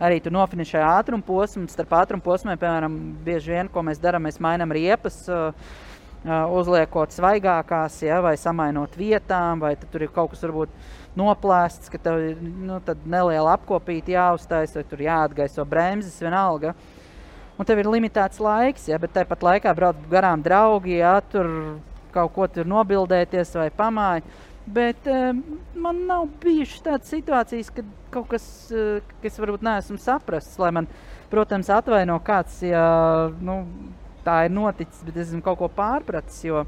arī 0.00 0.20
tu 0.22 0.32
nofinišē 0.32 0.80
ātruma 0.86 1.24
posmu, 1.26 1.68
starp 1.70 1.92
ātruma 2.00 2.24
posmiem, 2.24 2.58
piemēram, 2.60 2.98
bieži 3.24 3.54
vien, 3.54 3.70
ko 3.72 3.84
mēs 3.86 4.00
darām, 4.02 4.24
mēs 4.26 4.40
mainām 4.42 4.72
riepas. 4.72 5.18
Uh, 5.28 5.52
uh, 6.24 6.54
Uzliekot 6.56 7.14
svaigākās, 7.14 8.00
ja, 8.06 8.22
vai 8.24 8.34
samainot 8.40 8.96
vietām, 8.98 9.62
vai 9.62 9.74
tur 9.76 10.06
ir 10.06 10.12
kaut 10.14 10.32
kas 10.32 10.44
varbūt 10.46 10.72
noplēsts, 11.18 11.92
ka 11.92 12.00
tev 12.00 12.24
ir 12.30 12.42
nu, 12.42 12.80
neliela 13.04 13.56
apkopīta 13.58 14.14
jāuztais, 14.16 14.74
vai 14.78 14.84
tur 14.88 15.04
jāatgaiso 15.04 15.66
bremzes, 15.68 16.20
vienalga. 16.22 16.74
Un 17.60 17.68
tev 17.68 17.82
ir 17.82 17.90
limitēts 17.92 18.40
laiks, 18.42 18.88
ja, 18.88 18.98
bet 18.98 19.12
tāpat 19.14 19.44
laikā 19.44 19.74
brauc 19.76 19.98
garām 20.10 20.42
draugi, 20.42 20.96
ja 21.02 21.18
tur 21.32 21.50
kaut 22.12 22.32
ko 22.34 22.46
tur 22.50 22.68
nobildēties 22.68 23.54
vai 23.60 23.68
pamāja. 23.76 24.24
Bet 24.66 25.08
um, 25.10 25.40
man 25.74 26.04
nav 26.06 26.28
bijušas 26.42 26.84
tādas 26.84 27.10
situācijas, 27.10 27.72
kad 27.74 27.88
kaut 28.14 28.28
kas, 28.30 28.44
uh, 28.70 29.02
kas 29.24 29.40
varbūt 29.42 29.64
neesmu 29.66 29.98
saprasts, 29.98 30.54
lai 30.62 30.70
man, 30.76 30.86
protams, 31.32 31.70
atvaino 31.72 32.20
kāds, 32.22 32.60
ja 32.62 32.84
nu, 33.42 33.64
tā 34.22 34.44
ir 34.46 34.54
noticis, 34.54 35.02
bet 35.02 35.18
es 35.18 35.32
esmu 35.32 35.42
kaut 35.42 35.58
ko 35.58 35.70
pārpratis. 35.72 36.44
Jo 36.46 36.62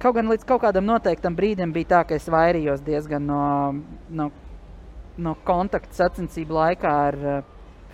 kaut 0.00 0.16
gan 0.16 0.30
līdz 0.32 0.46
kaut 0.48 0.64
kādam 0.64 0.88
noteiktam 0.88 1.36
brīdim 1.36 1.74
bija 1.76 1.92
tā, 1.94 2.02
ka 2.08 2.18
es 2.18 2.26
vairījos 2.32 2.82
diezgan 2.82 3.26
no, 3.28 3.42
no, 4.08 4.30
no 5.20 5.34
kontakta 5.46 6.02
sacensību 6.02 6.56
laikā 6.56 6.94
ar 7.06 7.20
uh, 7.20 7.40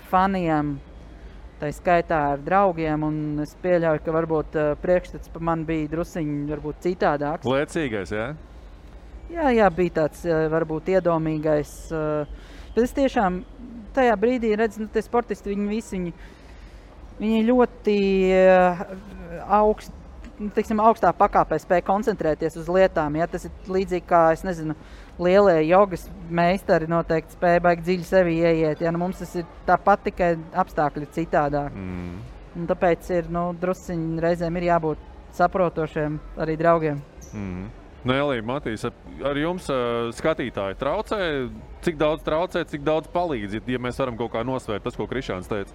faniem, 0.08 0.76
tā 1.60 1.70
skaitā 1.74 2.18
ar 2.34 2.42
draugiem. 2.44 3.04
un 3.06 3.42
Es 3.44 3.54
pieļauju, 3.62 4.02
ka 4.04 4.14
varbūt 4.14 4.58
uh, 4.58 4.68
priekšstats 4.82 5.32
par 5.32 5.44
mani 5.50 5.66
bija 5.68 5.90
drusciņš 5.94 6.78
citādāks. 6.84 7.48
Lēcīgais, 7.48 8.12
jā? 8.12 8.28
Jā, 9.32 9.50
jā, 9.50 9.68
bija 9.74 9.94
tāds 10.02 10.22
uh, 10.28 10.46
varbūt 10.52 10.92
iedomīgais. 10.94 11.74
Uh, 11.90 12.26
bet 12.74 12.84
es 12.84 12.96
tiešām 12.96 13.42
tajā 13.96 14.16
brīdī 14.20 14.54
redzu, 14.56 14.82
ka 14.82 14.86
nu, 14.86 14.92
tie 14.92 15.04
sportisti 15.04 15.52
viņi 15.52 15.68
visi 15.70 15.96
viņi, 15.96 16.12
viņi 17.20 17.46
ļoti 17.48 17.96
augst, 19.56 19.94
nu, 20.36 20.50
teiksim, 20.52 20.82
augstā 20.84 21.12
pakāpē 21.16 21.58
spēj 21.62 21.82
koncentrēties 21.86 22.58
uz 22.60 22.68
lietām. 22.68 23.16
Ja? 23.16 23.28
Tas 23.30 23.48
ir 23.48 23.72
līdzīgi 23.72 24.04
kā, 24.08 24.26
es 24.36 24.44
nezinu, 24.46 24.76
lielie 25.22 25.62
jogas 25.68 26.06
meistari 26.30 26.88
noteikti 26.90 27.36
spēja 27.36 27.62
baigi 27.64 27.86
dziļi 27.86 28.06
sevi 28.06 28.36
ieiet. 28.42 28.82
Ja? 28.84 28.92
Nu, 28.92 29.00
mums 29.04 29.22
tas 29.22 29.34
ir 29.38 29.46
tāpat, 29.68 30.04
tikai 30.10 30.34
apstākļi 30.52 31.08
citādāk. 31.16 31.74
Mm. 31.74 32.20
Un 32.56 32.68
tāpēc 32.70 33.10
ir 33.12 33.30
nu, 33.32 33.48
drusciņi 33.60 34.22
reizēm 34.24 34.56
ir 34.60 34.70
jābūt 34.70 35.02
saprotošiem 35.36 36.20
arī 36.40 36.56
draugiem. 36.60 37.02
Mm. 37.32 37.66
Nu, 38.06 38.14
Elīja, 38.14 38.44
Matīs, 38.46 38.84
ar- 38.86 39.38
jums 39.40 39.66
skatītāji 40.14 40.76
traucē, 40.78 41.18
cik 41.82 41.96
daudz 41.98 42.22
traucē, 42.22 42.62
cik 42.70 42.84
daudz 42.86 43.10
palīdz, 43.10 43.58
ja 43.66 43.80
mēs 43.82 43.98
varam 43.98 44.16
kaut 44.16 44.30
kā 44.36 44.44
nosvērt 44.46 44.86
tas, 44.86 44.94
ko 44.94 45.08
Krišāns 45.10 45.50
teica. 45.50 45.74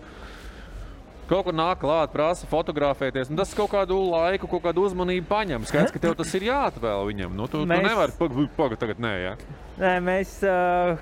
Kaut 1.32 1.46
kur 1.48 1.56
nāk 1.56 1.80
klāt, 1.80 2.12
prasa 2.12 2.48
fotografēties, 2.52 3.30
un 3.32 3.40
tas 3.40 3.54
kaut 3.56 3.70
kādu 3.72 3.96
laiku, 4.12 4.50
kaut 4.52 4.66
kādu 4.66 4.84
uzmanību 4.84 5.30
paņem. 5.30 5.64
Skaidrs, 5.70 5.94
ka 5.96 6.02
tev 6.04 6.18
tas 6.20 6.34
ir 6.36 6.50
jāatvēl 6.50 7.08
viņam. 7.08 7.38
Nu, 7.40 7.48
tu, 7.48 7.62
mēs... 7.64 7.80
Tu 7.80 7.88
nevari 7.88 8.16
pagaidīt, 8.18 8.52
paga, 8.58 8.78
tagad 8.82 9.00
nē, 9.00 9.12
jā. 9.22 9.32
Nē, 9.80 9.94
mēs 10.04 10.34
uh, 10.44 11.00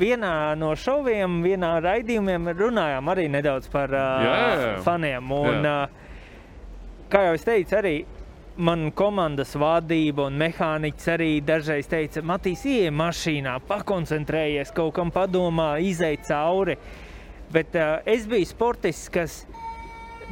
vienā 0.00 0.34
no 0.56 0.70
šoviem, 0.80 1.42
vienā 1.44 1.74
raidījumā 1.84 2.54
runājām 2.56 3.10
arī 3.12 3.26
nedaudz 3.32 3.68
par 3.72 3.92
uh, 3.92 4.24
jā. 4.24 4.70
faniem. 4.86 5.34
Un, 5.36 5.60
Jā. 5.60 5.74
uh, 5.84 7.10
kā 7.12 7.26
jau 7.28 7.34
es 7.36 7.44
teicu, 7.44 7.76
arī 7.78 7.94
man 8.58 8.88
komandas 8.96 9.52
vadība 9.60 10.26
un 10.30 10.38
mehāniķis 10.40 11.10
arī 11.14 11.28
dažreiz 11.44 11.90
teica, 11.90 12.24
Matīs, 12.26 12.64
ieej 12.66 12.90
mašīnā, 12.96 13.58
pakoncentrējies, 13.68 14.72
kaut 14.76 14.96
kam 14.96 15.12
padomā, 15.14 15.74
izej 15.84 16.18
cauri. 16.26 16.78
Bet 17.52 17.76
uh, 17.78 17.98
es 18.08 18.26
biju 18.28 18.48
sportists, 18.48 19.08
kas 19.12 19.38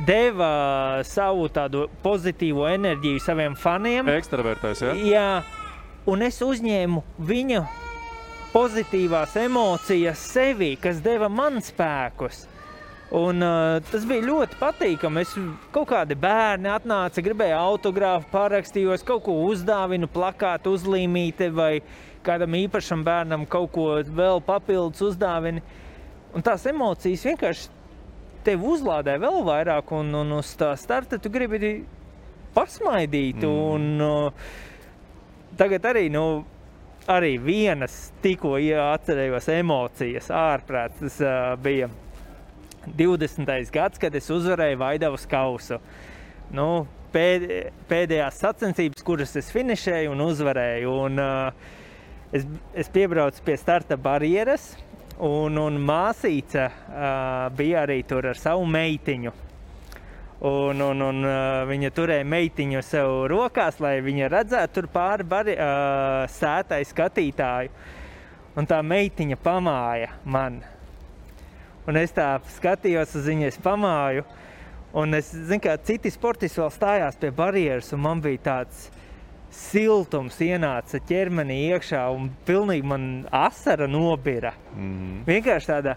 deva 0.04 0.50
savu 1.08 1.46
tādu 1.48 1.86
pozitīvo 2.04 2.66
enerģiju 2.68 3.22
saviem 3.24 3.56
faniem. 3.56 4.08
Ekstravertais, 4.16 4.82
jā? 4.84 4.92
Jā, 5.08 5.30
un 6.08 6.26
es 6.26 6.42
uzņēmu 6.44 7.02
viņa 7.28 7.62
pozitīvās 8.52 9.36
emocijas 9.40 10.20
sevī, 10.32 10.74
kas 10.80 11.00
deva 11.04 11.30
man 11.32 11.62
spēkus. 11.64 12.44
Un, 13.14 13.38
uh, 13.38 13.78
tas 13.86 14.02
bija 14.08 14.24
ļoti 14.26 14.58
patīkami. 14.58 15.22
Es 15.22 15.34
kaut 15.74 15.86
kādi 15.92 16.16
bērni 16.18 16.70
atnāca, 16.72 17.22
gribēja 17.22 17.60
autogrāfu, 17.62 18.26
parakstījos, 18.32 19.04
kaut 19.06 19.22
ko 19.28 19.36
uzdāvinu, 19.46 20.08
plakātu, 20.10 20.74
uzlīmīti 20.74 21.48
vai 21.54 21.70
kādam 22.26 22.56
īpašam 22.58 23.04
bērnam 23.06 23.46
kaut 23.46 23.70
ko 23.76 23.86
vēl 24.02 24.42
papildus 24.44 25.04
uzdāvinu. 25.12 25.62
Un 26.36 26.44
tās 26.44 26.66
emocijas 26.68 27.24
vienkārši 27.24 27.70
tevi 28.44 28.68
uzlādē 28.68 29.16
vēl 29.22 29.40
vairāk, 29.46 29.92
un, 29.96 30.12
un 30.20 30.34
uz 30.36 30.52
tā 30.60 30.74
starta 30.78 31.18
tu 31.18 31.32
gribi 31.32 31.70
pasmaidīt. 32.56 33.40
Mm. 33.40 33.54
Un, 33.72 34.02
uh, 34.04 34.50
tagad 35.56 35.88
arī, 35.88 36.06
nu, 36.12 36.44
arī 37.10 37.36
vienas 37.42 38.10
tikko 38.22 38.56
atcerējos 38.58 39.48
emocijas, 39.56 40.28
ārprāts. 40.34 41.00
Tas 41.00 41.18
uh, 41.24 41.54
bija 41.62 41.88
20. 42.86 43.72
gads, 43.72 43.98
kad 44.02 44.14
es 44.14 44.30
uzvarēju 44.30 44.82
Vaidavas 44.84 45.26
kausu. 45.30 45.80
nu, 46.54 46.86
pēd, 47.16 47.48
pēdējās 47.88 48.42
sacensības, 48.44 49.02
kuras 49.02 49.34
es 49.40 49.50
finišēju 49.54 50.12
un 50.12 50.22
uzvarēju. 50.28 50.96
Un, 51.06 51.18
uh, 51.22 51.72
es, 52.36 52.46
es 52.74 52.92
piebraucu 52.92 53.42
pie 53.46 53.56
starta 53.58 53.96
barjeras, 53.96 54.74
un, 55.24 55.56
un 55.56 55.78
māsīca 55.80 56.66
uh, 56.68 57.56
bija 57.56 57.84
arī 57.86 58.02
tur 58.08 58.26
ar 58.32 58.38
savu 58.40 58.66
meitiņu. 58.68 59.32
Un, 60.46 60.80
un, 60.84 61.02
un 61.02 61.24
uh, 61.24 61.64
viņa 61.68 61.90
turēja 61.96 62.26
meitiņu 62.28 62.82
sev 62.84 63.12
rokās, 63.32 63.80
lai 63.80 63.98
viņa 64.04 64.28
redzētu 64.32 64.84
pāri 64.92 65.24
bari, 65.24 65.54
uh, 65.56 66.26
sētai 66.28 66.82
skatītāju. 66.84 67.72
Un 68.56 68.68
tā 68.68 68.80
meitiņa 68.84 69.36
pamāja 69.40 70.12
man. 70.24 70.60
Un 71.86 71.96
es 72.00 72.12
tā 72.12 72.34
skatījos 72.56 73.14
uz 73.16 73.28
viņu, 73.30 73.46
es 73.48 73.58
pamāju. 73.62 74.24
Un 74.96 75.16
es 75.16 75.28
zinu, 75.32 75.60
ka 75.64 75.76
citi 75.84 76.10
sportisti 76.12 76.60
vēl 76.60 76.72
stājās 76.72 77.18
pie 77.20 77.30
barjeras, 77.36 77.92
un 77.92 78.00
man 78.04 78.22
bija 78.24 78.42
tāds 78.46 78.86
siltums, 79.54 80.38
ienāca 80.42 81.00
ķermenī 81.08 81.58
iekšā, 81.70 82.02
un 82.14 82.28
pilnīgi 82.46 82.86
man 82.86 83.08
asara 83.34 83.88
nobira. 83.90 84.52
Mm. 84.74 85.24
Vienkārši 85.28 85.70
tāda 85.70 85.96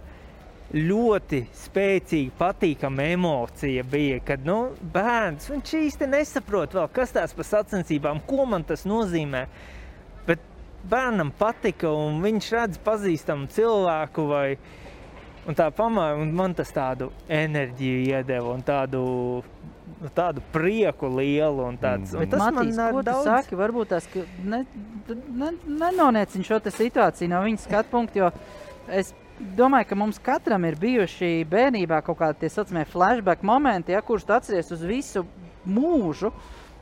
ļoti 0.75 1.41
spēcīga, 1.57 2.35
patīkama 2.37 3.07
emocija 3.15 3.83
bija, 3.89 4.19
kad 4.25 4.45
nu, 4.45 4.59
bērns 4.93 5.49
īsti 5.49 6.09
nesaprot, 6.09 6.77
vēl, 6.77 6.91
kas 6.93 7.15
tās 7.15 7.33
par 7.33 7.47
sacensībām, 7.49 8.21
ko 8.29 8.45
man 8.49 8.67
tas 8.69 8.85
nozīmē. 8.89 9.47
Bet 10.27 10.45
bērnam 10.89 11.33
patika, 11.39 11.89
un 11.89 12.21
viņš 12.23 12.51
redz 12.57 12.83
pazīstamu 12.85 13.49
cilvēku. 13.55 14.29
Vai, 14.29 14.45
Un 15.49 15.55
tā 15.57 15.69
pamāja, 15.73 16.17
un 16.21 16.29
man 16.35 16.53
tas 16.53 16.69
tādu 16.69 17.07
enerģiju 17.31 18.01
iedeva 18.11 18.51
un 18.53 18.59
tādu, 18.61 18.99
tādu 20.15 20.43
prieku 20.53 21.09
lielu. 21.11 21.65
un 21.67 21.79
Tāds, 21.79 22.13
mm. 22.15 22.29
Tas 22.31 22.43
man 22.43 22.59
Matīs, 22.59 22.77
ko 22.79 23.01
tu 23.01 23.07
daudz 23.09 23.27
saki? 23.27 23.57
Varbūt 23.59 23.91
tas 23.95 24.07
ne, 24.45 24.63
ne, 25.09 25.53
nenoniecina 25.67 26.47
šo 26.47 26.61
situāciju 26.63 27.31
no 27.31 27.41
viņa 27.45 27.65
skatu 27.65 27.91
punkta, 27.93 28.23
jo 28.23 28.31
es 28.87 29.11
domāju, 29.39 29.89
ka 29.89 29.97
mums 29.99 30.19
katram 30.23 30.65
ir 30.67 30.77
bijuši 30.79 31.45
bērnībā 31.49 32.01
kaut 32.05 32.19
kādi 32.19 32.43
tie 32.43 32.53
saucamie 32.53 32.85
flashback 32.89 33.43
momenti, 33.45 33.95
ja, 33.95 34.01
kurus 34.05 34.27
atceries 34.27 34.71
uz 34.75 34.83
visu 34.87 35.25
mūžu. 35.67 36.31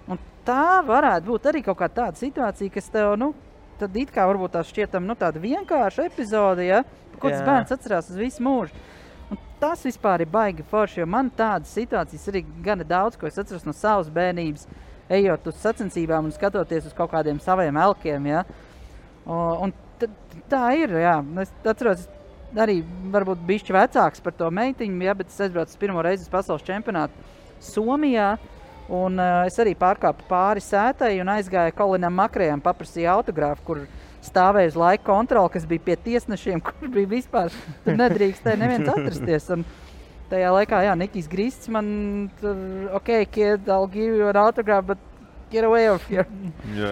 Un 0.08 0.22
tā 0.48 0.82
varētu 0.88 1.28
būt 1.28 1.50
arī 1.52 1.64
kaut 1.66 1.80
kāda 1.82 2.10
situācija, 2.18 2.74
kas 2.74 2.90
tev, 2.94 3.16
nu, 3.20 3.34
tad 3.78 3.98
it 4.00 4.14
kā 4.14 4.26
varbūt 4.30 4.56
tā 4.56 4.64
šķietam, 4.66 5.06
nu, 5.06 5.18
tāda 5.20 5.42
vienkārša 5.44 6.08
epizode, 6.10 6.66
ja, 6.66 6.84
ko 7.18 7.30
tas 7.30 7.44
bērns 7.46 7.74
atcerās 7.76 8.10
uz 8.14 8.20
visu 8.20 8.46
mūžu. 8.46 8.86
Un 9.32 9.40
tas 9.60 9.82
vispār 9.84 10.24
ir 10.24 10.32
baigi 10.32 10.66
forši, 10.72 11.02
jo 11.02 11.08
man 11.10 11.32
tādas 11.36 11.74
situācijas 11.76 12.28
arī 12.32 12.44
gana 12.64 12.86
daudz, 12.88 13.18
ko 13.20 13.28
es 13.28 13.40
atceros 13.40 13.66
no 13.68 13.74
savas 13.76 14.12
bērnības, 14.14 14.68
ejot 15.18 15.50
uz 15.52 15.60
sacensībām 15.64 16.28
un 16.28 16.36
skatoties 16.36 16.88
uz 16.88 16.96
kaut 16.96 17.12
kādiem 17.12 17.40
saviem 17.44 17.80
elkiem. 17.80 18.28
Ja? 18.28 18.44
Un 19.28 19.74
tad, 20.00 20.14
tā 20.52 20.64
ir. 20.80 20.94
Jā. 21.02 21.18
Es 21.44 21.52
atceros, 21.68 22.06
arī 22.56 22.80
varbūt 23.14 23.44
bišķi 23.48 23.76
vecāks 23.76 24.24
par 24.24 24.36
to 24.38 24.52
meitiņu, 24.54 25.02
ja, 25.04 25.16
bet 25.18 25.32
es 25.32 25.42
aizbraucu 25.44 25.82
pirmo 25.82 26.04
reizi 26.06 26.28
uz 26.28 26.32
pasaules 26.32 26.66
čempionātu 26.68 27.36
Somijā. 27.64 28.36
Un, 28.88 29.18
uh, 29.20 29.42
es 29.44 29.58
arī 29.60 29.74
pārkāpu 29.76 30.24
pāri 30.30 30.62
sētai 30.64 31.18
un 31.20 31.28
aizgāju 31.34 31.74
Kolinam 31.76 32.14
Makrējam, 32.16 32.62
paprasīju 32.64 33.10
autogrāfu, 33.18 33.66
kur 33.68 33.82
stāvēja 34.28 34.74
uz 34.74 34.78
laika 34.80 35.06
kontroli, 35.08 35.54
kas 35.56 35.68
bija 35.70 35.86
pie 35.90 35.98
tiesnešiem, 36.08 36.62
kur 36.68 36.94
bija 36.94 37.12
vispār 37.18 37.52
tur 37.86 38.00
nedrīkstēja 38.00 38.62
neviens 38.62 38.94
atrasties. 38.94 39.50
Un 39.56 39.66
tajā 40.32 40.54
laikā, 40.60 40.84
jā, 40.88 40.96
Nikijs 41.00 41.30
Grists 41.32 41.72
man 41.72 41.88
tur, 42.42 42.58
ok, 43.00 43.14
kid, 43.32 43.70
I'll 43.70 43.90
give 43.92 44.16
you 44.16 44.28
an 44.28 44.40
autograph, 44.40 44.86
but 44.88 45.04
get 45.50 45.64
away 45.64 45.88
of 45.88 46.04
here. 46.12 46.28
Jā. 46.76 46.92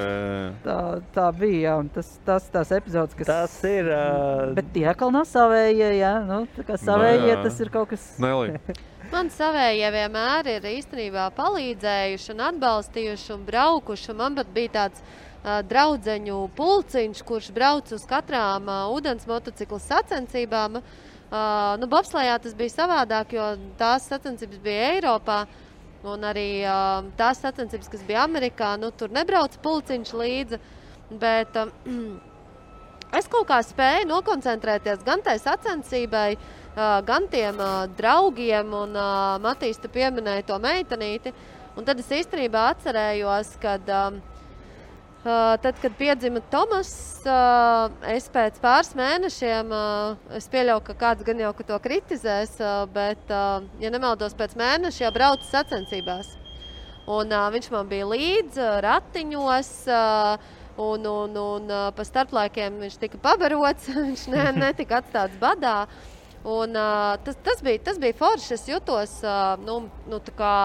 Tā, 0.64 0.78
tā 1.16 1.28
bija, 1.36 1.62
jā, 1.68 1.76
un 1.84 1.92
tas, 1.92 2.14
tas 2.28 2.48
tās 2.52 2.72
epizodes, 2.76 3.16
kas... 3.20 3.28
Tas 3.28 3.56
ir... 3.68 3.92
Uh... 3.92 4.56
Bet 4.56 4.72
tie 4.76 4.88
atkal 4.92 5.12
nav 5.12 5.28
savējie, 5.30 5.92
jā, 6.00 6.14
nu, 6.28 6.46
tā 6.56 6.68
kā 6.68 6.80
savējie, 6.80 7.34
jā. 7.34 7.40
tas 7.44 7.64
ir 7.64 7.72
kaut 7.74 7.92
kas... 7.92 8.10
Nelī. 8.24 8.56
Man 9.14 9.30
savējie 9.30 9.92
vienmēr 9.94 10.48
ir 10.56 10.64
īstenībā 10.66 11.28
palīdzējuši 11.38 12.32
un 12.34 12.40
atbalstījuši 12.48 13.30
un 13.36 13.44
braukuši. 13.46 14.08
Un 14.12 14.18
man 14.18 14.38
pat 14.40 14.50
bija 14.56 14.72
tāds 14.80 15.04
uh, 15.04 15.25
draugu 15.46 16.50
pulciņš, 16.58 17.22
kurš 17.26 17.52
brauc 17.54 17.92
uz 17.94 18.06
katrām 18.10 18.66
uh, 18.66 18.88
ūdens 18.96 19.28
motociklu 19.30 19.78
sacensībām. 19.80 20.80
Uh, 20.80 21.76
nu, 21.82 21.90
Bobslējā 21.90 22.38
tas 22.42 22.56
bija 22.58 22.74
savādāk, 22.74 23.36
jo 23.38 23.52
tās 23.78 24.08
sacensības 24.10 24.62
bija 24.64 24.92
Eiropā. 24.96 25.46
Un 26.06 26.22
arī 26.26 26.62
uh, 26.66 27.06
tās 27.18 27.42
sacensības, 27.42 27.90
kas 27.90 28.06
bija 28.06 28.24
Amerikā, 28.26 28.76
nu, 28.82 28.92
tur 28.94 29.14
nebrauca 29.14 29.62
pulciņš 29.62 30.14
līdzi. 30.22 30.62
Bet, 31.22 31.62
uh, 31.62 31.74
Es 33.16 33.30
kaut 33.32 33.46
kā 33.48 33.62
spēju 33.64 34.10
nokoncentrēties 34.10 35.04
gan 35.06 35.22
tai 35.24 35.38
sacensībai, 35.40 36.36
gan 37.08 37.28
tiem 37.32 37.62
draugiem, 37.96 38.74
un 38.76 38.98
Matīs 39.40 39.80
te 39.80 39.88
pieminēja 39.88 40.44
to 40.50 40.58
meitenīti. 40.60 41.32
Un 41.80 41.86
tad 41.88 42.02
es 42.02 42.12
īstenībā 42.12 42.66
atcerējos, 42.74 43.54
kad, 43.62 43.88
ā, 43.88 44.02
tad, 45.26 45.76
kad 45.82 45.98
piedzima 45.98 46.42
Tomas, 46.54 46.94
ā, 47.26 47.90
es 48.14 48.28
pēc 48.30 48.60
pāris 48.64 48.94
mēnešiem, 48.98 49.74
ā, 49.74 49.84
es 50.38 50.48
pieļauju, 50.54 50.84
ka 50.86 50.98
kāds 51.02 51.26
gan 51.26 51.42
jau 51.42 51.52
ka 51.58 51.66
to 51.72 51.80
kritizēs, 51.82 52.58
bet, 52.94 53.36
ja 53.82 53.94
nemaldos, 53.94 54.38
pēc 54.38 54.54
mēneša 54.60 55.08
jau 55.08 55.14
braucu 55.16 55.48
sacensībās. 55.50 56.36
Un, 57.06 57.30
viņš 57.30 57.70
man 57.70 57.90
bija 57.90 58.08
līdzi 58.10 58.70
ratiņos, 58.82 59.72
un, 60.82 61.06
un, 61.06 61.38
un 61.38 61.74
pa 61.96 62.06
starplaikiem 62.06 62.80
viņš 62.82 62.98
tika 63.02 63.22
pabarots. 63.22 63.92
viņš 64.08 64.28
ne, 64.34 64.46
netika 64.58 65.02
atstāts 65.02 65.38
badā. 65.42 65.84
Un, 66.46 66.74
tas, 67.26 67.38
tas, 67.46 67.62
bija, 67.66 67.82
tas 67.90 68.02
bija 68.02 68.18
forši. 68.18 68.54
Es 68.58 68.66
jutos 68.70 69.20
nu, 69.66 69.84
nu, 70.10 70.22
tā 70.26 70.34
kā, 70.38 70.56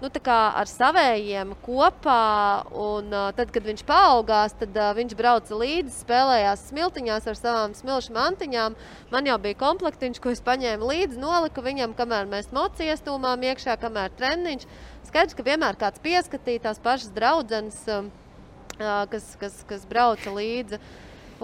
nu, 0.00 0.10
ar 0.32 0.70
savējiem 0.70 1.52
kopā. 1.64 2.64
Un, 2.72 3.12
uh, 3.12 3.28
tad, 3.36 3.52
kad 3.54 3.66
viņš 3.66 3.84
paaugās, 3.88 4.56
tad 4.58 4.74
uh, 4.76 4.90
viņš 4.96 5.14
brauca 5.18 5.60
līdzi, 5.60 5.94
spēlējās 6.00 6.66
smiltiņās 6.70 7.28
ar 7.30 7.38
savām 7.38 7.76
smilšu 7.76 8.16
mantiņām. 8.16 8.76
Man 9.12 9.30
jau 9.30 9.38
bija 9.42 9.60
komplektiņš, 9.60 10.20
ko 10.22 10.32
es 10.34 10.44
paņēmu 10.44 10.90
līdzi, 10.90 11.20
noliku 11.20 11.64
viņam, 11.64 11.96
kamēr 11.98 12.28
mēs 12.30 12.52
mocījām 12.56 12.96
iestūmām 12.96 13.42
iekšā, 13.50 13.76
kamēr 13.82 14.14
treniņš. 14.18 14.66
Skaidrs, 15.08 15.36
ka 15.38 15.44
vienmēr 15.46 15.78
kāds 15.78 16.02
pieskatīja 16.02 16.66
tās 16.68 16.80
pašas 16.82 17.12
draudzenes, 17.14 17.78
ā, 17.88 18.96
kas, 19.10 19.34
kas, 19.40 19.60
kas 19.68 19.86
brauca 19.88 20.32
līdzi. 20.34 20.80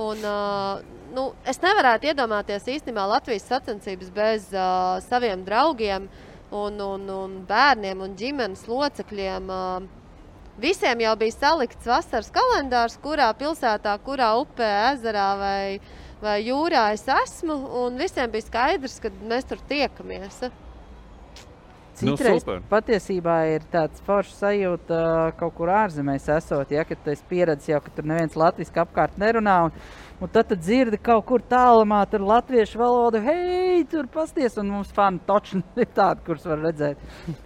Un, 0.03 0.23
uh, 0.25 0.81
nu, 1.13 1.29
es 1.49 1.61
nevarētu 1.63 2.09
iedomāties 2.11 2.69
īstenībā 2.77 3.05
Latvijas 3.11 3.45
sacensības 3.51 4.13
bez 4.15 4.49
uh, 4.55 4.97
saviem 5.05 5.45
draugiem, 5.45 6.09
un, 6.53 6.79
un, 6.81 7.09
un 7.11 7.35
bērniem 7.49 8.05
un 8.05 8.15
ģimenes 8.19 8.67
locekļiem. 8.69 9.51
Visiem 10.63 11.01
jau 11.01 11.13
bija 11.17 11.35
salikts 11.35 11.89
vasaras 11.89 12.29
kalendārs, 12.33 12.99
kurā 13.01 13.31
pilsētā, 13.39 13.95
kurā 14.05 14.35
upē, 14.43 14.69
ezerā 14.93 15.29
vai, 15.41 15.81
vai 16.21 16.37
jūrā 16.45 16.91
es 16.97 17.07
esmu. 17.09 17.57
Visiem 17.97 18.31
bija 18.35 18.49
skaidrs, 18.51 18.99
ka 19.01 19.11
mēs 19.25 19.49
tur 19.49 19.63
tiekamies. 19.71 20.43
Nu, 22.01 22.15
Citreiz 22.17 22.41
super. 22.41 22.63
patiesībā 22.71 23.35
ir 23.53 23.65
tāds 23.71 24.01
foršs 24.07 24.39
sajūta 24.41 25.01
kaut 25.39 25.53
kur 25.59 25.69
ārzemēs 25.69 26.25
esot, 26.39 26.71
ja, 26.73 26.87
kad 26.89 26.99
pieredzējis 27.29 27.69
jau, 27.75 27.81
ka 27.85 27.93
tur 27.99 28.09
neviens 28.09 28.39
latviešu 28.41 28.81
apkārt 28.81 29.19
nerunā. 29.21 29.59
Un, 29.69 29.77
un 30.25 30.33
tad 30.33 30.49
tu 30.49 30.57
dzirdi 30.57 30.97
kaut 31.05 31.27
kur 31.29 31.45
tālumā, 31.45 32.01
tur 32.09 32.25
latviešu 32.25 32.81
valodu, 32.81 33.21
hei, 33.27 33.85
tur 33.93 34.09
pasties, 34.11 34.57
un 34.63 34.71
mums 34.73 34.91
fani 34.97 35.21
točni 35.29 35.61
ir 35.85 35.91
tādi, 35.93 36.25
kurus 36.27 36.49
var 36.49 36.65
redzēt. 36.65 36.97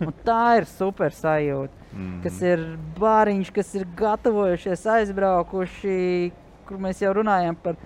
Un 0.06 0.14
tā 0.24 0.42
ir 0.60 0.70
super 0.76 1.10
sajūta, 1.10 1.82
Mhm. 1.96 2.16
kas 2.26 2.40
ir 2.44 2.60
bāriņš, 3.00 3.50
kas 3.56 3.70
ir 3.78 3.86
gatavojušies, 3.96 4.82
aizbraukuši, 4.98 6.32
kur 6.68 6.76
mēs 6.82 7.00
jau 7.00 7.12
runājam 7.16 7.56
par 7.62 7.78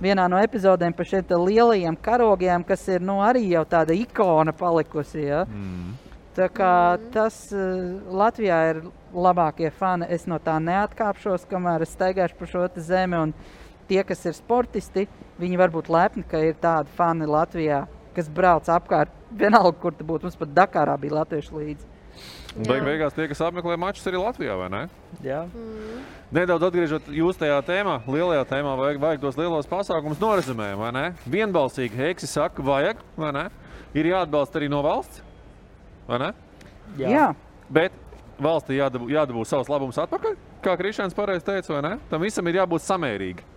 vienā 0.00 0.28
no 0.30 0.38
epizodēm 0.40 0.94
par 0.96 1.08
šiem 1.08 1.34
lielajiem 1.44 1.98
karogiem, 2.02 2.64
kas 2.64 2.86
ir 2.88 3.04
nu, 3.04 3.20
arī 3.24 3.44
jau 3.50 3.64
tāda 3.68 3.96
ikona 3.96 4.54
palikusi. 4.56 5.26
Ja? 5.26 5.44
Mm. 5.48 5.92
Tā 6.32 6.48
kā 6.48 6.96
tas 7.12 7.36
uh, 7.52 7.98
Latvijā 8.08 8.58
ir 8.70 8.78
labākie 9.12 9.68
fani. 9.76 10.06
Es 10.08 10.24
no 10.26 10.38
tā 10.40 10.56
neatkāpšos, 10.64 11.44
kamēr 11.50 11.84
es 11.84 11.92
staigāšu 11.92 12.38
pa 12.38 12.48
šo 12.48 12.64
zemi. 12.76 13.18
Un 13.18 13.34
tie, 13.88 14.00
kas 14.08 14.24
ir 14.24 14.36
sportisti, 14.36 15.06
viņi 15.42 15.60
var 15.60 15.74
būt 15.74 15.90
lepni, 15.92 16.24
ka 16.28 16.40
ir 16.40 16.56
tādi 16.62 16.88
fani 16.96 17.28
Latvijā, 17.28 17.84
kas 18.16 18.30
brauc 18.32 18.70
apkārt. 18.72 19.12
Vienalga, 19.32 19.76
kur 19.80 19.92
tu 19.92 20.06
būtu. 20.08 20.24
Mums 20.24 20.40
pat 20.40 20.56
Dakarā 20.56 20.96
bija 21.00 21.20
latvieši 21.20 21.58
līdzi. 21.58 21.90
Beig 22.52 22.84
beigās 22.84 23.14
tie, 23.16 23.24
kas 23.30 23.40
apmeklē 23.46 23.78
mačus 23.80 24.04
arī 24.10 24.18
Latvijā, 24.20 24.54
vai 24.60 24.68
ne? 24.72 24.80
Jā. 25.24 25.40
Nedaudz 26.36 26.66
atgriežot 26.68 27.08
jūs 27.12 27.38
tajā 27.40 27.56
tēmā, 27.64 27.98
lielajā 28.04 28.44
tēmā, 28.50 28.74
vajag, 28.76 29.00
vajag 29.00 29.22
tos 29.22 29.38
lielos 29.40 29.68
pasākumus 29.70 30.20
norizmēt, 30.20 30.74
vai 30.80 30.90
ne? 30.92 31.04
Vienbalsīgi 31.32 31.96
Heiksi 31.96 32.28
saka, 32.28 32.64
vajag, 32.64 33.00
vai 33.16 33.32
ne? 33.36 33.46
Ir 33.96 34.10
jāatbalsta 34.12 34.60
arī 34.60 34.68
no 34.72 34.82
valsts, 34.84 35.22
vai 36.08 36.20
ne? 36.26 36.30
Jā. 37.00 37.14
Jā. 37.14 37.26
Bet 37.72 37.96
valstī 38.42 38.76
jādabū, 38.76 39.08
jādabū 39.12 39.46
savs 39.48 39.72
labums 39.72 40.00
atpakaļ, 40.04 40.36
kā 40.64 40.76
Krišāns 40.80 41.16
pareizi 41.16 41.46
teica, 41.48 41.72
vai 41.78 41.82
ne? 41.86 41.94
Tam 42.12 42.20
visam 42.24 42.52
ir 42.52 42.60
jābūt 42.60 42.84
samērīgi. 42.84 43.48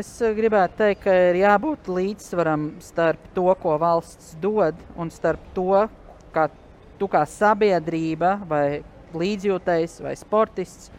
Es 0.00 0.10
eh, 0.22 0.32
gribētu 0.36 0.78
teikt, 0.78 1.02
ka 1.02 1.12
ir 1.28 1.40
jābūt 1.40 1.88
līdzsvaram 1.90 2.70
starp 2.84 3.32
to, 3.34 3.48
ko 3.60 3.74
valsts 3.82 4.36
dod, 4.40 4.78
un 4.96 5.10
starp 5.10 5.42
to, 5.56 5.84
kā 6.34 6.46
tu 7.00 7.08
kā 7.08 7.24
sabiedrība, 7.28 8.36
vai 8.48 8.82
līdzjūtējs, 9.16 10.00
vai 10.04 10.14
sportists, 10.18 10.90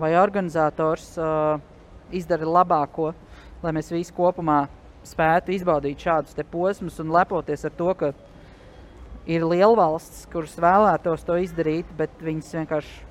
vai 0.00 0.14
organizators 0.18 1.12
uh, 1.20 1.60
izdara 2.16 2.48
labāko, 2.48 3.12
lai 3.62 3.74
mēs 3.76 3.92
visi 3.92 4.14
kopumā 4.16 4.64
spētu 5.06 5.54
izbaudīt 5.54 6.00
šādus 6.00 6.36
posmus 6.50 6.98
un 7.00 7.12
lepoties 7.12 7.64
ar 7.64 7.76
to, 7.76 7.92
ka 7.94 8.12
ir 9.28 9.44
lielvalsts, 9.44 10.26
kuras 10.32 10.56
vēlētos 10.60 11.24
to 11.28 11.36
izdarīt, 11.44 11.88
bet 11.96 12.10
viņas 12.24 12.52
vienkārši 12.58 13.08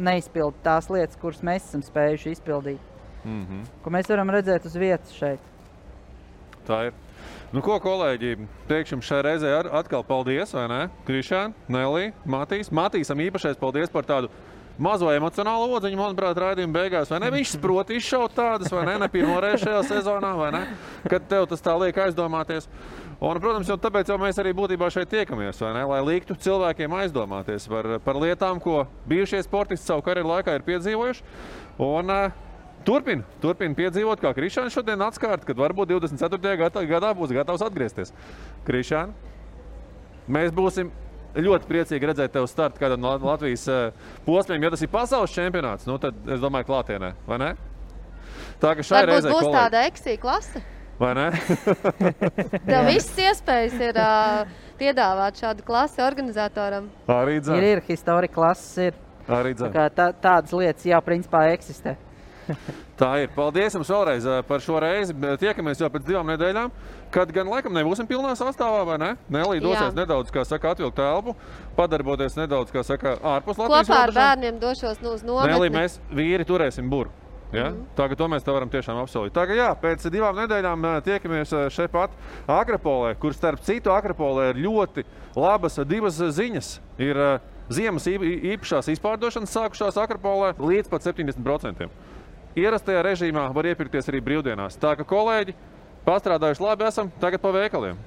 neizpilda 0.00 0.64
tās 0.64 0.88
lietas, 0.92 1.18
kuras 1.20 1.42
mēs 1.42 1.66
esam 1.66 1.82
spējuši 1.84 2.36
izpildīt. 2.36 2.80
Mm 3.24 3.46
-hmm. 3.46 3.64
Ko 3.82 3.90
mēs 3.90 4.08
varam 4.08 4.30
redzēt 4.30 4.66
uz 4.66 4.76
vietas 4.76 5.12
šeit. 5.12 5.40
Tā 6.66 6.86
ir. 6.86 6.92
Nu, 7.50 7.58
ko, 7.66 7.80
kolēģi, 7.82 8.36
teikšu 8.70 8.94
jums 8.94 9.08
šai 9.08 9.24
reizē 9.26 9.48
atkal 9.74 10.04
paldies, 10.06 10.52
vai 10.54 10.68
ne? 10.70 10.84
Krišāna, 11.02 11.50
Nelī, 11.66 12.12
Matīs. 12.22 12.68
Matīsam 12.70 13.18
īpašais 13.24 13.58
paldies 13.58 13.90
par 13.90 14.06
tādu 14.06 14.28
mazo 14.78 15.08
emocionālo 15.10 15.66
odziņu, 15.74 15.98
manuprāt, 15.98 16.38
raidījuma 16.38 16.76
beigās. 16.76 17.10
vai 17.10 17.18
Ne? 17.18 17.32
Viņš 17.34 17.56
prot 17.58 17.90
izšaut 17.90 18.36
tādas, 18.36 18.70
vai 18.70 18.84
ne? 18.86 18.94
Ne 19.02 19.08
pirmo 19.10 19.40
reizi 19.42 19.64
šajā 19.64 19.80
sezonā, 19.88 20.30
vai 20.38 20.52
ne? 20.54 20.60
Kad 21.10 21.26
tev 21.32 21.48
tas 21.50 21.64
tā 21.64 21.74
liek 21.82 21.98
aizdomāties. 21.98 22.68
Un, 23.18 23.40
protams, 23.42 23.66
jau 23.66 23.76
tāpēc 23.82 24.12
jau 24.12 24.20
mēs 24.22 24.38
arī 24.38 24.52
būtībā 24.54 24.86
šeit 24.94 25.10
tiekamies, 25.10 25.58
ne? 25.74 25.82
Lai 25.90 25.98
liktu 26.06 26.38
cilvēkiem 26.38 26.94
aizdomāties 27.02 27.66
par, 27.72 27.96
par 28.06 28.20
lietām, 28.22 28.62
ko 28.62 28.84
bijušie 29.10 29.42
sportisti 29.42 29.90
savu 29.90 30.06
karjeru 30.06 30.36
laikā 30.36 30.54
ir 30.54 30.68
piedzīvojuši. 30.70 31.26
Un, 31.82 32.14
uh, 32.14 32.46
Turpin, 32.84 33.22
turpin 33.42 33.74
piedzīvot, 33.76 34.22
kā 34.22 34.30
Krišāns 34.36 34.72
šodien 34.72 35.02
atskārta, 35.04 35.44
kad 35.50 35.58
varbūt 35.60 35.90
24. 35.92 36.56
Gata, 36.62 36.82
gadā 36.88 37.10
būs 37.18 37.34
gatavs 37.36 37.62
atgriezties. 37.66 38.12
Krišāna, 38.64 39.12
mēs 40.32 40.50
būsim 40.56 40.88
ļoti 41.36 41.68
priecīgi 41.68 42.08
redzēt 42.10 42.32
tevi 42.34 42.48
startā 42.50 42.80
kādā 42.80 42.96
no 42.98 43.12
Latvijas 43.20 43.66
uh, 43.70 44.08
posmiem. 44.26 44.64
Ja 44.64 44.72
tas 44.72 44.82
ir 44.82 44.90
pasaules 44.90 45.34
čempionāts, 45.36 45.86
nu, 45.86 45.98
tad 46.02 46.16
es 46.26 46.40
domāju, 46.42 46.66
klātienē, 46.72 47.12
vai 47.28 47.38
ne? 47.44 47.50
Tā 48.60 48.72
ka 48.76 48.82
šai 48.84 49.02
Varbūt 49.04 49.12
reizei 49.12 49.30
būs 49.32 49.44
kolēģi, 49.44 49.60
tāda 49.60 49.84
eksija 49.90 50.20
klase. 50.24 50.64
vai 51.00 51.12
ne? 51.20 51.28
Tev 52.70 52.88
visas 52.90 53.22
iespējas 53.28 53.76
ir 53.90 54.00
uh, 54.00 54.50
piedāvāt 54.80 55.38
šādu 55.44 55.64
klasi 55.68 56.02
organizatoram. 56.04 56.88
Arī 57.12 57.38
Ir, 57.38 57.44
dzēn. 57.46 57.64
ir 57.74 57.84
historiski 57.86 58.34
klases, 58.40 58.72
ir. 58.90 58.98
Arī 59.30 59.52
Tā 59.54 59.62
dzēn. 59.66 59.74
kā 59.76 59.86
tā, 59.94 60.10
tādas 60.24 60.52
lietas 60.56 60.88
jau 60.88 60.98
principā 61.06 61.44
eksistē. 61.54 61.94
Tā 63.00 63.10
ir. 63.22 63.30
Paldies 63.32 63.74
jums 63.76 63.88
vēlreiz 63.90 64.26
ā, 64.28 64.40
par 64.46 64.60
šo 64.64 64.80
reizi. 64.82 65.14
Tiekamies 65.40 65.80
jau 65.80 65.88
pēc 65.92 66.04
divām 66.08 66.28
nedēļām, 66.32 66.72
kad 67.14 67.32
gan 67.32 67.48
laikam 67.48 67.72
nebūsim 67.76 68.08
pilnā 68.10 68.34
sastāvā, 68.38 68.82
vai 68.88 68.98
ne? 69.00 69.10
Nelī 69.32 69.62
dosies 69.62 69.88
Jā. 69.88 69.94
nedaudz, 70.02 70.32
kā 70.34 70.44
saka, 70.48 70.74
atvilkt 70.74 70.98
telpu, 71.00 71.36
padarboties 71.78 72.36
nedaudz, 72.36 72.74
kā 72.74 72.84
saka, 72.86 73.16
ārpus 73.36 73.60
Latvijas. 73.60 73.88
Kopā 73.88 74.02
ar 74.04 74.14
bērniem 74.18 74.60
došos 74.60 75.00
nu, 75.00 75.16
uz 75.16 75.24
Nelī, 75.24 75.48
nometni. 75.48 75.74
mēs 75.78 75.98
vīri 76.12 76.46
turēsim 76.48 76.92
buru. 76.92 77.12
Ja? 77.50 77.70
Mm. 77.72 77.86
Tā 77.98 78.06
kā 78.10 78.18
to 78.18 78.28
mēs 78.30 78.44
varam 78.46 78.70
tiešām 78.70 79.00
apsolīt. 79.02 79.34
Kā 79.34 79.56
jā, 79.56 79.70
pēc 79.80 80.04
divām 80.12 80.36
nedēļām 80.44 80.84
ā, 80.86 80.92
tiekamies 81.06 81.54
ā, 81.56 81.64
šeit 81.72 81.90
pat 81.90 82.14
Akropolē, 82.46 83.16
kur 83.18 83.34
starp 83.34 83.64
citu 83.66 83.90
Akropolē 83.90 84.52
ir 84.52 84.60
ļoti 84.68 85.06
labas 85.34 85.80
divas 85.88 86.20
ziņas. 86.20 86.76
Ir 87.02 87.18
ziemas 87.70 88.06
īpašās 88.10 88.90
izpārdošanas 88.94 89.56
sākušās 89.56 89.98
Akropolē 89.98 90.54
līdz 90.58 90.90
pat 90.92 91.06
70%. 91.06 91.90
Ierastajā 92.58 93.02
režīmā 93.06 93.44
var 93.54 93.68
iepirkties 93.70 94.08
arī 94.10 94.18
brīvdienās. 94.26 94.74
Tā 94.80 94.96
kā 94.98 95.04
kolēģi 95.06 95.54
pastrādājuši 96.02 96.64
labi 96.64 96.88
esam, 96.88 97.12
tagad 97.22 97.42
pa 97.42 97.52
veikaliem. 97.54 98.00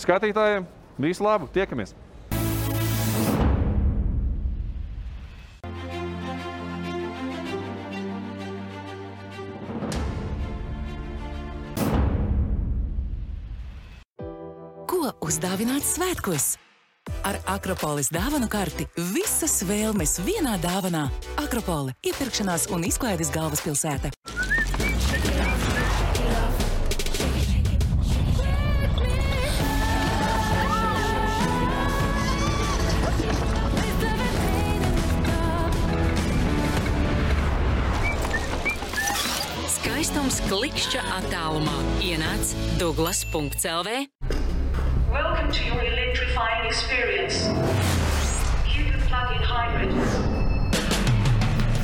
Skatītājiem 0.00 0.64
visu 0.96 1.26
labu, 1.26 1.50
tiekamies! 1.52 1.92
Ko 14.88 15.12
uzdāvināt 15.28 15.84
svētkos? 15.84 16.54
Ar 17.24 17.38
Akropolis 17.48 18.10
dāvanu 18.12 18.48
karti 18.50 18.86
visas 19.14 19.60
vēlmes 19.64 20.18
vienā 20.24 20.56
dāvanā. 20.60 21.08
Akropole- 21.40 21.94
iepirkšanās 22.08 22.68
un 22.74 22.84
izklaides 22.84 23.30
galvaspilsēta. 23.32 24.12
Skaistums 39.76 40.40
klikšķa 40.48 41.04
attālumā 41.20 41.78
ienāc 42.00 42.54
Douglas.CLV. 42.78 44.08
Welcome 45.10 45.50
to 45.52 45.64
your 45.64 45.99
electrifying 46.40 46.66
experience. 46.66 47.46
Cupid 48.66 49.00
plug-in 49.08 49.42
hybrid. 49.42 49.90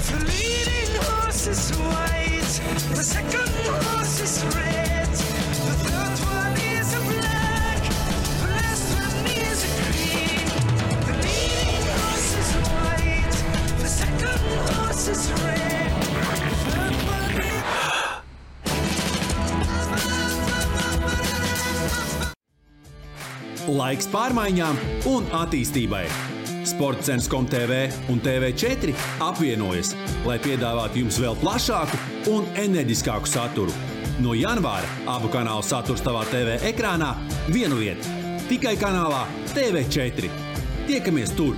The 0.06 0.18
leading 0.24 0.92
horse 1.02 1.46
is 1.46 1.70
white, 1.78 2.60
the 2.94 3.04
second 3.04 3.48
horse 3.66 4.20
is 4.20 4.44
red, 4.54 5.08
the 5.08 5.74
third 5.84 6.18
one 6.26 6.56
is 6.60 6.94
a 6.94 7.00
black, 7.00 7.82
the 8.40 8.48
last 8.56 8.86
one 8.94 9.26
is 9.26 9.58
a 9.64 9.72
green. 9.82 10.46
The 11.06 11.14
leading 11.24 11.86
horse 11.98 12.32
is 12.42 12.50
white, 12.70 13.36
the 13.78 13.88
second 13.88 14.40
horse 14.72 15.08
is 15.08 15.22
red, 15.42 15.85
Laiks 23.66 24.06
pārmaiņām 24.12 24.76
un 25.10 25.24
attīstībai. 25.34 26.04
Sports 26.66 27.08
centrs 27.08 27.26
TV 27.50 27.78
un 28.12 28.20
TV4 28.22 28.94
apvienojas, 29.26 29.94
lai 30.26 30.38
piedāvātu 30.38 31.02
jums 31.02 31.18
vēl 31.18 31.34
plašāku 31.40 31.98
un 32.30 32.46
enerģiskāku 32.54 33.26
saturu. 33.26 33.74
No 34.22 34.34
janvāra 34.38 34.86
abu 35.06 35.28
kanālu 35.28 35.66
saturs 35.66 36.00
tavā 36.00 36.22
TV 36.30 36.60
ekrānā 36.62 37.16
vienu 37.48 37.76
vietu- 37.76 38.06
tikai 38.50 38.76
kanālā 38.78 39.26
TV4. 39.52 40.30
Tiekamies 40.86 41.34
tur! 41.34 41.56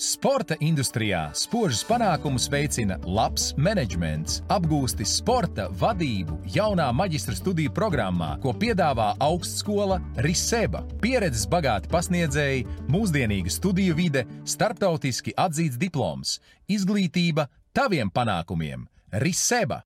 Sporta 0.00 0.56
industrijā 0.64 1.26
spožus 1.36 1.82
panākumus 1.84 2.46
veicina 2.48 2.96
labs 3.04 3.50
menedžments, 3.60 4.38
apgūsti 4.48 5.04
sporta 5.04 5.66
vadību 5.76 6.38
jaunā 6.54 6.86
maģistra 6.96 7.36
studiju 7.36 7.74
programmā, 7.76 8.30
ko 8.40 8.54
piedāvā 8.56 9.10
augstskola 9.20 9.98
Riseba. 10.24 10.80
Pieredzes 11.04 11.44
bagāti 11.52 11.92
pasniedzēji, 11.92 12.64
mūsdienīga 12.88 13.52
studiju 13.52 13.98
vide, 14.00 14.24
starptautiski 14.48 15.36
atzīts 15.36 15.76
diploms, 15.76 16.38
izglītība 16.64 17.50
taviem 17.76 18.08
panākumiem. 18.08 18.88
Riseba! 19.20 19.82